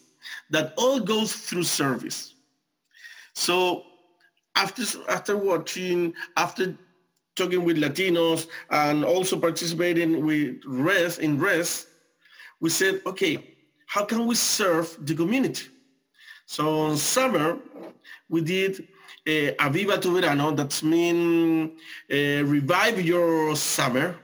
That 0.51 0.75
all 0.77 1.01
goes 1.01 1.33
through 1.33 1.65
service. 1.65 2.35
So 3.35 3.85
after 4.55 4.83
after 5.09 5.37
watching 5.37 6.13
after 6.37 6.77
talking 7.37 7.65
with 7.65 7.79
Latinos 7.79 8.47
and 8.71 9.05
also 9.05 9.39
participating 9.39 10.27
with 10.27 10.61
RES 10.67 11.19
in 11.19 11.39
RES 11.39 11.87
we 12.61 12.71
said 12.71 13.01
okay 13.07 13.35
how 13.87 14.05
can 14.05 14.27
we 14.27 14.35
serve 14.35 14.97
the 15.07 15.15
community 15.15 15.67
so 16.51 16.89
in 16.91 16.97
summer, 16.97 17.59
we 18.29 18.41
did 18.41 18.89
uh, 19.25 19.55
Aviva 19.65 20.03
tu 20.03 20.13
Verano, 20.13 20.51
that 20.51 20.83
means 20.83 21.79
uh, 22.13 22.43
revive 22.45 23.01
your 23.01 23.55
summer. 23.55 24.17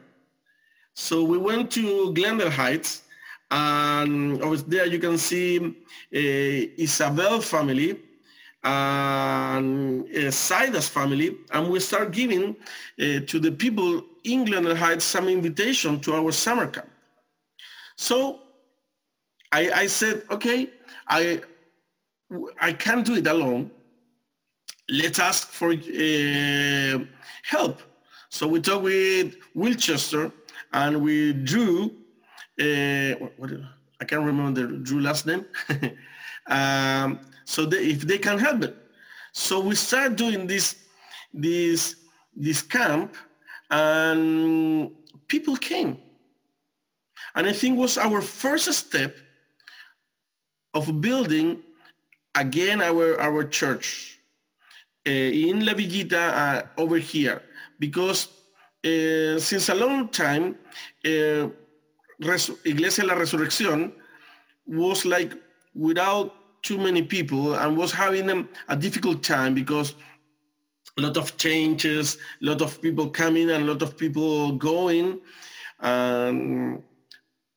So 0.92 1.22
we 1.22 1.38
went 1.38 1.70
to 1.78 2.12
Glendale 2.14 2.50
Heights 2.50 3.04
and 3.52 4.42
over 4.42 4.56
there 4.56 4.86
you 4.86 4.98
can 4.98 5.18
see 5.18 5.58
uh, 5.60 6.82
Isabel 6.82 7.40
family 7.40 8.00
and 8.64 10.02
uh, 10.02 10.32
Sidas 10.32 10.88
family 10.88 11.36
and 11.52 11.70
we 11.70 11.78
start 11.78 12.10
giving 12.10 12.56
uh, 13.00 13.20
to 13.24 13.38
the 13.38 13.52
people 13.52 14.02
in 14.24 14.44
Glendale 14.44 14.74
Heights 14.74 15.04
some 15.04 15.28
invitation 15.28 16.00
to 16.00 16.14
our 16.14 16.32
summer 16.32 16.66
camp. 16.66 16.88
So 17.96 18.40
I, 19.52 19.70
I 19.70 19.86
said, 19.86 20.22
okay, 20.30 20.70
I, 21.08 21.40
I 22.60 22.72
can't 22.72 23.04
do 23.04 23.14
it 23.14 23.26
alone. 23.26 23.70
Let's 24.88 25.18
ask 25.18 25.48
for 25.48 25.72
uh, 25.72 26.98
help. 27.42 27.82
So 28.28 28.46
we 28.46 28.60
talked 28.60 28.84
with 28.84 29.36
Wilchester 29.56 30.32
and 30.72 31.00
we 31.02 31.32
drew, 31.32 31.90
uh, 32.60 33.14
what, 33.38 33.50
I 34.00 34.04
can't 34.04 34.24
remember 34.24 34.66
the 34.66 34.76
Drew 34.78 35.00
last 35.00 35.26
name. 35.26 35.46
um, 36.48 37.20
so 37.44 37.64
they, 37.64 37.78
if 37.78 38.02
they 38.02 38.18
can 38.18 38.38
help 38.38 38.62
it. 38.62 38.76
So 39.32 39.60
we 39.60 39.74
start 39.74 40.16
doing 40.16 40.46
this, 40.46 40.76
this, 41.32 41.96
this 42.34 42.62
camp 42.62 43.14
and 43.70 44.90
people 45.28 45.56
came. 45.56 45.98
And 47.36 47.46
I 47.46 47.52
think 47.52 47.78
was 47.78 47.98
our 47.98 48.20
first 48.20 48.72
step 48.72 49.14
of 50.74 51.00
building 51.00 51.62
again 52.34 52.82
our 52.82 53.20
our 53.20 53.44
church 53.44 54.18
uh, 55.06 55.10
in 55.10 55.64
La 55.64 55.72
Villita 55.72 56.32
uh, 56.32 56.62
over 56.76 56.98
here 56.98 57.42
because 57.78 58.28
uh, 58.84 59.38
since 59.38 59.68
a 59.68 59.74
long 59.74 60.08
time 60.08 60.56
Res- 62.20 62.52
Iglesia 62.64 63.04
La 63.04 63.14
Resurrección 63.14 63.92
was 64.66 65.04
like 65.04 65.32
without 65.74 66.34
too 66.62 66.78
many 66.78 67.02
people 67.02 67.54
and 67.54 67.76
was 67.76 67.92
having 67.92 68.28
a, 68.30 68.44
a 68.68 68.76
difficult 68.76 69.22
time 69.22 69.54
because 69.54 69.94
a 70.98 71.02
lot 71.02 71.16
of 71.16 71.36
changes, 71.36 72.16
a 72.42 72.46
lot 72.46 72.62
of 72.62 72.80
people 72.80 73.08
coming 73.08 73.50
and 73.50 73.68
a 73.68 73.72
lot 73.72 73.82
of 73.82 73.96
people 73.96 74.52
going. 74.52 75.20
Um, 75.80 76.82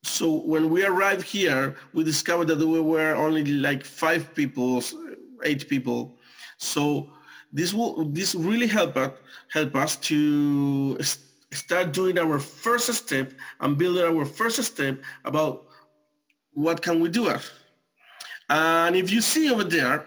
so 0.03 0.41
when 0.41 0.69
we 0.69 0.85
arrived 0.85 1.23
here, 1.23 1.76
we 1.93 2.03
discovered 2.03 2.45
that 2.45 2.57
we 2.57 2.80
were 2.80 3.15
only 3.15 3.43
like 3.45 3.84
five 3.84 4.34
people, 4.34 4.84
eight 5.43 5.67
people. 5.67 6.17
So 6.57 7.11
this 7.51 7.73
will 7.73 8.05
this 8.05 8.35
really 8.35 8.67
help 8.67 8.95
us 8.95 9.11
help 9.49 9.76
us 9.76 9.95
to 9.97 10.97
start 11.51 11.91
doing 11.91 12.17
our 12.17 12.39
first 12.39 12.93
step 12.93 13.34
and 13.59 13.77
building 13.77 14.03
our 14.03 14.26
first 14.26 14.63
step 14.63 15.01
about 15.26 15.65
what 16.53 16.81
can 16.81 16.99
we 16.99 17.09
do. 17.09 17.34
And 18.49 18.95
if 18.95 19.11
you 19.11 19.21
see 19.21 19.51
over 19.51 19.63
there, 19.63 20.05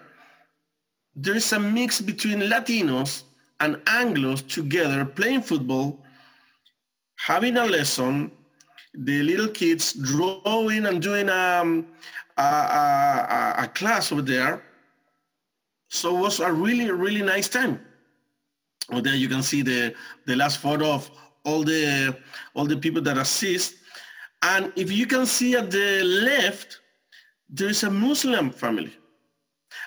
there 1.15 1.35
is 1.35 1.51
a 1.53 1.59
mix 1.59 2.01
between 2.01 2.39
Latinos 2.39 3.23
and 3.59 3.75
Anglos 3.85 4.47
together 4.47 5.05
playing 5.05 5.41
football, 5.41 6.03
having 7.17 7.57
a 7.57 7.65
lesson, 7.65 8.31
the 8.93 9.23
little 9.23 9.47
kids 9.47 9.93
drawing 9.93 10.85
and 10.85 11.01
doing 11.01 11.29
um, 11.29 11.87
a, 12.37 12.41
a, 12.41 13.55
a, 13.59 13.67
class 13.67 14.11
over 14.11 14.21
there. 14.21 14.63
So 15.89 16.15
it 16.17 16.19
was 16.19 16.39
a 16.39 16.51
really, 16.51 16.91
really 16.91 17.21
nice 17.21 17.47
time. 17.47 17.79
Over 18.91 19.01
there 19.01 19.15
you 19.15 19.27
can 19.27 19.41
see 19.41 19.61
the, 19.61 19.93
the 20.25 20.35
last 20.35 20.59
photo 20.59 20.91
of 20.91 21.09
all 21.43 21.63
the, 21.63 22.15
all 22.53 22.65
the 22.65 22.77
people 22.77 23.01
that 23.01 23.17
assist. 23.17 23.75
And 24.43 24.71
if 24.75 24.91
you 24.91 25.07
can 25.07 25.25
see 25.25 25.55
at 25.55 25.71
the 25.71 26.03
left, 26.03 26.81
there 27.49 27.69
is 27.69 27.83
a 27.83 27.89
Muslim 27.89 28.51
family. 28.51 28.93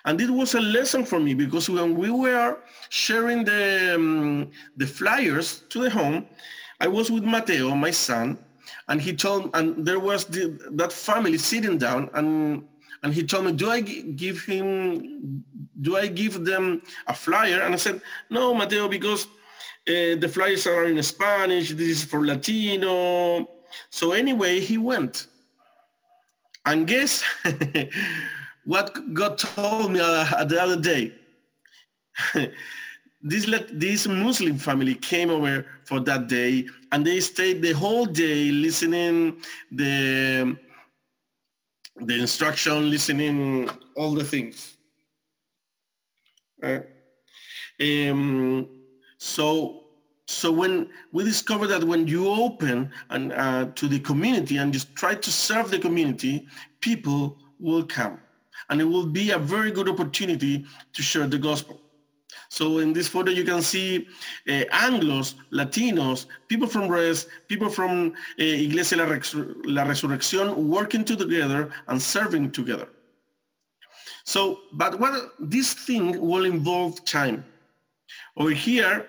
And 0.05 0.21
it 0.21 0.31
was 0.31 0.55
a 0.55 0.61
lesson 0.61 1.05
for 1.05 1.21
me 1.21 1.35
because 1.35 1.69
when 1.69 1.97
we 1.97 2.11
were 2.11 2.59
sharing 2.91 3.45
the, 3.45 3.95
um, 3.95 4.51
the 4.77 4.87
flyers 4.87 5.63
to 5.71 5.81
the 5.81 5.91
home, 5.91 6.27
I 6.81 6.89
was 6.89 7.11
with 7.11 7.25
Mateo, 7.25 7.75
my 7.75 7.91
son, 7.91 8.39
and 8.89 9.01
he 9.01 9.15
told, 9.15 9.51
and 9.55 9.85
there 9.85 9.99
was 9.99 10.25
the, 10.27 10.59
that 10.73 10.93
family 10.93 11.39
sitting 11.39 11.79
down, 11.79 12.11
and 12.15 12.65
and 13.03 13.13
he 13.15 13.23
told 13.23 13.45
me, 13.45 13.53
do 13.53 13.71
I 13.71 13.81
give 13.81 14.43
him, 14.45 15.45
do 15.81 15.97
I 15.97 16.07
give 16.07 16.45
them 16.45 16.83
a 17.07 17.15
flyer? 17.15 17.61
And 17.61 17.75
I 17.75 17.77
said, 17.77 18.01
no, 18.31 18.55
Mateo, 18.55 18.89
because 18.89 19.27
uh, 19.89 20.17
the 20.19 20.29
flyers 20.29 20.67
are 20.67 20.87
in 20.87 21.01
Spanish. 21.03 21.71
This 21.71 21.89
is 21.99 22.05
for 22.05 22.27
Latino. 22.27 23.49
So 23.91 24.13
anyway, 24.13 24.61
he 24.61 24.79
went. 24.79 25.29
And 26.65 26.87
guess 26.87 27.23
what 28.65 29.15
God 29.15 29.39
told 29.39 29.93
me 29.93 30.01
uh, 30.01 30.45
the 30.45 30.61
other 30.61 30.81
day? 30.81 31.13
this 33.23 33.47
let 33.47 33.81
this 33.81 34.07
Muslim 34.07 34.59
family 34.59 34.95
came 34.95 35.31
over 35.31 35.67
for 35.85 36.01
that 36.01 36.29
day, 36.29 36.67
and 36.93 37.07
they 37.07 37.21
stayed 37.21 37.63
the 37.63 37.73
whole 37.73 38.07
day 38.07 38.51
listening 38.51 39.43
the 39.73 40.57
the 41.97 42.21
instruction, 42.21 42.91
listening 42.91 43.71
all 43.97 44.13
the 44.13 44.25
things. 44.25 44.77
Uh, 46.63 46.81
um, 47.81 48.69
so 49.19 49.85
so 50.29 50.53
when 50.53 50.91
we 51.13 51.25
discovered 51.25 51.69
that 51.69 51.85
when 51.85 52.07
you 52.07 52.29
open 52.29 52.91
and 53.11 53.33
uh, 53.33 53.67
to 53.77 53.89
the 53.89 54.01
community 54.01 54.59
and 54.59 54.73
just 54.73 54.95
try 54.95 55.15
to 55.15 55.31
serve 55.31 55.71
the 55.71 55.79
community, 55.79 56.47
people 56.81 57.39
will 57.59 57.85
come, 57.85 58.21
and 58.69 58.81
it 58.81 58.85
will 58.85 59.07
be 59.07 59.31
a 59.31 59.39
very 59.39 59.71
good 59.71 59.89
opportunity 59.89 60.67
to 60.93 61.03
share 61.03 61.27
the 61.27 61.39
gospel. 61.39 61.81
So 62.49 62.79
in 62.79 62.93
this 62.93 63.09
photo, 63.09 63.31
you 63.31 63.45
can 63.45 63.63
see 63.63 64.07
uh, 64.49 64.65
Anglos, 64.73 65.35
Latinos, 65.53 66.27
people 66.49 66.69
from 66.69 66.89
Res, 66.89 67.27
people 67.49 67.69
from 67.69 68.13
uh, 68.39 68.43
Iglesia 68.43 68.99
La, 68.99 69.05
La 69.65 69.85
Resurrección 69.85 70.55
working 70.57 71.05
together 71.05 71.71
and 71.89 72.01
serving 72.01 72.53
together. 72.53 72.89
So, 74.25 74.61
but 74.73 74.99
what 74.99 75.33
this 75.39 75.75
thing 75.75 76.21
will 76.21 76.45
involve 76.45 77.05
time. 77.05 77.45
Over 78.37 78.51
here, 78.51 79.07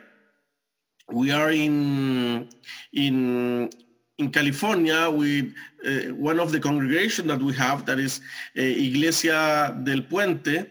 we 1.11 1.31
are 1.31 1.51
in 1.51 2.49
in 2.93 3.69
in 4.17 4.31
California 4.31 5.09
with 5.09 5.53
uh, 5.85 6.13
one 6.13 6.39
of 6.39 6.51
the 6.51 6.59
congregation 6.59 7.27
that 7.27 7.39
we 7.39 7.53
have 7.53 7.85
that 7.85 7.99
is 7.99 8.19
uh, 8.57 8.61
Iglesia 8.61 9.79
del 9.83 10.01
Puente, 10.01 10.69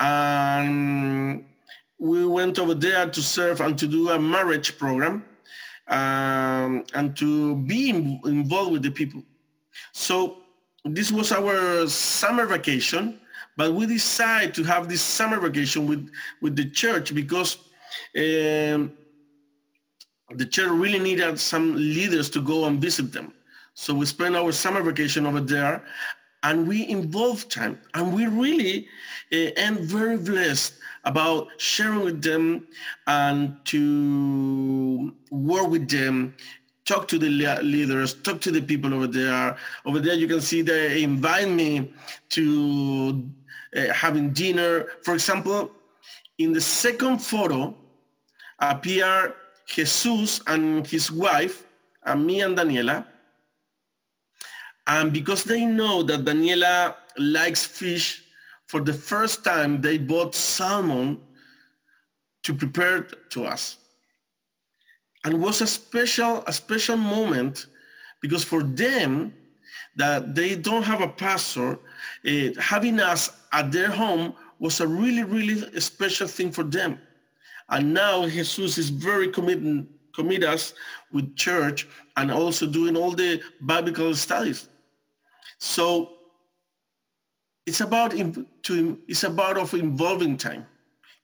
and 0.00 1.44
we 1.98 2.26
went 2.26 2.58
over 2.58 2.74
there 2.74 3.08
to 3.08 3.22
serve 3.22 3.60
and 3.60 3.78
to 3.78 3.86
do 3.86 4.10
a 4.10 4.18
marriage 4.18 4.76
program 4.78 5.24
um, 5.88 6.84
and 6.94 7.16
to 7.16 7.56
be 7.56 7.90
in, 7.90 8.20
involved 8.24 8.72
with 8.72 8.82
the 8.82 8.90
people. 8.90 9.22
So 9.92 10.38
this 10.84 11.12
was 11.12 11.32
our 11.32 11.86
summer 11.88 12.46
vacation, 12.46 13.20
but 13.56 13.72
we 13.72 13.86
decided 13.86 14.54
to 14.54 14.64
have 14.64 14.88
this 14.88 15.02
summer 15.02 15.38
vacation 15.38 15.86
with, 15.86 16.10
with 16.40 16.56
the 16.56 16.68
church 16.70 17.14
because 17.14 17.56
um, 18.16 18.92
the 20.34 20.46
church 20.46 20.70
really 20.70 20.98
needed 20.98 21.38
some 21.38 21.74
leaders 21.74 22.28
to 22.30 22.40
go 22.40 22.64
and 22.64 22.80
visit 22.80 23.12
them. 23.12 23.32
So 23.74 23.94
we 23.94 24.06
spent 24.06 24.36
our 24.36 24.52
summer 24.52 24.82
vacation 24.82 25.26
over 25.26 25.40
there 25.40 25.84
and 26.42 26.68
we 26.68 26.88
involved 26.88 27.50
time 27.50 27.80
and 27.94 28.14
we 28.14 28.26
really 28.26 28.88
uh, 29.32 29.72
very 29.80 30.16
blessed 30.16 30.74
about 31.04 31.48
sharing 31.58 32.04
with 32.04 32.22
them 32.22 32.66
and 33.06 33.56
to 33.66 35.12
work 35.30 35.68
with 35.68 35.88
them 35.88 36.34
talk 36.84 37.08
to 37.08 37.18
the 37.18 37.28
leaders, 37.62 38.14
talk 38.14 38.40
to 38.42 38.50
the 38.50 38.60
people 38.60 38.92
over 38.92 39.06
there. 39.06 39.56
Over 39.84 40.00
there, 40.00 40.14
you 40.14 40.28
can 40.28 40.40
see 40.40 40.62
they 40.62 41.02
invite 41.02 41.48
me 41.48 41.92
to 42.30 43.24
uh, 43.76 43.92
having 43.92 44.30
dinner. 44.32 44.86
For 45.02 45.14
example, 45.14 45.70
in 46.38 46.52
the 46.52 46.60
second 46.60 47.18
photo 47.18 47.74
appear 48.58 49.34
Jesus 49.66 50.40
and 50.46 50.86
his 50.86 51.10
wife, 51.10 51.66
and 52.04 52.26
me 52.26 52.42
and 52.42 52.56
Daniela. 52.56 53.06
And 54.86 55.12
because 55.12 55.44
they 55.44 55.64
know 55.64 56.02
that 56.02 56.24
Daniela 56.24 56.94
likes 57.16 57.64
fish, 57.64 58.23
for 58.74 58.80
the 58.80 58.92
first 58.92 59.44
time, 59.44 59.80
they 59.80 59.96
bought 59.98 60.34
salmon 60.34 61.20
to 62.42 62.52
prepare 62.52 63.02
to 63.30 63.44
us. 63.44 63.76
And 65.22 65.40
was 65.40 65.60
a 65.60 65.66
special, 65.68 66.42
a 66.48 66.52
special 66.52 66.96
moment 66.96 67.66
because 68.20 68.42
for 68.42 68.64
them, 68.64 69.32
that 69.94 70.34
they 70.34 70.56
don't 70.56 70.82
have 70.82 71.02
a 71.02 71.06
pastor, 71.06 71.78
uh, 72.26 72.32
having 72.58 72.98
us 72.98 73.30
at 73.52 73.70
their 73.70 73.92
home 73.92 74.34
was 74.58 74.80
a 74.80 74.88
really, 74.88 75.22
really 75.22 75.80
special 75.80 76.26
thing 76.26 76.50
for 76.50 76.64
them. 76.64 76.98
And 77.68 77.94
now 77.94 78.26
Jesus 78.26 78.76
is 78.76 78.88
very 78.90 79.28
committed, 79.28 79.86
commit 80.16 80.42
us 80.42 80.74
with 81.12 81.36
church 81.36 81.86
and 82.16 82.32
also 82.32 82.66
doing 82.66 82.96
all 82.96 83.12
the 83.12 83.40
biblical 83.64 84.16
studies. 84.16 84.66
So 85.58 86.14
it's 87.66 87.80
about 87.80 88.12
to 88.62 88.98
it's 89.08 89.24
about 89.24 89.56
of 89.56 89.74
involving 89.74 90.36
time. 90.36 90.66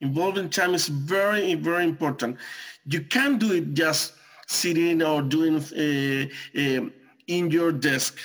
Involving 0.01 0.49
time 0.49 0.73
is 0.73 0.87
very 0.87 1.53
very 1.55 1.83
important. 1.83 2.37
You 2.85 3.01
can't 3.01 3.39
do 3.39 3.53
it 3.53 3.73
just 3.73 4.13
sitting 4.47 5.01
or 5.01 5.21
doing 5.21 5.57
uh, 5.57 6.25
uh, 6.59 6.89
in 7.27 7.51
your 7.51 7.71
desk. 7.71 8.17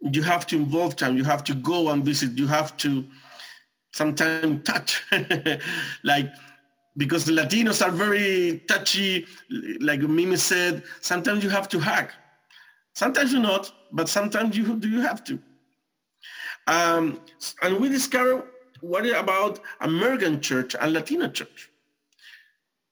You 0.00 0.22
have 0.22 0.46
to 0.48 0.56
involve 0.56 0.96
time. 0.96 1.16
You 1.16 1.24
have 1.24 1.44
to 1.44 1.54
go 1.54 1.90
and 1.90 2.04
visit. 2.04 2.36
You 2.38 2.46
have 2.46 2.76
to 2.78 3.04
sometimes 3.92 4.64
touch, 4.64 5.02
like 6.04 6.32
because 6.96 7.24
the 7.24 7.32
Latinos 7.32 7.84
are 7.84 7.90
very 7.90 8.62
touchy. 8.68 9.26
Like 9.80 10.00
Mimi 10.00 10.36
said, 10.36 10.82
sometimes 11.00 11.44
you 11.44 11.50
have 11.50 11.68
to 11.68 11.78
hug. 11.78 12.08
Sometimes 12.94 13.32
you 13.32 13.40
not, 13.40 13.72
but 13.92 14.08
sometimes 14.08 14.56
you 14.56 14.76
do 14.76 14.88
you 14.88 15.00
have 15.00 15.22
to. 15.24 15.38
Um, 16.66 17.20
and 17.62 17.78
we 17.78 17.88
discovered 17.88 18.44
what 18.80 19.06
about 19.08 19.60
American 19.80 20.40
church 20.40 20.74
and 20.78 20.92
Latino 20.92 21.28
church. 21.28 21.70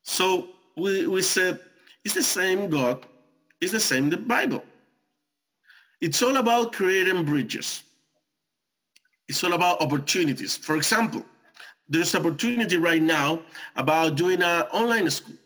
So 0.03 0.49
we, 0.77 1.07
we 1.07 1.23
said, 1.23 1.61
it's 2.05 2.15
the 2.15 2.23
same 2.23 2.71
God, 2.71 3.07
it's 3.61 3.73
the 3.73 3.81
same 3.81 4.11
the 4.11 4.17
Bible. 4.17 4.65
It's 6.01 6.21
all 6.23 6.39
about 6.39 6.73
creating 6.73 7.25
bridges. 7.25 7.85
It's 9.29 9.45
all 9.45 9.53
about 9.53 9.81
opportunities. 9.81 10.57
For 10.57 10.77
example, 10.77 11.25
there's 11.89 12.15
opportunity 12.15 12.77
right 12.77 13.03
now 13.03 13.41
about 13.77 14.17
doing 14.17 14.43
an 14.43 14.63
online 14.73 15.09
school. 15.11 15.37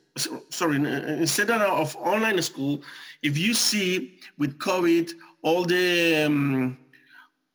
Sorry, 0.49 0.77
instead 0.77 1.51
of 1.51 1.95
online 1.97 2.41
school, 2.41 2.83
if 3.23 3.37
you 3.37 3.53
see 3.53 4.19
with 4.39 4.57
COVID, 4.59 5.13
all 5.43 5.65
the 5.65 6.25
um, 6.25 6.79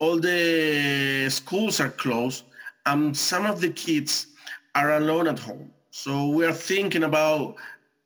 all 0.02 0.19
the 0.19 1.30
schools 1.30 1.80
are 1.80 1.91
closed 1.91 2.44
and 2.88 3.15
some 3.15 3.45
of 3.45 3.61
the 3.61 3.69
kids 3.69 4.28
are 4.73 4.98
alone 4.98 5.28
at 5.28 5.38
home. 5.38 5.72
So 5.91 6.30
we 6.30 6.44
are 6.44 6.53
thinking 6.53 7.03
about 7.03 7.56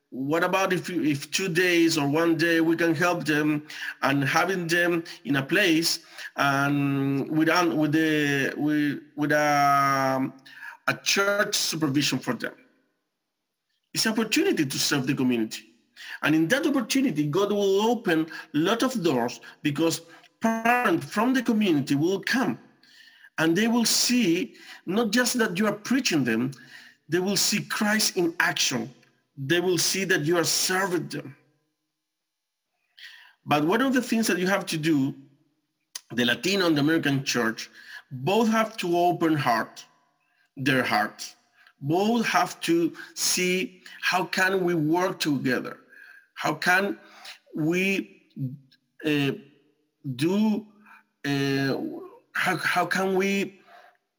what 0.09 0.43
about 0.43 0.73
if, 0.73 0.89
if 0.89 1.31
two 1.31 1.47
days 1.47 1.97
or 1.97 2.07
one 2.07 2.35
day 2.35 2.59
we 2.59 2.75
can 2.75 2.93
help 2.93 3.23
them 3.23 3.65
and 4.01 4.25
having 4.25 4.67
them 4.67 5.05
in 5.23 5.37
a 5.37 5.43
place 5.43 5.99
and 6.35 7.29
with, 7.29 7.47
with, 7.73 7.93
the, 7.93 8.53
with, 8.57 8.99
with 9.15 9.31
a, 9.31 10.31
a 10.87 10.93
church 11.01 11.55
supervision 11.55 12.19
for 12.19 12.33
them. 12.33 12.53
It's 13.93 14.05
an 14.05 14.11
opportunity 14.11 14.65
to 14.65 14.77
serve 14.77 15.07
the 15.07 15.15
community. 15.15 15.63
And 16.23 16.35
in 16.35 16.49
that 16.49 16.67
opportunity, 16.67 17.25
God 17.25 17.53
will 17.53 17.81
open 17.89 18.27
a 18.53 18.57
lot 18.57 18.83
of 18.83 19.01
doors 19.01 19.39
because 19.63 20.01
parents 20.45 21.05
from 21.05 21.33
the 21.33 21.41
community 21.41 21.95
will 21.95 22.21
come 22.21 22.57
and 23.37 23.55
they 23.55 23.67
will 23.67 23.85
see 23.85 24.55
not 24.85 25.11
just 25.11 25.37
that 25.37 25.57
you 25.57 25.67
are 25.67 25.73
preaching 25.73 26.23
them, 26.23 26.51
they 27.09 27.19
will 27.19 27.37
see 27.37 27.61
Christ 27.61 28.17
in 28.17 28.33
action 28.39 28.89
they 29.37 29.59
will 29.59 29.77
see 29.77 30.05
that 30.05 30.21
you 30.21 30.37
are 30.37 30.43
serving 30.43 31.07
them. 31.07 31.35
But 33.45 33.65
one 33.65 33.81
of 33.81 33.93
the 33.93 34.01
things 34.01 34.27
that 34.27 34.39
you 34.39 34.47
have 34.47 34.65
to 34.67 34.77
do, 34.77 35.13
the 36.11 36.25
Latino 36.25 36.67
and 36.67 36.75
the 36.75 36.81
American 36.81 37.23
church, 37.23 37.69
both 38.11 38.49
have 38.49 38.77
to 38.77 38.97
open 38.97 39.35
heart, 39.35 39.85
their 40.55 40.83
hearts. 40.83 41.35
Both 41.81 42.25
have 42.25 42.59
to 42.61 42.93
see 43.13 43.81
how 44.01 44.25
can 44.25 44.63
we 44.63 44.73
work 44.73 45.19
together? 45.19 45.77
How 46.33 46.53
can 46.53 46.97
we 47.53 48.21
uh, 49.05 49.33
do, 50.15 50.65
uh, 51.25 51.77
how, 52.33 52.57
how 52.57 52.85
can 52.85 53.15
we, 53.15 53.59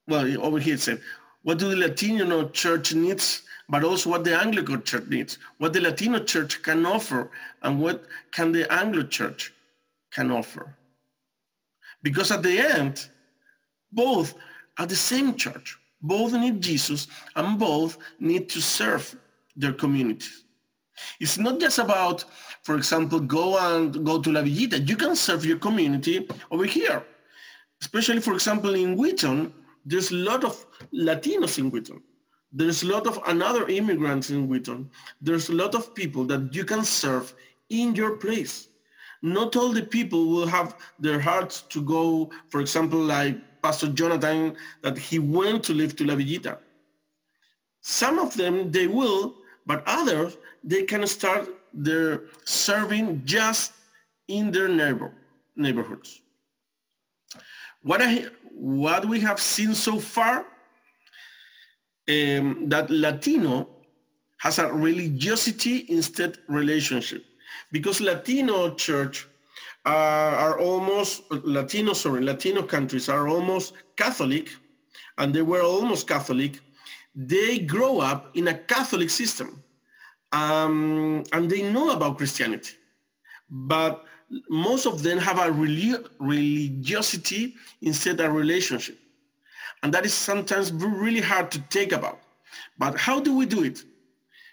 well, 0.08 0.26
over 0.42 0.58
here 0.58 0.74
it 0.74 0.80
said, 0.80 1.00
what 1.42 1.58
do 1.58 1.70
the 1.70 1.76
Latino 1.76 2.48
church 2.48 2.94
needs, 2.94 3.42
but 3.68 3.84
also 3.84 4.10
what 4.10 4.24
the 4.24 4.36
Anglican 4.36 4.82
church 4.82 5.06
needs, 5.08 5.38
what 5.58 5.72
the 5.72 5.80
Latino 5.80 6.18
church 6.18 6.62
can 6.62 6.84
offer, 6.86 7.30
and 7.62 7.80
what 7.80 8.04
can 8.32 8.52
the 8.52 8.70
Anglo 8.72 9.02
church 9.04 9.52
can 10.12 10.30
offer. 10.30 10.76
Because 12.02 12.30
at 12.30 12.42
the 12.42 12.58
end, 12.58 13.08
both 13.92 14.34
are 14.78 14.86
the 14.86 14.96
same 14.96 15.34
church. 15.34 15.78
Both 16.02 16.32
need 16.32 16.60
Jesus 16.60 17.08
and 17.34 17.58
both 17.58 17.98
need 18.20 18.48
to 18.50 18.60
serve 18.60 19.16
their 19.56 19.72
communities. 19.72 20.44
It's 21.20 21.38
not 21.38 21.60
just 21.60 21.78
about, 21.78 22.24
for 22.62 22.76
example, 22.76 23.20
go 23.20 23.58
and 23.58 24.04
go 24.04 24.20
to 24.20 24.32
La 24.32 24.42
Villita. 24.42 24.88
You 24.88 24.96
can 24.96 25.16
serve 25.16 25.44
your 25.44 25.58
community 25.58 26.28
over 26.50 26.64
here. 26.64 27.04
Especially, 27.80 28.20
for 28.20 28.32
example, 28.32 28.74
in 28.74 28.96
Wheaton, 28.96 29.52
there's 29.84 30.10
a 30.10 30.16
lot 30.16 30.44
of 30.44 30.66
Latinos 30.92 31.58
in 31.58 31.70
Wheaton. 31.70 32.02
There's 32.52 32.82
a 32.82 32.86
lot 32.86 33.06
of 33.06 33.20
another 33.26 33.66
immigrants 33.68 34.30
in 34.30 34.48
Wheaton. 34.48 34.90
There's 35.20 35.48
a 35.48 35.52
lot 35.52 35.74
of 35.74 35.94
people 35.94 36.24
that 36.26 36.54
you 36.54 36.64
can 36.64 36.84
serve 36.84 37.34
in 37.68 37.94
your 37.94 38.16
place. 38.16 38.68
Not 39.22 39.56
all 39.56 39.72
the 39.72 39.82
people 39.82 40.26
will 40.26 40.46
have 40.46 40.76
their 40.98 41.20
hearts 41.20 41.62
to 41.62 41.82
go, 41.82 42.30
for 42.48 42.60
example, 42.60 42.98
like 42.98 43.36
Pastor 43.62 43.88
Jonathan, 43.88 44.56
that 44.82 44.96
he 44.96 45.18
went 45.18 45.64
to 45.64 45.74
live 45.74 45.96
to 45.96 46.04
La 46.04 46.14
Villita. 46.14 46.58
Some 47.80 48.18
of 48.18 48.36
them, 48.36 48.70
they 48.70 48.86
will, 48.86 49.36
but 49.66 49.82
others, 49.86 50.36
they 50.66 50.82
can 50.82 51.06
start 51.06 51.48
their 51.72 52.24
serving 52.44 53.22
just 53.24 53.72
in 54.28 54.50
their 54.50 54.68
neighbor, 54.68 55.12
neighborhoods. 55.54 56.20
What, 57.82 58.02
I, 58.02 58.26
what 58.52 59.06
we 59.06 59.20
have 59.20 59.40
seen 59.40 59.74
so 59.74 60.00
far, 60.00 60.44
um, 62.08 62.68
that 62.68 62.90
Latino 62.90 63.68
has 64.38 64.58
a 64.58 64.72
religiosity 64.72 65.86
instead 65.88 66.38
relationship. 66.48 67.24
Because 67.72 68.00
Latino 68.00 68.74
church 68.74 69.26
are, 69.84 70.34
are 70.34 70.60
almost, 70.60 71.22
Latino, 71.30 71.92
sorry, 71.92 72.22
Latino 72.22 72.62
countries 72.62 73.08
are 73.08 73.28
almost 73.28 73.74
Catholic, 73.96 74.50
and 75.18 75.32
they 75.34 75.42
were 75.42 75.62
almost 75.62 76.06
Catholic. 76.08 76.60
They 77.14 77.60
grow 77.60 78.00
up 78.00 78.36
in 78.36 78.48
a 78.48 78.54
Catholic 78.54 79.10
system, 79.10 79.62
um, 80.32 81.24
and 81.32 81.50
they 81.50 81.62
know 81.62 81.90
about 81.90 82.18
Christianity. 82.18 82.74
But 83.48 84.04
most 84.48 84.86
of 84.86 85.02
them 85.02 85.18
have 85.18 85.38
a 85.38 85.52
religiosity 85.52 87.54
instead 87.82 88.20
of 88.20 88.26
a 88.26 88.32
relationship. 88.32 88.98
And 89.82 89.92
that 89.94 90.04
is 90.04 90.14
sometimes 90.14 90.72
really 90.72 91.20
hard 91.20 91.50
to 91.52 91.60
take 91.68 91.92
about. 91.92 92.20
But 92.78 92.98
how 92.98 93.20
do 93.20 93.36
we 93.36 93.46
do 93.46 93.62
it? 93.62 93.84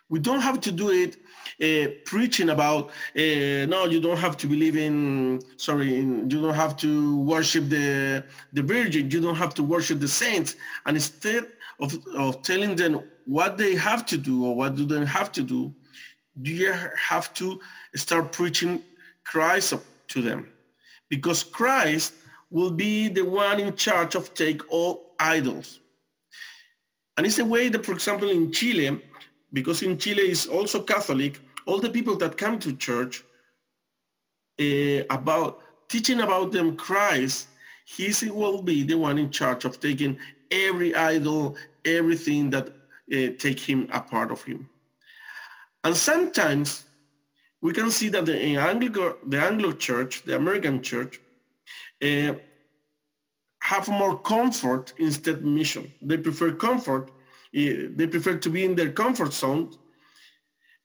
We 0.09 0.19
don't 0.19 0.41
have 0.41 0.61
to 0.61 0.71
do 0.71 0.91
it 0.91 1.17
uh, 1.61 1.91
preaching 2.05 2.49
about, 2.49 2.89
uh, 3.15 3.65
no, 3.65 3.85
you 3.85 3.99
don't 3.99 4.17
have 4.17 4.37
to 4.37 4.47
believe 4.47 4.77
in, 4.77 5.41
sorry, 5.57 5.97
in, 5.97 6.29
you 6.29 6.41
don't 6.41 6.53
have 6.53 6.77
to 6.77 7.17
worship 7.19 7.69
the, 7.69 8.23
the 8.51 8.61
Virgin, 8.61 9.09
you 9.09 9.21
don't 9.21 9.35
have 9.35 9.53
to 9.55 9.63
worship 9.63 9.99
the 9.99 10.07
saints. 10.07 10.55
And 10.85 10.97
instead 10.97 11.47
of, 11.79 11.97
of 12.15 12.43
telling 12.43 12.75
them 12.75 13.01
what 13.25 13.57
they 13.57 13.75
have 13.75 14.05
to 14.07 14.17
do 14.17 14.45
or 14.45 14.55
what 14.55 14.75
do 14.75 14.85
they 14.85 15.05
have 15.05 15.31
to 15.33 15.43
do, 15.43 15.73
do 16.41 16.51
you 16.51 16.73
have 16.97 17.33
to 17.35 17.59
start 17.95 18.31
preaching 18.31 18.81
Christ 19.23 19.73
to 20.09 20.21
them 20.21 20.47
because 21.09 21.43
Christ 21.43 22.13
will 22.49 22.71
be 22.71 23.07
the 23.07 23.23
one 23.23 23.59
in 23.59 23.75
charge 23.75 24.15
of 24.15 24.33
take 24.33 24.61
all 24.71 25.15
idols. 25.19 25.79
And 27.17 27.25
it's 27.25 27.39
a 27.39 27.45
way 27.45 27.69
that, 27.69 27.85
for 27.85 27.93
example, 27.93 28.29
in 28.29 28.51
Chile, 28.51 29.01
because 29.51 29.81
in 29.81 29.97
Chile 29.97 30.29
is 30.29 30.45
also 30.47 30.81
Catholic, 30.81 31.39
all 31.65 31.79
the 31.79 31.89
people 31.89 32.15
that 32.17 32.37
come 32.37 32.59
to 32.59 32.73
church 32.73 33.23
uh, 34.59 35.03
about 35.09 35.61
teaching 35.89 36.21
about 36.21 36.51
them 36.51 36.75
Christ, 36.75 37.47
he 37.85 38.13
will 38.29 38.61
be 38.61 38.83
the 38.83 38.95
one 38.95 39.17
in 39.17 39.29
charge 39.29 39.65
of 39.65 39.79
taking 39.79 40.17
every 40.51 40.95
idol, 40.95 41.55
everything 41.85 42.49
that 42.51 42.69
take 43.09 43.59
him 43.59 43.87
a 43.91 44.01
part 44.01 44.31
of 44.31 44.43
him. 44.43 44.69
And 45.83 45.95
sometimes 45.95 46.85
we 47.61 47.73
can 47.73 47.91
see 47.91 48.09
that 48.09 48.25
the 48.25 48.37
Anglo, 48.37 49.17
the 49.27 49.39
Anglo 49.39 49.71
church, 49.73 50.23
the 50.23 50.35
American 50.35 50.81
church, 50.81 51.19
uh, 52.01 52.33
have 53.61 53.87
more 53.87 54.19
comfort 54.19 54.93
instead 54.97 55.45
mission. 55.45 55.91
They 56.01 56.17
prefer 56.17 56.51
comfort. 56.51 57.09
Uh, 57.55 57.87
they 57.95 58.07
prefer 58.07 58.37
to 58.37 58.49
be 58.49 58.65
in 58.65 58.75
their 58.75 58.91
comfort 58.91 59.33
zone. 59.33 59.71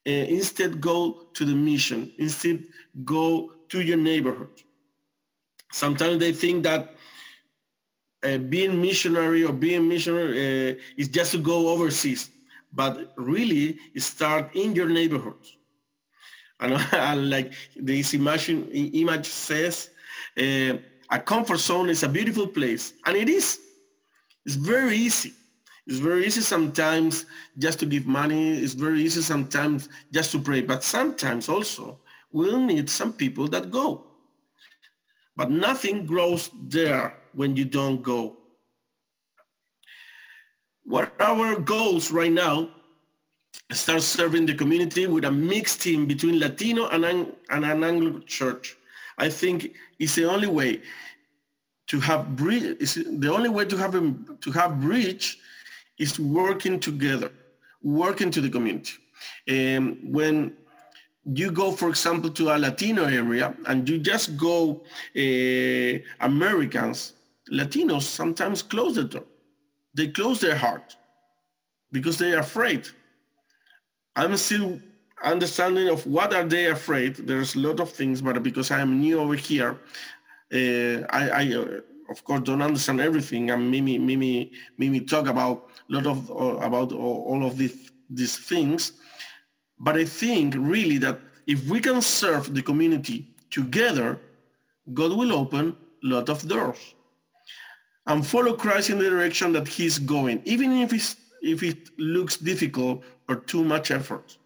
Uh, 0.07 0.11
instead, 0.11 0.81
go 0.81 1.27
to 1.35 1.45
the 1.45 1.55
mission. 1.55 2.13
Instead, 2.19 2.65
go 3.05 3.53
to 3.69 3.81
your 3.83 3.97
neighborhood. 3.97 4.63
Sometimes 5.73 6.19
they 6.19 6.33
think 6.33 6.63
that 6.63 6.95
uh, 8.25 8.39
being 8.39 8.81
missionary 8.81 9.45
or 9.45 9.53
being 9.53 9.89
missionary 9.89 10.73
uh, 10.73 10.75
is 10.97 11.09
just 11.09 11.33
to 11.33 11.39
go 11.39 11.69
overseas 11.69 12.31
but 12.73 13.13
really 13.17 13.79
start 13.97 14.55
in 14.55 14.75
your 14.75 14.89
neighborhood. 14.89 15.43
And, 16.61 17.31
like 17.31 17.53
this 17.77 18.15
image, 18.15 18.51
image 18.51 19.27
says, 19.27 19.91
uh, 20.37 20.75
a 21.11 21.19
comfort 21.25 21.59
zone 21.59 21.89
is 21.89 22.03
a 22.03 22.09
beautiful 22.09 22.49
place, 22.49 22.95
and 23.07 23.17
it 23.17 23.29
is. 23.29 23.61
It's 24.45 24.57
very 24.57 24.97
easy. 24.97 25.33
It's 25.87 25.99
very 25.99 26.27
easy 26.27 26.41
sometimes 26.41 27.27
just 27.59 27.79
to 27.79 27.87
give 27.87 28.07
money. 28.07 28.59
It's 28.59 28.75
very 28.75 29.03
easy 29.03 29.23
sometimes 29.23 29.89
just 30.13 30.33
to 30.33 30.39
pray. 30.39 30.61
But 30.61 30.83
sometimes 30.83 31.49
also 31.49 32.01
we'll 32.33 32.61
need 32.61 32.91
some 32.91 33.13
people 33.13 33.49
that 33.49 33.71
go. 33.71 34.05
But 35.37 35.51
nothing 35.51 36.05
grows 36.05 36.51
there 36.65 37.17
when 37.35 37.57
you 37.57 37.65
don't 37.65 38.03
go 38.03 38.37
what 40.89 41.13
our 41.21 41.61
goals 41.61 42.11
right 42.11 42.33
now 42.33 42.69
start 43.71 44.03
serving 44.03 44.47
the 44.47 44.55
community 44.55 45.07
with 45.07 45.25
a 45.25 45.31
mixed 45.31 45.83
team 45.83 46.07
between 46.07 46.41
Latino 46.41 46.89
and, 46.89 47.05
and 47.05 47.65
an 47.65 47.85
Anglo 47.85 48.21
church. 48.21 48.77
I 49.19 49.29
think 49.29 49.75
it's 49.99 50.15
the 50.15 50.25
only 50.25 50.47
way 50.47 50.81
to 51.89 52.01
have 52.01 52.35
bridge. 52.37 52.95
The 52.95 53.31
only 53.31 53.51
way 53.51 53.67
to 53.67 53.77
have 53.77 53.93
to 53.93 54.51
have 54.53 54.81
bridge 54.81 55.39
is 55.99 56.19
working 56.19 56.81
together, 56.81 57.31
working 57.83 58.31
to 58.31 58.41
the 58.41 58.49
community. 58.49 58.95
Um, 59.51 59.99
when 60.11 60.57
you 61.25 61.51
go, 61.51 61.73
for 61.73 61.91
example, 61.91 62.31
to 62.31 62.49
a 62.55 62.57
Latino 62.57 63.05
area 63.05 63.55
and 63.67 63.87
you 63.87 63.99
just 63.99 64.39
go 64.39 64.83
uh, 65.17 65.99
Americans, 66.21 67.13
Latinos 67.51 68.03
sometimes 68.03 68.63
close 68.63 68.95
the 68.95 69.05
door 69.05 69.25
they 69.99 70.09
close 70.09 70.41
their 70.41 70.57
heart 70.57 70.97
because 71.91 72.19
they 72.19 72.33
are 72.33 72.41
afraid. 72.41 72.87
I'm 74.15 74.37
still 74.37 74.81
understanding 75.23 75.89
of 75.89 76.07
what 76.07 76.33
are 76.33 76.45
they 76.45 76.67
afraid. 76.67 77.17
There's 77.17 77.57
a 77.57 77.59
lot 77.59 77.81
of 77.81 77.91
things, 77.91 78.23
but 78.23 78.41
because 78.43 78.71
I 78.71 78.81
am 78.81 79.01
new 79.01 79.19
over 79.19 79.35
here, 79.35 79.73
uh, 80.53 81.05
I, 81.11 81.23
I 81.41 81.55
uh, 81.55 81.81
of 82.11 82.25
course 82.25 82.43
don't 82.43 82.63
understand 82.63 83.01
everything. 83.01 83.51
And 83.51 83.71
Mimi, 83.71 83.99
Mimi, 83.99 84.53
Mimi 84.79 85.01
talk 85.01 85.27
about 85.27 85.69
a 85.91 85.95
lot 85.95 86.07
of 86.07 86.31
uh, 86.31 86.59
about 86.69 86.93
all 86.93 87.45
of 87.45 87.59
these 87.59 87.91
these 88.09 88.37
things. 88.37 88.93
But 89.81 89.97
I 89.97 90.05
think 90.05 90.55
really 90.57 90.99
that 90.99 91.19
if 91.47 91.67
we 91.69 91.81
can 91.81 92.01
serve 92.03 92.55
the 92.55 92.63
community 92.63 93.29
together, 93.51 94.21
God 94.93 95.13
will 95.17 95.33
open 95.33 95.77
a 96.05 96.07
lot 96.07 96.29
of 96.29 96.47
doors 96.47 96.95
and 98.09 98.27
follow 98.27 98.55
Christ 98.55 98.89
in 98.91 98.99
the 98.99 99.09
direction 99.09 99.53
that 99.53 99.69
he's 99.69 99.99
going, 99.99 100.41
even 100.45 100.73
if, 100.73 100.93
it's, 100.93 101.17
if 101.43 101.63
it 101.63 101.91
looks 101.99 102.39
difficult 102.39 103.05
or 103.29 103.37
too 103.37 103.63
much 103.63 103.91
effort. 103.91 104.37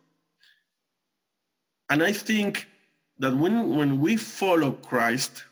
And 1.89 2.03
I 2.03 2.13
think 2.13 2.67
that 3.21 3.35
when, 3.37 3.77
when 3.77 4.01
we 4.01 4.17
follow 4.17 4.73
Christ, 4.73 5.45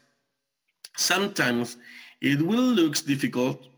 sometimes 0.96 1.76
it 2.20 2.42
will 2.42 2.58
look 2.58 2.96
difficult 3.04 3.68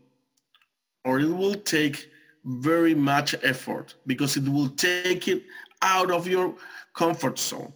or 1.05 1.19
it 1.19 1.29
will 1.29 1.55
take 1.55 2.09
very 2.45 2.95
much 2.95 3.35
effort 3.43 3.93
because 4.07 4.35
it 4.35 4.49
will 4.49 4.69
take 4.69 5.27
it 5.27 5.43
out 5.83 6.09
of 6.09 6.27
your 6.27 6.55
comfort 6.95 7.37
zone. 7.37 7.71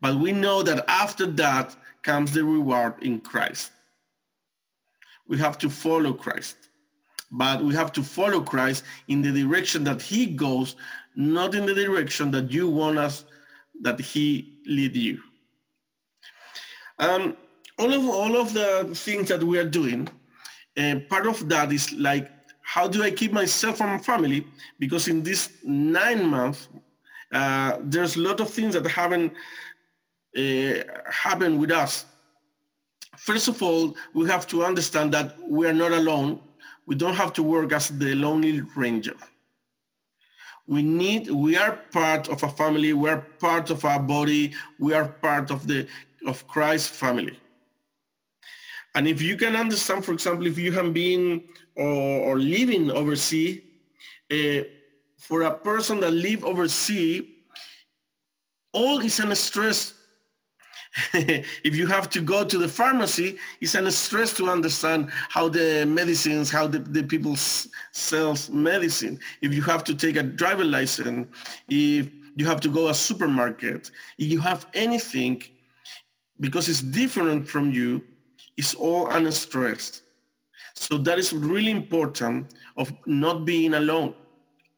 But 0.00 0.16
we 0.16 0.32
know 0.32 0.62
that 0.62 0.84
after 0.88 1.26
that 1.26 1.76
comes 2.02 2.32
the 2.32 2.44
reward 2.44 2.94
in 3.02 3.20
Christ. 3.20 3.70
We 5.28 5.38
have 5.38 5.58
to 5.58 5.70
follow 5.70 6.12
Christ. 6.12 6.56
But 7.30 7.62
we 7.62 7.74
have 7.74 7.92
to 7.92 8.02
follow 8.02 8.40
Christ 8.40 8.84
in 9.08 9.20
the 9.22 9.32
direction 9.32 9.82
that 9.84 10.00
he 10.00 10.26
goes, 10.26 10.76
not 11.16 11.54
in 11.54 11.66
the 11.66 11.74
direction 11.74 12.30
that 12.30 12.52
you 12.52 12.68
want 12.68 12.98
us, 12.98 13.24
that 13.82 14.00
he 14.00 14.58
lead 14.66 14.96
you. 14.96 15.20
Um, 16.98 17.36
all 17.78 17.92
of 17.92 18.08
all 18.08 18.40
of 18.40 18.54
the 18.54 18.90
things 18.94 19.28
that 19.28 19.42
we 19.42 19.58
are 19.58 19.68
doing, 19.68 20.08
uh, 20.78 20.96
part 21.08 21.26
of 21.26 21.48
that 21.48 21.72
is 21.72 21.92
like, 21.92 22.30
how 22.62 22.88
do 22.88 23.02
I 23.02 23.10
keep 23.10 23.32
myself 23.32 23.78
from 23.78 23.98
family? 24.00 24.46
Because 24.78 25.08
in 25.08 25.22
this 25.22 25.52
nine 25.62 26.26
months, 26.26 26.68
uh, 27.32 27.78
there's 27.80 28.16
a 28.16 28.20
lot 28.20 28.40
of 28.40 28.50
things 28.50 28.74
that 28.74 28.86
haven't 28.86 29.32
uh, 30.36 30.82
happened 31.10 31.60
with 31.60 31.70
us. 31.70 32.06
First 33.26 33.48
of 33.48 33.60
all, 33.60 33.96
we 34.14 34.28
have 34.28 34.46
to 34.46 34.64
understand 34.64 35.12
that 35.14 35.34
we 35.42 35.66
are 35.66 35.72
not 35.72 35.90
alone. 35.90 36.38
We 36.86 36.94
don't 36.94 37.16
have 37.16 37.32
to 37.32 37.42
work 37.42 37.72
as 37.72 37.88
the 37.88 38.14
lonely 38.14 38.60
ranger. 38.76 39.16
We 40.68 40.82
need, 40.82 41.28
we 41.30 41.56
are 41.56 41.72
part 41.90 42.28
of 42.28 42.44
a 42.44 42.48
family. 42.48 42.92
We 42.92 43.10
are 43.10 43.22
part 43.40 43.70
of 43.70 43.84
our 43.84 43.98
body. 43.98 44.54
We 44.78 44.94
are 44.94 45.08
part 45.08 45.50
of 45.50 45.66
the, 45.66 45.88
of 46.24 46.46
Christ's 46.46 46.96
family. 46.96 47.36
And 48.94 49.08
if 49.08 49.20
you 49.20 49.36
can 49.36 49.56
understand, 49.56 50.04
for 50.04 50.12
example, 50.12 50.46
if 50.46 50.56
you 50.56 50.70
have 50.70 50.94
been 50.94 51.42
or, 51.74 52.30
or 52.30 52.38
living 52.38 52.92
overseas, 52.92 53.60
uh, 54.30 54.62
for 55.18 55.42
a 55.42 55.52
person 55.52 55.98
that 55.98 56.12
live 56.12 56.44
overseas, 56.44 57.24
all 58.72 59.00
is 59.00 59.18
a 59.18 59.34
stress. 59.34 59.94
if 61.12 61.76
you 61.76 61.86
have 61.86 62.08
to 62.10 62.20
go 62.20 62.44
to 62.44 62.58
the 62.58 62.68
pharmacy, 62.68 63.38
it's 63.60 63.74
a 63.74 63.90
stress 63.90 64.32
to 64.34 64.48
understand 64.48 65.10
how 65.28 65.48
the 65.48 65.84
medicines, 65.86 66.50
how 66.50 66.66
the, 66.66 66.78
the 66.78 67.02
people 67.02 67.36
sells 67.36 68.48
medicine. 68.50 69.18
If 69.42 69.52
you 69.52 69.62
have 69.62 69.84
to 69.84 69.94
take 69.94 70.16
a 70.16 70.22
driver 70.22 70.64
license, 70.64 71.28
if 71.68 72.08
you 72.36 72.46
have 72.46 72.60
to 72.62 72.68
go 72.68 72.88
a 72.88 72.94
supermarket, 72.94 73.90
if 74.18 74.30
you 74.30 74.40
have 74.40 74.66
anything, 74.74 75.42
because 76.40 76.68
it's 76.68 76.80
different 76.80 77.46
from 77.48 77.72
you, 77.72 78.02
it's 78.56 78.74
all 78.74 79.10
under 79.10 79.32
stress. 79.32 80.02
So 80.74 80.98
that 80.98 81.18
is 81.18 81.32
really 81.32 81.70
important 81.70 82.54
of 82.76 82.92
not 83.06 83.44
being 83.44 83.74
alone. 83.74 84.14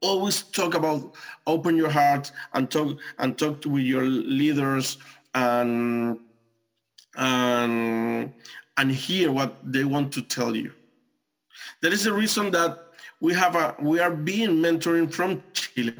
Always 0.00 0.42
talk 0.42 0.74
about 0.74 1.14
open 1.46 1.76
your 1.76 1.90
heart 1.90 2.30
and 2.54 2.70
talk 2.70 2.98
and 3.18 3.36
talk 3.36 3.60
to 3.62 3.68
with 3.68 3.82
your 3.82 4.04
leaders 4.04 4.98
and 5.34 6.18
and 7.16 8.32
and 8.76 8.92
hear 8.92 9.32
what 9.32 9.56
they 9.64 9.84
want 9.84 10.12
to 10.12 10.22
tell 10.22 10.54
you. 10.56 10.72
That 11.82 11.92
is 11.92 12.04
the 12.04 12.12
reason 12.12 12.50
that 12.52 12.78
we 13.20 13.34
have 13.34 13.56
a 13.56 13.74
we 13.80 14.00
are 14.00 14.10
being 14.10 14.50
mentoring 14.50 15.12
from 15.12 15.42
Chile. 15.52 15.94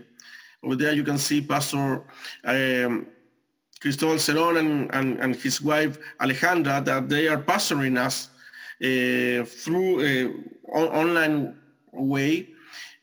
Over 0.62 0.76
there 0.76 0.92
you 0.92 1.04
can 1.04 1.18
see 1.18 1.40
Pastor 1.40 2.02
um, 2.44 3.06
Cristobal 3.80 4.16
Cerón 4.16 4.58
and, 4.58 4.92
and, 4.92 5.20
and, 5.20 5.36
his 5.36 5.62
wife 5.62 5.98
Alejandra 6.20 6.84
that 6.84 7.08
they 7.08 7.28
are 7.28 7.38
pastoring 7.38 7.96
us 7.96 8.30
uh, 8.82 9.44
through 9.44 10.00
a 10.02 10.76
online 10.76 11.56
way. 11.92 12.48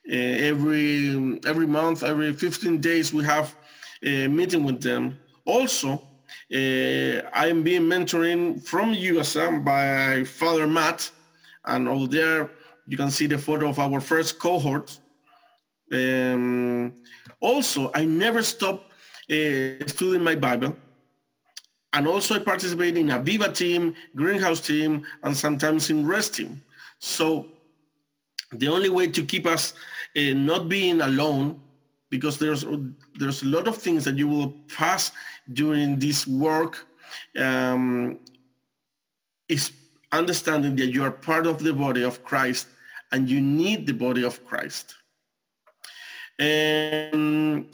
Uh, 0.08 0.16
every 0.16 1.40
every 1.46 1.66
month, 1.66 2.04
every 2.04 2.32
15 2.32 2.80
days, 2.80 3.12
we 3.14 3.24
have 3.24 3.56
a 4.04 4.28
meeting 4.28 4.64
with 4.64 4.82
them. 4.82 5.18
Also, 5.46 6.02
uh, 6.56 7.22
I 7.34 7.48
am 7.48 7.64
being 7.64 7.82
mentoring 7.82 8.64
from 8.64 8.94
USA 8.94 9.58
by 9.58 10.24
Father 10.24 10.68
Matt, 10.68 11.12
and 11.66 11.90
over 11.90 12.08
there 12.08 12.50
you 12.88 12.96
can 12.96 13.12
see 13.12 13.28
the 13.28 13.38
photo 13.38 13.68
of 13.70 13.80
our 13.80 14.00
first 14.00 14.40
cohort. 14.40 14.98
Um, 15.92 16.94
also, 17.42 17.92
I 17.94 18.06
never 18.06 18.42
stop 18.42 18.92
uh, 19.30 19.86
studying 19.86 20.24
my 20.24 20.36
Bible. 20.36 20.76
And 21.94 22.08
also 22.08 22.36
I 22.36 22.40
participate 22.40 22.98
in 22.98 23.10
a 23.10 23.20
Viva 23.20 23.52
team, 23.52 23.96
Greenhouse 24.16 24.62
team, 24.62 25.06
and 25.24 25.36
sometimes 25.36 25.90
in 25.90 26.06
Rest 26.08 26.36
team. 26.36 26.62
So 27.00 27.48
the 28.52 28.68
only 28.68 28.90
way 28.90 29.08
to 29.08 29.26
keep 29.26 29.46
us 29.46 29.74
uh, 30.16 30.34
not 30.34 30.70
being 30.70 31.02
alone, 31.02 31.60
because 32.10 32.38
there's 32.38 32.66
there's 33.18 33.44
a 33.44 33.48
lot 33.48 33.68
of 33.68 33.78
things 33.78 34.04
that 34.06 34.18
you 34.18 34.28
will 34.28 34.54
pass 34.76 35.12
during 35.54 36.00
this 36.00 36.28
work, 36.28 36.88
um, 37.40 38.20
is 39.50 39.72
understanding 40.12 40.76
that 40.78 40.88
you 40.88 41.04
are 41.04 41.12
part 41.12 41.46
of 41.46 41.60
the 41.60 41.74
body 41.74 42.04
of 42.04 42.24
Christ 42.24 42.68
and 43.12 43.30
you 43.30 43.42
need 43.42 43.86
the 43.86 43.94
body 43.94 44.24
of 44.24 44.46
Christ. 44.46 44.96
And 46.40 47.68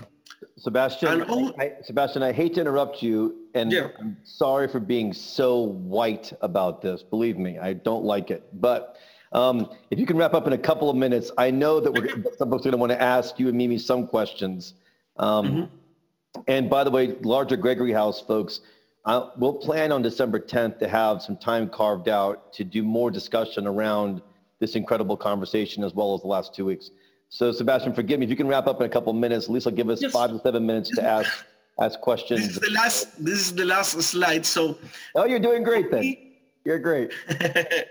Sebastian, 0.58 1.24
all, 1.24 1.60
I, 1.60 1.74
Sebastian, 1.84 2.22
I 2.22 2.32
hate 2.32 2.54
to 2.56 2.62
interrupt 2.62 3.02
you, 3.02 3.48
and 3.56 3.72
yeah. 3.72 3.88
I'm 4.00 4.18
sorry 4.24 4.68
for 4.68 4.80
being 4.80 5.14
so 5.14 5.62
white 5.62 6.32
about 6.42 6.82
this. 6.82 7.02
Believe 7.02 7.38
me, 7.40 7.58
I 7.58 7.74
don't 7.74 8.04
like 8.04 8.30
it. 8.30 8.48
But 8.62 8.98
um, 9.32 9.72
if 9.90 9.98
you 9.98 10.06
can 10.06 10.18
wrap 10.18 10.36
up 10.36 10.46
in 10.46 10.54
a 10.54 10.58
couple 10.58 10.90
of 10.90 10.96
minutes, 10.96 11.32
I 11.38 11.50
know 11.50 11.80
that 11.80 11.92
we're 11.92 12.10
some 12.38 12.52
folks 12.52 12.62
are 12.66 12.70
going 12.70 12.74
to 12.74 12.78
want 12.78 12.92
to 12.92 13.02
ask 13.02 13.40
you 13.40 13.48
and 13.48 13.58
Mimi 13.58 13.80
some 13.80 14.06
questions. 14.06 14.76
Um, 15.18 15.48
mm-hmm. 15.48 16.42
And 16.48 16.70
by 16.70 16.84
the 16.84 16.92
way, 16.92 17.16
larger 17.22 17.58
Gregory 17.58 17.92
House 17.92 18.22
folks, 18.22 18.62
uh, 19.06 19.30
we'll 19.38 19.54
plan 19.54 19.92
on 19.92 20.02
December 20.02 20.40
10th 20.40 20.80
to 20.80 20.88
have 20.88 21.22
some 21.22 21.36
time 21.38 21.70
carved 21.70 22.08
out 22.08 22.54
to 22.54 22.64
do 22.64 22.84
more 22.84 23.12
discussion 23.12 23.68
around 23.68 24.22
this 24.60 24.76
incredible 24.76 25.18
conversation 25.18 25.84
as 25.84 25.94
well 25.94 26.14
as 26.14 26.22
the 26.22 26.28
last 26.28 26.54
two 26.54 26.66
weeks. 26.66 26.92
So 27.30 27.52
Sebastian, 27.52 27.94
forgive 27.94 28.20
me 28.20 28.26
if 28.26 28.30
you 28.30 28.36
can 28.36 28.48
wrap 28.48 28.68
up 28.68 28.80
in 28.80 28.86
a 28.86 28.90
couple 28.90 29.12
minutes. 29.14 29.46
At 29.46 29.52
least 29.52 29.66
I'll 29.66 29.74
give 29.74 29.90
us 29.90 30.02
yes. 30.02 30.12
five 30.12 30.32
to 30.32 30.40
seven 30.40 30.66
minutes 30.66 30.90
to 30.96 31.04
ask 31.04 31.46
ask 31.80 32.00
questions. 32.02 32.42
This 32.42 32.56
is 32.56 32.60
the 32.60 32.72
last. 32.72 33.26
This 33.26 33.40
is 33.40 33.56
the 33.56 33.66
last 33.66 34.02
slide. 34.02 34.46
So. 34.46 34.78
Oh, 35.16 35.26
you're 35.26 35.40
doing 35.40 35.64
great 35.64 35.90
then. 35.90 36.18
You're 36.66 36.80
great. 36.80 37.14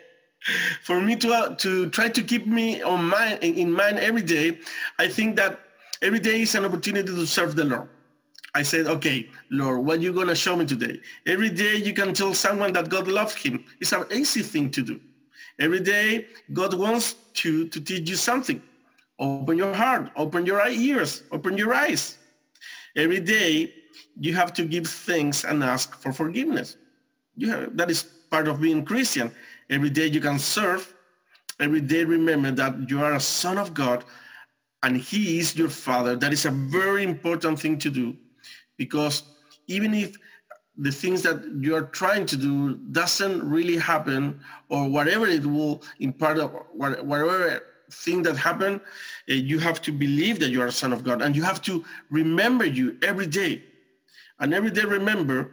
for 0.83 1.01
me 1.01 1.17
to 1.17 1.33
uh, 1.33 1.55
to 1.57 1.89
try 1.91 2.09
to 2.09 2.23
keep 2.23 2.47
me 2.47 2.83
on 2.83 3.05
mind 3.05 3.43
in 3.43 3.73
mind 3.73 3.99
every 3.99 4.23
day, 4.23 4.59
I 4.99 5.09
think 5.09 5.37
that 5.37 5.59
every 6.03 6.21
day 6.21 6.43
is 6.43 6.55
an 6.55 6.65
opportunity 6.65 7.09
to 7.09 7.27
serve 7.27 7.57
the 7.57 7.65
Lord. 7.65 7.89
I 8.55 8.63
said, 8.63 8.87
okay, 8.87 9.29
Lord, 9.51 9.85
what 9.85 9.99
are 9.99 10.03
you 10.03 10.13
gonna 10.13 10.35
show 10.35 10.57
me 10.57 10.67
today? 10.67 11.01
Every 11.27 11.51
day 11.51 11.77
you 11.77 11.93
can 11.93 12.13
tell 12.13 12.35
someone 12.35 12.73
that 12.73 12.89
God 12.89 13.07
loves 13.07 13.35
him. 13.35 13.65
It's 13.81 13.93
an 13.93 14.05
easy 14.13 14.43
thing 14.43 14.71
to 14.73 14.83
do. 14.83 15.01
Every 15.61 15.81
day 15.81 16.27
God 16.53 16.75
wants 16.75 17.15
to 17.35 17.69
to 17.69 17.81
teach 17.81 18.09
you 18.09 18.17
something. 18.17 18.61
Open 19.19 19.59
your 19.59 19.75
heart, 19.75 20.11
open 20.17 20.47
your 20.47 20.67
ears, 20.67 21.23
open 21.31 21.57
your 21.57 21.75
eyes. 21.75 22.17
Every 22.97 23.21
day 23.21 23.73
you 24.19 24.35
have 24.35 24.53
to 24.55 24.65
give 24.65 24.87
thanks 24.87 25.45
and 25.45 25.63
ask 25.63 25.95
for 26.01 26.13
forgiveness. 26.13 26.77
You 27.37 27.51
have, 27.51 27.77
that 27.77 27.91
is 27.91 28.03
part 28.31 28.49
of 28.49 28.61
being 28.61 28.85
Christian. 28.85 29.31
Every 29.69 29.91
day 29.91 30.07
you 30.07 30.21
can 30.21 30.39
serve. 30.39 30.95
Every 31.61 31.81
day 31.81 32.05
remember 32.05 32.51
that 32.53 32.89
you 32.89 33.03
are 33.03 33.15
a 33.15 33.21
son 33.21 33.59
of 33.59 33.75
God 33.75 34.05
and 34.83 34.97
he 34.97 35.39
is 35.39 35.57
your 35.57 35.69
father. 35.69 36.17
That 36.17 36.33
is 36.33 36.47
a 36.47 36.51
very 36.51 37.05
important 37.05 37.61
thing 37.61 37.79
to 37.79 37.91
do 37.91 38.17
because 38.77 39.23
even 39.67 39.95
if 39.95 40.17
the 40.77 40.91
things 40.91 41.23
that 41.23 41.45
you 41.61 41.75
are 41.75 41.83
trying 41.83 42.25
to 42.27 42.37
do 42.37 42.77
doesn't 42.93 43.43
really 43.43 43.77
happen 43.77 44.41
or 44.69 44.89
whatever 44.89 45.27
it 45.27 45.45
will 45.45 45.83
in 45.99 46.13
part 46.13 46.39
of 46.39 46.53
whatever 46.73 47.63
thing 47.93 48.23
that 48.23 48.37
happened, 48.37 48.81
uh, 49.29 49.35
you 49.35 49.59
have 49.59 49.83
to 49.83 49.93
believe 49.93 50.39
that 50.41 50.51
you 50.51 50.63
are 50.63 50.69
a 50.69 50.73
son 50.73 50.93
of 50.93 51.05
God 51.05 51.23
and 51.23 51.37
you 51.37 51.43
have 51.43 51.61
to 51.63 51.85
remember 52.11 52.65
you 52.65 52.97
every 53.03 53.27
day. 53.27 53.63
And 54.39 54.55
every 54.55 54.71
day 54.71 54.83
remember 54.83 55.53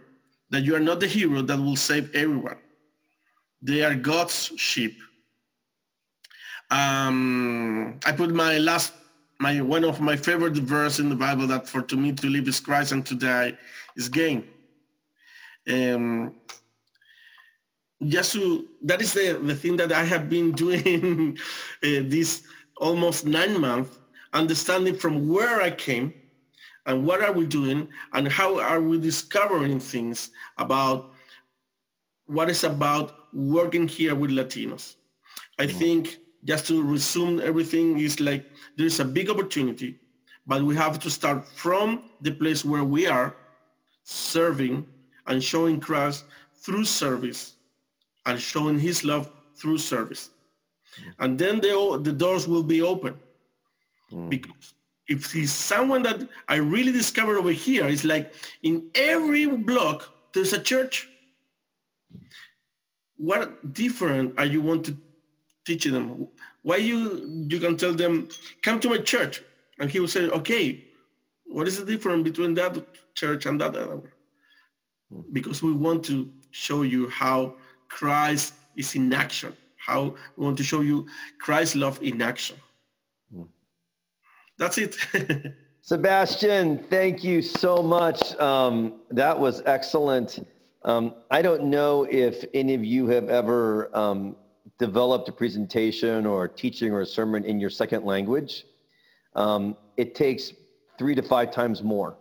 that 0.50 0.64
you 0.64 0.76
are 0.76 0.80
not 0.80 1.00
the 1.00 1.08
hero 1.08 1.42
that 1.42 1.58
will 1.58 1.76
save 1.76 2.14
everyone. 2.16 2.58
They 3.62 3.84
are 3.84 3.96
God's 3.96 4.52
sheep. 4.56 4.98
Um, 6.70 8.00
I 8.06 8.12
put 8.12 8.30
my 8.32 8.58
last, 8.60 8.94
my 9.40 9.62
one 9.62 9.84
of 9.84 10.02
my 10.02 10.16
favorite 10.16 10.56
verse 10.56 11.00
in 11.00 11.10
the 11.10 11.16
Bible 11.16 11.48
that 11.48 11.68
for 11.68 11.82
to 11.82 11.96
me 11.96 12.12
to 12.14 12.28
live 12.28 12.48
is 12.48 12.60
Christ 12.60 12.92
and 12.92 13.06
to 13.06 13.16
die 13.16 13.58
is 13.96 14.10
gain. 14.10 14.48
Um, 15.70 16.36
just 18.08 18.34
to 18.34 18.68
that 18.84 19.02
is 19.02 19.14
the, 19.14 19.40
the 19.44 19.56
thing 19.56 19.78
that 19.78 19.92
I 19.92 20.04
have 20.04 20.30
been 20.30 20.52
doing 20.64 21.38
uh, 21.84 22.04
this 22.06 22.44
almost 22.78 23.26
nine 23.26 23.60
months, 23.60 23.98
understanding 24.34 24.96
from 24.96 25.28
where 25.28 25.62
I 25.62 25.72
came 25.72 26.14
and 26.86 27.06
what 27.06 27.22
are 27.22 27.34
we 27.34 27.46
doing 27.46 27.88
and 28.14 28.28
how 28.28 28.60
are 28.60 28.82
we 28.82 29.00
discovering 29.00 29.80
things 29.80 30.30
about 30.58 31.12
what 32.28 32.50
is 32.50 32.64
about 32.64 33.34
working 33.34 33.88
here 33.88 34.16
with 34.16 34.32
Latinos. 34.32 34.96
I 35.60 35.66
mm-hmm. 35.66 35.78
think 35.78 36.18
just 36.48 36.66
to 36.68 36.82
resume 36.82 37.42
everything 37.42 38.00
is 38.00 38.20
like 38.20 38.46
there's 38.78 39.00
a 39.00 39.06
big 39.06 39.30
opportunity, 39.30 40.00
but 40.48 40.64
we 40.64 40.76
have 40.76 40.98
to 41.00 41.10
start 41.10 41.46
from 41.46 42.04
the 42.22 42.32
place 42.32 42.64
where 42.64 42.86
we 42.86 43.06
are 43.06 43.36
serving 44.04 44.88
and 45.28 45.44
showing 45.44 45.80
Christ 45.80 46.24
through 46.56 46.86
service 46.86 47.56
and 48.26 48.40
showing 48.40 48.80
his 48.80 49.04
love 49.04 49.30
through 49.56 49.78
service. 49.78 50.30
And 51.20 51.38
then 51.38 51.60
the, 51.60 52.00
the 52.02 52.14
doors 52.14 52.48
will 52.48 52.64
be 52.64 52.82
open. 52.82 53.16
Mm. 54.12 54.30
Because 54.30 54.74
if 55.08 55.32
he's 55.32 55.52
someone 55.52 56.02
that 56.04 56.28
I 56.48 56.56
really 56.56 56.94
discovered 56.94 57.38
over 57.38 57.52
here, 57.52 57.88
it's 57.88 58.06
like 58.06 58.34
in 58.64 58.90
every 58.96 59.46
block, 59.46 60.10
there's 60.34 60.54
a 60.54 60.60
church. 60.60 61.10
What 63.18 63.74
different 63.74 64.38
are 64.38 64.46
you 64.46 64.62
want 64.62 64.86
to 64.86 64.98
teach 65.68 65.84
them? 65.84 66.28
Why 66.64 66.78
you, 66.78 67.46
you 67.50 67.60
can 67.60 67.78
tell 67.78 67.94
them, 67.94 68.30
come 68.64 68.80
to 68.80 68.90
my 68.90 68.98
church. 68.98 69.44
And 69.80 69.92
he 69.92 70.00
will 70.00 70.08
say, 70.08 70.28
okay, 70.30 70.84
what 71.46 71.68
is 71.68 71.78
the 71.78 71.86
difference 71.86 72.24
between 72.24 72.54
that 72.56 72.74
church 73.14 73.46
and 73.46 73.60
that 73.62 73.76
other? 73.76 74.02
Because 75.32 75.62
we 75.62 75.74
want 75.74 76.04
to 76.06 76.32
show 76.52 76.82
you 76.82 77.10
how 77.10 77.56
Christ 77.90 78.54
is 78.76 78.96
in 78.96 79.14
action, 79.14 79.56
how 79.78 80.16
we 80.36 80.46
want 80.46 80.58
to 80.58 80.64
show 80.64 80.82
you 80.82 81.06
Christ's 81.40 81.76
love 81.76 82.02
in 82.02 82.22
action. 82.22 82.58
That's 84.58 84.78
it. 84.80 84.98
Sebastian, 85.82 86.80
thank 86.90 87.24
you 87.24 87.42
so 87.42 87.82
much. 87.84 88.36
Um, 88.40 89.02
that 89.12 89.40
was 89.40 89.62
excellent. 89.66 90.46
Um, 90.84 91.14
I 91.32 91.42
don't 91.42 91.66
know 91.66 92.04
if 92.10 92.44
any 92.54 92.74
of 92.74 92.84
you 92.84 93.08
have 93.08 93.30
ever 93.30 93.96
um, 93.96 94.36
developed 94.80 95.28
a 95.30 95.32
presentation 95.32 96.26
or 96.26 96.48
teaching 96.48 96.92
or 96.92 97.02
a 97.02 97.06
sermon 97.06 97.44
in 97.44 97.60
your 97.60 97.70
second 97.70 98.06
language. 98.06 98.66
Um, 99.36 99.76
it 99.98 100.16
takes 100.16 100.54
three 100.98 101.16
to 101.16 101.22
five 101.22 101.52
times 101.52 101.84
more 101.84 102.16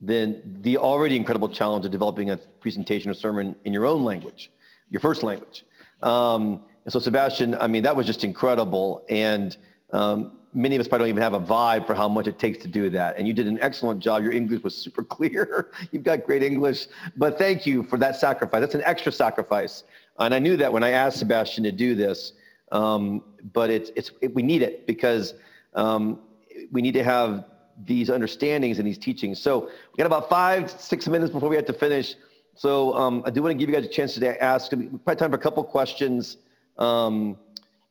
than 0.00 0.58
the 0.62 0.76
already 0.76 1.16
incredible 1.16 1.48
challenge 1.48 1.84
of 1.84 1.90
developing 1.90 2.30
a 2.30 2.36
presentation 2.36 3.10
or 3.10 3.14
sermon 3.14 3.56
in 3.64 3.72
your 3.72 3.86
own 3.86 4.04
language, 4.04 4.50
your 4.90 5.00
first 5.00 5.22
language. 5.22 5.64
Um, 6.02 6.62
and 6.84 6.92
so, 6.92 6.98
Sebastian, 6.98 7.54
I 7.56 7.66
mean, 7.66 7.82
that 7.82 7.96
was 7.96 8.06
just 8.06 8.22
incredible. 8.22 9.04
And 9.08 9.56
um, 9.92 10.32
many 10.52 10.76
of 10.76 10.80
us 10.80 10.88
probably 10.88 11.10
don't 11.10 11.18
even 11.18 11.22
have 11.22 11.34
a 11.34 11.40
vibe 11.40 11.86
for 11.86 11.94
how 11.94 12.08
much 12.08 12.26
it 12.26 12.38
takes 12.38 12.58
to 12.62 12.68
do 12.68 12.90
that. 12.90 13.16
And 13.18 13.26
you 13.26 13.34
did 13.34 13.46
an 13.46 13.58
excellent 13.60 14.00
job. 14.00 14.22
Your 14.22 14.32
English 14.32 14.62
was 14.62 14.74
super 14.76 15.02
clear. 15.16 15.70
You've 15.92 16.04
got 16.04 16.24
great 16.24 16.42
English. 16.42 16.86
But 17.16 17.38
thank 17.38 17.66
you 17.66 17.82
for 17.82 17.98
that 17.98 18.16
sacrifice. 18.16 18.60
That's 18.60 18.74
an 18.74 18.82
extra 18.84 19.12
sacrifice. 19.12 19.84
And 20.18 20.34
I 20.34 20.38
knew 20.38 20.56
that 20.56 20.72
when 20.72 20.82
I 20.82 20.90
asked 20.90 21.18
Sebastian 21.18 21.64
to 21.64 21.72
do 21.72 21.94
this. 21.94 22.32
Um, 22.72 23.22
but 23.52 23.70
it's, 23.70 23.90
it's, 23.94 24.10
it, 24.20 24.34
we 24.34 24.42
need 24.42 24.62
it 24.62 24.86
because 24.86 25.34
um, 25.74 26.18
we 26.72 26.82
need 26.82 26.94
to 26.94 27.04
have 27.04 27.44
these 27.84 28.08
understandings 28.08 28.78
and 28.78 28.86
these 28.86 28.98
teachings. 28.98 29.38
So 29.38 29.66
we 29.66 29.96
got 29.98 30.06
about 30.06 30.28
five, 30.28 30.70
six 30.70 31.06
minutes 31.06 31.30
before 31.32 31.48
we 31.48 31.56
have 31.56 31.66
to 31.66 31.72
finish. 31.72 32.14
So 32.54 32.94
um, 32.94 33.22
I 33.26 33.30
do 33.30 33.42
want 33.42 33.52
to 33.52 33.58
give 33.58 33.68
you 33.68 33.74
guys 33.74 33.84
a 33.84 33.88
chance 33.88 34.14
to 34.14 34.42
ask. 34.42 34.70
Probably 34.70 35.16
time 35.16 35.30
for 35.30 35.36
a 35.36 35.38
couple 35.38 35.62
questions. 35.64 36.38
Um, 36.78 37.36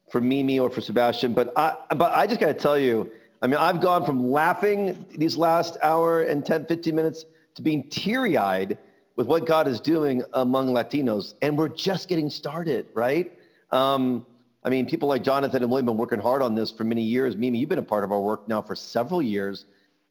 for 0.10 0.22
Mimi 0.22 0.60
or 0.60 0.70
for 0.70 0.82
Sebastian, 0.82 1.34
but 1.34 1.52
I, 1.56 1.76
but 1.96 2.14
I 2.16 2.28
just 2.28 2.40
got 2.40 2.48
to 2.48 2.54
tell 2.54 2.78
you, 2.78 3.12
I 3.42 3.48
mean, 3.48 3.58
I've 3.58 3.82
gone 3.82 4.06
from 4.06 4.32
laughing 4.32 5.06
these 5.18 5.36
last 5.36 5.78
hour 5.82 6.24
and 6.24 6.46
10, 6.46 6.66
15 6.66 6.96
minutes 6.96 7.26
to 7.56 7.62
being 7.62 7.90
teary 7.90 8.38
eyed 8.38 8.78
with 9.16 9.28
what 9.28 9.46
God 9.46 9.68
is 9.68 9.80
doing 9.80 10.24
among 10.34 10.70
Latinos. 10.70 11.36
And 11.42 11.58
we're 11.58 11.70
just 11.70 12.10
getting 12.10 12.30
started, 12.30 12.88
right? 12.94 13.32
Um, 13.72 14.26
I 14.64 14.70
mean, 14.70 14.88
people 14.88 15.08
like 15.08 15.24
Jonathan 15.24 15.62
and 15.62 15.72
William 15.72 15.88
have 15.88 15.94
been 15.94 16.00
working 16.00 16.20
hard 16.20 16.42
on 16.42 16.56
this 16.56 16.72
for 16.72 16.84
many 16.84 17.04
years. 17.04 17.36
Mimi, 17.36 17.60
you've 17.60 17.70
been 17.70 17.80
a 17.80 17.84
part 17.84 18.04
of 18.04 18.12
our 18.12 18.20
work 18.20 18.48
now 18.48 18.62
for 18.62 18.76
several 18.76 19.22
years, 19.22 19.66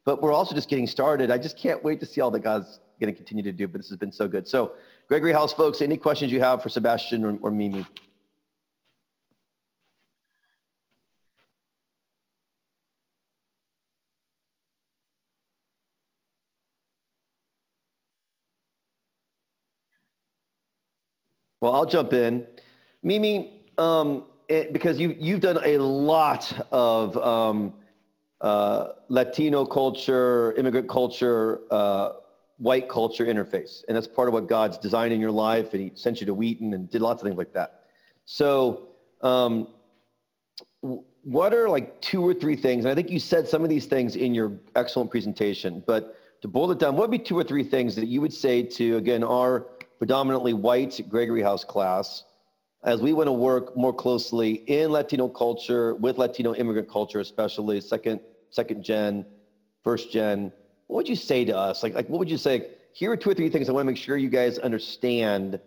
but 0.05 0.21
we're 0.21 0.33
also 0.33 0.55
just 0.55 0.69
getting 0.69 0.87
started. 0.87 1.29
I 1.29 1.37
just 1.37 1.57
can't 1.57 1.83
wait 1.83 1.99
to 1.99 2.05
see 2.05 2.21
all 2.21 2.31
that 2.31 2.39
God's 2.39 2.79
going 2.99 3.13
to 3.13 3.17
continue 3.17 3.43
to 3.43 3.51
do, 3.51 3.67
but 3.67 3.79
this 3.79 3.89
has 3.89 3.97
been 3.97 4.11
so 4.11 4.27
good. 4.27 4.47
So 4.47 4.71
Gregory 5.07 5.33
House 5.33 5.53
folks, 5.53 5.81
any 5.81 5.97
questions 5.97 6.31
you 6.31 6.39
have 6.39 6.63
for 6.63 6.69
Sebastian 6.69 7.25
or, 7.25 7.37
or 7.41 7.51
Mimi? 7.51 7.85
Well, 21.65 21.73
I'll 21.73 21.87
jump 21.87 22.13
in. 22.13 22.45
Mimi, 23.01 23.63
um, 23.79 24.25
it, 24.47 24.71
because 24.71 24.99
you, 24.99 25.15
you've 25.17 25.39
done 25.39 25.57
a 25.65 25.79
lot 25.79 26.53
of 26.71 27.17
um, 27.17 27.73
uh, 28.39 28.89
Latino 29.09 29.65
culture, 29.65 30.53
immigrant 30.59 30.87
culture, 30.87 31.61
uh, 31.71 32.11
white 32.57 32.87
culture 32.87 33.25
interface. 33.25 33.83
And 33.87 33.97
that's 33.97 34.05
part 34.05 34.27
of 34.27 34.35
what 34.35 34.47
God's 34.47 34.77
designed 34.77 35.11
in 35.11 35.19
your 35.19 35.31
life. 35.31 35.73
And 35.73 35.81
he 35.81 35.91
sent 35.95 36.19
you 36.19 36.27
to 36.27 36.35
Wheaton 36.35 36.75
and 36.75 36.87
did 36.87 37.01
lots 37.01 37.23
of 37.23 37.25
things 37.25 37.37
like 37.39 37.53
that. 37.53 37.85
So 38.25 38.89
um, 39.21 39.69
what 41.23 41.51
are 41.51 41.67
like 41.67 41.99
two 41.99 42.21
or 42.21 42.35
three 42.35 42.55
things, 42.55 42.85
and 42.85 42.91
I 42.91 42.93
think 42.93 43.09
you 43.09 43.19
said 43.19 43.47
some 43.47 43.63
of 43.63 43.71
these 43.71 43.87
things 43.87 44.15
in 44.15 44.35
your 44.35 44.51
excellent 44.75 45.09
presentation, 45.09 45.83
but 45.87 46.15
to 46.41 46.47
boil 46.47 46.69
it 46.69 46.77
down, 46.77 46.93
what 46.95 47.09
would 47.09 47.17
be 47.19 47.25
two 47.25 47.39
or 47.39 47.43
three 47.43 47.63
things 47.63 47.95
that 47.95 48.05
you 48.05 48.21
would 48.21 48.33
say 48.33 48.61
to, 48.61 48.97
again, 48.97 49.23
our 49.23 49.65
predominantly 49.97 50.53
white 50.53 50.99
Gregory 51.09 51.41
House 51.41 51.63
class 51.63 52.23
as 52.83 53.01
we 53.01 53.13
want 53.13 53.27
to 53.27 53.33
work 53.33 53.75
more 53.75 53.93
closely 53.93 54.53
in 54.67 54.91
Latino 54.91 55.27
culture 55.27 55.95
with 55.95 56.17
Latino 56.17 56.53
immigrant 56.53 56.89
culture, 56.89 57.19
especially 57.19 57.81
second, 57.81 58.19
second 58.51 58.83
gen, 58.83 59.25
first 59.83 60.11
gen. 60.11 60.51
What 60.87 60.97
would 60.97 61.09
you 61.09 61.15
say 61.15 61.45
to 61.45 61.57
us? 61.57 61.81
Like, 61.81 61.95
like 61.95 62.07
what 62.09 62.19
would 62.19 62.29
you 62.29 62.37
say? 62.37 62.67
Here 62.93 63.11
are 63.11 63.17
two 63.17 63.31
or 63.31 63.33
three 63.33 63.49
things 63.49 63.69
I 63.69 63.71
want 63.71 63.87
to 63.87 63.91
make 63.91 63.97
sure 63.97 64.17
you 64.17 64.29
guys 64.29 64.59
understand 64.59 65.59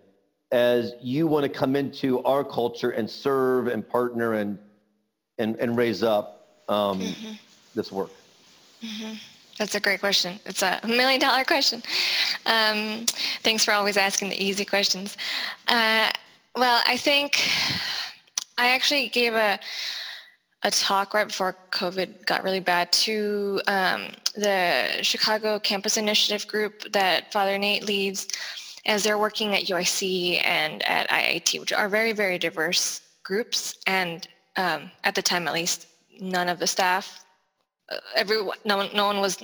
as 0.52 0.94
you 1.02 1.26
want 1.26 1.42
to 1.42 1.48
come 1.48 1.76
into 1.76 2.22
our 2.22 2.44
culture 2.44 2.90
and 2.90 3.10
serve 3.10 3.66
and 3.66 3.86
partner 3.86 4.34
and 4.34 4.58
and, 5.38 5.56
and 5.56 5.76
raise 5.76 6.02
up 6.02 6.64
um, 6.68 7.00
mm-hmm. 7.00 7.32
this 7.74 7.92
work. 7.92 8.10
Mm-hmm. 8.82 9.14
That's 9.58 9.74
a 9.74 9.80
great 9.80 10.00
question. 10.00 10.38
It's 10.46 10.62
a 10.62 10.80
million 10.86 11.20
dollar 11.20 11.44
question. 11.44 11.82
Um, 12.46 13.06
thanks 13.42 13.64
for 13.64 13.72
always 13.72 13.96
asking 13.96 14.30
the 14.30 14.42
easy 14.42 14.64
questions. 14.64 15.16
Uh, 15.66 16.10
well, 16.56 16.80
I 16.86 16.96
think 16.96 17.40
I 18.56 18.70
actually 18.70 19.08
gave 19.08 19.34
a 19.34 19.58
a 20.64 20.70
talk 20.72 21.14
right 21.14 21.28
before 21.28 21.56
COVID 21.70 22.26
got 22.26 22.42
really 22.42 22.58
bad 22.58 22.90
to 22.90 23.60
um, 23.68 24.08
the 24.34 24.88
Chicago 25.02 25.58
Campus 25.60 25.96
Initiative 25.96 26.48
group 26.48 26.90
that 26.92 27.32
Father 27.32 27.56
Nate 27.58 27.84
leads 27.84 28.26
as 28.84 29.04
they're 29.04 29.18
working 29.18 29.54
at 29.54 29.64
UIC 29.64 30.44
and 30.44 30.82
at 30.82 31.08
IIT, 31.10 31.60
which 31.60 31.72
are 31.72 31.88
very, 31.88 32.12
very 32.12 32.38
diverse 32.38 33.02
groups. 33.22 33.78
And 33.86 34.26
um, 34.56 34.90
at 35.04 35.14
the 35.14 35.22
time, 35.22 35.46
at 35.46 35.54
least, 35.54 35.86
none 36.20 36.48
of 36.48 36.58
the 36.58 36.66
staff 36.66 37.24
everyone, 38.14 38.58
no 38.64 38.76
one, 38.76 38.90
no 38.94 39.06
one 39.06 39.20
was 39.20 39.38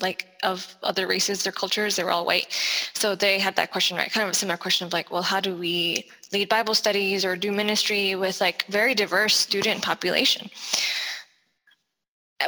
like 0.00 0.26
of 0.42 0.76
other 0.82 1.06
races 1.06 1.46
or 1.46 1.52
cultures. 1.52 1.96
They 1.96 2.04
were 2.04 2.10
all 2.10 2.24
white. 2.24 2.46
So 2.94 3.14
they 3.14 3.38
had 3.38 3.56
that 3.56 3.70
question, 3.70 3.96
right? 3.96 4.10
Kind 4.10 4.24
of 4.24 4.30
a 4.30 4.34
similar 4.34 4.56
question 4.56 4.86
of 4.86 4.92
like, 4.92 5.10
well, 5.10 5.22
how 5.22 5.40
do 5.40 5.54
we 5.54 6.06
lead 6.32 6.48
Bible 6.48 6.74
studies 6.74 7.24
or 7.24 7.36
do 7.36 7.52
ministry 7.52 8.14
with 8.14 8.40
like 8.40 8.66
very 8.66 8.94
diverse 8.94 9.36
student 9.36 9.82
population? 9.82 10.50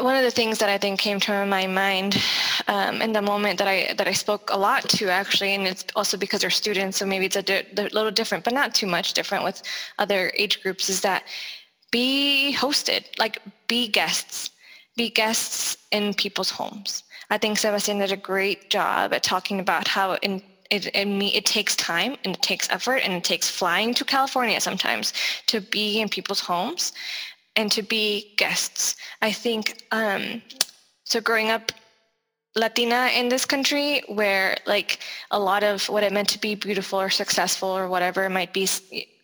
One 0.01 0.17
of 0.17 0.25
the 0.25 0.31
things 0.31 0.59
that 0.59 0.69
I 0.69 0.77
think 0.77 0.99
came 0.99 1.21
to 1.21 1.47
my 1.47 1.69
mind 1.69 2.21
um, 2.67 3.01
in 3.01 3.13
the 3.13 3.23
moment 3.23 3.59
that 3.61 3.69
I 3.69 3.95
that 3.95 4.09
I 4.09 4.13
spoke 4.13 4.51
a 4.53 4.59
lot 4.59 4.89
to 4.89 5.09
actually, 5.09 5.55
and 5.55 5.69
it's 5.69 5.85
also 5.95 6.17
because 6.17 6.41
they're 6.41 6.51
students, 6.51 6.99
so 6.99 7.07
maybe 7.07 7.27
it's 7.27 7.37
a 7.37 7.43
di- 7.43 7.65
little 7.77 8.11
different, 8.11 8.43
but 8.43 8.53
not 8.53 8.75
too 8.75 8.89
much 8.89 9.13
different 9.13 9.45
with 9.45 9.63
other 10.01 10.33
age 10.37 10.65
groups. 10.65 10.89
Is 10.89 11.01
that 11.03 11.23
be 11.93 12.57
hosted, 12.59 13.05
like 13.21 13.41
be 13.69 13.87
guests 13.87 14.51
be 14.97 15.11
guests 15.11 15.77
in 15.91 16.15
people's 16.15 16.51
homes. 16.51 17.03
I 17.31 17.39
think 17.39 17.59
Sebastian 17.59 17.99
did 17.99 18.13
a 18.13 18.17
great 18.17 18.71
job 18.71 19.13
at 19.13 19.23
talking 19.23 19.61
about 19.61 19.89
how 19.89 20.15
in, 20.17 20.43
it, 20.71 20.87
it, 20.87 21.09
it 21.09 21.47
takes 21.47 21.75
time 21.77 22.17
and 22.25 22.37
it 22.37 22.43
takes 22.43 22.71
effort 22.71 22.99
and 22.99 23.13
it 23.13 23.25
takes 23.25 23.49
flying 23.49 23.95
to 23.95 24.05
California 24.05 24.61
sometimes 24.61 25.13
to 25.47 25.61
be 25.61 26.01
in 26.01 26.09
people's 26.09 26.41
homes 26.41 26.93
and 27.57 27.71
to 27.73 27.83
be 27.83 28.35
guests. 28.37 28.97
I 29.23 29.33
think 29.33 29.85
um, 29.91 30.43
so. 31.05 31.21
Growing 31.21 31.51
up 31.51 31.73
Latina 32.57 33.11
in 33.15 33.29
this 33.29 33.45
country, 33.45 34.03
where 34.07 34.57
like 34.67 35.01
a 35.31 35.39
lot 35.39 35.65
of 35.65 35.89
what 35.89 36.05
it 36.05 36.13
meant 36.13 36.29
to 36.29 36.41
be 36.41 36.55
beautiful 36.55 37.01
or 37.01 37.11
successful 37.11 37.69
or 37.69 37.89
whatever 37.89 38.25
it 38.25 38.31
might 38.31 38.53
be 38.53 38.69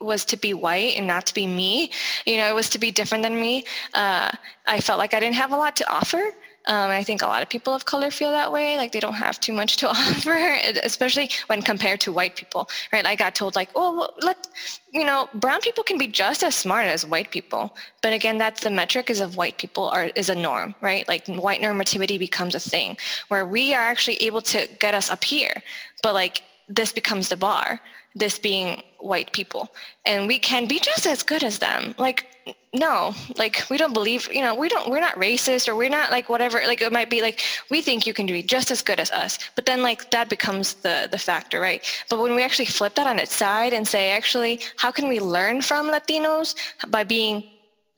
was 0.00 0.24
to 0.24 0.36
be 0.36 0.52
white 0.54 0.96
and 0.96 1.06
not 1.06 1.26
to 1.26 1.34
be 1.34 1.46
me. 1.46 1.90
You 2.26 2.38
know, 2.38 2.48
it 2.48 2.54
was 2.54 2.68
to 2.70 2.78
be 2.78 2.90
different 2.90 3.22
than 3.22 3.40
me. 3.40 3.64
Uh, 3.94 4.32
I 4.66 4.80
felt 4.80 4.98
like 4.98 5.14
I 5.14 5.20
didn't 5.20 5.36
have 5.36 5.52
a 5.52 5.56
lot 5.56 5.76
to 5.76 5.92
offer 5.92 6.32
Um, 6.66 6.90
I 6.90 7.02
think 7.02 7.22
a 7.22 7.26
lot 7.26 7.42
of 7.42 7.48
people 7.48 7.74
of 7.74 7.86
color 7.86 8.10
feel 8.10 8.30
that 8.32 8.52
way, 8.52 8.76
like 8.76 8.92
they 8.92 9.00
don't 9.00 9.14
have 9.14 9.40
too 9.40 9.52
much 9.52 9.78
to 9.78 9.88
offer, 9.96 10.58
especially 10.84 11.30
when 11.46 11.62
compared 11.62 12.00
to 12.02 12.12
white 12.12 12.36
people, 12.36 12.68
right? 12.92 13.06
I 13.06 13.16
got 13.16 13.34
told 13.34 13.56
like, 13.56 13.70
oh, 13.74 13.96
well, 13.96 14.14
let, 14.20 14.46
you 14.92 15.04
know, 15.04 15.28
brown 15.34 15.60
people 15.62 15.82
can 15.82 15.96
be 15.96 16.06
just 16.06 16.44
as 16.44 16.54
smart 16.54 16.86
as 16.86 17.06
white 17.06 17.30
people. 17.30 17.76
But 18.02 18.12
again, 18.12 18.36
that's 18.36 18.60
the 18.60 18.70
metric 18.70 19.08
is 19.08 19.20
of 19.20 19.36
white 19.36 19.56
people 19.56 19.88
are, 19.88 20.10
is 20.16 20.28
a 20.28 20.34
norm, 20.34 20.74
right? 20.80 21.08
Like 21.08 21.26
white 21.26 21.62
normativity 21.62 22.18
becomes 22.18 22.54
a 22.54 22.60
thing 22.60 22.96
where 23.28 23.46
we 23.46 23.72
are 23.74 23.82
actually 23.82 24.16
able 24.16 24.42
to 24.42 24.68
get 24.78 24.94
us 24.94 25.10
up 25.10 25.24
here. 25.24 25.62
But 26.02 26.14
like 26.14 26.42
this 26.68 26.92
becomes 26.92 27.28
the 27.28 27.36
bar, 27.36 27.80
this 28.14 28.38
being 28.38 28.82
white 28.98 29.32
people. 29.32 29.72
And 30.06 30.26
we 30.26 30.38
can 30.38 30.66
be 30.66 30.78
just 30.78 31.06
as 31.06 31.22
good 31.22 31.42
as 31.42 31.58
them. 31.58 31.94
Like, 31.98 32.26
no, 32.72 33.14
like 33.36 33.64
we 33.68 33.76
don't 33.76 33.92
believe, 33.92 34.32
you 34.32 34.42
know, 34.42 34.54
we 34.54 34.68
don't, 34.68 34.88
we're 34.90 35.00
not 35.00 35.14
racist 35.16 35.68
or 35.68 35.74
we're 35.74 35.88
not 35.90 36.10
like 36.10 36.28
whatever, 36.28 36.60
like 36.66 36.80
it 36.80 36.92
might 36.92 37.10
be 37.10 37.20
like, 37.20 37.40
we 37.68 37.82
think 37.82 38.06
you 38.06 38.14
can 38.14 38.26
be 38.26 38.42
just 38.42 38.70
as 38.70 38.80
good 38.80 39.00
as 39.00 39.10
us. 39.10 39.38
But 39.56 39.66
then 39.66 39.82
like 39.82 40.10
that 40.12 40.28
becomes 40.28 40.74
the, 40.74 41.08
the 41.10 41.18
factor, 41.18 41.60
right? 41.60 41.84
But 42.08 42.20
when 42.20 42.34
we 42.34 42.42
actually 42.42 42.66
flip 42.66 42.94
that 42.94 43.06
on 43.06 43.18
its 43.18 43.34
side 43.34 43.72
and 43.72 43.86
say, 43.86 44.10
actually, 44.10 44.60
how 44.76 44.90
can 44.90 45.08
we 45.08 45.18
learn 45.18 45.62
from 45.62 45.90
Latinos 45.90 46.54
by 46.88 47.02
being 47.02 47.42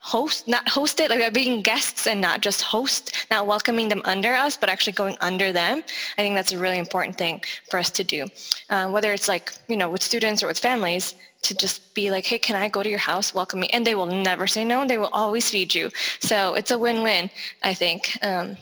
host, 0.03 0.49
not 0.49 0.65
hosted, 0.65 1.09
like 1.09 1.33
being 1.33 1.61
guests 1.61 2.07
and 2.07 2.19
not 2.19 2.41
just 2.41 2.61
host, 2.61 3.25
not 3.31 3.47
welcoming 3.47 3.87
them 3.87 4.01
under 4.03 4.33
us, 4.33 4.57
but 4.57 4.69
actually 4.69 4.91
going 4.91 5.17
under 5.21 5.53
them. 5.53 5.81
I 6.17 6.21
think 6.21 6.35
that's 6.35 6.51
a 6.51 6.57
really 6.57 6.77
important 6.77 7.17
thing 7.17 7.41
for 7.69 7.79
us 7.79 7.89
to 7.91 8.03
do. 8.03 8.27
Uh, 8.69 8.89
whether 8.89 9.13
it's 9.13 9.29
like, 9.29 9.53
you 9.69 9.77
know, 9.77 9.89
with 9.89 10.03
students 10.03 10.43
or 10.43 10.47
with 10.47 10.59
families, 10.59 11.15
to 11.43 11.55
just 11.55 11.93
be 11.93 12.09
like, 12.09 12.25
hey, 12.25 12.39
can 12.39 12.55
I 12.55 12.69
go 12.69 12.83
to 12.83 12.89
your 12.89 12.99
house? 12.99 13.33
Welcome 13.33 13.59
me. 13.59 13.69
And 13.69 13.85
they 13.85 13.95
will 13.95 14.05
never 14.05 14.47
say 14.47 14.63
no. 14.65 14.85
They 14.85 14.97
will 14.97 15.13
always 15.13 15.49
feed 15.49 15.75
you. 15.75 15.89
So 16.19 16.55
it's 16.55 16.71
a 16.71 16.77
win-win, 16.77 17.29
I 17.61 17.73
think. 17.73 18.17
Um, 18.21 18.57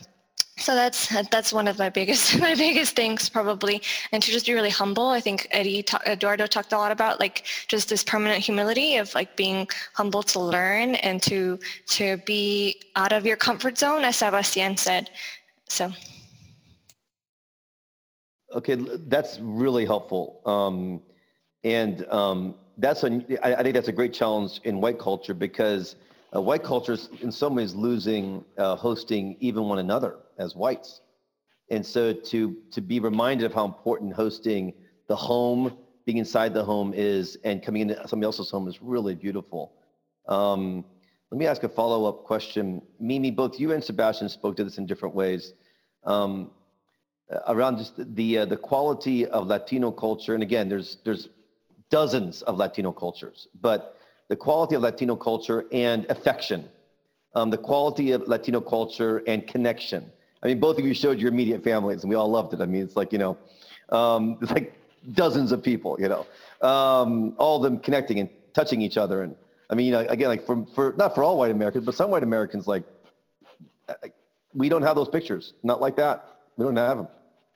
so 0.58 0.74
that's 0.74 1.08
that's 1.30 1.52
one 1.52 1.66
of 1.66 1.78
my 1.78 1.88
biggest 1.88 2.38
my 2.48 2.54
biggest 2.54 2.94
things 2.94 3.28
probably 3.28 3.82
and 4.12 4.22
to 4.22 4.30
just 4.30 4.46
be 4.46 4.52
really 4.52 4.70
humble 4.70 5.08
i 5.08 5.18
think 5.20 5.48
eddie 5.50 5.84
eduardo 6.06 6.46
talked 6.46 6.72
a 6.72 6.76
lot 6.76 6.92
about 6.92 7.18
like 7.18 7.46
just 7.68 7.88
this 7.88 8.04
permanent 8.04 8.40
humility 8.40 8.96
of 8.96 9.12
like 9.14 9.34
being 9.34 9.66
humble 9.94 10.22
to 10.22 10.38
learn 10.38 10.94
and 10.96 11.22
to 11.22 11.58
to 11.86 12.18
be 12.18 12.80
out 12.96 13.12
of 13.12 13.24
your 13.24 13.36
comfort 13.36 13.78
zone 13.78 14.04
as 14.04 14.16
sebastian 14.16 14.76
said 14.76 15.10
so 15.68 15.90
okay 18.54 18.76
that's 19.08 19.38
really 19.40 19.86
helpful 19.86 20.42
um, 20.44 21.00
and 21.64 22.06
um, 22.08 22.54
that's 22.78 23.04
a, 23.04 23.20
I, 23.46 23.54
I 23.54 23.62
think 23.62 23.74
that's 23.74 23.88
a 23.88 23.92
great 23.92 24.12
challenge 24.12 24.60
in 24.64 24.80
white 24.80 24.98
culture 24.98 25.34
because 25.34 25.96
uh, 26.34 26.40
white 26.40 26.62
culture 26.62 26.92
is 26.92 27.08
in 27.20 27.30
some 27.30 27.54
ways 27.54 27.74
losing 27.74 28.44
uh, 28.58 28.76
hosting 28.76 29.36
even 29.40 29.64
one 29.64 29.78
another 29.78 30.16
as 30.38 30.56
whites. 30.56 31.00
And 31.70 31.84
so 31.84 32.12
to, 32.12 32.56
to 32.70 32.80
be 32.80 33.00
reminded 33.00 33.46
of 33.46 33.54
how 33.54 33.64
important 33.64 34.14
hosting 34.14 34.74
the 35.08 35.16
home, 35.16 35.76
being 36.04 36.18
inside 36.18 36.52
the 36.52 36.64
home 36.64 36.92
is, 36.94 37.38
and 37.44 37.62
coming 37.62 37.82
into 37.82 37.94
somebody 38.08 38.26
else's 38.26 38.50
home 38.50 38.68
is 38.68 38.82
really 38.82 39.14
beautiful. 39.14 39.72
Um, 40.28 40.84
let 41.30 41.38
me 41.38 41.46
ask 41.46 41.62
a 41.62 41.68
follow-up 41.68 42.24
question. 42.24 42.82
Mimi, 43.00 43.30
both 43.30 43.58
you 43.58 43.72
and 43.72 43.82
Sebastian 43.82 44.28
spoke 44.28 44.56
to 44.56 44.64
this 44.64 44.78
in 44.78 44.86
different 44.86 45.14
ways. 45.14 45.54
Um, 46.04 46.50
around 47.46 47.78
just 47.78 47.94
the, 48.14 48.38
uh, 48.38 48.44
the 48.44 48.56
quality 48.56 49.26
of 49.26 49.46
Latino 49.46 49.90
culture. 49.90 50.34
And 50.34 50.42
again, 50.42 50.68
there's, 50.68 50.98
there's 51.04 51.28
dozens 51.92 52.40
of 52.42 52.56
Latino 52.56 52.90
cultures, 52.90 53.48
but 53.60 53.98
the 54.28 54.34
quality 54.34 54.74
of 54.74 54.80
Latino 54.82 55.14
culture 55.14 55.66
and 55.72 56.06
affection, 56.08 56.66
um, 57.34 57.50
the 57.50 57.58
quality 57.58 58.12
of 58.12 58.26
Latino 58.26 58.60
culture 58.62 59.22
and 59.26 59.46
connection. 59.46 60.10
I 60.42 60.46
mean, 60.46 60.58
both 60.58 60.78
of 60.78 60.86
you 60.86 60.94
showed 60.94 61.20
your 61.20 61.28
immediate 61.28 61.62
families, 61.62 62.02
and 62.02 62.08
we 62.08 62.16
all 62.16 62.30
loved 62.30 62.54
it. 62.54 62.62
I 62.62 62.66
mean, 62.66 62.82
it's 62.82 62.96
like 62.96 63.12
you 63.12 63.18
know, 63.18 63.36
um, 63.90 64.38
it's 64.42 64.50
like 64.50 64.72
dozens 65.12 65.52
of 65.52 65.62
people, 65.62 66.00
you 66.00 66.08
know, 66.08 66.26
um, 66.66 67.34
all 67.36 67.58
of 67.58 67.62
them 67.62 67.78
connecting 67.78 68.18
and 68.20 68.30
touching 68.54 68.80
each 68.80 68.96
other. 68.96 69.22
And 69.22 69.36
I 69.68 69.74
mean, 69.74 69.86
you 69.86 69.92
know, 69.92 70.00
again, 70.00 70.28
like 70.28 70.46
for 70.46 70.66
for 70.74 70.94
not 70.96 71.14
for 71.14 71.22
all 71.22 71.36
white 71.36 71.50
Americans, 71.50 71.84
but 71.84 71.94
some 71.94 72.10
white 72.10 72.22
Americans, 72.22 72.66
like 72.66 72.84
we 74.54 74.70
don't 74.70 74.82
have 74.82 74.96
those 74.96 75.10
pictures. 75.10 75.52
Not 75.62 75.82
like 75.82 75.96
that. 75.96 76.24
We 76.56 76.64
don't 76.64 76.76
have 76.76 76.96
them. 76.96 77.08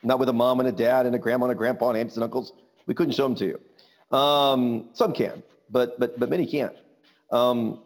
Not 0.02 0.18
with 0.18 0.28
a 0.28 0.34
mom 0.34 0.60
and 0.60 0.68
a 0.68 0.72
dad 0.72 1.06
and 1.06 1.14
a 1.14 1.18
grandma 1.18 1.46
and 1.46 1.52
a 1.52 1.54
grandpa 1.54 1.88
and 1.88 1.98
aunts 1.98 2.16
and 2.16 2.22
uncles. 2.24 2.52
We 2.86 2.94
couldn't 2.94 3.14
show 3.14 3.24
them 3.24 3.34
to 3.36 3.46
you. 3.46 3.60
Um, 4.10 4.90
some 4.92 5.12
can, 5.12 5.42
but 5.70 5.98
but 5.98 6.18
but 6.18 6.30
many 6.30 6.46
can't. 6.46 6.76
Um, 7.30 7.80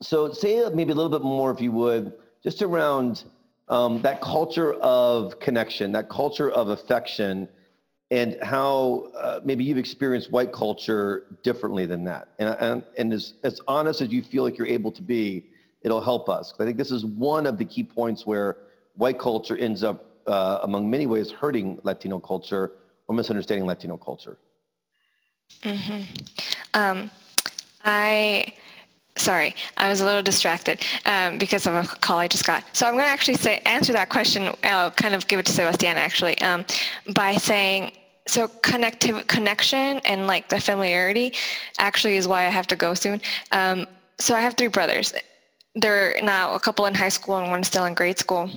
so 0.00 0.32
say 0.32 0.62
maybe 0.72 0.92
a 0.92 0.94
little 0.94 1.10
bit 1.10 1.22
more, 1.22 1.50
if 1.50 1.60
you 1.60 1.72
would, 1.72 2.12
just 2.42 2.62
around 2.62 3.24
um, 3.68 4.02
that 4.02 4.20
culture 4.20 4.74
of 4.74 5.38
connection, 5.40 5.92
that 5.92 6.08
culture 6.08 6.50
of 6.50 6.68
affection, 6.68 7.48
and 8.10 8.36
how 8.42 9.10
uh, 9.16 9.40
maybe 9.44 9.64
you've 9.64 9.78
experienced 9.78 10.30
white 10.30 10.52
culture 10.52 11.24
differently 11.42 11.86
than 11.86 12.04
that. 12.04 12.28
And, 12.38 12.56
and, 12.60 12.84
and 12.98 13.12
as, 13.12 13.34
as 13.42 13.60
honest 13.66 14.00
as 14.00 14.10
you 14.10 14.22
feel 14.22 14.44
like 14.44 14.58
you're 14.58 14.66
able 14.66 14.92
to 14.92 15.02
be, 15.02 15.46
it'll 15.82 16.00
help 16.00 16.28
us. 16.28 16.54
I 16.60 16.64
think 16.64 16.76
this 16.76 16.90
is 16.90 17.04
one 17.04 17.46
of 17.46 17.58
the 17.58 17.64
key 17.64 17.82
points 17.82 18.26
where 18.26 18.58
white 18.96 19.18
culture 19.18 19.56
ends 19.56 19.82
up, 19.82 20.04
uh, 20.26 20.58
among 20.62 20.90
many 20.90 21.06
ways, 21.06 21.30
hurting 21.30 21.80
Latino 21.82 22.18
culture 22.18 22.72
or 23.08 23.14
misunderstanding 23.14 23.66
Latino 23.66 23.96
culture. 23.96 24.36
Mm-hmm. 25.62 26.02
Um, 26.74 27.10
I 27.84 28.54
Sorry, 29.16 29.54
I 29.76 29.90
was 29.90 30.00
a 30.00 30.06
little 30.06 30.22
distracted 30.22 30.80
um, 31.04 31.36
because 31.36 31.66
of 31.66 31.74
a 31.74 31.82
call 31.82 32.18
I 32.18 32.28
just 32.28 32.46
got. 32.46 32.64
So 32.74 32.86
I'm 32.86 32.94
going 32.94 33.04
to 33.04 33.10
actually 33.10 33.34
say 33.34 33.60
answer 33.66 33.92
that 33.92 34.08
question. 34.08 34.54
I'll 34.64 34.90
kind 34.90 35.14
of 35.14 35.28
give 35.28 35.38
it 35.38 35.46
to 35.46 35.52
Sebastian 35.52 35.98
actually 35.98 36.40
um, 36.40 36.64
by 37.14 37.34
saying 37.34 37.92
so 38.26 38.48
connective 38.62 39.26
connection 39.26 39.98
and 40.04 40.26
like 40.26 40.48
the 40.48 40.58
familiarity 40.58 41.34
actually 41.78 42.16
is 42.16 42.26
why 42.26 42.46
I 42.46 42.48
have 42.48 42.66
to 42.68 42.76
go 42.76 42.94
soon. 42.94 43.20
Um, 43.50 43.86
so 44.18 44.34
I 44.34 44.40
have 44.40 44.54
three 44.54 44.68
brothers. 44.68 45.12
They're 45.74 46.18
now 46.22 46.54
a 46.54 46.60
couple 46.60 46.86
in 46.86 46.94
high 46.94 47.10
school 47.10 47.36
and 47.36 47.50
one 47.50 47.64
still 47.64 47.84
in 47.84 47.94
grade 47.94 48.18
school. 48.18 48.50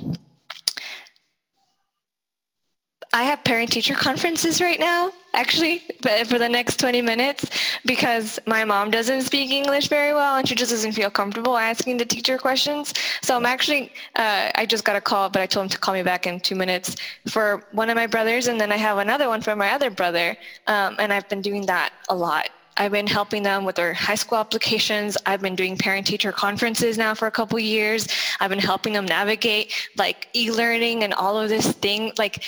I 3.15 3.23
have 3.23 3.45
parent 3.45 3.71
teacher 3.71 3.95
conferences 3.95 4.59
right 4.59 4.77
now, 4.77 5.09
actually, 5.33 5.83
but 6.01 6.27
for 6.27 6.37
the 6.37 6.49
next 6.49 6.81
20 6.81 7.01
minutes 7.01 7.49
because 7.85 8.41
my 8.45 8.65
mom 8.65 8.91
doesn't 8.91 9.21
speak 9.21 9.51
English 9.51 9.87
very 9.87 10.13
well 10.13 10.35
and 10.35 10.45
she 10.45 10.53
just 10.53 10.69
doesn't 10.69 10.91
feel 10.91 11.09
comfortable 11.09 11.55
asking 11.55 11.95
the 11.95 12.03
teacher 12.03 12.37
questions. 12.37 12.93
So 13.21 13.37
I'm 13.37 13.45
actually, 13.45 13.93
uh, 14.17 14.51
I 14.55 14.65
just 14.65 14.83
got 14.83 14.97
a 14.97 15.01
call, 15.01 15.29
but 15.29 15.41
I 15.41 15.45
told 15.45 15.67
him 15.67 15.69
to 15.69 15.77
call 15.77 15.93
me 15.93 16.03
back 16.03 16.27
in 16.27 16.41
two 16.41 16.55
minutes 16.55 16.97
for 17.29 17.63
one 17.71 17.89
of 17.89 17.95
my 17.95 18.05
brothers. 18.05 18.47
And 18.47 18.59
then 18.59 18.69
I 18.69 18.75
have 18.75 18.97
another 18.97 19.29
one 19.29 19.41
for 19.41 19.55
my 19.55 19.71
other 19.71 19.89
brother. 19.89 20.35
Um, 20.67 20.97
and 20.99 21.13
I've 21.13 21.29
been 21.29 21.41
doing 21.41 21.65
that 21.67 21.93
a 22.09 22.15
lot. 22.15 22.49
I've 22.75 22.91
been 22.91 23.07
helping 23.07 23.43
them 23.43 23.63
with 23.63 23.77
their 23.77 23.93
high 23.93 24.15
school 24.15 24.39
applications. 24.39 25.17
I've 25.25 25.39
been 25.39 25.55
doing 25.55 25.77
parent 25.77 26.05
teacher 26.05 26.33
conferences 26.33 26.97
now 26.97 27.13
for 27.13 27.27
a 27.27 27.31
couple 27.31 27.57
years. 27.59 28.09
I've 28.41 28.49
been 28.49 28.59
helping 28.59 28.91
them 28.91 29.05
navigate 29.05 29.73
like 29.95 30.27
e-learning 30.33 31.05
and 31.05 31.13
all 31.13 31.39
of 31.39 31.47
this 31.47 31.71
thing. 31.71 32.11
Like 32.17 32.43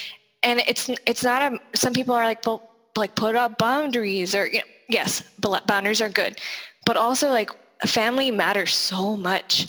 and 0.47 0.63
it's 0.65 0.89
it's 1.05 1.23
not 1.23 1.41
a 1.41 1.59
some 1.75 1.93
people 1.93 2.15
are 2.15 2.23
like 2.23 2.45
well 2.45 2.61
like 2.95 3.13
put 3.15 3.35
up 3.35 3.57
boundaries 3.57 4.33
or 4.33 4.47
you 4.47 4.59
know, 4.59 4.65
yes 4.87 5.21
boundaries 5.67 6.01
are 6.01 6.09
good 6.09 6.39
but 6.85 6.95
also 6.95 7.29
like 7.29 7.51
family 7.85 8.31
matters 8.31 8.73
so 8.73 9.17
much 9.17 9.67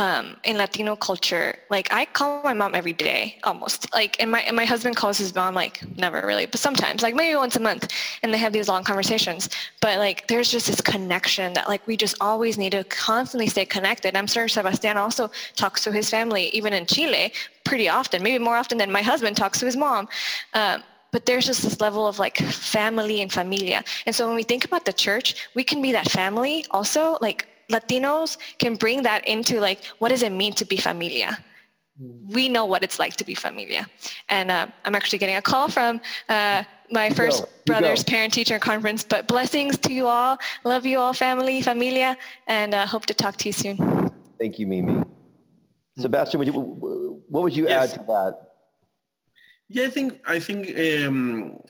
um, 0.00 0.36
in 0.44 0.56
Latino 0.56 0.96
culture, 0.96 1.58
like 1.68 1.92
I 1.92 2.06
call 2.06 2.42
my 2.42 2.54
mom 2.54 2.74
every 2.74 2.94
day 2.94 3.38
almost. 3.44 3.92
Like, 3.92 4.16
and 4.18 4.30
my 4.30 4.40
and 4.40 4.56
my 4.56 4.64
husband 4.64 4.96
calls 4.96 5.18
his 5.18 5.34
mom 5.34 5.54
like 5.54 5.76
never 5.98 6.26
really, 6.26 6.46
but 6.46 6.58
sometimes, 6.58 7.02
like 7.02 7.14
maybe 7.14 7.36
once 7.36 7.56
a 7.56 7.60
month, 7.60 7.92
and 8.22 8.32
they 8.32 8.38
have 8.38 8.54
these 8.54 8.66
long 8.66 8.82
conversations. 8.82 9.50
But 9.82 9.98
like, 9.98 10.26
there's 10.26 10.50
just 10.50 10.68
this 10.68 10.80
connection 10.80 11.52
that 11.52 11.68
like 11.68 11.86
we 11.86 11.98
just 11.98 12.16
always 12.18 12.56
need 12.56 12.72
to 12.72 12.82
constantly 12.84 13.46
stay 13.46 13.66
connected. 13.66 14.16
I'm 14.16 14.26
sure 14.26 14.48
Sebastian 14.48 14.96
also 14.96 15.30
talks 15.54 15.84
to 15.84 15.92
his 15.92 16.08
family, 16.08 16.44
even 16.54 16.72
in 16.72 16.86
Chile, 16.86 17.34
pretty 17.64 17.90
often, 17.90 18.22
maybe 18.22 18.42
more 18.42 18.56
often 18.56 18.78
than 18.78 18.90
my 18.90 19.02
husband 19.02 19.36
talks 19.36 19.58
to 19.58 19.66
his 19.66 19.76
mom. 19.76 20.08
Um, 20.54 20.82
but 21.12 21.26
there's 21.26 21.44
just 21.44 21.62
this 21.62 21.78
level 21.78 22.06
of 22.06 22.18
like 22.18 22.38
family 22.38 23.20
and 23.20 23.30
familia. 23.30 23.84
And 24.06 24.14
so 24.14 24.26
when 24.26 24.36
we 24.36 24.44
think 24.44 24.64
about 24.64 24.86
the 24.86 24.92
church, 24.94 25.48
we 25.54 25.62
can 25.62 25.82
be 25.82 25.92
that 25.92 26.08
family 26.10 26.64
also, 26.70 27.18
like 27.20 27.49
Latinos 27.70 28.36
can 28.58 28.74
bring 28.74 29.02
that 29.02 29.26
into 29.26 29.60
like, 29.60 29.84
what 29.98 30.08
does 30.08 30.22
it 30.22 30.32
mean 30.32 30.52
to 30.54 30.64
be 30.64 30.76
familia? 30.76 31.38
Mm. 32.00 32.32
We 32.34 32.48
know 32.48 32.64
what 32.64 32.82
it's 32.82 32.98
like 32.98 33.14
to 33.16 33.24
be 33.24 33.34
familia. 33.34 33.86
And 34.28 34.50
uh, 34.50 34.66
I'm 34.84 34.94
actually 34.94 35.18
getting 35.18 35.36
a 35.36 35.42
call 35.42 35.68
from 35.68 36.00
uh, 36.28 36.64
my 36.90 37.10
first 37.10 37.42
go. 37.42 37.48
brother's 37.66 38.02
parent-teacher 38.04 38.58
conference, 38.58 39.04
but 39.04 39.26
blessings 39.28 39.78
to 39.78 39.92
you 39.92 40.06
all. 40.06 40.38
Love 40.64 40.84
you 40.84 40.98
all, 40.98 41.12
family, 41.12 41.62
familia, 41.62 42.16
and 42.46 42.74
uh, 42.74 42.86
hope 42.86 43.06
to 43.06 43.14
talk 43.14 43.36
to 43.36 43.48
you 43.48 43.52
soon. 43.52 43.76
Thank 44.38 44.58
you, 44.58 44.66
Mimi. 44.66 45.04
Sebastian, 45.98 46.38
would 46.38 46.48
you, 46.48 46.52
what 47.28 47.42
would 47.44 47.56
you 47.56 47.68
yes. 47.68 47.92
add 47.92 48.00
to 48.00 48.06
that? 48.06 48.32
Yeah, 49.68 49.84
I 49.84 49.90
think 49.90 50.20
I 50.26 50.40
think 50.40 50.60
um, 50.78 51.60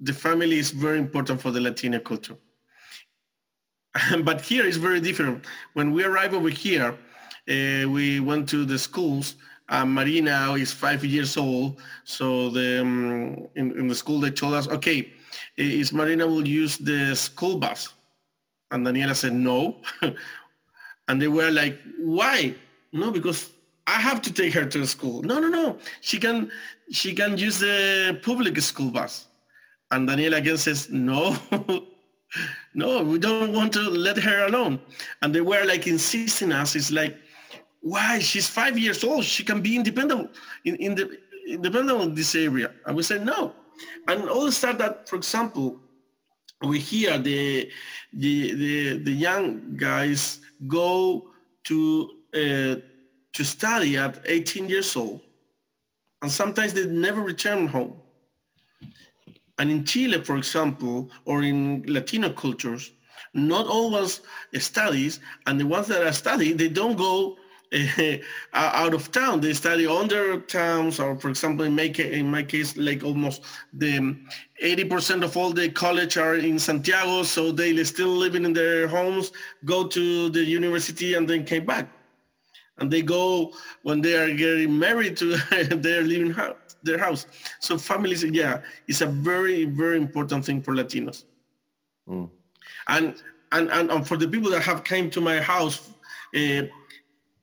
the 0.00 0.12
family 0.12 0.58
is 0.58 0.70
very 0.72 0.98
important 0.98 1.40
for 1.40 1.50
the 1.52 1.60
Latino 1.60 2.00
culture. 2.00 2.36
but 4.24 4.40
here 4.40 4.64
is 4.64 4.76
very 4.76 5.00
different. 5.00 5.44
When 5.74 5.92
we 5.92 6.04
arrive 6.04 6.34
over 6.34 6.48
here, 6.48 6.96
uh, 7.48 7.88
we 7.88 8.20
went 8.20 8.48
to 8.50 8.64
the 8.64 8.78
schools 8.78 9.36
uh, 9.70 9.86
Marina 9.86 10.52
is 10.54 10.72
five 10.72 11.04
years 11.04 11.36
old. 11.36 11.80
So 12.04 12.50
the 12.50 12.80
um, 12.80 13.48
in, 13.54 13.78
in 13.78 13.86
the 13.86 13.94
school 13.94 14.20
they 14.20 14.30
told 14.30 14.54
us, 14.54 14.68
okay, 14.68 15.12
is 15.56 15.92
Marina 15.92 16.26
will 16.26 16.46
use 16.46 16.76
the 16.76 17.14
school 17.14 17.56
bus? 17.56 17.88
And 18.72 18.86
Daniela 18.86 19.14
said 19.14 19.32
no. 19.32 19.80
and 21.08 21.22
they 21.22 21.28
were 21.28 21.50
like, 21.50 21.78
why? 21.98 22.54
No, 22.92 23.10
because 23.10 23.52
I 23.86 24.00
have 24.00 24.20
to 24.22 24.32
take 24.32 24.52
her 24.54 24.66
to 24.66 24.86
school. 24.86 25.22
No, 25.22 25.38
no, 25.38 25.48
no. 25.48 25.78
She 26.00 26.18
can 26.18 26.50
she 26.90 27.14
can 27.14 27.38
use 27.38 27.60
the 27.60 28.20
public 28.22 28.58
school 28.60 28.90
bus. 28.90 29.26
And 29.92 30.08
Daniela 30.08 30.38
again 30.38 30.56
says, 30.56 30.90
no, 30.90 31.36
no, 32.74 33.02
we 33.02 33.18
don't 33.18 33.52
want 33.52 33.72
to 33.74 33.80
let 33.80 34.18
her 34.18 34.46
alone. 34.46 34.80
And 35.22 35.34
they 35.34 35.40
were 35.40 35.64
like 35.64 35.86
insisting 35.86 36.52
us. 36.52 36.76
It's 36.76 36.92
like, 36.92 37.16
why? 37.82 38.18
She's 38.18 38.48
five 38.48 38.78
years 38.78 39.02
old. 39.04 39.24
She 39.24 39.42
can 39.44 39.60
be 39.60 39.76
independent 39.76 40.30
in, 40.64 40.76
in 40.76 40.94
the 40.94 41.18
independent 41.48 42.00
in 42.02 42.14
this 42.14 42.34
area. 42.34 42.72
And 42.86 42.96
we 42.96 43.02
said 43.02 43.24
no. 43.24 43.54
And 44.08 44.28
all 44.28 44.44
the 44.44 44.52
stuff 44.52 44.78
that, 44.78 45.08
for 45.08 45.16
example, 45.16 45.80
we 46.62 46.78
hear 46.78 47.18
the 47.18 47.70
the 48.12 48.54
the, 48.54 48.98
the 48.98 49.12
young 49.12 49.76
guys 49.76 50.40
go 50.66 51.30
to 51.64 52.10
uh, 52.34 52.76
to 53.32 53.44
study 53.44 53.96
at 53.96 54.20
18 54.26 54.68
years 54.68 54.94
old, 54.96 55.20
and 56.22 56.30
sometimes 56.30 56.74
they 56.74 56.86
never 56.86 57.22
return 57.22 57.66
home. 57.66 57.99
And 59.60 59.70
in 59.70 59.84
Chile, 59.84 60.24
for 60.24 60.38
example, 60.38 61.10
or 61.26 61.42
in 61.42 61.84
Latino 61.86 62.30
cultures, 62.30 62.92
not 63.34 63.66
always 63.66 64.22
studies, 64.58 65.20
and 65.46 65.60
the 65.60 65.66
ones 65.66 65.86
that 65.88 66.02
are 66.02 66.14
studied, 66.14 66.56
they 66.56 66.68
don't 66.68 66.96
go 66.96 67.36
uh, 67.74 68.16
out 68.54 68.94
of 68.94 69.12
town. 69.12 69.42
They 69.42 69.52
study 69.52 69.86
under 69.86 70.40
towns, 70.40 70.98
or 70.98 71.14
for 71.14 71.28
example, 71.28 71.66
in 71.66 71.76
my, 71.76 71.82
in 71.82 72.30
my 72.30 72.42
case, 72.42 72.74
like 72.78 73.04
almost 73.04 73.42
the 73.74 74.16
80% 74.64 75.22
of 75.24 75.36
all 75.36 75.52
the 75.52 75.68
college 75.68 76.16
are 76.16 76.36
in 76.36 76.58
Santiago, 76.58 77.22
so 77.22 77.52
they 77.52 77.84
still 77.84 78.16
living 78.16 78.46
in 78.46 78.54
their 78.54 78.88
homes, 78.88 79.30
go 79.66 79.86
to 79.88 80.30
the 80.30 80.42
university, 80.42 81.12
and 81.12 81.28
then 81.28 81.44
came 81.44 81.66
back. 81.66 81.86
And 82.78 82.90
they 82.90 83.02
go 83.02 83.52
when 83.82 84.00
they 84.00 84.16
are 84.16 84.34
getting 84.34 84.78
married 84.78 85.18
to 85.18 85.36
their 85.76 86.00
living 86.00 86.30
house, 86.30 86.69
their 86.82 86.98
house. 86.98 87.26
So 87.60 87.78
families, 87.78 88.24
yeah, 88.24 88.62
it's 88.88 89.00
a 89.00 89.06
very, 89.06 89.64
very 89.64 89.96
important 89.96 90.44
thing 90.44 90.62
for 90.62 90.74
Latinos. 90.74 91.24
Mm. 92.08 92.30
And, 92.88 93.14
and, 93.52 93.70
and, 93.70 93.90
and 93.90 94.06
for 94.06 94.16
the 94.16 94.28
people 94.28 94.50
that 94.50 94.62
have 94.62 94.84
came 94.84 95.10
to 95.10 95.20
my 95.20 95.40
house, 95.40 95.90
uh, 96.34 96.62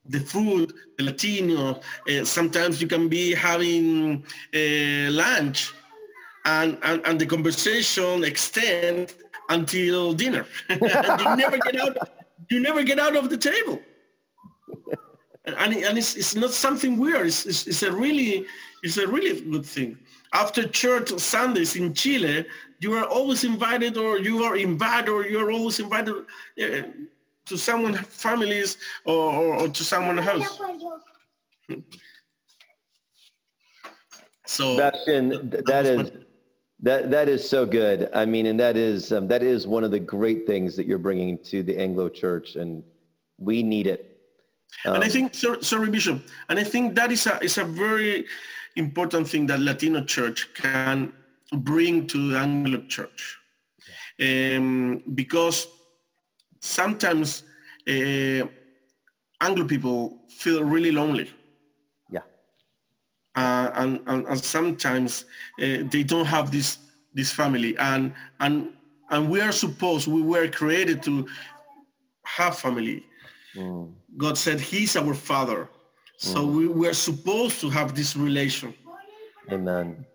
the 0.10 0.20
food, 0.20 0.74
the 0.98 1.04
Latino. 1.04 1.82
Uh, 2.10 2.24
sometimes 2.24 2.82
you 2.82 2.88
can 2.88 3.10
be 3.10 3.34
having 3.34 4.24
uh, 4.56 5.12
lunch 5.12 5.74
and, 6.46 6.78
and, 6.84 7.06
and, 7.06 7.20
the 7.20 7.26
conversation 7.26 8.24
extend 8.24 9.14
until 9.50 10.14
dinner. 10.14 10.46
you 10.70 11.36
never 11.36 11.58
get 11.58 11.76
out, 11.80 11.98
you 12.50 12.60
never 12.60 12.84
get 12.84 13.00
out 13.00 13.16
of 13.18 13.30
the 13.30 13.38
table. 13.38 13.82
And, 15.48 15.74
and 15.74 15.98
it's, 15.98 16.16
it's 16.16 16.36
not 16.36 16.52
something 16.52 16.98
weird. 16.98 17.28
It's, 17.28 17.46
it's, 17.46 17.68
it's, 17.68 17.84
a 17.84 17.92
really, 17.92 18.46
it's 18.84 18.98
a 18.98 19.08
really 19.08 19.42
good 19.42 19.66
thing. 19.66 19.98
After 20.34 20.68
church 20.68 21.12
on 21.12 21.20
Sundays 21.20 21.76
in 21.76 21.94
Chile, 21.94 22.46
you 22.80 22.94
are 22.94 23.06
always 23.06 23.44
invited 23.44 23.98
or 23.98 24.20
you 24.20 24.44
are 24.44 24.58
invited 24.58 25.10
or 25.10 25.26
you're 25.26 25.52
always 25.52 25.80
invited. 25.80 26.16
Uh, 26.62 26.82
to 27.48 27.58
someone 27.58 27.94
families 27.96 28.78
or, 29.06 29.34
or, 29.34 29.56
or 29.62 29.68
to 29.70 29.84
someone 29.84 30.20
else. 30.20 30.60
so 34.46 34.76
Sebastian, 34.76 35.50
that 35.66 35.86
is 35.86 36.12
that 36.82 37.10
that 37.10 37.28
is 37.28 37.50
so 37.50 37.66
good. 37.66 38.10
I 38.14 38.26
mean, 38.26 38.46
and 38.46 38.60
that 38.60 38.78
is 38.78 39.12
um, 39.12 39.28
that 39.30 39.42
is 39.42 39.66
one 39.66 39.84
of 39.84 39.92
the 39.92 40.00
great 40.00 40.46
things 40.46 40.76
that 40.76 40.86
you're 40.86 41.00
bringing 41.00 41.38
to 41.46 41.64
the 41.64 41.78
Anglo 41.78 42.10
Church, 42.10 42.56
and 42.56 42.84
we 43.38 43.64
need 43.64 43.88
it. 43.88 44.07
Um, 44.86 44.96
and 44.96 45.04
I 45.04 45.08
um, 45.08 45.12
think, 45.12 45.34
sorry, 45.36 45.64
sorry, 45.64 45.90
Bishop, 45.90 46.22
and 46.50 46.60
I 46.60 46.64
think 46.64 46.96
that 46.96 47.12
is 47.12 47.26
a 47.28 47.44
is 47.44 47.58
a 47.58 47.64
very 47.64 48.26
important 48.76 49.28
thing 49.28 49.48
that 49.48 49.60
Latino 49.60 50.04
Church 50.04 50.54
can 50.54 51.14
bring 51.52 52.08
to 52.08 52.32
the 52.32 52.38
Anglo 52.38 52.82
Church, 52.88 53.38
um, 54.22 55.04
because 55.16 55.68
sometimes 56.60 57.44
uh, 57.88 58.46
Anglo 59.42 59.66
people 59.66 60.20
feel 60.30 60.64
really 60.64 60.92
lonely. 60.92 61.32
Yeah. 62.12 62.22
Uh, 63.36 63.72
and, 63.76 64.00
and, 64.08 64.28
and, 64.28 64.44
sometimes 64.44 65.26
uh, 65.62 65.84
they 65.92 66.04
don't 66.04 66.26
have 66.26 66.52
this 66.52 66.80
this 67.14 67.32
family 67.32 67.76
and 67.80 68.14
and 68.40 68.70
and 69.10 69.30
we 69.30 69.42
are 69.42 69.52
supposed 69.52 70.08
we 70.08 70.22
were 70.22 70.48
created 70.48 71.02
to 71.02 71.28
have 72.24 72.58
family 72.60 73.04
mm. 73.56 73.92
God 74.18 74.38
said 74.38 74.60
he's 74.60 74.96
our 74.96 75.14
father 75.14 75.70
so 76.18 76.46
mm. 76.46 76.56
we 76.58 76.68
were 76.68 76.94
supposed 76.94 77.60
to 77.62 77.70
have 77.70 77.96
this 77.96 78.16
relation 78.16 78.74
amen 79.52 80.06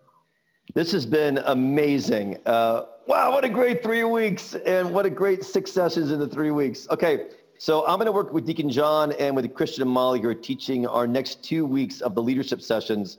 this 0.73 0.91
has 0.91 1.05
been 1.05 1.37
amazing 1.45 2.37
uh, 2.45 2.83
Wow, 3.05 3.31
what 3.31 3.43
a 3.43 3.49
great 3.49 3.83
three 3.83 4.05
weeks 4.05 4.55
and 4.65 4.93
what 4.93 5.05
a 5.05 5.09
great 5.09 5.43
six 5.43 5.73
sessions 5.73 6.09
in 6.11 6.19
the 6.19 6.27
three 6.27 6.51
weeks. 6.51 6.87
Okay, 6.89 7.27
so 7.57 7.85
I'm 7.85 7.97
going 7.97 8.05
to 8.05 8.13
work 8.13 8.31
with 8.31 8.45
Deacon 8.45 8.69
John 8.69 9.11
and 9.13 9.35
with 9.35 9.53
Christian 9.53 9.81
and 9.81 9.91
Molly 9.91 10.21
who 10.21 10.29
are 10.29 10.33
teaching 10.33 10.87
our 10.87 11.05
next 11.05 11.43
two 11.43 11.65
weeks 11.65 11.99
of 11.99 12.15
the 12.15 12.23
leadership 12.23 12.61
sessions 12.61 13.17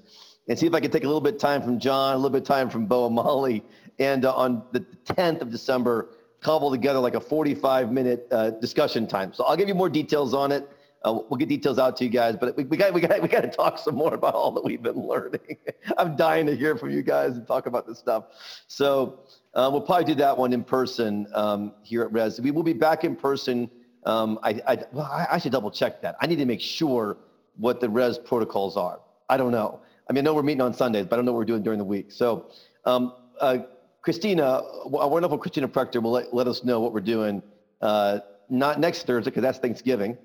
and 0.49 0.59
see 0.59 0.67
if 0.67 0.73
I 0.73 0.81
can 0.81 0.91
take 0.91 1.05
a 1.05 1.07
little 1.07 1.21
bit 1.21 1.35
of 1.35 1.41
time 1.41 1.61
from 1.61 1.79
John, 1.79 2.15
a 2.15 2.17
little 2.17 2.31
bit 2.31 2.41
of 2.41 2.49
time 2.49 2.71
from 2.71 2.87
Bo 2.87 3.07
and 3.07 3.15
Molly. 3.15 3.63
And 3.99 4.25
uh, 4.25 4.35
on 4.35 4.63
the 4.73 4.81
10th 5.05 5.43
of 5.43 5.51
December, 5.51 6.09
cobble 6.41 6.71
together 6.71 6.99
like 6.99 7.15
a 7.15 7.21
45 7.21 7.93
minute 7.93 8.27
uh, 8.31 8.51
discussion 8.51 9.07
time. 9.07 9.35
So 9.35 9.45
I'll 9.45 9.57
give 9.57 9.69
you 9.69 9.75
more 9.75 9.91
details 9.91 10.33
on 10.33 10.51
it. 10.51 10.67
Uh, 11.05 11.21
we'll 11.29 11.37
get 11.37 11.51
details 11.51 11.79
out 11.79 11.97
to 11.99 12.05
you 12.05 12.11
guys, 12.11 12.35
but 12.35 12.57
we, 12.57 12.65
we 12.65 12.77
got 12.77 12.93
we 12.95 13.01
got 13.01 13.21
we 13.21 13.29
got 13.29 13.43
to 13.43 13.51
talk 13.51 13.79
some 13.79 13.95
more 13.95 14.15
about 14.15 14.35
all 14.35 14.51
that 14.51 14.65
we've 14.65 14.83
been 14.83 15.07
learning. 15.07 15.59
I'm 15.99 16.17
dying 16.17 16.47
to 16.47 16.57
hear 16.57 16.77
from 16.77 16.91
you 16.91 17.03
guys 17.03 17.37
and 17.37 17.47
talk 17.47 17.67
about 17.67 17.87
this 17.87 17.99
stuff. 17.99 18.25
So 18.69 19.21
uh, 19.55 19.69
we'll 19.71 19.83
probably 19.83 20.05
do 20.05 20.15
that 20.17 20.37
one 20.37 20.53
in 20.53 20.65
person 20.65 21.27
um, 21.35 21.75
here 21.83 22.03
at 22.03 22.13
Res. 22.13 22.41
We 22.41 22.51
will 22.51 22.63
be 22.63 22.73
back 22.73 23.05
in 23.05 23.15
person. 23.17 23.71
Um, 24.07 24.39
I, 24.43 24.61
I, 24.67 24.79
well, 24.93 25.07
I, 25.07 25.27
I, 25.33 25.39
should 25.39 25.53
double 25.53 25.71
check 25.71 26.03
that. 26.03 26.17
I 26.21 26.27
need 26.27 26.37
to 26.37 26.45
make 26.45 26.61
sure 26.61 27.17
what 27.57 27.81
the 27.81 27.89
Res 27.89 28.19
protocols 28.19 28.77
are. 28.77 29.01
I 29.31 29.39
don't 29.39 29.53
know. 29.53 29.81
I 30.09 30.13
mean, 30.13 30.25
I 30.25 30.25
know 30.27 30.35
we're 30.35 30.43
meeting 30.43 30.61
on 30.61 30.75
Sundays, 30.75 31.07
but 31.07 31.15
I 31.15 31.17
don't 31.17 31.25
know 31.25 31.33
what 31.33 31.39
we're 31.39 31.47
doing 31.47 31.63
during 31.63 31.79
the 31.79 31.85
week. 31.87 32.13
So, 32.13 32.51
um, 32.85 33.15
uh, 33.41 33.59
Christina, 34.03 34.63
our 34.95 35.09
wonderful 35.09 35.39
Christina 35.39 35.69
Proctor 35.69 36.03
will 36.03 36.11
let, 36.11 36.35
let 36.35 36.47
us 36.47 36.65
know 36.65 36.81
what 36.81 36.93
we're 36.93 37.01
doing. 37.01 37.43
Uh, 37.81 38.19
not 38.51 38.79
next 38.79 39.07
Thursday, 39.07 39.31
because 39.31 39.43
that's 39.43 39.59
Thanksgiving, 39.59 40.19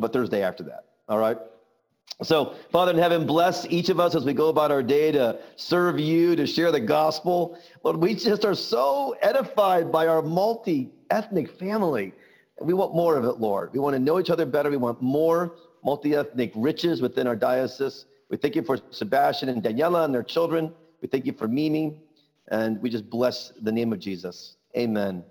but 0.00 0.12
Thursday 0.12 0.42
after 0.42 0.62
that. 0.64 0.84
All 1.08 1.18
right. 1.18 1.38
So, 2.22 2.54
Father 2.72 2.92
in 2.92 2.98
heaven, 2.98 3.26
bless 3.26 3.66
each 3.66 3.90
of 3.90 4.00
us 4.00 4.14
as 4.14 4.24
we 4.24 4.32
go 4.32 4.48
about 4.48 4.70
our 4.70 4.82
day 4.82 5.12
to 5.12 5.38
serve 5.56 6.00
you, 6.00 6.34
to 6.36 6.46
share 6.46 6.72
the 6.72 6.80
gospel. 6.80 7.58
Lord, 7.84 7.96
we 7.96 8.14
just 8.14 8.44
are 8.44 8.54
so 8.54 9.14
edified 9.20 9.92
by 9.92 10.06
our 10.06 10.22
multi-ethnic 10.22 11.50
family. 11.50 12.14
We 12.60 12.72
want 12.72 12.94
more 12.94 13.16
of 13.16 13.24
it, 13.24 13.38
Lord. 13.38 13.70
We 13.72 13.80
want 13.80 13.94
to 13.94 13.98
know 13.98 14.18
each 14.18 14.30
other 14.30 14.46
better. 14.46 14.70
We 14.70 14.78
want 14.78 15.02
more 15.02 15.56
multi-ethnic 15.84 16.52
riches 16.54 17.02
within 17.02 17.26
our 17.26 17.36
diocese. 17.36 18.06
We 18.30 18.38
thank 18.38 18.56
you 18.56 18.62
for 18.62 18.78
Sebastian 18.90 19.50
and 19.50 19.62
Daniela 19.62 20.06
and 20.06 20.14
their 20.14 20.22
children. 20.22 20.72
We 21.02 21.08
thank 21.08 21.26
you 21.26 21.34
for 21.34 21.48
Mimi. 21.48 22.00
And 22.48 22.80
we 22.80 22.88
just 22.88 23.10
bless 23.10 23.52
the 23.60 23.72
name 23.72 23.92
of 23.92 23.98
Jesus. 23.98 24.56
Amen. 24.76 25.22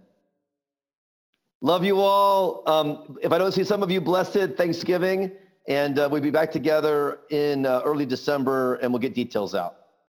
Love 1.61 1.83
you 1.83 1.99
all. 1.99 2.63
Um, 2.67 3.17
if 3.21 3.31
I 3.31 3.37
don't 3.37 3.53
see 3.53 3.63
some 3.63 3.81
of 3.81 3.89
you, 3.89 4.01
blessed 4.01 4.55
Thanksgiving. 4.57 5.31
And 5.67 5.97
uh, 5.97 6.07
we'll 6.11 6.21
be 6.21 6.29
back 6.29 6.51
together 6.51 7.21
in 7.31 7.65
uh, 7.65 7.81
early 7.83 8.05
December 8.05 8.75
and 8.75 8.91
we'll 8.91 8.99
get 8.99 9.15
details 9.15 9.55
out. 9.55 9.84